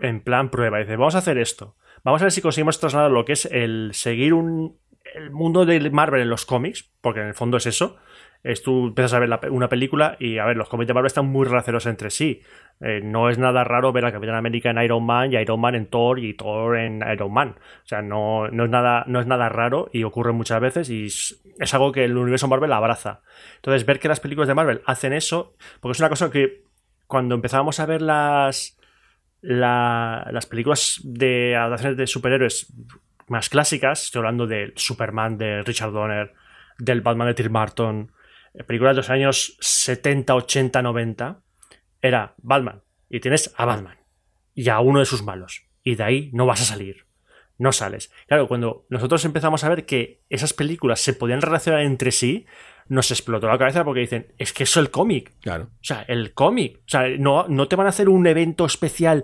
en 0.01 0.21
plan 0.21 0.49
prueba. 0.49 0.79
Dice, 0.79 0.95
vamos 0.95 1.15
a 1.15 1.19
hacer 1.19 1.37
esto 1.37 1.75
Vamos 2.05 2.21
a 2.21 2.25
ver 2.25 2.31
si 2.31 2.41
conseguimos 2.41 2.79
trasladar 2.79 3.09
lo 3.09 3.25
que 3.25 3.33
es 3.33 3.45
el 3.45 3.89
seguir 3.93 4.35
un, 4.35 4.77
el 5.15 5.31
mundo 5.31 5.65
de 5.65 5.89
Marvel 5.89 6.21
en 6.21 6.29
los 6.29 6.45
cómics, 6.45 6.87
porque 7.01 7.21
en 7.21 7.27
el 7.27 7.33
fondo 7.33 7.57
es 7.57 7.65
eso. 7.65 7.97
Es 8.43 8.61
tú 8.61 8.89
empiezas 8.89 9.13
a 9.15 9.19
ver 9.19 9.39
una 9.49 9.69
película 9.69 10.15
y, 10.19 10.37
a 10.37 10.45
ver, 10.45 10.55
los 10.55 10.69
cómics 10.69 10.87
de 10.87 10.93
Marvel 10.93 11.07
están 11.07 11.25
muy 11.25 11.47
relacionados 11.47 11.87
entre 11.87 12.11
sí. 12.11 12.43
Eh, 12.79 13.01
no 13.03 13.31
es 13.31 13.39
nada 13.39 13.63
raro 13.63 13.91
ver 13.91 14.05
a 14.05 14.11
Capitán 14.11 14.35
América 14.35 14.69
en 14.69 14.77
Iron 14.83 15.03
Man 15.03 15.33
y 15.33 15.37
Iron 15.37 15.59
Man 15.59 15.73
en 15.73 15.87
Thor 15.87 16.19
y 16.19 16.35
Thor 16.35 16.77
en 16.77 17.03
Iron 17.11 17.33
Man. 17.33 17.55
O 17.57 17.87
sea, 17.87 18.03
no, 18.03 18.49
no, 18.49 18.65
es, 18.65 18.69
nada, 18.69 19.03
no 19.07 19.19
es 19.19 19.25
nada 19.25 19.49
raro 19.49 19.89
y 19.91 20.03
ocurre 20.03 20.31
muchas 20.31 20.61
veces 20.61 20.91
y 20.91 21.07
es, 21.07 21.73
algo 21.73 21.91
que 21.91 22.05
el 22.05 22.15
universo 22.15 22.47
Marvel 22.47 22.71
abraza. 22.71 23.23
Entonces, 23.55 23.83
ver 23.83 23.99
que 23.99 24.09
las 24.09 24.19
películas 24.19 24.47
de 24.47 24.53
Marvel 24.53 24.83
hacen 24.85 25.11
eso, 25.11 25.55
porque 25.79 25.93
es 25.93 25.99
una 25.99 26.09
cosa 26.09 26.29
que 26.29 26.65
cuando 27.07 27.33
empezábamos 27.33 27.79
a 27.79 27.87
ver 27.87 28.03
las, 28.03 28.77
las 29.45 30.45
películas 30.47 30.99
de 31.03 31.55
adaptaciones 31.55 31.97
de 31.97 32.07
superhéroes 32.07 32.73
más 33.27 33.49
clásicas, 33.49 34.03
estoy 34.03 34.19
hablando 34.19 34.47
de 34.47 34.73
Superman 34.75 35.37
de 35.37 35.61
Richard 35.63 35.91
Donner, 35.91 36.33
del 36.77 37.01
Batman 37.01 37.27
de 37.27 37.33
Tim 37.33 37.53
Burton, 37.53 38.11
eh, 38.53 38.63
películas 38.63 38.95
de 38.95 38.97
los 38.97 39.09
años 39.09 39.57
70, 39.59 40.35
80, 40.35 40.81
90, 40.81 41.39
era 42.01 42.33
Batman 42.37 42.81
y 43.09 43.19
tienes 43.19 43.53
a 43.57 43.65
Batman 43.65 43.97
y 44.53 44.69
a 44.69 44.79
uno 44.79 44.99
de 44.99 45.05
sus 45.05 45.23
malos 45.23 45.63
y 45.83 45.95
de 45.95 46.03
ahí 46.03 46.29
no 46.33 46.45
vas 46.45 46.61
a 46.61 46.65
salir. 46.65 47.05
No 47.57 47.71
sales. 47.71 48.11
Claro, 48.27 48.47
cuando 48.47 48.85
nosotros 48.89 49.23
empezamos 49.25 49.63
a 49.63 49.69
ver 49.69 49.85
que 49.85 50.21
esas 50.29 50.53
películas 50.53 50.99
se 50.99 51.13
podían 51.13 51.41
relacionar 51.41 51.81
entre 51.81 52.11
sí, 52.11 52.45
nos 52.87 53.11
explotó 53.11 53.47
la 53.47 53.57
cabeza 53.57 53.83
porque 53.83 54.01
dicen, 54.01 54.27
es 54.37 54.53
que 54.53 54.63
eso 54.63 54.79
es 54.79 54.85
el 54.85 54.91
cómic. 54.91 55.33
Claro. 55.41 55.65
O 55.65 55.83
sea, 55.83 56.03
el 56.07 56.33
cómic. 56.33 56.79
O 56.79 56.89
sea, 56.89 57.07
no, 57.17 57.47
no 57.47 57.67
te 57.67 57.75
van 57.75 57.87
a 57.87 57.89
hacer 57.89 58.09
un 58.09 58.27
evento 58.27 58.65
especial. 58.65 59.23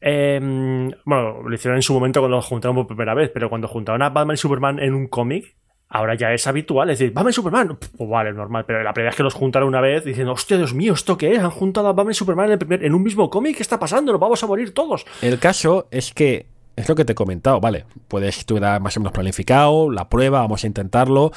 Em, 0.00 0.90
bueno, 1.04 1.42
lo 1.42 1.54
hicieron 1.54 1.76
en 1.76 1.82
su 1.82 1.94
momento 1.94 2.20
cuando 2.20 2.36
lo 2.36 2.42
juntaron 2.42 2.74
por 2.74 2.88
primera 2.88 3.14
vez, 3.14 3.30
pero 3.32 3.48
cuando 3.48 3.68
juntaron 3.68 4.02
a 4.02 4.10
Batman 4.10 4.34
y 4.34 4.38
Superman 4.38 4.78
en 4.80 4.94
un 4.94 5.06
cómic, 5.06 5.56
ahora 5.88 6.16
ya 6.16 6.32
es 6.32 6.46
habitual. 6.46 6.90
Es 6.90 6.98
decir, 6.98 7.14
Batman 7.14 7.30
y 7.30 7.34
Superman, 7.34 7.78
pues 7.96 8.10
vale, 8.10 8.32
normal, 8.32 8.64
pero 8.66 8.82
la 8.82 8.92
primera 8.92 9.10
vez 9.10 9.16
que 9.16 9.22
los 9.22 9.34
juntaron 9.34 9.68
una 9.68 9.80
vez 9.80 10.04
diciendo, 10.04 10.32
hostia, 10.32 10.56
Dios 10.56 10.74
mío, 10.74 10.94
¿esto 10.94 11.16
qué 11.16 11.34
es? 11.34 11.38
Han 11.38 11.50
juntado 11.50 11.88
a 11.88 11.92
Batman 11.92 12.10
y 12.10 12.14
Superman 12.14 12.46
en, 12.46 12.52
el 12.52 12.58
primer, 12.58 12.84
en 12.84 12.94
un 12.94 13.02
mismo 13.02 13.30
cómic, 13.30 13.56
¿qué 13.56 13.62
está 13.62 13.78
pasando? 13.78 14.10
Nos 14.10 14.20
vamos 14.20 14.42
a 14.42 14.46
morir 14.46 14.74
todos. 14.74 15.06
El 15.22 15.38
caso 15.38 15.86
es 15.90 16.12
que 16.12 16.46
es 16.76 16.88
lo 16.88 16.94
que 16.94 17.04
te 17.04 17.12
he 17.12 17.14
comentado, 17.14 17.60
vale, 17.60 17.84
puedes 18.08 18.38
estuviera 18.38 18.78
más 18.80 18.96
o 18.96 19.00
menos 19.00 19.12
planificado, 19.12 19.90
la 19.90 20.08
prueba, 20.08 20.40
vamos 20.40 20.64
a 20.64 20.66
intentarlo, 20.66 21.32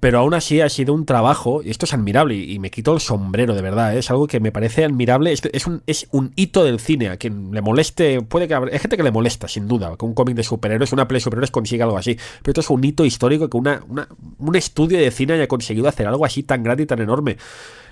pero 0.00 0.18
aún 0.18 0.34
así 0.34 0.60
ha 0.60 0.68
sido 0.68 0.92
un 0.92 1.06
trabajo, 1.06 1.62
y 1.62 1.70
esto 1.70 1.86
es 1.86 1.94
admirable, 1.94 2.34
y, 2.34 2.58
me 2.58 2.70
quito 2.70 2.92
el 2.92 3.00
sombrero, 3.00 3.54
de 3.54 3.62
verdad, 3.62 3.96
¿eh? 3.96 3.98
es 3.98 4.10
algo 4.10 4.26
que 4.26 4.40
me 4.40 4.52
parece 4.52 4.84
admirable, 4.84 5.32
es, 5.32 5.66
un, 5.66 5.82
es 5.86 6.06
un 6.12 6.32
hito 6.36 6.64
del 6.64 6.78
cine, 6.80 7.08
a 7.08 7.16
quien 7.16 7.50
le 7.52 7.62
moleste, 7.62 8.20
puede 8.20 8.46
que 8.46 8.54
hay 8.54 8.78
gente 8.78 8.96
que 8.96 9.02
le 9.02 9.10
molesta, 9.10 9.48
sin 9.48 9.66
duda, 9.66 9.96
que 9.98 10.04
un 10.04 10.14
cómic 10.14 10.36
de 10.36 10.42
superhéroes, 10.42 10.92
una 10.92 11.08
play 11.08 11.16
de 11.16 11.24
superhéroes 11.24 11.50
consiga 11.50 11.86
algo 11.86 11.96
así, 11.96 12.16
pero 12.42 12.52
esto 12.52 12.60
es 12.60 12.70
un 12.70 12.84
hito 12.84 13.04
histórico 13.04 13.48
que 13.48 13.56
una, 13.56 13.80
un 14.38 14.56
estudio 14.56 14.98
de 14.98 15.10
cine 15.10 15.34
haya 15.34 15.48
conseguido 15.48 15.88
hacer 15.88 16.06
algo 16.06 16.26
así 16.26 16.42
tan 16.42 16.62
grande 16.62 16.82
y 16.82 16.86
tan 16.86 17.00
enorme. 17.00 17.38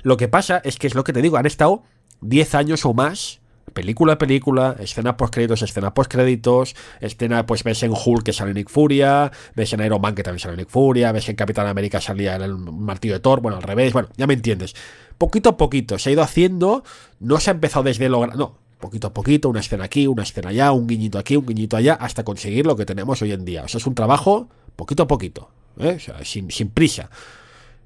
Lo 0.03 0.19
que 0.19 0.29
pasa 0.29 0.61
es 0.63 0.77
que 0.77 0.87
es 0.87 0.95
lo 0.95 1.05
que 1.05 1.15
te 1.15 1.23
digo, 1.23 1.39
han 1.39 1.47
estado 1.47 1.83
10 2.21 2.55
años 2.55 2.85
o 2.85 2.93
más 2.93 3.41
película 3.75 4.15
a 4.15 4.19
película, 4.19 4.77
escena 4.79 5.17
post 5.17 5.35
créditos, 5.35 5.61
escena 5.63 5.93
post 5.93 6.11
créditos, 6.11 6.75
escena 7.01 7.45
pues 7.45 7.65
ves 7.65 7.83
en 7.83 7.93
Hulk 7.93 8.23
que 8.23 8.33
sale 8.33 8.55
Nick 8.55 8.71
Furia, 8.71 9.31
ves 9.55 9.73
en 9.75 9.85
Iron 9.85 10.01
Man 10.01 10.15
que 10.15 10.23
también 10.23 10.41
sale 10.41 10.57
Nick 10.57 10.71
Furia, 10.71 11.13
ves 11.13 11.29
en 11.29 11.37
Capitán 11.37 11.67
América 11.67 12.01
salía 12.01 12.37
el 12.37 12.57
martillo 12.57 13.15
de 13.15 13.21
Thor, 13.21 13.41
bueno, 13.41 13.59
al 13.59 13.63
revés, 13.63 13.93
bueno, 13.93 14.09
ya 14.17 14.27
me 14.27 14.35
entiendes. 14.35 14.75
Poquito 15.19 15.51
a 15.51 15.57
poquito 15.57 15.99
se 15.99 16.09
ha 16.09 16.13
ido 16.13 16.23
haciendo, 16.23 16.85
no 17.21 17.39
se 17.41 17.51
ha 17.51 17.55
empezado 17.55 17.83
desde 17.83 18.09
lo 18.09 18.27
no, 18.29 18.57
poquito 18.79 19.09
a 19.09 19.13
poquito, 19.13 19.49
una 19.49 19.61
escena 19.61 19.85
aquí, 19.85 20.07
una 20.07 20.23
escena 20.23 20.51
allá, 20.51 20.73
un 20.73 20.87
guiñito 20.87 21.19
aquí, 21.19 21.37
un 21.37 21.47
guiñito 21.47 21.77
allá, 21.77 21.95
hasta 21.95 22.25
conseguir 22.25 22.67
lo 22.67 22.77
que 22.77 22.87
tenemos 22.87 23.21
hoy 23.23 23.33
en 23.33 23.45
día. 23.45 23.65
O 23.65 23.69
sea, 23.69 23.79
es 23.79 23.87
un 23.87 23.95
trabajo 23.95 24.49
poquito 24.77 25.05
a 25.05 25.07
poquito, 25.07 25.51
¿eh? 25.79 25.95
o 25.97 26.01
sea, 26.01 26.25
sin, 26.25 26.51
sin, 26.51 26.69
prisa. 26.69 27.11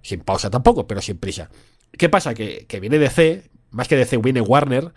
Sin 0.02 0.20
pausa 0.20 0.51
tampoco, 0.51 0.86
pero 0.86 1.01
sin 1.01 1.19
prisa. 1.19 1.51
¿Qué 1.93 2.09
pasa? 2.09 2.35
Que, 2.35 2.66
que 2.66 2.81
viene 2.81 2.98
DC, 2.98 3.48
más 3.70 3.89
que 3.89 3.97
DC, 3.97 4.16
viene 4.19 4.40
Warner, 4.40 4.93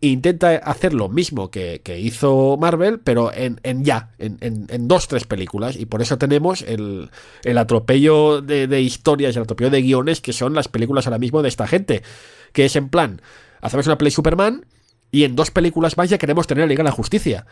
intenta 0.00 0.56
hacer 0.56 0.94
lo 0.94 1.08
mismo 1.08 1.50
que, 1.50 1.80
hizo 1.98 2.56
Marvel, 2.58 3.00
pero 3.00 3.32
en, 3.32 3.58
ya, 3.84 4.10
en, 4.18 4.38
en, 4.40 4.88
dos, 4.88 5.08
tres 5.08 5.24
películas. 5.24 5.76
Y 5.76 5.86
por 5.86 6.02
eso 6.02 6.18
tenemos 6.18 6.62
el, 6.62 7.10
el 7.44 7.58
atropello 7.58 8.40
de, 8.40 8.66
de, 8.66 8.80
historias, 8.80 9.36
el 9.36 9.42
atropello 9.42 9.70
de 9.70 9.82
guiones 9.82 10.20
que 10.20 10.32
son 10.32 10.54
las 10.54 10.68
películas 10.68 11.06
ahora 11.06 11.18
mismo 11.18 11.42
de 11.42 11.48
esta 11.48 11.66
gente. 11.66 12.02
Que 12.52 12.66
es 12.66 12.76
en 12.76 12.88
plan, 12.88 13.20
hacemos 13.60 13.86
una 13.86 13.98
play 13.98 14.10
Superman 14.10 14.66
y 15.10 15.24
en 15.24 15.34
dos 15.34 15.50
películas 15.50 15.96
más 15.96 16.10
ya 16.10 16.18
queremos 16.18 16.46
tener 16.46 16.62
la 16.62 16.68
Liga 16.68 16.82
de 16.82 16.90
la 16.90 16.92
Justicia. 16.92 17.46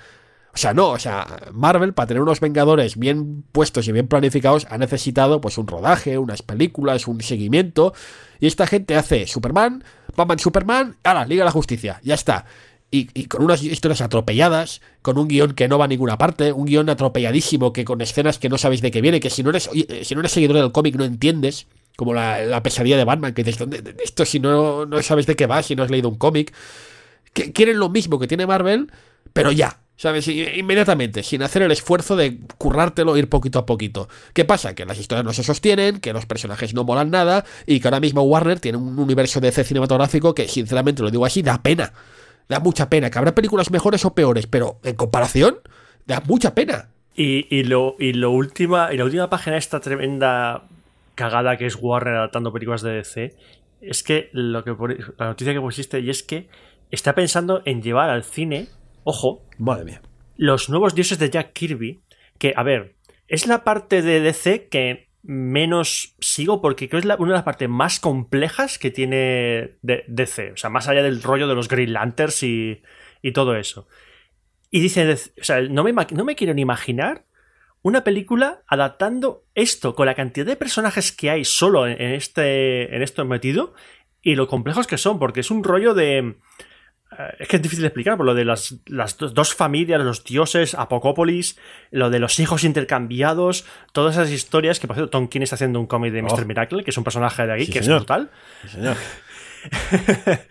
O 0.56 0.58
sea, 0.58 0.72
no, 0.72 0.88
o 0.88 0.98
sea, 0.98 1.26
Marvel 1.52 1.92
para 1.92 2.06
tener 2.06 2.22
unos 2.22 2.40
Vengadores 2.40 2.96
bien 2.96 3.44
puestos 3.52 3.86
y 3.88 3.92
bien 3.92 4.08
planificados 4.08 4.66
ha 4.70 4.78
necesitado 4.78 5.38
pues 5.38 5.58
un 5.58 5.66
rodaje, 5.66 6.16
unas 6.16 6.40
películas, 6.40 7.06
un 7.08 7.20
seguimiento. 7.20 7.92
Y 8.40 8.46
esta 8.46 8.66
gente 8.66 8.96
hace 8.96 9.26
Superman, 9.26 9.84
Batman 10.16 10.38
Superman, 10.38 10.96
la 11.04 11.26
Liga 11.26 11.42
de 11.42 11.44
la 11.44 11.50
Justicia, 11.50 12.00
ya 12.02 12.14
está. 12.14 12.46
Y, 12.90 13.26
con 13.26 13.42
unas 13.42 13.62
historias 13.62 14.00
atropelladas, 14.00 14.80
con 15.02 15.18
un 15.18 15.28
guion 15.28 15.52
que 15.52 15.68
no 15.68 15.76
va 15.76 15.84
a 15.84 15.88
ninguna 15.88 16.16
parte, 16.16 16.52
un 16.52 16.64
guion 16.64 16.88
atropelladísimo 16.88 17.74
que 17.74 17.84
con 17.84 18.00
escenas 18.00 18.38
que 18.38 18.48
no 18.48 18.56
sabéis 18.56 18.80
de 18.80 18.90
qué 18.90 19.02
viene, 19.02 19.20
que 19.20 19.28
si 19.28 19.42
no 19.42 19.50
eres, 19.50 19.68
si 20.04 20.14
no 20.14 20.20
eres 20.20 20.32
seguidor 20.32 20.56
del 20.56 20.72
cómic 20.72 20.96
no 20.96 21.04
entiendes, 21.04 21.66
como 21.98 22.14
la, 22.14 22.62
pesadilla 22.62 22.96
de 22.96 23.04
Batman, 23.04 23.34
que 23.34 23.44
dices, 23.44 23.62
esto 24.02 24.24
si 24.24 24.40
no, 24.40 24.86
no 24.86 25.02
sabes 25.02 25.26
de 25.26 25.36
qué 25.36 25.44
va, 25.44 25.62
si 25.62 25.76
no 25.76 25.82
has 25.82 25.90
leído 25.90 26.08
un 26.08 26.16
cómic, 26.16 26.54
que 27.34 27.52
quieren 27.52 27.78
lo 27.78 27.90
mismo 27.90 28.18
que 28.18 28.26
tiene 28.26 28.46
Marvel, 28.46 28.90
pero 29.34 29.52
ya, 29.52 29.80
¿Sabes? 29.96 30.28
Inmediatamente, 30.28 31.22
sin 31.22 31.42
hacer 31.42 31.62
el 31.62 31.72
esfuerzo 31.72 32.16
de 32.16 32.38
currártelo, 32.58 33.16
ir 33.16 33.30
poquito 33.30 33.58
a 33.58 33.64
poquito. 33.64 34.08
¿Qué 34.34 34.44
pasa? 34.44 34.74
Que 34.74 34.84
las 34.84 34.98
historias 34.98 35.24
no 35.24 35.32
se 35.32 35.42
sostienen, 35.42 36.00
que 36.00 36.12
los 36.12 36.26
personajes 36.26 36.74
no 36.74 36.84
molan 36.84 37.10
nada 37.10 37.46
y 37.66 37.80
que 37.80 37.88
ahora 37.88 38.00
mismo 38.00 38.20
Warner 38.22 38.60
tiene 38.60 38.76
un 38.76 38.98
universo 38.98 39.40
de 39.40 39.50
C 39.52 39.64
cinematográfico 39.64 40.34
que, 40.34 40.48
sinceramente, 40.48 41.02
lo 41.02 41.10
digo 41.10 41.24
así, 41.24 41.40
da 41.40 41.62
pena. 41.62 41.94
Da 42.46 42.60
mucha 42.60 42.90
pena. 42.90 43.08
Que 43.08 43.18
habrá 43.18 43.34
películas 43.34 43.70
mejores 43.70 44.04
o 44.04 44.14
peores, 44.14 44.46
pero 44.46 44.78
en 44.84 44.96
comparación, 44.96 45.60
da 46.04 46.22
mucha 46.26 46.54
pena. 46.54 46.90
Y, 47.14 47.46
y, 47.48 47.64
lo, 47.64 47.96
y, 47.98 48.12
lo 48.12 48.32
última, 48.32 48.92
y 48.92 48.98
la 48.98 49.04
última 49.04 49.30
página 49.30 49.54
de 49.54 49.60
esta 49.60 49.80
tremenda 49.80 50.64
cagada 51.14 51.56
que 51.56 51.64
es 51.64 51.78
Warner 51.80 52.16
adaptando 52.16 52.52
películas 52.52 52.82
de 52.82 52.92
DC 52.92 53.34
es 53.80 54.02
que, 54.02 54.28
lo 54.32 54.62
que 54.62 54.76
la 55.16 55.26
noticia 55.26 55.54
que 55.54 55.60
pusiste 55.60 56.00
y 56.00 56.10
es 56.10 56.22
que 56.22 56.48
está 56.90 57.14
pensando 57.14 57.62
en 57.64 57.82
llevar 57.82 58.10
al 58.10 58.24
cine 58.24 58.68
ojo, 59.06 59.46
madre 59.56 59.84
mía. 59.84 60.02
Los 60.36 60.68
nuevos 60.68 60.94
dioses 60.94 61.18
de 61.18 61.30
Jack 61.30 61.52
Kirby, 61.52 62.02
que, 62.38 62.52
a 62.56 62.62
ver, 62.62 62.96
es 63.28 63.46
la 63.46 63.64
parte 63.64 64.02
de 64.02 64.20
DC 64.20 64.68
que 64.68 65.08
menos 65.22 66.14
sigo 66.20 66.60
porque 66.60 66.88
creo 66.88 67.00
que 67.00 67.08
es 67.08 67.14
una 67.18 67.32
de 67.32 67.38
las 67.38 67.44
partes 67.44 67.68
más 67.68 68.00
complejas 68.00 68.78
que 68.78 68.90
tiene 68.90 69.78
DC. 69.82 70.52
O 70.52 70.56
sea, 70.56 70.70
más 70.70 70.88
allá 70.88 71.02
del 71.02 71.22
rollo 71.22 71.48
de 71.48 71.54
los 71.54 71.68
Green 71.68 71.92
Lanterns 71.92 72.42
y, 72.42 72.82
y 73.22 73.32
todo 73.32 73.56
eso. 73.56 73.86
Y 74.70 74.80
dice, 74.80 75.10
o 75.40 75.44
sea, 75.44 75.62
no 75.62 75.84
me, 75.84 75.92
no 75.92 76.24
me 76.24 76.34
quiero 76.34 76.52
ni 76.52 76.62
imaginar 76.62 77.24
una 77.82 78.02
película 78.02 78.64
adaptando 78.66 79.44
esto 79.54 79.94
con 79.94 80.06
la 80.06 80.16
cantidad 80.16 80.44
de 80.44 80.56
personajes 80.56 81.12
que 81.12 81.30
hay 81.30 81.44
solo 81.44 81.86
en, 81.86 82.00
este, 82.00 82.94
en 82.94 83.02
esto 83.02 83.24
metido 83.24 83.74
y 84.20 84.34
lo 84.34 84.48
complejos 84.48 84.88
que 84.88 84.98
son, 84.98 85.20
porque 85.20 85.40
es 85.40 85.52
un 85.52 85.62
rollo 85.62 85.94
de... 85.94 86.36
Eh, 87.12 87.36
es 87.40 87.48
que 87.48 87.56
es 87.56 87.62
difícil 87.62 87.82
de 87.82 87.88
explicar, 87.88 88.16
por 88.16 88.26
lo 88.26 88.34
de 88.34 88.44
las, 88.44 88.76
las, 88.86 89.16
dos 89.16 89.54
familias, 89.54 90.02
los 90.02 90.24
dioses, 90.24 90.74
Apocópolis, 90.74 91.58
lo 91.90 92.10
de 92.10 92.18
los 92.18 92.38
hijos 92.38 92.64
intercambiados, 92.64 93.64
todas 93.92 94.16
esas 94.16 94.30
historias 94.30 94.80
que, 94.80 94.86
por 94.86 94.96
cierto, 94.96 95.10
Tom 95.10 95.28
King 95.28 95.42
está 95.42 95.54
haciendo 95.54 95.80
un 95.80 95.86
cómic 95.86 96.12
de 96.12 96.22
Mr. 96.22 96.42
Oh. 96.42 96.46
Miracle, 96.46 96.84
que 96.84 96.90
es 96.90 96.98
un 96.98 97.04
personaje 97.04 97.46
de 97.46 97.52
ahí, 97.52 97.66
que 97.66 97.78
es 97.78 97.88
brutal. 97.88 98.30
Sí, 98.62 98.68
señor. 98.68 98.96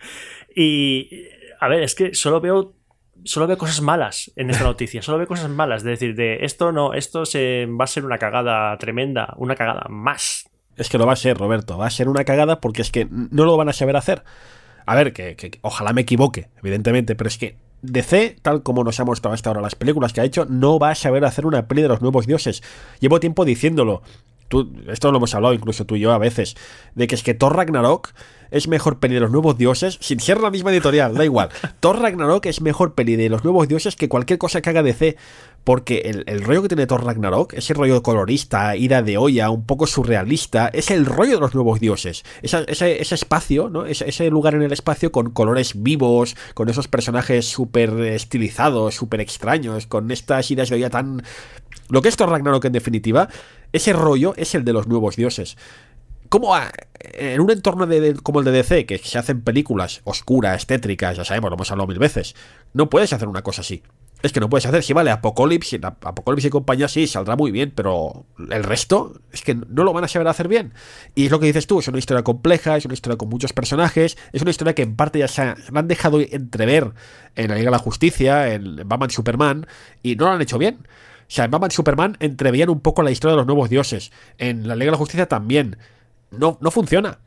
y, 0.56 1.28
a 1.60 1.68
ver, 1.68 1.82
es 1.82 1.94
que 1.94 2.14
solo 2.14 2.40
veo 2.40 2.74
solo 3.24 3.46
veo 3.46 3.58
cosas 3.58 3.80
malas 3.80 4.30
en 4.36 4.50
esta 4.50 4.64
noticia, 4.64 5.02
solo 5.02 5.18
veo 5.18 5.26
cosas 5.26 5.50
malas, 5.50 5.82
de 5.82 5.90
decir, 5.90 6.14
de 6.14 6.44
esto 6.44 6.70
no, 6.70 6.94
esto 6.94 7.24
se, 7.26 7.66
va 7.66 7.84
a 7.84 7.88
ser 7.88 8.04
una 8.04 8.18
cagada 8.18 8.76
tremenda, 8.78 9.34
una 9.36 9.54
cagada 9.54 9.86
más. 9.88 10.48
Es 10.76 10.88
que 10.88 10.98
lo 10.98 11.06
va 11.06 11.14
a 11.14 11.16
ser, 11.16 11.36
Roberto, 11.36 11.78
va 11.78 11.86
a 11.86 11.90
ser 11.90 12.08
una 12.08 12.24
cagada 12.24 12.60
porque 12.60 12.82
es 12.82 12.90
que 12.90 13.08
no 13.10 13.44
lo 13.44 13.56
van 13.56 13.68
a 13.68 13.72
saber 13.72 13.96
hacer. 13.96 14.22
A 14.86 14.94
ver, 14.94 15.12
que, 15.12 15.58
ojalá 15.62 15.92
me 15.92 16.02
equivoque, 16.02 16.48
evidentemente, 16.62 17.16
pero 17.16 17.28
es 17.28 17.38
que 17.38 17.56
DC, 17.82 18.36
tal 18.40 18.62
como 18.62 18.84
nos 18.84 18.98
ha 19.00 19.04
mostrado 19.04 19.34
hasta 19.34 19.50
ahora 19.50 19.60
las 19.60 19.74
películas 19.74 20.12
que 20.12 20.20
ha 20.20 20.24
hecho, 20.24 20.46
no 20.48 20.78
va 20.78 20.90
a 20.90 20.94
saber 20.94 21.24
hacer 21.24 21.44
una 21.44 21.66
peli 21.66 21.82
de 21.82 21.88
los 21.88 22.00
nuevos 22.00 22.26
dioses. 22.26 22.62
Llevo 23.00 23.20
tiempo 23.20 23.44
diciéndolo. 23.44 24.02
Tú, 24.48 24.72
esto 24.88 25.10
lo 25.10 25.18
hemos 25.18 25.34
hablado 25.34 25.54
incluso 25.54 25.84
tú 25.86 25.96
y 25.96 26.00
yo 26.00 26.12
a 26.12 26.18
veces, 26.18 26.56
de 26.94 27.06
que 27.06 27.14
es 27.14 27.22
que 27.22 27.34
Thor 27.34 27.56
Ragnarok 27.56 28.12
es 28.50 28.68
mejor 28.68 28.98
peli 28.98 29.14
de 29.14 29.20
los 29.20 29.30
nuevos 29.30 29.58
dioses, 29.58 29.98
sin 30.00 30.20
ser 30.20 30.40
la 30.40 30.50
misma 30.50 30.70
editorial, 30.70 31.14
da 31.14 31.24
igual. 31.24 31.48
Thor 31.80 32.00
Ragnarok 32.00 32.46
es 32.46 32.60
mejor 32.60 32.94
peli 32.94 33.16
de 33.16 33.28
los 33.28 33.44
nuevos 33.44 33.68
dioses 33.68 33.96
que 33.96 34.08
cualquier 34.08 34.38
cosa 34.38 34.60
que 34.60 34.70
haga 34.70 34.82
DC, 34.82 35.16
porque 35.64 36.24
el, 36.26 36.42
rollo 36.42 36.62
que 36.62 36.68
tiene 36.68 36.86
Thor 36.86 37.04
Ragnarok, 37.04 37.54
ese 37.54 37.74
rollo 37.74 38.00
colorista, 38.00 38.76
ira 38.76 39.02
de 39.02 39.18
olla, 39.18 39.50
un 39.50 39.66
poco 39.66 39.88
surrealista, 39.88 40.68
es 40.68 40.92
el 40.92 41.06
rollo 41.06 41.34
de 41.34 41.40
los 41.40 41.54
nuevos 41.56 41.80
dioses. 41.80 42.22
ese, 42.42 43.02
espacio, 43.02 43.68
¿no? 43.68 43.84
Ese, 43.84 44.30
lugar 44.30 44.54
en 44.54 44.62
el 44.62 44.72
espacio 44.72 45.10
con 45.10 45.30
colores 45.30 45.82
vivos, 45.82 46.36
con 46.54 46.68
esos 46.68 46.86
personajes 46.86 47.46
súper 47.46 47.90
estilizados, 48.00 48.94
súper 48.94 49.20
extraños, 49.20 49.88
con 49.88 50.12
estas 50.12 50.48
iras 50.52 50.68
de 50.70 50.76
olla 50.76 50.90
tan... 50.90 51.24
Lo 51.88 52.00
que 52.00 52.10
es 52.10 52.16
Thor 52.16 52.30
Ragnarok 52.30 52.64
en 52.64 52.72
definitiva, 52.72 53.28
ese 53.72 53.92
rollo 53.92 54.34
es 54.36 54.54
el 54.54 54.64
de 54.64 54.72
los 54.72 54.86
nuevos 54.86 55.16
dioses. 55.16 55.56
¿Cómo 56.28 56.54
en 57.12 57.40
un 57.40 57.50
entorno 57.50 57.86
de, 57.86 58.14
como 58.14 58.40
el 58.40 58.44
de 58.44 58.52
DC, 58.52 58.86
que 58.86 58.98
se 58.98 59.18
hacen 59.18 59.42
películas 59.42 60.00
oscuras, 60.04 60.66
tétricas, 60.66 61.16
ya 61.16 61.24
sabemos, 61.24 61.50
lo 61.50 61.56
hemos 61.56 61.70
hablado 61.70 61.88
mil 61.88 61.98
veces, 61.98 62.34
no 62.72 62.90
puedes 62.90 63.12
hacer 63.12 63.28
una 63.28 63.42
cosa 63.42 63.60
así. 63.60 63.82
Es 64.22 64.32
que 64.32 64.40
no 64.40 64.48
puedes 64.48 64.64
hacer, 64.64 64.82
si 64.82 64.94
vale, 64.94 65.10
Apocalipsis, 65.10 65.78
Apocalipsis 65.82 66.48
y 66.48 66.50
compañía 66.50 66.88
sí, 66.88 67.06
saldrá 67.06 67.36
muy 67.36 67.50
bien, 67.50 67.70
pero 67.74 68.24
el 68.50 68.64
resto 68.64 69.20
es 69.30 69.42
que 69.42 69.54
no 69.54 69.84
lo 69.84 69.92
van 69.92 70.04
a 70.04 70.08
saber 70.08 70.26
hacer 70.26 70.48
bien. 70.48 70.72
Y 71.14 71.26
es 71.26 71.30
lo 71.30 71.38
que 71.38 71.46
dices 71.46 71.66
tú, 71.66 71.80
es 71.80 71.88
una 71.88 71.98
historia 71.98 72.24
compleja, 72.24 72.76
es 72.76 72.86
una 72.86 72.94
historia 72.94 73.18
con 73.18 73.28
muchos 73.28 73.52
personajes, 73.52 74.16
es 74.32 74.40
una 74.40 74.50
historia 74.50 74.74
que 74.74 74.82
en 74.82 74.96
parte 74.96 75.18
ya 75.18 75.28
se, 75.28 75.42
han 75.42 75.88
dejado 75.88 76.20
entrever 76.20 76.92
en 77.34 77.48
la 77.48 77.56
Liga 77.56 77.66
de 77.66 77.72
la 77.72 77.78
Justicia, 77.78 78.52
en 78.54 78.88
Batman 78.88 79.10
Superman, 79.10 79.66
y 80.02 80.16
no 80.16 80.24
lo 80.24 80.32
han 80.32 80.42
hecho 80.42 80.56
bien. 80.58 80.78
Sea, 81.28 81.44
en 81.46 81.70
Superman 81.70 82.16
entrevían 82.20 82.70
un 82.70 82.80
poco 82.80 83.02
la 83.02 83.10
historia 83.10 83.32
de 83.32 83.38
los 83.38 83.46
nuevos 83.46 83.70
dioses. 83.70 84.12
En 84.38 84.68
la 84.68 84.74
Liga 84.76 84.86
de 84.86 84.92
la 84.92 84.98
Justicia 84.98 85.26
también 85.26 85.76
no, 86.30 86.58
no 86.60 86.70
funciona. 86.70 87.18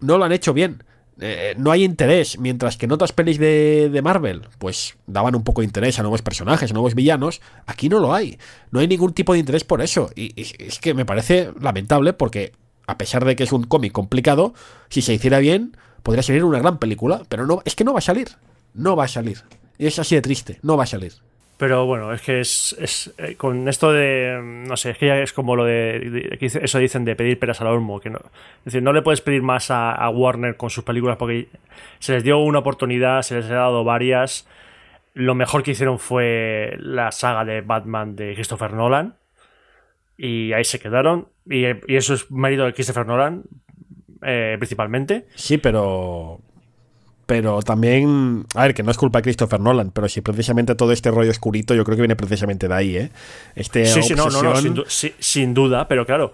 No 0.00 0.18
lo 0.18 0.24
han 0.24 0.32
hecho 0.32 0.52
bien. 0.52 0.82
Eh, 1.18 1.54
no 1.56 1.70
hay 1.70 1.82
interés, 1.82 2.38
mientras 2.38 2.76
que 2.76 2.84
en 2.84 2.92
otras 2.92 3.12
pelis 3.12 3.38
de, 3.38 3.88
de, 3.90 4.02
Marvel, 4.02 4.42
pues 4.58 4.96
daban 5.06 5.34
un 5.34 5.44
poco 5.44 5.62
de 5.62 5.64
interés 5.64 5.98
a 5.98 6.02
nuevos 6.02 6.20
personajes, 6.20 6.70
a 6.70 6.74
nuevos 6.74 6.94
villanos, 6.94 7.40
aquí 7.64 7.88
no 7.88 8.00
lo 8.00 8.12
hay. 8.12 8.38
No 8.70 8.80
hay 8.80 8.88
ningún 8.88 9.14
tipo 9.14 9.32
de 9.32 9.38
interés 9.38 9.64
por 9.64 9.80
eso. 9.80 10.10
Y, 10.14 10.34
es 10.36 10.78
que 10.78 10.92
me 10.92 11.06
parece 11.06 11.52
lamentable 11.58 12.12
porque, 12.12 12.52
a 12.86 12.98
pesar 12.98 13.24
de 13.24 13.34
que 13.34 13.44
es 13.44 13.52
un 13.52 13.64
cómic 13.64 13.92
complicado, 13.92 14.52
si 14.90 15.00
se 15.00 15.14
hiciera 15.14 15.38
bien, 15.38 15.76
podría 16.02 16.22
salir 16.22 16.44
una 16.44 16.58
gran 16.58 16.78
película, 16.78 17.22
pero 17.30 17.46
no, 17.46 17.62
es 17.64 17.74
que 17.74 17.84
no 17.84 17.94
va 17.94 18.00
a 18.00 18.02
salir. 18.02 18.28
No 18.74 18.94
va 18.94 19.04
a 19.04 19.08
salir. 19.08 19.42
Y 19.78 19.86
es 19.86 19.98
así 19.98 20.16
de 20.16 20.22
triste, 20.22 20.58
no 20.62 20.76
va 20.76 20.84
a 20.84 20.86
salir. 20.86 21.14
Pero 21.58 21.86
bueno, 21.86 22.12
es 22.12 22.20
que 22.20 22.40
es, 22.40 22.76
es 22.78 23.14
eh, 23.16 23.34
con 23.36 23.66
esto 23.68 23.90
de, 23.90 24.38
no 24.42 24.76
sé, 24.76 24.90
es 24.90 24.98
que 24.98 25.06
ya 25.06 25.16
es 25.18 25.32
como 25.32 25.56
lo 25.56 25.64
de, 25.64 26.38
eso 26.40 26.78
dicen 26.78 27.06
de 27.06 27.16
pedir 27.16 27.38
peras 27.38 27.62
al 27.62 27.68
olmo, 27.68 27.98
que 27.98 28.10
no, 28.10 28.18
es 28.18 28.64
decir, 28.64 28.82
no 28.82 28.92
le 28.92 29.00
puedes 29.00 29.22
pedir 29.22 29.40
más 29.40 29.70
a, 29.70 30.08
Warner 30.10 30.58
con 30.58 30.68
sus 30.68 30.84
películas 30.84 31.16
porque 31.16 31.48
se 31.98 32.12
les 32.12 32.24
dio 32.24 32.38
una 32.38 32.58
oportunidad, 32.58 33.22
se 33.22 33.36
les 33.36 33.46
ha 33.46 33.54
dado 33.54 33.84
varias. 33.84 34.46
Lo 35.14 35.34
mejor 35.34 35.62
que 35.62 35.70
hicieron 35.70 35.98
fue 35.98 36.76
la 36.78 37.10
saga 37.10 37.46
de 37.46 37.62
Batman 37.62 38.16
de 38.16 38.34
Christopher 38.34 38.74
Nolan 38.74 39.14
y 40.18 40.52
ahí 40.52 40.64
se 40.64 40.78
quedaron 40.78 41.28
y, 41.46 41.64
eso 41.88 42.12
es 42.12 42.30
mérito 42.30 42.64
de 42.64 42.74
Christopher 42.74 43.06
Nolan 43.06 43.44
eh, 44.22 44.56
principalmente. 44.58 45.26
Sí, 45.36 45.56
pero 45.56 46.40
pero 47.26 47.60
también, 47.60 48.46
a 48.54 48.62
ver, 48.62 48.74
que 48.74 48.84
no 48.84 48.92
es 48.92 48.96
culpa 48.96 49.18
de 49.18 49.24
Christopher 49.24 49.58
Nolan, 49.58 49.90
pero 49.90 50.08
si 50.08 50.20
precisamente 50.20 50.76
todo 50.76 50.92
este 50.92 51.10
rollo 51.10 51.30
oscurito, 51.30 51.74
yo 51.74 51.84
creo 51.84 51.96
que 51.96 52.02
viene 52.02 52.14
precisamente 52.14 52.68
de 52.68 52.74
ahí, 52.74 52.96
¿eh? 52.96 53.10
Este 53.56 53.84
sí, 53.86 54.02
sí, 54.02 54.14
no, 54.14 54.30
no, 54.30 54.42
no 54.42 54.84
sin, 54.86 55.52
duda, 55.52 55.88
pero 55.88 56.06
claro, 56.06 56.32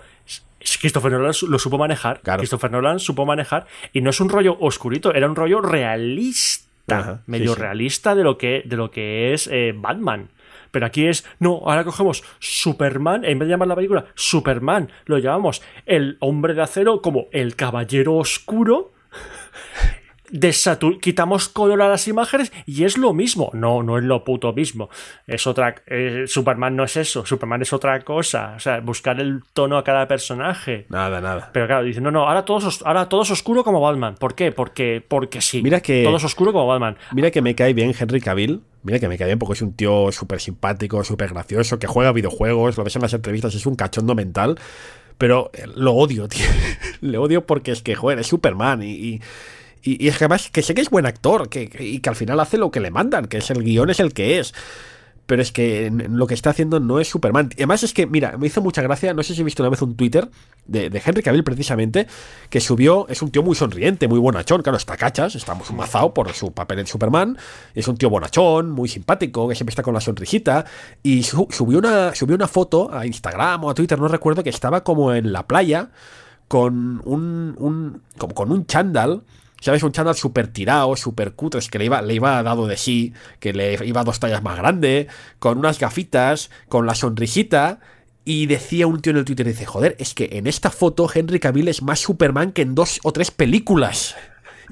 Christopher 0.58 1.12
Nolan 1.12 1.32
lo 1.48 1.58
supo 1.58 1.78
manejar, 1.78 2.20
Christopher 2.20 2.70
Nolan 2.70 3.00
supo 3.00 3.24
manejar, 3.24 3.66
y 3.94 4.02
no 4.02 4.10
es 4.10 4.20
un 4.20 4.28
rollo 4.28 4.58
oscurito, 4.60 5.14
era 5.14 5.26
un 5.26 5.34
rollo 5.34 5.62
realista, 5.62 7.22
medio 7.26 7.54
realista 7.54 8.14
de 8.14 8.22
lo 8.22 8.36
que, 8.36 8.62
de 8.66 8.76
lo 8.76 8.90
que 8.90 9.32
es 9.32 9.48
eh, 9.50 9.72
Batman. 9.74 10.28
Pero 10.70 10.86
aquí 10.86 11.06
es, 11.06 11.26
no, 11.38 11.60
ahora 11.66 11.84
cogemos 11.84 12.24
Superman, 12.38 13.26
en 13.26 13.38
vez 13.38 13.46
de 13.46 13.52
llamar 13.52 13.68
la 13.68 13.76
película 13.76 14.06
Superman, 14.14 14.90
lo 15.04 15.18
llamamos 15.18 15.62
el 15.84 16.16
hombre 16.20 16.54
de 16.54 16.62
acero 16.62 17.02
como 17.02 17.26
el 17.30 17.56
caballero 17.56 18.14
oscuro 18.14 18.91
quitamos 21.00 21.48
color 21.48 21.82
a 21.82 21.88
las 21.88 22.08
imágenes 22.08 22.52
y 22.66 22.84
es 22.84 22.98
lo 22.98 23.12
mismo. 23.12 23.50
No, 23.52 23.82
no 23.82 23.98
es 23.98 24.04
lo 24.04 24.24
puto 24.24 24.52
mismo. 24.52 24.88
Es 25.26 25.46
otra. 25.46 25.74
Eh, 25.86 26.24
Superman 26.26 26.76
no 26.76 26.84
es 26.84 26.96
eso. 26.96 27.24
Superman 27.26 27.62
es 27.62 27.72
otra 27.72 28.00
cosa. 28.00 28.54
O 28.56 28.60
sea, 28.60 28.80
buscar 28.80 29.20
el 29.20 29.42
tono 29.52 29.76
a 29.76 29.84
cada 29.84 30.08
personaje. 30.08 30.86
Nada, 30.88 31.20
nada. 31.20 31.50
Pero 31.52 31.66
claro, 31.66 31.84
dicen, 31.84 32.02
no, 32.02 32.10
no, 32.10 32.28
ahora 32.28 32.44
todo, 32.44 32.68
ahora 32.84 33.08
todo 33.08 33.22
es 33.22 33.30
oscuro 33.30 33.64
como 33.64 33.80
Batman. 33.80 34.14
¿Por 34.18 34.34
qué? 34.34 34.52
Porque, 34.52 35.04
porque 35.06 35.40
sí. 35.40 35.62
Mira 35.62 35.80
que. 35.80 36.02
Todo 36.04 36.16
es 36.16 36.24
oscuro 36.24 36.52
como 36.52 36.66
Batman. 36.66 36.96
Mira 37.12 37.30
que 37.30 37.42
me 37.42 37.54
cae 37.54 37.74
bien 37.74 37.94
Henry 37.98 38.20
Cavill. 38.20 38.62
Mira 38.82 38.98
que 38.98 39.08
me 39.08 39.16
cae 39.16 39.26
bien 39.26 39.38
porque 39.38 39.52
es 39.52 39.62
un 39.62 39.74
tío 39.74 40.10
súper 40.10 40.40
simpático, 40.40 41.04
súper 41.04 41.30
gracioso, 41.30 41.78
que 41.78 41.86
juega 41.86 42.10
videojuegos, 42.10 42.76
lo 42.76 42.82
ves 42.82 42.96
en 42.96 43.02
las 43.02 43.14
entrevistas, 43.14 43.54
es 43.54 43.64
un 43.64 43.76
cachondo 43.76 44.14
mental. 44.14 44.58
Pero 45.18 45.50
eh, 45.54 45.66
lo 45.76 45.92
odio, 45.92 46.26
tío. 46.28 46.46
Le 47.00 47.18
odio 47.18 47.46
porque 47.46 47.70
es 47.70 47.82
que, 47.82 47.94
joder, 47.94 48.18
es 48.18 48.26
Superman 48.26 48.82
y 48.82 48.92
y, 48.92 49.20
es 49.84 50.18
que 50.18 50.24
además 50.24 50.50
que 50.50 50.62
sé 50.62 50.74
que 50.74 50.80
es 50.80 50.90
buen 50.90 51.06
actor 51.06 51.48
que, 51.48 51.70
y 51.80 51.98
que 52.00 52.08
al 52.08 52.16
final 52.16 52.38
hace 52.40 52.58
lo 52.58 52.70
que 52.70 52.80
le 52.80 52.90
mandan, 52.90 53.26
que 53.26 53.38
es 53.38 53.50
el 53.50 53.62
guion 53.62 53.90
es 53.90 54.00
el 54.00 54.12
que 54.12 54.38
es. 54.38 54.54
Pero 55.26 55.40
es 55.40 55.52
que 55.52 55.90
lo 56.10 56.26
que 56.26 56.34
está 56.34 56.50
haciendo 56.50 56.80
no 56.80 56.98
es 56.98 57.08
Superman. 57.08 57.50
Y 57.52 57.60
además 57.60 57.84
es 57.84 57.94
que, 57.94 58.06
mira, 58.06 58.36
me 58.38 58.48
hizo 58.48 58.60
mucha 58.60 58.82
gracia, 58.82 59.14
no 59.14 59.22
sé 59.22 59.34
si 59.34 59.40
he 59.40 59.44
visto 59.44 59.62
una 59.62 59.70
vez 59.70 59.80
un 59.80 59.96
Twitter 59.96 60.28
de, 60.66 60.90
de 60.90 61.02
Henry 61.04 61.22
Cavill 61.22 61.44
precisamente, 61.44 62.08
que 62.50 62.60
subió, 62.60 63.06
es 63.08 63.22
un 63.22 63.30
tío 63.30 63.42
muy 63.42 63.54
sonriente, 63.54 64.08
muy 64.08 64.18
bonachón, 64.18 64.62
claro, 64.62 64.76
está 64.76 64.96
cachas, 64.96 65.36
está 65.36 65.54
mazado 65.54 66.12
por 66.12 66.32
su 66.32 66.52
papel 66.52 66.80
en 66.80 66.86
Superman, 66.86 67.38
es 67.74 67.86
un 67.86 67.96
tío 67.96 68.10
bonachón, 68.10 68.72
muy 68.72 68.88
simpático, 68.88 69.48
que 69.48 69.54
siempre 69.54 69.70
está 69.70 69.84
con 69.84 69.94
la 69.94 70.00
sonrisita, 70.00 70.66
y 71.04 71.22
subió, 71.22 71.78
una, 71.78 72.14
subió 72.14 72.34
una 72.34 72.48
foto 72.48 72.92
a 72.92 73.06
Instagram 73.06 73.64
o 73.64 73.70
a 73.70 73.74
Twitter, 73.74 73.98
no 73.98 74.08
recuerdo, 74.08 74.42
que 74.42 74.50
estaba 74.50 74.82
como 74.82 75.14
en 75.14 75.32
la 75.32 75.46
playa 75.46 75.90
con 76.48 77.00
un, 77.04 77.54
un 77.58 78.02
como 78.18 78.34
con 78.34 78.52
un 78.52 78.66
chándal 78.66 79.22
¿Sabes? 79.62 79.84
Un 79.84 79.92
chándal 79.92 80.16
súper 80.16 80.48
tirado, 80.48 80.96
súper 80.96 81.34
cutres, 81.34 81.68
que 81.68 81.78
le 81.78 81.84
iba, 81.84 82.02
le 82.02 82.14
iba 82.14 82.42
dado 82.42 82.66
de 82.66 82.76
sí, 82.76 83.12
que 83.38 83.52
le 83.52 83.78
iba 83.86 84.02
dos 84.02 84.18
tallas 84.18 84.42
más 84.42 84.58
grande, 84.58 85.06
con 85.38 85.56
unas 85.56 85.78
gafitas, 85.78 86.50
con 86.68 86.84
la 86.84 86.96
sonrisita. 86.96 87.78
Y 88.24 88.46
decía 88.46 88.88
un 88.88 89.00
tío 89.00 89.12
en 89.12 89.18
el 89.18 89.24
Twitter, 89.24 89.46
dice, 89.46 89.64
joder, 89.64 89.94
es 90.00 90.14
que 90.14 90.30
en 90.32 90.48
esta 90.48 90.70
foto 90.70 91.08
Henry 91.12 91.38
Cavill 91.38 91.68
es 91.68 91.80
más 91.80 92.00
Superman 92.00 92.50
que 92.50 92.62
en 92.62 92.74
dos 92.74 92.98
o 93.04 93.12
tres 93.12 93.30
películas. 93.30 94.16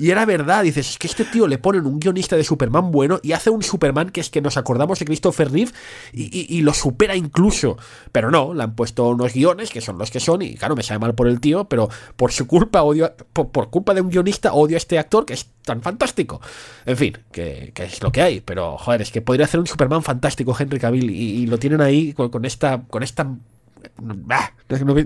Y 0.00 0.10
era 0.10 0.24
verdad, 0.24 0.62
dices, 0.62 0.90
es 0.90 0.98
que 0.98 1.06
este 1.06 1.26
tío 1.26 1.46
le 1.46 1.58
ponen 1.58 1.84
un 1.84 2.00
guionista 2.00 2.34
de 2.34 2.42
Superman 2.42 2.90
bueno 2.90 3.20
y 3.22 3.32
hace 3.32 3.50
un 3.50 3.62
Superman 3.62 4.08
que 4.08 4.22
es 4.22 4.30
que 4.30 4.40
nos 4.40 4.56
acordamos 4.56 4.98
de 4.98 5.04
Christopher 5.04 5.52
Reeve 5.52 5.72
y, 6.14 6.62
lo 6.62 6.72
supera 6.72 7.14
incluso. 7.14 7.76
Pero 8.10 8.30
no, 8.30 8.54
le 8.54 8.62
han 8.62 8.74
puesto 8.74 9.08
unos 9.08 9.34
guiones 9.34 9.68
que 9.68 9.82
son 9.82 9.98
los 9.98 10.10
que 10.10 10.18
son 10.18 10.40
y 10.40 10.54
claro, 10.54 10.74
me 10.74 10.82
sale 10.82 11.00
mal 11.00 11.14
por 11.14 11.28
el 11.28 11.38
tío, 11.38 11.64
pero 11.64 11.90
por 12.16 12.32
su 12.32 12.46
culpa 12.46 12.82
odio, 12.82 13.14
por, 13.34 13.68
culpa 13.68 13.92
de 13.92 14.00
un 14.00 14.08
guionista 14.08 14.54
odio 14.54 14.76
a 14.76 14.78
este 14.78 14.98
actor 14.98 15.26
que 15.26 15.34
es 15.34 15.50
tan 15.66 15.82
fantástico. 15.82 16.40
En 16.86 16.96
fin, 16.96 17.18
que, 17.30 17.72
es 17.76 18.02
lo 18.02 18.10
que 18.10 18.22
hay, 18.22 18.40
pero 18.40 18.78
joder, 18.78 19.02
es 19.02 19.10
que 19.10 19.20
podría 19.20 19.44
hacer 19.44 19.60
un 19.60 19.66
Superman 19.66 20.02
fantástico 20.02 20.56
Henry 20.58 20.78
Cavill 20.78 21.10
y, 21.10 21.46
lo 21.46 21.58
tienen 21.58 21.82
ahí 21.82 22.14
con, 22.14 22.44
esta... 22.46 22.82
Con 22.88 23.02
esta 23.02 23.24
no, 23.24 24.14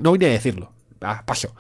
no, 0.01 0.13
vine 0.13 0.27
a 0.27 0.31
decirlo 0.31 0.71
Ah, 1.01 1.23
paso. 1.27 1.55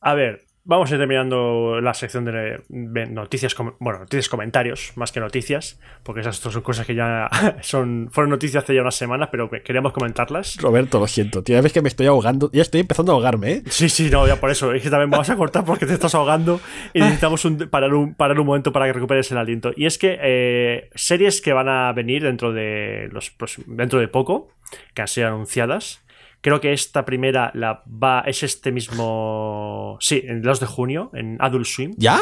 A 0.00 0.14
ver, 0.14 0.44
vamos 0.64 0.90
a 0.90 0.94
ir 0.94 1.00
terminando 1.00 1.80
la 1.80 1.94
sección 1.94 2.24
de 2.24 2.62
noticias, 2.68 3.54
bueno, 3.78 4.00
noticias 4.00 4.28
comentarios, 4.28 4.92
más 4.96 5.10
que 5.10 5.20
noticias, 5.20 5.80
porque 6.02 6.20
esas 6.20 6.36
son 6.36 6.62
cosas 6.62 6.86
que 6.86 6.94
ya 6.94 7.28
son 7.62 8.08
fueron 8.12 8.30
noticias 8.30 8.62
hace 8.64 8.74
ya 8.74 8.82
unas 8.82 8.94
semanas, 8.94 9.28
pero 9.30 9.50
que 9.50 9.62
queríamos 9.62 9.92
comentarlas. 9.92 10.56
Roberto, 10.60 11.00
lo 11.00 11.06
siento, 11.06 11.42
tío. 11.42 11.60
Ves 11.62 11.72
que 11.72 11.82
me 11.82 11.88
estoy 11.88 12.06
ahogando. 12.06 12.50
Ya 12.52 12.62
estoy 12.62 12.80
empezando 12.80 13.12
a 13.12 13.14
ahogarme, 13.16 13.52
¿eh? 13.52 13.62
Sí, 13.66 13.88
sí, 13.88 14.08
no, 14.10 14.26
ya 14.26 14.36
por 14.36 14.50
eso. 14.50 14.72
Es 14.72 14.82
que 14.82 14.90
también 14.90 15.10
vamos 15.10 15.28
a 15.30 15.36
cortar 15.36 15.64
porque 15.64 15.86
te 15.86 15.94
estás 15.94 16.14
ahogando 16.14 16.60
y 16.92 17.00
necesitamos 17.00 17.44
un, 17.44 17.56
parar, 17.68 17.94
un, 17.94 18.14
parar 18.14 18.38
un 18.38 18.46
momento 18.46 18.72
para 18.72 18.86
que 18.86 18.92
recuperes 18.92 19.30
el 19.32 19.38
aliento. 19.38 19.72
Y 19.76 19.86
es 19.86 19.98
que 19.98 20.18
eh, 20.20 20.90
series 20.94 21.40
que 21.40 21.52
van 21.52 21.68
a 21.68 21.92
venir 21.92 22.22
dentro 22.22 22.52
de 22.52 23.08
los 23.12 23.32
dentro 23.66 23.98
de 23.98 24.08
poco, 24.08 24.50
que 24.94 25.02
han 25.02 25.08
sido 25.08 25.28
anunciadas. 25.28 26.01
Creo 26.42 26.60
que 26.60 26.72
esta 26.72 27.04
primera 27.06 27.50
la 27.54 27.82
va, 27.86 28.22
es 28.26 28.42
este 28.42 28.70
mismo. 28.72 29.96
Sí, 30.00 30.22
el 30.26 30.42
2 30.42 30.60
de 30.60 30.66
junio, 30.66 31.10
en 31.14 31.36
Adult 31.40 31.66
Swim. 31.66 31.94
¿Ya? 31.96 32.20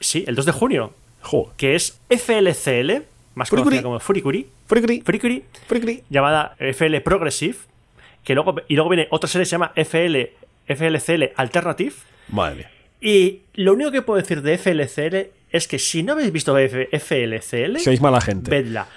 Sí, 0.00 0.24
el 0.28 0.34
2 0.36 0.46
de 0.46 0.52
junio, 0.52 0.92
que 1.56 1.74
es 1.74 1.98
FLCL, 2.10 3.02
más 3.34 3.48
Furikuri. 3.48 3.76
conocida 3.76 3.82
como 3.82 4.00
Furikuri. 4.00 4.46
Fricri, 4.66 5.00
Furikuri, 5.02 5.44
fricri. 5.66 6.02
llamada 6.10 6.54
FL 6.58 7.00
Progressive, 7.02 7.56
que 8.22 8.34
luego, 8.34 8.54
y 8.68 8.74
luego 8.76 8.90
viene 8.90 9.08
otra 9.10 9.28
serie 9.28 9.42
que 9.44 9.46
se 9.50 9.52
llama 9.52 9.72
FL, 9.74 10.30
FLCL 10.68 11.32
Alternative. 11.36 11.92
Madre 12.28 12.54
mía. 12.56 12.70
Y 13.00 13.42
lo 13.54 13.74
único 13.74 13.90
que 13.90 14.00
puedo 14.02 14.20
decir 14.20 14.40
de 14.42 14.56
FLCL 14.58 15.30
es 15.50 15.68
que 15.68 15.78
si 15.78 16.02
no 16.02 16.12
habéis 16.14 16.32
visto 16.32 16.54
FLCL, 16.56 17.78
Sois 17.78 18.00
mala 18.00 18.20
gente. 18.20 18.50
vedla. 18.50 18.88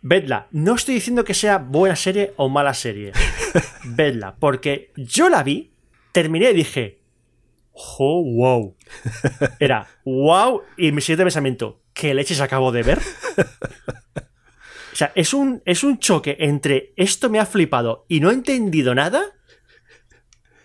Vedla. 0.00 0.48
No 0.50 0.74
estoy 0.74 0.94
diciendo 0.94 1.24
que 1.24 1.34
sea 1.34 1.58
buena 1.58 1.96
serie 1.96 2.32
o 2.36 2.48
mala 2.48 2.74
serie. 2.74 3.12
vedla. 3.84 4.36
Porque 4.38 4.92
yo 4.96 5.28
la 5.28 5.42
vi, 5.42 5.72
terminé 6.12 6.50
y 6.50 6.54
dije, 6.54 7.00
oh, 7.72 8.22
wow. 8.24 8.76
Era 9.60 9.88
wow. 10.04 10.62
Y 10.76 10.92
mi 10.92 11.00
siguiente 11.00 11.24
pensamiento, 11.24 11.82
¿qué 11.92 12.14
leches 12.14 12.40
acabo 12.40 12.72
de 12.72 12.82
ver? 12.82 13.00
O 14.90 14.96
sea, 14.98 15.12
es 15.14 15.32
un, 15.32 15.62
es 15.64 15.84
un 15.84 16.00
choque 16.00 16.36
entre 16.40 16.92
esto 16.96 17.30
me 17.30 17.38
ha 17.38 17.46
flipado 17.46 18.04
y 18.08 18.18
no 18.18 18.30
he 18.30 18.34
entendido 18.34 18.96
nada 18.96 19.22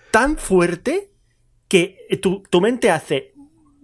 tan 0.10 0.38
fuerte 0.38 1.12
que 1.68 2.00
tu, 2.20 2.42
tu 2.50 2.60
mente 2.60 2.90
hace 2.90 3.33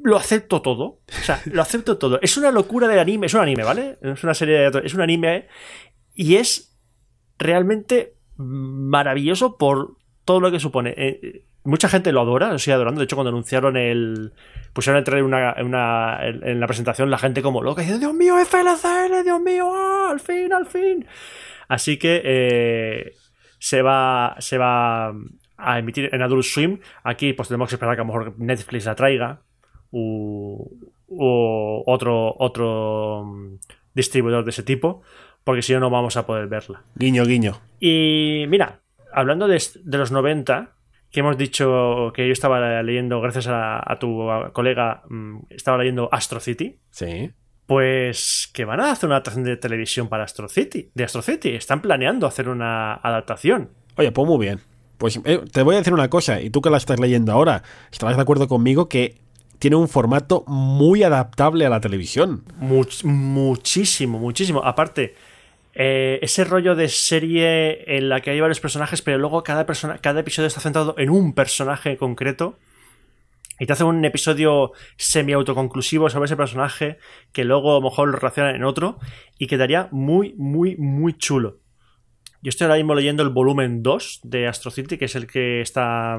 lo 0.04 0.18
acepto 0.18 0.62
todo. 0.62 1.00
O 1.08 1.24
sea, 1.24 1.42
lo 1.46 1.62
acepto 1.62 1.98
todo. 1.98 2.20
Es 2.22 2.38
una 2.38 2.52
locura 2.52 2.88
del 2.88 3.00
anime. 3.00 3.28
Es 3.28 3.34
un 3.34 3.42
anime, 3.42 3.64
¿vale? 3.64 3.98
Es 4.02 4.24
una 4.24 4.34
serie 4.34 4.70
de. 4.70 4.82
Es 4.84 4.94
un 4.94 5.02
anime. 5.02 5.48
Y 6.14 6.36
es 6.36 6.78
realmente 7.38 8.16
maravilloso 8.38 9.58
por 9.58 9.98
todo 10.26 10.40
lo 10.40 10.52
que 10.52 10.60
supone. 10.60 10.94
Eh, 10.98 11.46
mucha 11.64 11.90
gente 11.90 12.12
lo 12.12 12.22
adora, 12.22 12.52
lo 12.52 12.60
sigue 12.60 12.74
adorando. 12.74 13.00
De 13.00 13.06
hecho, 13.06 13.16
cuando 13.16 13.30
anunciaron 13.30 13.78
el. 13.78 14.34
Pusieron 14.74 15.00
el 15.00 15.04
trailer 15.04 15.24
en, 15.58 15.66
una, 15.66 16.20
en 16.24 16.60
la 16.60 16.68
presentación, 16.68 17.10
la 17.10 17.18
gente 17.18 17.42
como 17.42 17.64
loca 17.64 17.82
diciendo: 17.82 18.08
Dios 18.08 18.14
mío, 18.14 18.36
FLCL, 18.46 19.24
Dios 19.24 19.42
mío, 19.42 19.72
¡ah! 19.74 20.10
al 20.12 20.20
fin, 20.20 20.54
al 20.54 20.66
fin. 20.66 21.06
Así 21.68 21.98
que 21.98 22.22
eh, 22.24 23.14
se 23.60 23.82
va. 23.82 24.36
Se 24.40 24.58
va 24.58 25.14
a 25.62 25.78
emitir 25.78 26.10
en 26.14 26.22
Adult 26.22 26.44
Swim. 26.44 26.80
Aquí 27.04 27.34
pues 27.34 27.50
tenemos 27.50 27.70
que 27.70 27.76
esperar 27.76 27.96
que 27.96 28.02
a 28.02 28.06
lo 28.06 28.14
mejor 28.14 28.40
Netflix 28.40 28.86
la 28.86 28.96
traiga. 28.96 29.42
U, 29.92 30.70
u 31.08 31.84
otro, 31.86 32.36
otro 32.38 33.26
mm, 33.26 33.56
distribuidor 33.94 34.44
de 34.44 34.52
ese 34.52 34.64
tipo. 34.64 35.02
Porque 35.44 35.62
si 35.62 35.74
no, 35.74 35.80
no 35.80 35.90
vamos 35.90 36.18
a 36.18 36.26
poder 36.26 36.48
verla. 36.48 36.84
Guiño, 36.96 37.26
guiño. 37.26 37.60
Y 37.80 38.46
mira, 38.50 38.82
hablando 39.12 39.48
de, 39.48 39.62
de 39.84 39.98
los 39.98 40.12
90, 40.12 40.76
que 41.12 41.22
hemos 41.22 41.38
dicho 41.38 42.12
que 42.14 42.28
yo 42.28 42.34
estaba 42.34 42.84
leyendo, 42.84 43.20
gracias 43.22 43.48
a, 43.48 43.82
a 43.92 43.98
tu 43.98 44.28
colega, 44.54 45.04
mm, 45.10 45.40
estaba 45.50 45.78
leyendo 45.78 46.10
Astro 46.12 46.40
City. 46.40 46.78
Sí. 46.92 47.32
Pues 47.66 48.50
que 48.54 48.66
van 48.66 48.80
a 48.80 48.92
hacer 48.92 49.08
una 49.08 49.16
adaptación 49.18 49.44
de 49.44 49.58
televisión 49.58 50.08
para 50.08 50.24
Astro 50.24 50.50
City. 50.50 50.92
De 50.94 51.04
Astro 51.04 51.22
City. 51.22 51.50
Están 51.50 51.82
planeando 51.82 52.28
hacer 52.28 52.50
una 52.50 52.96
adaptación. 52.96 53.70
Oye, 53.96 54.12
pues 54.12 54.28
muy 54.28 54.40
bien. 54.40 54.60
Pues 54.98 55.20
eh, 55.24 55.42
te 55.52 55.64
voy 55.64 55.76
a 55.76 55.78
decir 55.78 55.94
una 55.94 56.10
cosa, 56.10 56.42
y 56.42 56.50
tú 56.50 56.62
que 56.62 56.70
la 56.70 56.78
estás 56.78 57.00
leyendo 57.00 57.32
ahora, 57.32 57.64
estarás 57.92 58.18
de 58.18 58.22
acuerdo 58.22 58.48
conmigo 58.48 58.90
que 58.90 59.22
tiene 59.60 59.76
un 59.76 59.88
formato 59.88 60.44
muy 60.48 61.04
adaptable 61.04 61.66
a 61.66 61.70
la 61.70 61.82
televisión. 61.82 62.44
Much- 62.60 63.04
muchísimo, 63.04 64.18
muchísimo. 64.20 64.64
Aparte, 64.64 65.16
eh, 65.74 66.20
ese 66.22 66.44
rollo 66.46 66.76
de 66.76 66.88
serie 66.90 67.96
en 67.98 68.10
la 68.10 68.22
que 68.22 68.32
hay 68.32 68.40
varios 68.40 68.60
personajes, 68.60 69.02
pero 69.02 69.18
luego 69.18 69.44
cada, 69.44 69.66
persona, 69.66 69.98
cada 70.00 70.22
episodio 70.22 70.48
está 70.48 70.62
centrado 70.62 70.96
en 70.98 71.10
un 71.10 71.34
personaje 71.34 71.98
concreto. 71.98 72.58
Y 73.62 73.66
te 73.66 73.74
hace 73.74 73.84
un 73.84 74.04
episodio 74.06 74.72
semi-autoconclusivo 74.96 76.10
sobre 76.10 76.26
ese 76.28 76.38
personaje 76.38 76.98
que 77.34 77.44
luego 77.44 77.72
a 77.72 77.80
lo 77.80 77.82
mejor 77.90 78.08
lo 78.08 78.16
relacionan 78.18 78.56
en 78.56 78.64
otro 78.64 79.00
y 79.38 79.48
quedaría 79.48 79.90
muy, 79.92 80.34
muy, 80.38 80.78
muy 80.78 81.14
chulo. 81.18 81.58
Yo 82.42 82.50
estoy 82.50 82.66
ahora 82.66 82.78
mismo 82.78 82.96
leyendo 82.96 83.22
el 83.22 83.30
volumen 83.30 83.84
2 83.84 84.22
de 84.24 84.48
Astro 84.48 84.72
City, 84.72 84.98
que 84.98 85.06
es 85.06 85.16
el 85.16 85.28
que 85.28 85.60
está. 85.60 86.18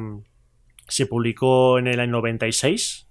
Se 0.86 1.06
publicó 1.06 1.78
en 1.78 1.86
el 1.86 1.98
año 2.00 2.12
96, 2.12 3.08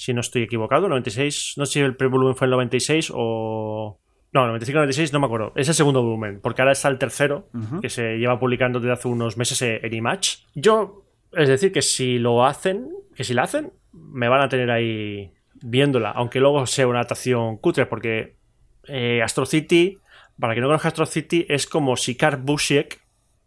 si 0.00 0.14
no 0.14 0.22
estoy 0.22 0.44
equivocado. 0.44 0.88
96, 0.88 1.54
no 1.58 1.66
sé 1.66 1.72
si 1.74 1.80
el 1.80 1.94
primer 1.94 2.12
volumen 2.12 2.34
fue 2.34 2.46
el 2.46 2.52
96 2.52 3.12
o. 3.14 4.00
No, 4.32 4.46
95-96 4.46 5.12
no 5.12 5.20
me 5.20 5.26
acuerdo. 5.26 5.52
Es 5.56 5.68
el 5.68 5.74
segundo 5.74 6.02
volumen, 6.02 6.40
porque 6.40 6.62
ahora 6.62 6.72
está 6.72 6.88
el 6.88 6.96
tercero, 6.96 7.50
que 7.82 7.90
se 7.90 8.16
lleva 8.16 8.38
publicando 8.38 8.80
desde 8.80 8.92
hace 8.92 9.08
unos 9.08 9.36
meses 9.36 9.60
en 9.60 9.92
Image. 9.92 10.38
Yo, 10.54 11.04
es 11.32 11.50
decir, 11.50 11.70
que 11.70 11.82
si 11.82 12.18
lo 12.18 12.46
hacen, 12.46 12.88
que 13.14 13.24
si 13.24 13.34
la 13.34 13.42
hacen, 13.42 13.72
me 13.92 14.28
van 14.28 14.40
a 14.40 14.48
tener 14.48 14.70
ahí 14.70 15.32
viéndola, 15.60 16.12
aunque 16.12 16.40
luego 16.40 16.64
sea 16.64 16.86
una 16.86 17.00
adaptación 17.00 17.58
cutre, 17.58 17.84
porque 17.84 18.36
eh, 18.84 19.20
Astro 19.22 19.44
City, 19.44 19.98
para 20.38 20.54
quien 20.54 20.62
no 20.62 20.68
conozca 20.68 20.88
Astro 20.88 21.06
City, 21.06 21.44
es 21.48 21.66
como 21.66 21.96
si 21.96 22.16
Karl 22.16 22.40
Busiek, 22.40 23.02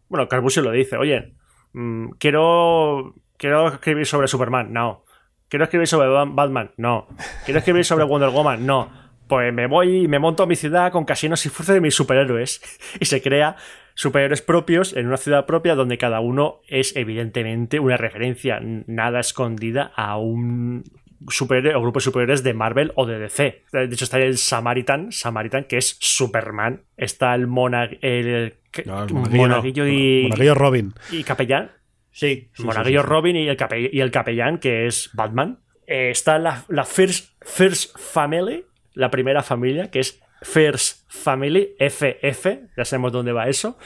bueno, 0.08 0.28
Karl 0.28 0.42
Busiek 0.42 0.64
lo 0.64 0.70
dice, 0.70 0.98
oye, 0.98 1.34
mm, 1.72 2.10
quiero, 2.18 3.14
quiero 3.38 3.68
escribir 3.68 4.06
sobre 4.06 4.28
Superman, 4.28 4.72
no. 4.72 5.03
Quiero 5.48 5.64
escribir 5.64 5.86
sobre 5.86 6.08
Ba- 6.08 6.24
Batman, 6.24 6.70
no. 6.76 7.06
Quiero 7.44 7.58
escribir 7.58 7.84
sobre 7.84 8.04
Wonder 8.04 8.30
Woman, 8.30 8.64
no. 8.66 8.90
Pues 9.28 9.52
me 9.54 9.66
voy 9.66 10.04
y 10.04 10.08
me 10.08 10.18
monto 10.18 10.42
a 10.42 10.46
mi 10.46 10.56
ciudad 10.56 10.92
con 10.92 11.04
casinos 11.04 11.44
y 11.46 11.48
fuerza 11.48 11.72
de 11.72 11.80
mis 11.80 11.94
superhéroes. 11.94 12.60
Y 13.00 13.04
se 13.06 13.22
crea 13.22 13.56
superhéroes 13.94 14.42
propios 14.42 14.94
en 14.96 15.06
una 15.06 15.16
ciudad 15.16 15.46
propia 15.46 15.74
donde 15.74 15.96
cada 15.98 16.20
uno 16.20 16.60
es 16.68 16.94
evidentemente 16.96 17.78
una 17.80 17.96
referencia, 17.96 18.60
nada 18.62 19.20
escondida 19.20 19.92
a 19.96 20.18
un 20.18 20.82
superhéroe 21.28 21.74
o 21.76 21.80
grupo 21.80 22.00
de 22.00 22.04
superhéroes 22.04 22.42
de 22.42 22.52
Marvel 22.52 22.92
o 22.96 23.06
de 23.06 23.18
DC. 23.18 23.62
De 23.72 23.84
hecho, 23.84 24.04
está 24.04 24.18
el 24.18 24.36
Samaritan, 24.36 25.10
Samaritan, 25.12 25.64
que 25.64 25.78
es 25.78 25.96
Superman. 26.00 26.82
Está 26.98 27.34
el, 27.34 27.46
Mona, 27.46 27.84
el, 28.02 28.54
No, 28.84 29.04
el 29.04 29.14
Monaguillo, 29.14 29.84
no. 29.84 29.90
y, 29.90 30.22
Monaguillo 30.24 30.54
Robin. 30.54 30.92
y 31.10 31.22
Capellán. 31.24 31.70
Sí. 32.14 32.48
Monaguillo 32.60 33.02
Robin 33.02 33.34
y 33.36 33.48
el, 33.48 33.56
cape- 33.56 33.90
y 33.92 34.00
el 34.00 34.10
capellán, 34.10 34.58
que 34.58 34.86
es 34.86 35.10
Batman. 35.14 35.58
Eh, 35.86 36.10
está 36.10 36.38
la, 36.38 36.64
la 36.68 36.84
First, 36.84 37.32
First 37.42 37.98
Family, 37.98 38.64
la 38.94 39.10
primera 39.10 39.42
familia, 39.42 39.90
que 39.90 39.98
es 40.00 40.20
First 40.42 41.02
Family, 41.08 41.74
FF, 41.78 42.46
ya 42.76 42.84
sabemos 42.84 43.12
dónde 43.12 43.32
va 43.32 43.48
eso. 43.48 43.76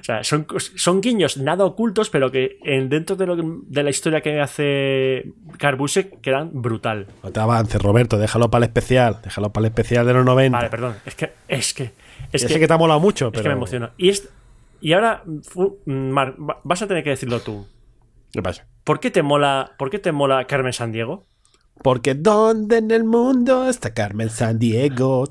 O 0.00 0.02
sea, 0.04 0.24
son, 0.24 0.46
son 0.76 1.00
guiños 1.02 1.36
nada 1.36 1.64
ocultos, 1.66 2.08
pero 2.08 2.30
que 2.30 2.58
en, 2.64 2.88
dentro 2.88 3.14
de, 3.16 3.26
lo 3.26 3.36
de 3.36 3.82
la 3.82 3.90
historia 3.90 4.20
que 4.22 4.40
hace 4.40 5.32
Carbusek 5.58 6.20
quedan 6.22 6.50
brutal. 6.62 7.08
No 7.22 7.30
te 7.30 7.40
avances, 7.40 7.82
Roberto, 7.82 8.16
déjalo 8.16 8.50
para 8.50 8.64
el 8.64 8.68
especial. 8.70 9.18
Déjalo 9.22 9.52
para 9.52 9.66
el 9.66 9.70
especial 9.72 10.06
de 10.06 10.14
los 10.14 10.24
90. 10.24 10.56
Vale, 10.56 10.70
perdón. 10.70 10.94
Es 11.04 11.14
que. 11.14 11.32
Es 11.48 11.74
que. 11.74 11.90
Es 12.32 12.46
que, 12.46 12.58
que 12.58 12.66
te 12.66 12.72
ha 12.72 12.78
molado 12.78 13.00
mucho, 13.00 13.26
es 13.26 13.32
pero. 13.32 13.42
que 13.42 13.48
me 13.50 13.54
emociona. 13.56 13.92
Y, 13.98 14.08
es, 14.08 14.30
y 14.82 14.94
ahora, 14.94 15.22
Marc, 15.86 16.34
vas 16.64 16.82
a 16.82 16.88
tener 16.88 17.04
que 17.04 17.10
decirlo 17.10 17.38
tú. 17.40 17.66
¿Qué 18.32 18.42
pasa? 18.42 18.66
¿Por 18.82 18.98
qué 18.98 19.12
te 19.12 19.22
mola, 19.22 19.76
por 19.78 19.90
qué 19.90 20.00
te 20.00 20.10
mola 20.10 20.44
Carmen 20.48 20.72
San 20.72 20.90
Diego? 20.90 21.24
Porque 21.84 22.14
¿dónde 22.14 22.78
en 22.78 22.90
el 22.90 23.04
mundo 23.04 23.68
está 23.68 23.94
Carmen 23.94 24.28
San 24.28 24.58
Diego? 24.58 25.28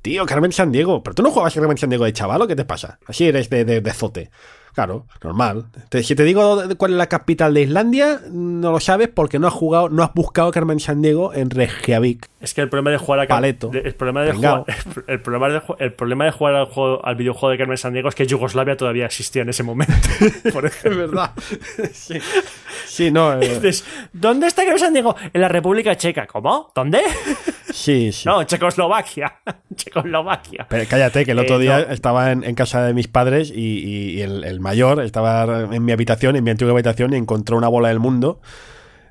Tío, 0.00 0.24
Carmen 0.24 0.52
San 0.52 0.72
Diego. 0.72 1.02
¿Pero 1.02 1.14
tú 1.14 1.22
no 1.22 1.30
jugabas 1.30 1.54
a 1.54 1.60
Carmen 1.60 1.76
San 1.76 1.90
Diego 1.90 2.06
de 2.06 2.14
chaval 2.14 2.48
qué 2.48 2.56
te 2.56 2.64
pasa? 2.64 2.98
Así 3.06 3.26
eres 3.26 3.50
de, 3.50 3.66
de, 3.66 3.82
de 3.82 3.92
zote. 3.92 4.30
Claro, 4.74 5.06
normal. 5.22 5.66
Te- 5.88 6.02
si 6.02 6.14
te 6.14 6.22
digo 6.24 6.62
cuál 6.78 6.92
es 6.92 6.96
la 6.96 7.08
capital 7.08 7.52
de 7.54 7.62
Islandia, 7.62 8.20
no 8.30 8.70
lo 8.72 8.80
sabes 8.80 9.08
porque 9.08 9.38
no 9.38 9.46
has 9.48 9.52
jugado, 9.52 9.88
no 9.88 10.02
has 10.02 10.14
buscado 10.14 10.50
Carmen 10.52 10.78
San 10.80 11.02
Diego 11.02 11.34
en 11.34 11.50
Reykjavik. 11.50 12.28
Es 12.40 12.54
que 12.54 12.60
el 12.62 12.68
problema 12.70 12.90
de 12.90 12.96
jugar 12.96 13.20
a 13.20 13.26
Paleto. 13.26 13.70
el 13.74 13.94
problema 13.94 14.22
de 14.22 14.32
jugar, 14.32 14.64
el 15.08 15.20
problema 15.20 15.48
de, 15.48 15.60
el 15.80 15.92
problema 15.92 16.24
de 16.24 16.30
jugar 16.30 16.54
al, 16.54 16.66
juego, 16.66 17.04
al 17.04 17.16
videojuego 17.16 17.50
de 17.50 17.58
Carmen 17.58 17.76
Sandiego 17.76 18.08
es 18.08 18.14
que 18.14 18.26
Yugoslavia 18.26 18.76
todavía 18.76 19.06
existía 19.06 19.42
en 19.42 19.48
ese 19.50 19.62
momento. 19.62 19.92
Por 20.52 20.64
ejemplo. 20.66 21.00
verdad. 21.08 21.32
sí. 21.92 22.18
sí, 22.86 23.10
no. 23.10 23.34
eh, 23.34 23.48
Dices, 23.60 23.84
¿Dónde 24.12 24.46
está 24.46 24.62
Carmen 24.62 24.78
Sandiego? 24.80 25.16
En 25.32 25.40
la 25.40 25.48
República 25.48 25.96
Checa. 25.96 26.26
¿Cómo? 26.26 26.70
¿Dónde? 26.74 27.00
Sí, 27.72 28.10
sí. 28.12 28.26
No, 28.26 28.42
Checoslovaquia. 28.44 29.32
Checoslovaquia. 29.74 30.66
Pero 30.68 30.84
cállate, 30.88 31.24
que 31.24 31.32
el 31.32 31.38
otro 31.38 31.56
Eh, 31.56 31.60
día 31.62 31.78
no. 31.86 31.92
estaba 31.94 32.32
en, 32.32 32.44
en 32.44 32.54
casa 32.54 32.82
de 32.84 32.94
mis 32.94 33.08
padres 33.08 33.50
y, 33.54 33.60
y- 33.60 34.10
y 34.18 34.22
el, 34.22 34.44
el 34.44 34.59
mayor 34.60 35.02
estaba 35.02 35.68
en 35.74 35.84
mi 35.84 35.92
habitación, 35.92 36.36
en 36.36 36.44
mi 36.44 36.50
antigua 36.50 36.72
habitación, 36.72 37.12
y 37.12 37.16
encontró 37.16 37.56
una 37.56 37.68
bola 37.68 37.88
del 37.88 38.00
mundo. 38.00 38.40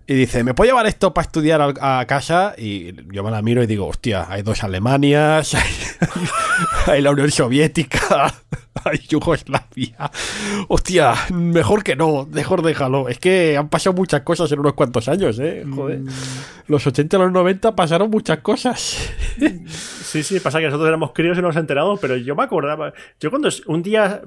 Y 0.10 0.16
dice, 0.16 0.44
¿me 0.44 0.56
puedo 0.56 0.72
llevar 0.72 0.88
esto 0.88 1.14
para 1.14 1.28
estudiar 1.28 1.62
a, 1.80 2.04
casa? 2.08 2.56
Y 2.58 2.96
yo 3.14 3.24
me 3.24 3.30
la 3.30 3.44
miro 3.44 3.62
y 3.62 3.68
digo, 3.68 3.86
hostia, 3.86 4.26
hay 4.28 4.42
dos 4.42 4.64
Alemanias, 4.64 5.54
hay, 5.54 5.72
hay 6.88 7.02
la 7.04 7.12
Unión 7.12 7.30
Soviética, 7.30 8.34
hay 8.86 8.98
Yugoslavia. 9.08 10.10
Hostia, 10.68 11.14
mejor 11.32 11.84
que 11.84 11.96
no, 11.96 12.28
mejor 12.32 12.64
déjalo. 12.64 13.08
Es 13.08 13.20
que 13.20 13.56
han 13.56 13.70
pasado 13.70 13.96
muchas 13.96 14.22
cosas 14.22 14.52
en 14.52 14.58
unos 14.58 14.74
cuantos 14.74 15.08
años, 15.08 15.38
¿eh? 15.38 15.64
Joder. 15.70 16.02
Los 16.66 16.88
80 16.88 17.16
y 17.16 17.20
los 17.20 17.32
90 17.32 17.76
pasaron 17.76 18.10
muchas 18.10 18.40
cosas. 18.40 19.14
Sí, 20.10 20.24
sí, 20.24 20.40
pasa 20.40 20.58
que 20.58 20.66
nosotros 20.66 20.88
éramos 20.88 21.12
críos 21.14 21.38
y 21.38 21.42
no 21.42 21.50
nos 21.50 21.56
enteramos, 21.56 22.00
pero 22.00 22.18
yo 22.18 22.36
me 22.36 22.42
acordaba. 22.42 22.94
Yo 23.20 23.30
cuando 23.30 23.48
un 23.68 23.84
día 23.84 24.24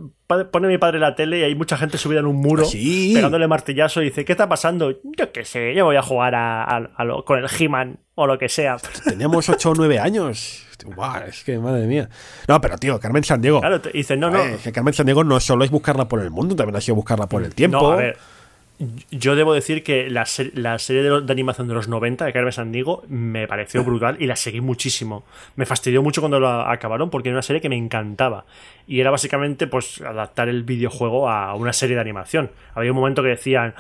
pone 0.53 0.69
mi 0.69 0.79
padre 0.79 1.01
la 1.01 1.17
tele 1.17 1.41
y 1.41 1.43
hay 1.43 1.57
mucha 1.57 1.77
gente 1.77 1.99
subida 1.99 2.21
en 2.21 2.27
un 2.27 2.37
muro, 2.37 2.63
¿Ah, 2.63 2.67
sí? 2.67 3.11
pegándole 3.13 3.49
martillazo 3.49 4.01
y 4.01 4.07
dice, 4.07 4.25
¿qué 4.25 4.31
está 4.31 4.49
pasando? 4.49 5.01
Yo 5.19 5.33
qué 5.33 5.45
sé, 5.45 5.72
yo 5.75 5.85
voy 5.85 5.97
a 5.97 6.03
jugar 6.03 6.35
a, 6.35 6.63
a- 6.65 6.91
a 6.97 7.05
lo- 7.05 7.25
con 7.25 7.39
el 7.39 7.47
He-Man 7.59 7.99
o 8.15 8.27
lo 8.27 8.39
que 8.39 8.49
sea. 8.49 8.77
Teníamos 9.05 9.49
8 9.49 9.71
o 9.71 9.75
9 9.75 9.99
años. 9.99 10.67
Buah, 10.97 11.27
es 11.29 11.45
que 11.45 11.59
madre 11.59 11.87
mía. 11.87 12.09
No, 12.49 12.61
pero 12.61 12.77
tío, 12.77 12.99
Carmen 12.99 13.23
Sandiego. 13.23 13.61
Claro, 13.61 13.81
te 13.81 13.91
dice, 13.91 14.17
no, 14.17 14.31
no. 14.31 14.39
Eh, 14.43 14.59
que 14.65 14.73
Carmen 14.73 14.93
Sandiego 14.93 15.23
no 15.23 15.39
solo 15.39 15.65
es 15.65 15.71
buscarla 15.71 16.09
por 16.09 16.21
el 16.21 16.31
mundo, 16.31 16.57
también 16.57 16.75
ha 16.77 16.81
sido 16.81 16.97
buscarla 16.97 17.29
por 17.29 17.45
el 17.45 17.55
tiempo. 17.55 17.81
No, 17.81 17.93
a 17.93 17.97
ver. 17.97 18.19
Yo 19.13 19.37
debo 19.37 19.55
decir 19.55 19.85
que 19.85 20.11
la, 20.11 20.27
ser- 20.27 20.51
la 20.59 20.77
serie 20.81 21.03
de, 21.05 21.33
animación 21.33 21.69
de 21.69 21.75
los 21.75 21.87
90 21.87 22.25
de 22.25 22.33
Carmen 22.33 22.53
Sandiego 22.53 23.05
me 23.09 23.47
pareció 23.47 23.85
brutal 23.85 24.17
y 24.19 24.27
la 24.27 24.35
seguí 24.35 24.61
muchísimo. 24.61 25.23
Me 25.55 25.67
fastidió 25.67 26.03
mucho 26.03 26.21
cuando 26.21 26.41
la 26.41 26.69
acabaron 26.73 27.09
porque 27.09 27.29
era 27.29 27.37
una 27.37 27.43
serie 27.43 27.63
que 27.63 27.69
me 27.69 27.77
encantaba. 27.77 28.45
Y 28.89 28.99
era 28.99 29.13
básicamente 29.13 29.69
pues 29.69 30.01
adaptar 30.01 30.49
el 30.49 30.65
videojuego 30.65 31.31
a 31.31 31.55
una 31.55 31.73
serie 31.73 31.95
de 31.95 32.01
animación. 32.01 32.51
Había 32.75 32.91
un 32.91 32.97
momento 32.99 33.23
que 33.23 33.29
decían. 33.29 33.75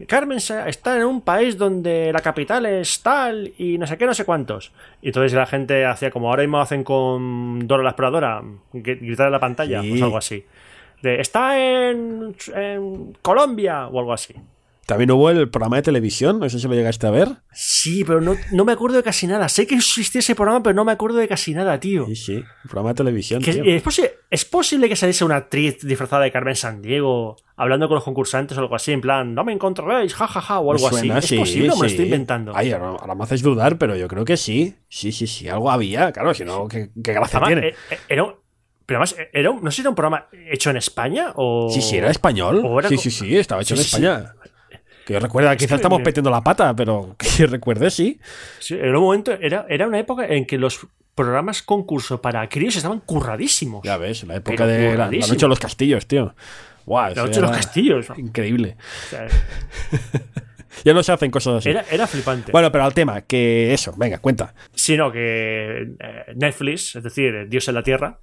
"Ah, 0.00 0.04
Carmen 0.06 0.38
está 0.38 0.96
en 0.96 1.04
un 1.04 1.20
país 1.20 1.56
donde 1.58 2.12
la 2.12 2.20
capital 2.20 2.66
es 2.66 3.02
tal 3.02 3.52
y 3.58 3.78
no 3.78 3.86
sé 3.86 3.96
qué, 3.98 4.06
no 4.06 4.14
sé 4.14 4.24
cuántos. 4.24 4.72
Y 5.02 5.08
entonces 5.08 5.32
la 5.34 5.46
gente 5.46 5.84
hacía 5.86 6.10
como 6.10 6.28
ahora 6.30 6.42
mismo 6.42 6.60
hacen 6.60 6.84
con 6.84 7.66
Dora 7.66 7.82
la 7.82 7.90
exploradora, 7.90 8.42
gr- 8.72 9.00
gritar 9.00 9.26
en 9.26 9.32
la 9.32 9.40
pantalla, 9.40 9.82
Sí. 9.82 9.90
pues 9.90 10.02
algo 10.02 10.18
así. 10.18 10.44
De, 11.02 11.20
está 11.20 11.58
en, 11.58 12.34
en 12.54 13.16
Colombia 13.22 13.86
o 13.88 13.98
algo 13.98 14.12
así. 14.12 14.34
También 14.90 15.12
hubo 15.12 15.30
el 15.30 15.48
programa 15.50 15.76
de 15.76 15.82
televisión, 15.82 16.40
no 16.40 16.48
sé 16.50 16.58
si 16.58 16.66
lo 16.66 16.74
llegaste 16.74 17.06
a 17.06 17.10
ver. 17.12 17.28
Sí, 17.52 18.02
pero 18.04 18.20
no, 18.20 18.34
no 18.50 18.64
me 18.64 18.72
acuerdo 18.72 18.96
de 18.96 19.04
casi 19.04 19.28
nada. 19.28 19.48
Sé 19.48 19.64
que 19.64 19.76
existía 19.76 20.18
ese 20.18 20.34
programa, 20.34 20.64
pero 20.64 20.74
no 20.74 20.84
me 20.84 20.90
acuerdo 20.90 21.18
de 21.18 21.28
casi 21.28 21.54
nada, 21.54 21.78
tío. 21.78 22.06
Sí, 22.06 22.16
sí, 22.16 22.32
el 22.34 22.44
programa 22.68 22.88
de 22.88 22.94
televisión. 22.96 23.40
Que- 23.40 23.52
tío. 23.52 23.64
¿es, 23.64 23.84
posi- 23.84 24.10
¿Es 24.30 24.44
posible 24.44 24.88
que 24.88 24.96
saliese 24.96 25.24
una 25.24 25.36
actriz 25.36 25.78
disfrazada 25.86 26.24
de 26.24 26.32
Carmen 26.32 26.56
Sandiego 26.56 27.36
hablando 27.54 27.86
con 27.86 27.94
los 27.94 28.02
concursantes 28.02 28.58
o 28.58 28.60
algo 28.62 28.74
así? 28.74 28.90
En 28.90 29.00
plan, 29.00 29.32
no 29.32 29.44
me 29.44 29.52
encontraréis, 29.52 30.12
jajaja, 30.12 30.58
o 30.58 30.64
Me 30.72 30.76
algo 30.76 30.88
suena, 30.88 31.18
así. 31.18 31.28
sí, 31.28 31.34
¿Es 31.36 31.40
posible 31.40 31.70
o 31.70 31.76
me 31.76 31.82
lo 31.82 31.86
estoy 31.86 32.04
inventando? 32.06 32.52
Ay, 32.56 32.72
ahora, 32.72 32.88
ahora 32.88 33.14
me 33.14 33.22
haces 33.22 33.42
dudar, 33.42 33.78
pero 33.78 33.94
yo 33.94 34.08
creo 34.08 34.24
que 34.24 34.36
sí. 34.36 34.74
Sí, 34.88 35.12
sí, 35.12 35.28
sí, 35.28 35.48
algo 35.48 35.70
había. 35.70 36.10
Claro, 36.10 36.34
si 36.34 36.44
no, 36.44 36.66
¿qué, 36.66 36.90
qué 37.00 37.12
gracia 37.12 37.38
Además, 37.38 37.60
tiene? 37.62 37.68
eh, 37.68 37.74
eh, 37.92 37.98
era 38.08 38.24
un- 38.24 38.34
pero 38.86 38.98
además, 39.00 39.14
era 39.32 39.50
un- 39.52 39.62
no 39.62 39.70
sé 39.70 39.76
si 39.76 39.80
era 39.82 39.90
un 39.90 39.94
programa 39.94 40.26
hecho 40.50 40.68
en 40.70 40.76
España 40.78 41.32
o. 41.36 41.68
Sí, 41.72 41.80
sí, 41.80 41.96
era 41.96 42.10
español. 42.10 42.60
o 42.64 42.80
era 42.80 42.88
sí, 42.88 42.96
sí, 42.96 43.12
sí, 43.12 43.36
estaba 43.36 43.62
hecho 43.62 43.76
Sí, 43.76 43.82
en 43.82 43.86
España. 43.86 44.34
Que 45.06 45.14
yo 45.14 45.20
recuerda, 45.20 45.56
quizás 45.56 45.76
estamos 45.76 45.98
me- 45.98 46.04
metiendo 46.06 46.30
la 46.30 46.42
pata, 46.42 46.74
pero 46.76 47.16
que 47.18 47.46
recuerde, 47.46 47.90
sí. 47.90 48.20
Sí, 48.58 48.74
era 48.74 48.98
un 48.98 49.04
momento, 49.04 49.32
era, 49.32 49.66
era 49.68 49.86
una 49.86 49.98
época 49.98 50.26
en 50.26 50.46
que 50.46 50.58
los 50.58 50.86
programas 51.14 51.62
concurso 51.62 52.20
para 52.22 52.48
críos 52.48 52.76
estaban 52.76 53.00
curradísimos. 53.00 53.82
Ya 53.84 53.96
ves, 53.96 54.24
la 54.24 54.36
época 54.36 54.66
de 54.66 54.96
la, 54.96 55.06
la 55.10 55.26
noche 55.26 55.36
de 55.36 55.48
los 55.48 55.58
castillos, 55.58 56.06
tío. 56.06 56.34
Guau, 56.86 57.14
La 57.14 57.22
noche 57.22 57.40
de 57.40 57.46
los 57.46 57.50
castillos. 57.56 58.06
Increíble. 58.16 58.76
O 58.78 59.08
sea, 59.10 59.26
Ya 60.84 60.94
no 60.94 61.02
se 61.02 61.12
hacen 61.12 61.30
cosas 61.30 61.56
así. 61.56 61.68
era, 61.68 61.84
era 61.90 62.06
flipante. 62.06 62.52
Bueno, 62.52 62.70
pero 62.72 62.84
al 62.84 62.94
tema, 62.94 63.20
que 63.22 63.74
eso, 63.74 63.92
venga, 63.98 64.18
cuenta. 64.18 64.54
Sino 64.74 65.10
que 65.12 65.82
eh, 65.98 66.24
Netflix, 66.36 66.96
es 66.96 67.02
decir, 67.02 67.48
Dios 67.48 67.68
en 67.68 67.74
la 67.74 67.82
Tierra, 67.82 68.20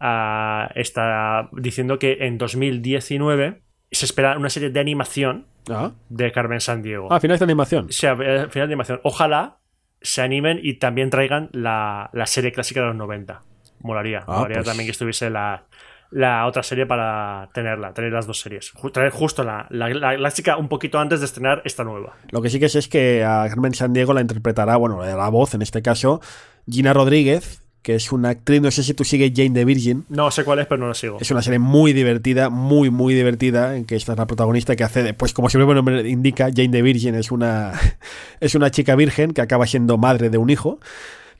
ah, 0.00 0.70
está 0.74 1.48
diciendo 1.52 1.98
que 1.98 2.16
en 2.22 2.38
2019 2.38 3.60
se 3.94 4.04
espera 4.06 4.36
una 4.36 4.50
serie 4.50 4.70
de 4.70 4.80
animación 4.80 5.46
Ah, 5.70 5.92
de 6.10 6.30
Carmen 6.32 6.60
Sandiego. 6.60 7.08
ah 7.10 7.20
finales 7.20 7.40
de 7.40 7.44
animación. 7.44 7.86
O 7.86 7.92
sea, 7.92 8.12
eh, 8.12 8.46
final 8.50 8.68
de 8.68 8.74
animación. 8.74 9.00
Ojalá 9.02 9.56
se 10.02 10.20
animen 10.20 10.60
y 10.62 10.74
también 10.74 11.08
traigan 11.10 11.48
la, 11.52 12.10
la 12.12 12.26
serie 12.26 12.52
clásica 12.52 12.80
de 12.80 12.88
los 12.88 12.96
90. 12.96 13.42
Molaría. 13.80 14.18
Ah, 14.26 14.36
Molaría 14.40 14.56
pues- 14.58 14.66
también 14.66 14.86
que 14.86 14.90
estuviese 14.92 15.30
la, 15.30 15.64
la 16.10 16.46
otra 16.46 16.62
serie 16.62 16.84
para 16.84 17.48
tenerla, 17.54 17.94
tener 17.94 18.12
las 18.12 18.26
dos 18.26 18.40
series. 18.40 18.72
Traer 18.92 19.10
justo 19.10 19.42
la, 19.42 19.66
la, 19.70 19.88
la 19.88 20.16
clásica 20.16 20.58
un 20.58 20.68
poquito 20.68 20.98
antes 20.98 21.20
de 21.20 21.26
estrenar 21.26 21.62
esta 21.64 21.82
nueva. 21.82 22.12
Lo 22.30 22.42
que 22.42 22.50
sí 22.50 22.60
que 22.60 22.68
sé 22.68 22.80
es 22.80 22.88
que 22.88 23.24
a 23.24 23.46
Carmen 23.48 23.72
Sandiego 23.72 24.12
la 24.12 24.20
interpretará, 24.20 24.76
bueno, 24.76 25.02
la 25.02 25.28
voz 25.30 25.54
en 25.54 25.62
este 25.62 25.80
caso, 25.80 26.20
Gina 26.68 26.92
Rodríguez, 26.92 27.63
que 27.84 27.94
es 27.94 28.12
una 28.12 28.30
actriz, 28.30 28.62
no 28.62 28.70
sé 28.70 28.82
si 28.82 28.94
tú 28.94 29.04
sigues 29.04 29.30
Jane 29.36 29.50
the 29.50 29.66
Virgin. 29.66 30.06
No 30.08 30.30
sé 30.30 30.42
cuál 30.42 30.58
es, 30.58 30.66
pero 30.66 30.80
no 30.80 30.88
lo 30.88 30.94
sigo. 30.94 31.18
Es 31.20 31.30
una 31.30 31.42
serie 31.42 31.58
muy 31.58 31.92
divertida, 31.92 32.48
muy, 32.48 32.88
muy 32.88 33.12
divertida, 33.12 33.76
en 33.76 33.84
que 33.84 33.94
esta 33.94 34.12
es 34.12 34.18
la 34.18 34.26
protagonista 34.26 34.74
que 34.74 34.84
hace, 34.84 35.12
pues 35.12 35.34
como 35.34 35.50
su 35.50 35.58
propio 35.58 35.74
nombre 35.74 36.08
indica, 36.08 36.46
Jane 36.46 36.70
the 36.70 36.80
Virgin 36.80 37.14
es 37.14 37.30
una, 37.30 37.78
es 38.40 38.54
una 38.54 38.70
chica 38.70 38.96
virgen 38.96 39.32
que 39.32 39.42
acaba 39.42 39.66
siendo 39.66 39.98
madre 39.98 40.30
de 40.30 40.38
un 40.38 40.48
hijo. 40.48 40.80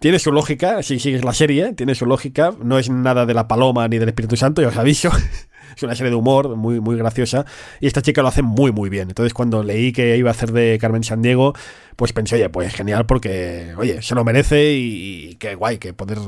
Tiene 0.01 0.19
su 0.19 0.33
lógica, 0.33 0.83
si 0.83 0.99
sigues 0.99 1.25
la 1.25 1.33
serie, 1.33 1.73
tiene 1.73 1.95
su 1.95 2.05
lógica, 2.05 2.53
no 2.63 2.79
es 2.79 2.91
nada 2.91 3.25
de 3.25 3.33
la 3.33 3.49
paloma 3.49 3.89
ni 3.89 3.97
del 3.97 4.11
Espíritu 4.11 4.37
Santo, 4.37 4.61
ya 4.61 4.69
os 4.69 4.77
aviso. 4.77 5.11
Es 5.77 5.83
una 5.83 5.95
serie 5.95 6.11
de 6.11 6.17
humor 6.17 6.57
muy, 6.57 6.81
muy 6.81 6.97
graciosa 6.97 7.45
y 7.81 7.87
esta 7.87 8.03
chica 8.03 8.23
lo 8.23 8.29
hace 8.29 8.43
muy, 8.43 8.73
muy 8.73 8.91
bien. 8.91 9.09
Entonces, 9.09 9.35
cuando 9.35 9.63
leí 9.63 9.93
que 9.93 10.17
iba 10.17 10.31
a 10.31 10.33
hacer 10.33 10.53
de 10.53 10.79
Carmen 10.81 11.05
Sandiego, 11.05 11.55
pues 11.97 12.13
pensé, 12.13 12.37
oye, 12.37 12.49
pues 12.49 12.75
genial, 12.75 13.07
porque, 13.07 13.75
oye, 13.77 14.03
se 14.03 14.15
lo 14.15 14.25
merece 14.25 14.73
y, 14.73 15.29
y 15.31 15.35
qué 15.37 15.55
guay 15.55 15.79
que 15.79 15.93
poder, 15.93 16.19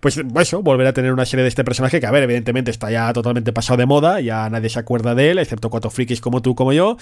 pues 0.00 0.20
eso, 0.40 0.62
volver 0.62 0.86
a 0.86 0.92
tener 0.92 1.12
una 1.12 1.24
serie 1.24 1.42
de 1.42 1.48
este 1.48 1.64
personaje 1.64 2.00
que, 2.00 2.06
a 2.06 2.10
ver, 2.10 2.24
evidentemente 2.24 2.70
está 2.70 2.90
ya 2.90 3.12
totalmente 3.12 3.52
pasado 3.52 3.78
de 3.78 3.86
moda, 3.86 4.20
ya 4.20 4.48
nadie 4.50 4.68
se 4.68 4.78
acuerda 4.78 5.14
de 5.14 5.30
él, 5.30 5.38
excepto 5.38 5.70
cuatro 5.70 5.90
frikis 5.90 6.20
como 6.20 6.42
tú, 6.42 6.54
como 6.54 6.72
yo, 6.72 6.96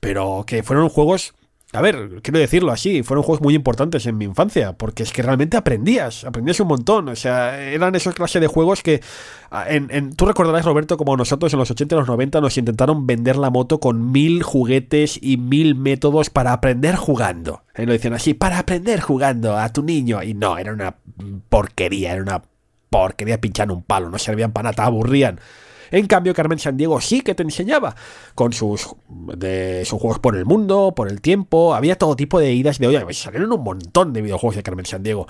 pero 0.00 0.44
que 0.46 0.62
fueron 0.62 0.88
juegos. 0.88 1.34
A 1.76 1.82
ver, 1.82 2.22
quiero 2.22 2.38
decirlo 2.38 2.72
así, 2.72 3.02
fueron 3.02 3.22
juegos 3.22 3.42
muy 3.42 3.54
importantes 3.54 4.06
en 4.06 4.16
mi 4.16 4.24
infancia, 4.24 4.72
porque 4.72 5.02
es 5.02 5.12
que 5.12 5.20
realmente 5.20 5.58
aprendías, 5.58 6.24
aprendías 6.24 6.58
un 6.60 6.68
montón, 6.68 7.10
o 7.10 7.16
sea, 7.16 7.60
eran 7.60 7.94
esos 7.94 8.14
clase 8.14 8.40
de 8.40 8.46
juegos 8.46 8.82
que, 8.82 9.02
ah, 9.50 9.66
en, 9.68 10.16
tú 10.16 10.24
recordarás, 10.24 10.64
Roberto, 10.64 10.96
como 10.96 11.14
nosotros 11.18 11.52
en 11.52 11.58
los 11.58 11.70
80 11.70 11.94
y 11.94 11.98
los 11.98 12.08
90 12.08 12.40
nos 12.40 12.56
intentaron 12.56 13.06
vender 13.06 13.36
la 13.36 13.50
moto 13.50 13.78
con 13.78 14.10
mil 14.10 14.42
juguetes 14.42 15.18
y 15.20 15.36
mil 15.36 15.74
métodos 15.74 16.30
para 16.30 16.54
aprender 16.54 16.96
jugando. 16.96 17.60
Y 17.76 17.84
lo 17.84 17.92
decían 17.92 18.14
así, 18.14 18.32
para 18.32 18.58
aprender 18.58 19.02
jugando 19.02 19.58
a 19.58 19.68
tu 19.68 19.82
niño, 19.82 20.22
y 20.22 20.32
no, 20.32 20.56
era 20.56 20.72
una 20.72 20.96
porquería, 21.50 22.14
era 22.14 22.22
una 22.22 22.42
porquería 22.88 23.38
pinchando 23.38 23.74
un 23.74 23.82
palo, 23.82 24.08
no 24.08 24.16
servían 24.16 24.52
para 24.52 24.70
nada, 24.70 24.84
aburrían. 24.84 25.40
En 25.90 26.06
cambio, 26.06 26.34
Carmen 26.34 26.58
Sandiego 26.58 27.00
sí 27.00 27.20
que 27.20 27.34
te 27.34 27.42
enseñaba 27.42 27.94
con 28.34 28.52
sus, 28.52 28.94
de, 29.08 29.84
sus 29.84 30.00
juegos 30.00 30.18
por 30.18 30.36
el 30.36 30.44
mundo, 30.44 30.92
por 30.94 31.10
el 31.10 31.20
tiempo. 31.20 31.74
Había 31.74 31.96
todo 31.96 32.16
tipo 32.16 32.38
de 32.38 32.52
idas 32.52 32.78
de 32.78 32.88
olla. 32.88 33.06
Salieron 33.12 33.52
un 33.52 33.62
montón 33.62 34.12
de 34.12 34.22
videojuegos 34.22 34.56
de 34.56 34.62
Carmen 34.62 34.86
Sandiego. 34.86 35.26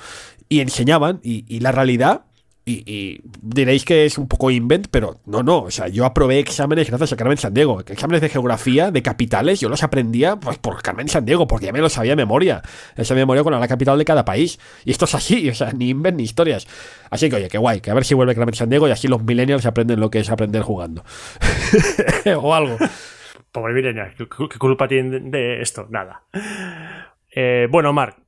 Y 0.48 0.60
enseñaban, 0.60 1.20
y 1.22 1.60
la 1.60 1.72
realidad. 1.72 2.22
Y, 2.68 3.20
diréis 3.43 3.84
que 3.84 4.06
es 4.06 4.18
un 4.18 4.26
poco 4.26 4.51
invent, 4.51 4.88
pero 4.90 5.20
no, 5.24 5.44
no. 5.44 5.60
O 5.60 5.70
sea, 5.70 5.86
yo 5.86 6.05
aprobé 6.05 6.40
exámenes 6.40 6.88
gracias 6.88 7.12
a 7.12 7.16
Carmen 7.16 7.38
Sandiego. 7.38 7.78
Exámenes 7.78 8.20
de 8.22 8.28
geografía, 8.28 8.90
de 8.90 9.02
capitales, 9.02 9.60
yo 9.60 9.68
los 9.68 9.84
aprendía 9.84 10.34
pues 10.34 10.59
por 10.59 10.82
Carmen 10.82 11.09
Sandiego, 11.09 11.47
porque 11.47 11.66
ya 11.66 11.72
me 11.72 11.78
lo 11.78 11.88
sabía 11.88 12.12
de 12.12 12.16
memoria. 12.16 12.62
Esa 12.97 13.14
memoria 13.14 13.44
con 13.44 13.52
la 13.52 13.68
capital 13.68 13.97
de 13.98 14.05
cada 14.05 14.24
país. 14.24 14.59
Y 14.84 14.90
esto 14.90 15.05
es 15.05 15.14
así, 15.14 15.48
o 15.51 15.55
sea, 15.55 15.70
ni 15.70 15.90
invent 15.90 16.16
ni 16.16 16.24
historias. 16.24 16.66
Así 17.09 17.30
que, 17.30 17.36
oye, 17.36 17.48
qué 17.48 17.59
guay, 17.59 17.80
que 17.80 17.93
a 17.93 17.94
ver 17.94 18.05
si 18.05 18.14
vuelve 18.14 18.34
Carmen 18.34 18.55
Sandiego 18.55 18.88
y 18.88 18.90
así 18.90 19.06
los 19.06 19.22
millennials 19.22 19.64
aprenden 19.64 20.01
lo 20.01 20.10
que 20.10 20.18
es 20.18 20.28
aprender 20.28 20.62
jugando. 20.62 21.05
o 22.40 22.52
algo. 22.52 22.78
Pobre 23.52 23.74
Millennial, 23.74 24.12
¿qué, 24.18 24.26
qué 24.26 24.59
culpa 24.59 24.88
tiene 24.88 25.20
de 25.20 25.62
esto? 25.62 25.86
Nada. 25.88 26.24
Eh, 27.30 27.68
bueno, 27.70 27.93
Marc, 27.93 28.26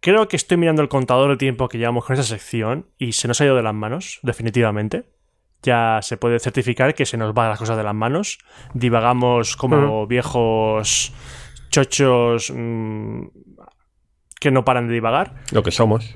creo 0.00 0.28
que 0.28 0.36
estoy 0.36 0.56
mirando 0.56 0.82
el 0.82 0.88
contador 0.88 1.30
de 1.30 1.36
tiempo 1.36 1.68
que 1.68 1.78
llevamos 1.78 2.04
con 2.04 2.14
esa 2.14 2.22
sección 2.22 2.86
y 2.98 3.12
se 3.12 3.28
nos 3.28 3.40
ha 3.40 3.44
ido 3.44 3.56
de 3.56 3.62
las 3.62 3.74
manos, 3.74 4.20
definitivamente. 4.22 5.04
Ya 5.62 6.00
se 6.02 6.16
puede 6.16 6.38
certificar 6.38 6.94
que 6.94 7.06
se 7.06 7.16
nos 7.16 7.34
van 7.34 7.48
las 7.48 7.58
cosas 7.58 7.76
de 7.76 7.82
las 7.82 7.94
manos. 7.94 8.38
Divagamos 8.74 9.56
como 9.56 10.06
viejos 10.06 11.12
chochos 11.70 12.52
mm, 12.54 13.26
que 14.38 14.50
no 14.50 14.64
paran 14.64 14.88
de 14.88 14.94
divagar. 14.94 15.34
Lo 15.52 15.62
que 15.62 15.70
somos. 15.70 16.14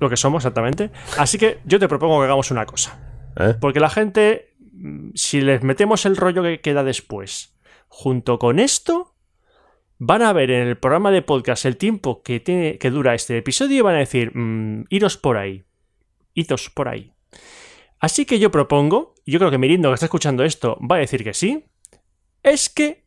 Lo 0.00 0.08
que 0.08 0.16
somos 0.16 0.42
exactamente. 0.42 0.90
Así 1.18 1.38
que 1.38 1.58
yo 1.64 1.78
te 1.78 1.88
propongo 1.88 2.18
que 2.20 2.24
hagamos 2.24 2.50
una 2.50 2.64
cosa. 2.64 2.98
¿eh? 3.36 3.54
Porque 3.60 3.80
la 3.80 3.90
gente, 3.90 4.54
mm, 4.72 5.10
si 5.14 5.40
les 5.40 5.62
metemos 5.62 6.06
el 6.06 6.16
rollo 6.16 6.42
que 6.42 6.60
queda 6.60 6.84
después, 6.84 7.56
junto 7.88 8.38
con 8.38 8.58
esto, 8.58 9.15
van 9.98 10.22
a 10.22 10.32
ver 10.32 10.50
en 10.50 10.68
el 10.68 10.76
programa 10.76 11.10
de 11.10 11.22
podcast 11.22 11.64
el 11.64 11.76
tiempo 11.76 12.22
que, 12.22 12.40
tiene, 12.40 12.78
que 12.78 12.90
dura 12.90 13.14
este 13.14 13.38
episodio 13.38 13.78
y 13.78 13.82
van 13.82 13.96
a 13.96 14.00
decir, 14.00 14.36
mm, 14.36 14.84
iros 14.90 15.16
por 15.16 15.36
ahí, 15.36 15.64
idos 16.34 16.70
por 16.70 16.88
ahí. 16.88 17.12
Así 17.98 18.26
que 18.26 18.38
yo 18.38 18.50
propongo, 18.50 19.14
yo 19.24 19.38
creo 19.38 19.50
que 19.50 19.58
Mirindo 19.58 19.88
que 19.90 19.94
está 19.94 20.06
escuchando 20.06 20.44
esto 20.44 20.78
va 20.80 20.96
a 20.96 21.00
decir 21.00 21.24
que 21.24 21.34
sí, 21.34 21.64
es 22.42 22.68
que 22.68 23.06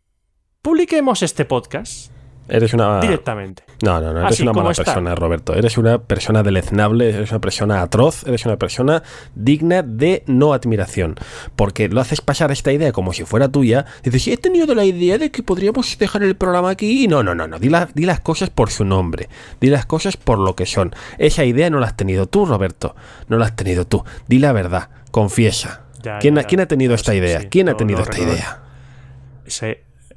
publiquemos 0.61 1.21
este 1.21 1.45
podcast 1.45 2.11
Eres 2.49 2.73
una. 2.73 2.99
directamente. 2.99 3.63
No, 3.83 4.01
no, 4.01 4.11
no. 4.13 4.19
Eres 4.21 4.31
Así 4.33 4.43
una 4.43 4.53
mala 4.53 4.71
está. 4.71 4.83
persona, 4.85 5.15
Roberto. 5.15 5.53
Eres 5.53 5.77
una 5.77 5.99
persona 5.99 6.43
deleznable, 6.43 7.09
eres 7.09 7.29
una 7.31 7.39
persona 7.39 7.81
atroz, 7.81 8.25
eres 8.27 8.45
una 8.45 8.57
persona 8.57 9.03
digna 9.35 9.81
de 9.83 10.23
no 10.27 10.53
admiración. 10.53 11.15
Porque 11.55 11.87
lo 11.89 12.01
haces 12.01 12.21
pasar 12.21 12.51
esta 12.51 12.71
idea 12.71 12.91
como 12.91 13.13
si 13.13 13.23
fuera 13.23 13.47
tuya. 13.49 13.85
Dices, 14.03 14.27
he 14.27 14.37
tenido 14.37 14.73
la 14.75 14.85
idea 14.85 15.17
de 15.17 15.31
que 15.31 15.43
podríamos 15.43 15.97
dejar 15.97 16.23
el 16.23 16.35
programa 16.35 16.69
aquí. 16.71 17.03
Y 17.03 17.07
no, 17.07 17.23
no, 17.23 17.35
no, 17.35 17.47
no. 17.47 17.59
Di, 17.59 17.69
la- 17.69 17.89
di 17.93 18.05
las 18.05 18.19
cosas 18.19 18.49
por 18.49 18.69
su 18.71 18.83
nombre. 18.85 19.29
Di 19.61 19.69
las 19.69 19.85
cosas 19.85 20.17
por 20.17 20.39
lo 20.39 20.55
que 20.55 20.65
son. 20.65 20.93
Esa 21.17 21.45
idea 21.45 21.69
no 21.69 21.79
la 21.79 21.85
has 21.87 21.95
tenido 21.95 22.25
tú, 22.27 22.45
Roberto. 22.45 22.95
No 23.27 23.37
la 23.37 23.45
has 23.45 23.55
tenido 23.55 23.85
tú. 23.85 24.03
Di 24.27 24.39
la 24.39 24.51
verdad. 24.51 24.89
Confiesa. 25.11 25.83
Ya, 26.01 26.19
¿Quién, 26.19 26.35
ya, 26.35 26.41
ha- 26.41 26.43
quién 26.45 26.61
ha 26.61 26.65
tenido 26.67 26.95
esta 26.95 27.11
sí, 27.11 27.17
idea? 27.17 27.41
sí. 27.41 27.47
¿Quién 27.49 27.69
ha 27.69 27.75
tenido 27.77 27.99
esta 28.01 28.11
recuerdo. 28.13 28.33
idea? 28.35 28.63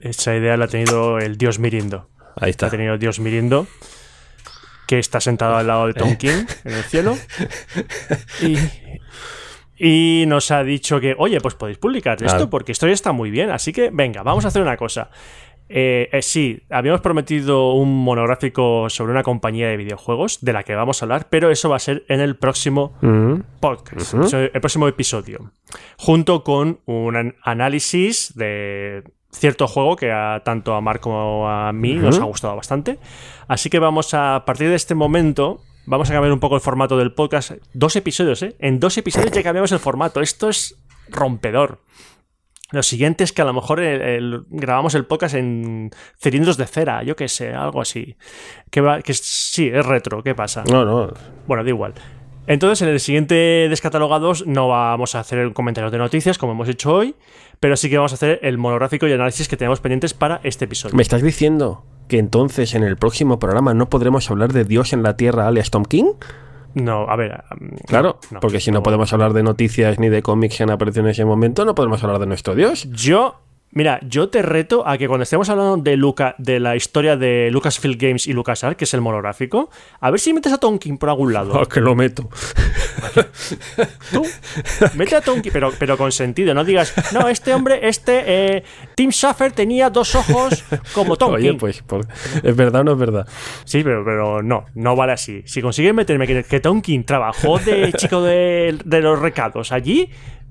Esa 0.01 0.35
idea 0.37 0.57
la 0.57 0.65
ha 0.65 0.69
tenido 0.69 1.19
el 1.19 1.37
dios 1.39 1.59
Mirindo. 1.59 2.09
Ahí 2.37 2.51
está. 2.51 2.67
Ha 2.67 2.71
tenido 2.71 2.99
dios 2.99 3.21
Mirindo, 3.21 3.67
que 4.87 4.99
está 4.99 5.21
sentado 5.21 5.57
al 5.57 5.67
lado 5.67 5.87
de 5.87 5.91
¿Eh? 5.93 5.95
Tom 5.95 6.17
King 6.17 6.45
en 6.65 6.73
el 6.73 6.83
cielo. 6.85 7.17
Y, 8.43 8.57
y 10.23 10.27
nos 10.27 10.51
ha 10.51 10.63
dicho 10.63 11.01
que, 11.01 11.15
oye, 11.19 11.41
pues 11.41 11.55
podéis 11.55 11.79
publicar 11.79 12.15
esto 12.15 12.27
Claro. 12.27 12.51
porque 12.51 12.73
esto 12.73 12.87
ya 12.87 12.93
está 12.93 13.13
muy 13.13 13.31
bien. 13.31 13.51
Así 13.51 13.73
que, 13.73 13.91
venga, 13.93 14.23
vamos 14.23 14.45
a 14.45 14.49
hacer 14.49 14.63
una 14.63 14.77
cosa. 14.77 15.11
Eh, 15.75 16.11
eh, 16.13 16.21
sí, 16.21 16.61
habíamos 16.69 17.01
prometido 17.01 17.73
un 17.73 18.05
monográfico 18.05 18.91
sobre 18.91 19.13
una 19.13 19.23
compañía 19.23 19.69
de 19.69 19.79
videojuegos 19.79 20.39
de 20.43 20.53
la 20.53 20.65
que 20.65 20.75
vamos 20.75 21.01
a 21.01 21.07
hablar, 21.07 21.29
pero 21.31 21.51
eso 21.51 21.71
va 21.71 21.77
a 21.77 21.79
ser 21.79 22.05
en 22.09 22.21
el 22.21 22.37
próximo 22.37 22.95
Mm. 23.01 23.37
podcast, 23.61 24.15
sea, 24.27 24.41
el 24.53 24.61
próximo 24.61 24.87
episodio, 24.87 25.53
junto 25.97 26.45
con 26.45 26.81
un 26.85 27.17
an- 27.17 27.37
análisis 27.43 28.35
de 28.37 29.03
cierto 29.33 29.67
juego 29.67 29.97
que 29.97 30.13
a, 30.13 30.43
tanto 30.45 30.75
a 30.75 30.81
Marco 30.81 31.11
como 31.11 31.49
a 31.49 31.73
mí 31.73 31.95
nos 31.95 32.19
ha 32.19 32.25
gustado 32.25 32.55
bastante. 32.57 32.99
Así 33.49 33.71
que 33.71 33.79
vamos 33.79 34.15
a, 34.15 34.37
a 34.37 34.45
partir 34.45 34.69
de 34.69 34.75
este 34.77 34.95
momento, 34.95 35.61
vamos 35.87 36.11
a 36.11 36.13
cambiar 36.13 36.33
un 36.33 36.41
poco 36.41 36.55
el 36.55 36.61
formato 36.61 36.97
del 36.99 37.13
podcast. 37.13 37.53
Dos 37.73 37.97
episodios, 37.97 38.43
¿eh? 38.43 38.55
En 38.59 38.79
dos 38.81 38.97
episodios 38.99 39.33
ya 39.33 39.43
cambiamos 39.43 39.73
el 39.73 39.79
formato. 39.79 40.21
Esto 40.21 40.49
es 40.49 40.77
rompedor. 41.09 41.81
Lo 42.71 42.83
siguiente 42.83 43.23
es 43.25 43.33
que 43.33 43.43
a 43.43 43.45
lo 43.45 43.53
mejor 43.53 43.81
el- 43.81 44.01
el- 44.01 44.45
grabamos 44.49 44.95
el 44.95 45.05
podcast 45.05 45.35
en 45.35 45.91
cilindros 46.19 46.57
de 46.57 46.67
cera, 46.67 47.03
yo 47.03 47.17
qué 47.17 47.29
sé, 47.29 47.53
algo 47.53 47.83
así. 47.83 48.17
Que, 48.71 48.81
va, 48.81 49.03
que 49.03 49.13
sí, 49.13 49.69
es 49.69 49.85
retro, 49.85 50.23
¿qué 50.23 50.35
pasa? 50.35 50.65
No, 50.71 50.83
no. 50.85 51.13
Bueno, 51.47 51.65
da 51.65 51.69
igual. 51.69 51.93
Entonces, 52.47 52.81
en 52.83 52.89
el 52.89 52.99
siguiente 52.99 53.35
Descatalogados 53.69 54.47
no 54.47 54.69
vamos 54.69 55.15
a 55.15 55.21
hacer 55.21 55.39
el 55.39 55.53
comentario 55.53 55.91
de 55.91 55.99
noticias 55.99 56.39
como 56.39 56.53
hemos 56.53 56.69
hecho 56.69 56.95
hoy, 56.95 57.15
pero 57.63 57.77
sí 57.77 57.89
que 57.89 57.97
vamos 57.97 58.11
a 58.11 58.17
hacer 58.17 58.41
el 58.43 58.59
monográfico 58.59 59.07
y 59.07 59.13
análisis 59.13 59.47
que 59.47 59.57
tenemos 59.57 59.79
pendientes 59.79 60.15
para 60.15 60.41
este 60.43 60.65
episodio. 60.65 60.97
¿Me 60.97 61.03
estás 61.03 61.23
diciendo 61.23 61.85
que 62.09 62.19
entonces 62.19 62.75
en 62.75 62.83
el 62.83 62.97
próximo 62.97 63.39
programa 63.39 63.73
no 63.73 63.89
podremos 63.89 64.29
hablar 64.33 64.53
de 64.53 64.65
Dios 64.65 64.93
en 64.93 65.05
la 65.05 65.17
Tierra 65.17 65.47
alias 65.47 65.71
Tom 65.71 65.85
King? 65.85 66.15
No, 66.75 67.09
a 67.09 67.15
ver. 67.15 67.45
um, 67.53 67.69
Claro, 67.87 68.19
no, 68.33 68.41
porque 68.41 68.59
si 68.59 68.73
no, 68.73 68.83
podemos 68.83 69.13
hablar 69.13 69.33
de 69.33 69.45
noticias 69.45 70.01
ni 70.01 70.09
de 70.09 70.23
cómics 70.23 70.57
que 70.57 70.65
han 70.65 70.71
aparecido 70.71 71.05
en 71.05 71.13
ese 71.13 71.25
momento, 71.25 71.65
no 71.65 71.77
podemos 71.77 72.03
hablar 72.03 72.19
de 72.19 72.27
nuestro 72.27 72.57
Dios. 72.57 72.89
Yo, 72.91 73.41
mira, 73.73 73.99
yo 74.03 74.29
te 74.29 74.41
reto 74.43 74.87
a 74.87 74.97
que 74.97 75.09
cuando 75.09 75.25
estemos 75.25 75.49
hablando 75.51 75.77
de 75.79 75.97
Luca, 75.97 76.35
de 76.39 76.61
la 76.61 76.77
historia 76.77 77.17
de 77.17 77.51
Lucasfilm 77.51 77.97
Games 77.99 78.27
y 78.27 78.33
LucasArts, 78.33 78.77
que 78.77 78.85
es 78.85 78.95
el 78.95 79.01
monográfico, 79.01 79.69
a 80.01 80.11
ver 80.11 80.21
si 80.21 80.33
metes 80.33 80.53
a 80.53 80.59
Tonkin 80.59 80.97
por 80.99 81.09
algún 81.09 81.33
lado. 81.33 81.53
Oh, 81.61 81.67
que 81.69 81.81
lo 81.81 81.95
meto. 81.95 82.29
Tú, 84.13 84.25
mete 84.95 85.17
a 85.17 85.21
Tonkin, 85.21 85.53
pero, 85.53 85.73
pero 85.79 85.97
con 85.99 86.13
sentido. 86.13 86.55
No 86.55 86.65
digas, 86.65 86.95
no, 87.13 87.29
este 87.29 87.55
hombre, 87.55 87.87
este 87.89 88.23
eh, 88.57 88.65
Tim 88.95 89.11
Schafer 89.11 89.53
tenía 89.53 89.91
dos 89.91 90.15
ojos 90.15 90.65
como 90.95 91.17
Tonkin. 91.19 91.35
Oye, 91.51 91.55
pues, 91.55 91.83
por- 91.83 92.07
¿es 92.43 92.57
verdad 92.57 92.83
o 92.83 92.85
no 92.85 92.93
es 92.93 92.99
verdad? 92.99 93.27
Sí, 93.65 93.83
pero, 93.83 94.05
pero 94.05 94.43
no, 94.43 94.67
no 94.75 94.97
vale 94.97 95.13
así. 95.13 95.43
Si 95.47 95.61
consigues 95.63 95.95
meterme 95.95 96.27
que, 96.27 96.45
que 96.45 96.61
Tonkin 96.61 97.05
trabajó 97.05 97.59
de 97.59 97.93
chico 97.95 98.23
de, 98.23 98.79
de 98.85 99.01
los 99.01 99.19
recados 99.19 99.73
allí, 99.73 100.11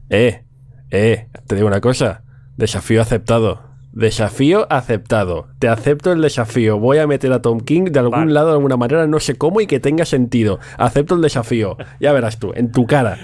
Eh, 0.10 0.44
eh, 0.90 1.28
te 1.48 1.56
digo 1.56 1.68
una 1.68 1.80
cosa. 1.82 2.24
Desafío 2.58 3.02
aceptado. 3.02 3.62
Desafío 3.94 4.68
aceptado. 4.70 5.48
Te 5.60 5.68
acepto 5.68 6.14
el 6.14 6.22
desafío. 6.22 6.80
Voy 6.80 6.98
a 7.00 7.08
meter 7.08 7.34
a 7.34 7.42
Tom 7.42 7.60
King 7.60 7.86
de 7.92 8.00
algún 8.00 8.20
Vale. 8.20 8.32
lado, 8.34 8.48
de 8.48 8.54
alguna 8.54 8.78
manera, 8.78 9.06
no 9.08 9.20
sé 9.20 9.38
cómo 9.38 9.60
y 9.60 9.68
que 9.68 9.80
tenga 9.80 10.06
sentido. 10.06 10.60
Acepto 10.78 11.16
el 11.16 11.22
desafío. 11.22 11.78
Ya 12.00 12.14
verás 12.14 12.40
tú, 12.40 12.54
en 12.56 12.72
tu 12.72 12.86
cara. 12.86 13.18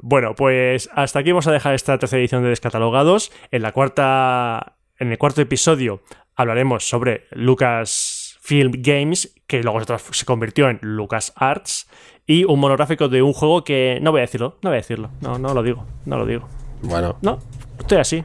Bueno, 0.00 0.34
pues 0.34 0.88
hasta 0.94 1.18
aquí 1.18 1.32
vamos 1.32 1.46
a 1.46 1.52
dejar 1.52 1.74
esta 1.74 1.98
tercera 1.98 2.20
edición 2.20 2.42
de 2.42 2.50
Descatalogados. 2.50 3.32
En 3.50 3.62
la 3.62 3.72
cuarta. 3.72 4.74
En 5.00 5.12
el 5.12 5.18
cuarto 5.18 5.40
episodio 5.42 6.02
hablaremos 6.34 6.88
sobre 6.88 7.26
Lucasfilm 7.30 8.72
Games, 8.78 9.34
que 9.46 9.62
luego 9.62 9.80
se 10.10 10.24
convirtió 10.24 10.68
en 10.68 10.78
LucasArts, 10.82 11.88
y 12.26 12.44
un 12.44 12.58
monográfico 12.60 13.08
de 13.08 13.22
un 13.22 13.32
juego 13.32 13.62
que. 13.64 13.98
No 14.02 14.10
voy 14.12 14.20
a 14.20 14.22
decirlo, 14.22 14.58
no 14.62 14.70
voy 14.70 14.76
a 14.76 14.80
decirlo. 14.80 15.10
No, 15.20 15.38
no 15.38 15.54
lo 15.54 15.62
digo, 15.62 15.84
no 16.04 16.18
lo 16.18 16.26
digo. 16.26 16.48
Bueno, 16.82 17.16
No, 17.22 17.38
estoy 17.78 17.98
así. 17.98 18.24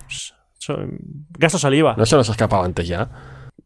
Gasto 1.37 1.57
saliva. 1.57 1.95
no 1.97 2.05
se 2.05 2.15
nos 2.15 2.29
ha 2.29 2.31
escapado 2.31 2.63
antes 2.63 2.87
ya. 2.87 3.09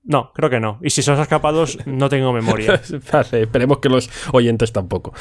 No, 0.04 0.32
creo 0.34 0.50
que 0.50 0.60
no. 0.60 0.80
Y 0.82 0.90
si 0.90 1.02
se 1.02 1.12
os 1.12 1.20
ha 1.20 1.24
escapado, 1.24 1.66
no 1.86 2.10
tengo 2.10 2.32
memoria. 2.34 2.82
Vale, 3.12 3.42
esperemos 3.44 3.80
que 3.80 3.90
los 3.90 4.10
oyentes 4.32 4.72
tampoco. 4.72 5.14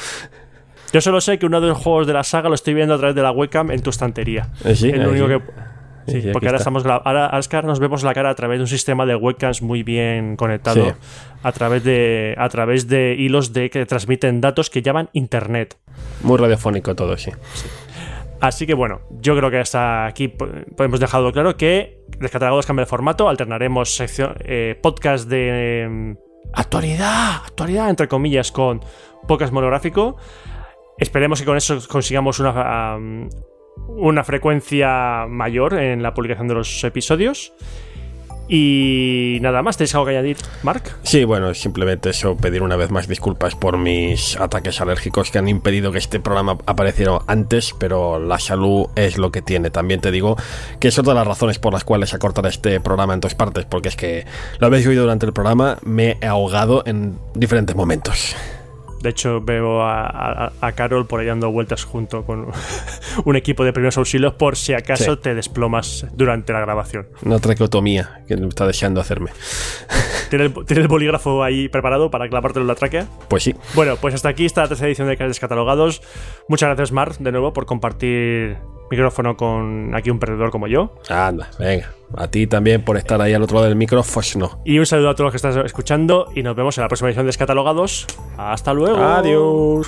Yo 0.93 1.01
solo 1.01 1.19
sé 1.19 1.37
que 1.37 1.45
uno 1.45 1.59
de 1.59 1.67
los 1.67 1.77
juegos 1.77 2.07
de 2.07 2.13
la 2.13 2.23
saga 2.23 2.47
lo 2.47 2.55
estoy 2.55 2.73
viendo 2.73 2.93
a 2.93 2.97
través 2.97 3.13
de 3.15 3.21
la 3.21 3.31
webcam 3.31 3.69
en 3.71 3.81
tu 3.81 3.89
estantería. 3.89 4.49
Eh, 4.63 4.75
sí, 4.75 4.89
único 4.89 5.27
sí. 5.27 5.33
que. 5.33 5.39
Sí, 5.39 6.13
Sí, 6.13 6.21
sí, 6.21 6.29
porque 6.31 6.47
ahora 6.47 6.55
está. 6.59 6.69
estamos 6.69 6.85
ahora, 6.85 7.25
ahora 7.25 7.61
nos 7.67 7.79
vemos 7.81 8.01
la 8.03 8.13
cara 8.13 8.29
a 8.29 8.35
través 8.35 8.59
de 8.59 8.61
un 8.63 8.67
sistema 8.69 9.05
de 9.05 9.13
webcams 9.17 9.61
muy 9.61 9.83
bien 9.83 10.37
conectado 10.37 10.85
Sí. 10.85 10.91
a 11.43 11.51
través 11.51 11.83
de 11.83 12.33
a 12.37 12.47
través 12.47 12.87
de 12.87 13.13
hilos 13.19 13.51
de 13.51 13.69
que 13.69 13.85
transmiten 13.85 14.39
datos 14.39 14.69
que 14.69 14.81
llaman 14.81 15.09
internet. 15.11 15.75
Muy 16.23 16.37
radiofónico 16.37 16.95
todo, 16.95 17.17
sí. 17.17 17.31
Así 18.39 18.67
que 18.67 18.73
bueno, 18.73 19.01
yo 19.09 19.35
creo 19.35 19.49
que 19.49 19.59
hasta 19.59 20.05
aquí 20.05 20.33
hemos 20.77 20.99
dejado 20.99 21.31
claro 21.31 21.57
que 21.57 21.97
Descatalogados 22.19 22.65
cambia 22.65 22.85
de 22.85 22.89
formato, 22.89 23.29
alternaremos 23.29 23.95
sección, 23.95 24.35
eh, 24.39 24.79
podcast 24.81 25.29
de 25.29 25.49
eh, 25.49 26.15
actualidad, 26.53 27.43
actualidad 27.45 27.89
entre 27.89 28.07
comillas 28.07 28.51
con 28.51 28.81
podcast 29.27 29.53
monográfico. 29.53 30.17
Esperemos 30.97 31.39
que 31.39 31.45
con 31.45 31.57
eso 31.57 31.77
consigamos 31.87 32.39
una, 32.39 32.97
una 33.87 34.23
frecuencia 34.23 35.27
mayor 35.27 35.75
en 35.75 36.01
la 36.01 36.13
publicación 36.13 36.47
de 36.47 36.55
los 36.55 36.83
episodios. 36.83 37.53
Y 38.49 39.39
nada 39.41 39.61
más, 39.61 39.77
¿tenéis 39.77 39.93
algo 39.95 40.05
que 40.05 40.11
añadir, 40.11 40.37
Mark? 40.63 40.83
Sí, 41.03 41.25
bueno, 41.25 41.53
simplemente 41.53 42.11
eso, 42.11 42.37
pedir 42.37 42.63
una 42.63 42.77
vez 42.77 42.91
más 42.91 43.07
disculpas 43.07 43.55
por 43.55 43.77
mis 43.77 44.37
ataques 44.37 44.79
alérgicos 44.79 45.31
que 45.31 45.37
han 45.37 45.47
impedido 45.47 45.91
que 45.91 45.97
este 45.97 46.19
programa 46.19 46.57
apareciera 46.65 47.19
antes, 47.27 47.73
pero 47.77 48.19
la 48.19 48.39
salud 48.39 48.87
es 48.95 49.17
lo 49.17 49.31
que 49.31 49.41
tiene. 49.41 49.69
También 49.69 50.01
te 50.01 50.11
digo 50.11 50.37
que 50.79 50.87
es 50.87 50.97
otra 50.97 51.13
de 51.13 51.19
las 51.19 51.27
razones 51.27 51.59
por 51.59 51.73
las 51.73 51.83
cuales 51.83 52.09
se 52.09 52.19
cortará 52.19 52.49
este 52.49 52.79
programa 52.79 53.13
en 53.13 53.19
dos 53.19 53.35
partes, 53.35 53.65
porque 53.65 53.89
es 53.89 53.95
que 53.95 54.25
lo 54.59 54.67
habéis 54.67 54.87
oído 54.87 55.03
durante 55.03 55.25
el 55.25 55.33
programa, 55.33 55.77
me 55.83 56.17
he 56.21 56.27
ahogado 56.27 56.83
en 56.85 57.17
diferentes 57.33 57.75
momentos. 57.75 58.35
De 59.01 59.09
hecho, 59.09 59.41
veo 59.41 59.81
a, 59.83 60.05
a- 60.07 60.51
a 60.61 60.71
Carol 60.73 61.05
por 61.05 61.19
ahí 61.19 61.27
dando 61.27 61.51
vueltas 61.51 61.83
junto 61.83 62.23
con 62.25 62.47
un 63.25 63.35
equipo 63.35 63.63
de 63.63 63.73
primeros 63.73 63.97
auxilios 63.97 64.33
por 64.33 64.55
si 64.55 64.73
acaso 64.73 65.15
Sí. 65.15 65.19
te 65.21 65.35
desplomas 65.35 66.05
durante 66.13 66.51
la 66.53 66.59
grabación. 66.61 67.07
Una 67.23 67.39
traqueotomía 67.39 68.21
que 68.27 68.33
está 68.33 68.65
deseando 68.67 68.99
hacerme. 69.01 69.29
¿Tienes 70.29 70.51
el, 70.69 70.87
bolígrafo 70.87 71.43
ahí 71.43 71.69
preparado 71.69 72.11
para 72.11 72.27
clavártelo 72.27 72.63
en 72.63 72.67
la 72.67 72.75
tráquea? 72.75 73.07
Pues 73.29 73.43
sí. 73.43 73.55
Bueno, 73.75 73.95
pues 73.97 74.13
hasta 74.13 74.29
aquí 74.29 74.45
está 74.45 74.63
la 74.63 74.67
tercera 74.69 74.87
edición 74.87 75.07
de 75.07 75.15
Canales 75.15 75.39
Catalogados. 75.39 76.01
Muchas 76.49 76.67
gracias, 76.67 76.91
Mark, 76.91 77.17
de 77.19 77.31
nuevo, 77.31 77.53
por 77.53 77.65
compartir 77.65 78.57
micrófono 78.89 79.35
con 79.37 79.93
aquí 79.95 80.09
un 80.09 80.19
perdedor 80.19 80.51
como 80.51 80.67
yo. 80.67 80.95
Anda, 81.09 81.49
venga. 81.59 81.91
A 82.15 82.27
ti 82.29 82.47
también 82.47 82.83
por 82.83 82.97
estar 82.97 83.21
ahí 83.21 83.33
al 83.33 83.43
otro 83.43 83.55
lado 83.55 83.67
del 83.67 83.75
micrófono. 83.75 84.61
Y 84.63 84.79
un 84.79 84.85
saludo 84.85 85.09
a 85.09 85.15
todos 85.15 85.25
los 85.25 85.41
que 85.41 85.47
están 85.47 85.65
escuchando 85.65 86.27
y 86.33 86.43
nos 86.43 86.55
vemos 86.55 86.77
en 86.77 86.83
la 86.83 86.87
próxima 86.87 87.09
edición 87.09 87.25
de 87.25 87.27
Descatalogados. 87.27 88.07
Hasta 88.37 88.73
luego. 88.73 88.97
Adiós. 88.97 89.87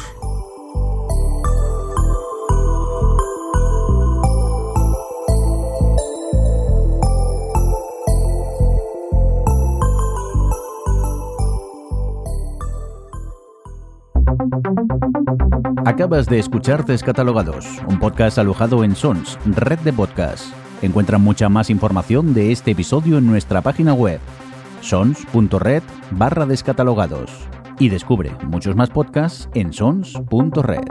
Acabas 15.85 16.25
de 16.27 16.39
escuchar 16.39 16.85
Descatalogados, 16.85 17.65
un 17.87 17.99
podcast 17.99 18.37
alojado 18.37 18.83
en 18.83 18.95
Sons, 18.95 19.37
red 19.45 19.79
de 19.79 19.93
podcasts. 19.93 20.53
Encuentra 20.81 21.17
mucha 21.17 21.49
más 21.49 21.69
información 21.69 22.33
de 22.33 22.51
este 22.51 22.71
episodio 22.71 23.17
en 23.17 23.27
nuestra 23.27 23.61
página 23.61 23.93
web, 23.93 24.19
sons.red 24.81 25.83
barra 26.11 26.45
descatalogados 26.45 27.31
y 27.79 27.89
descubre 27.89 28.31
muchos 28.47 28.75
más 28.75 28.89
podcasts 28.89 29.49
en 29.53 29.73
sons.red. 29.73 30.83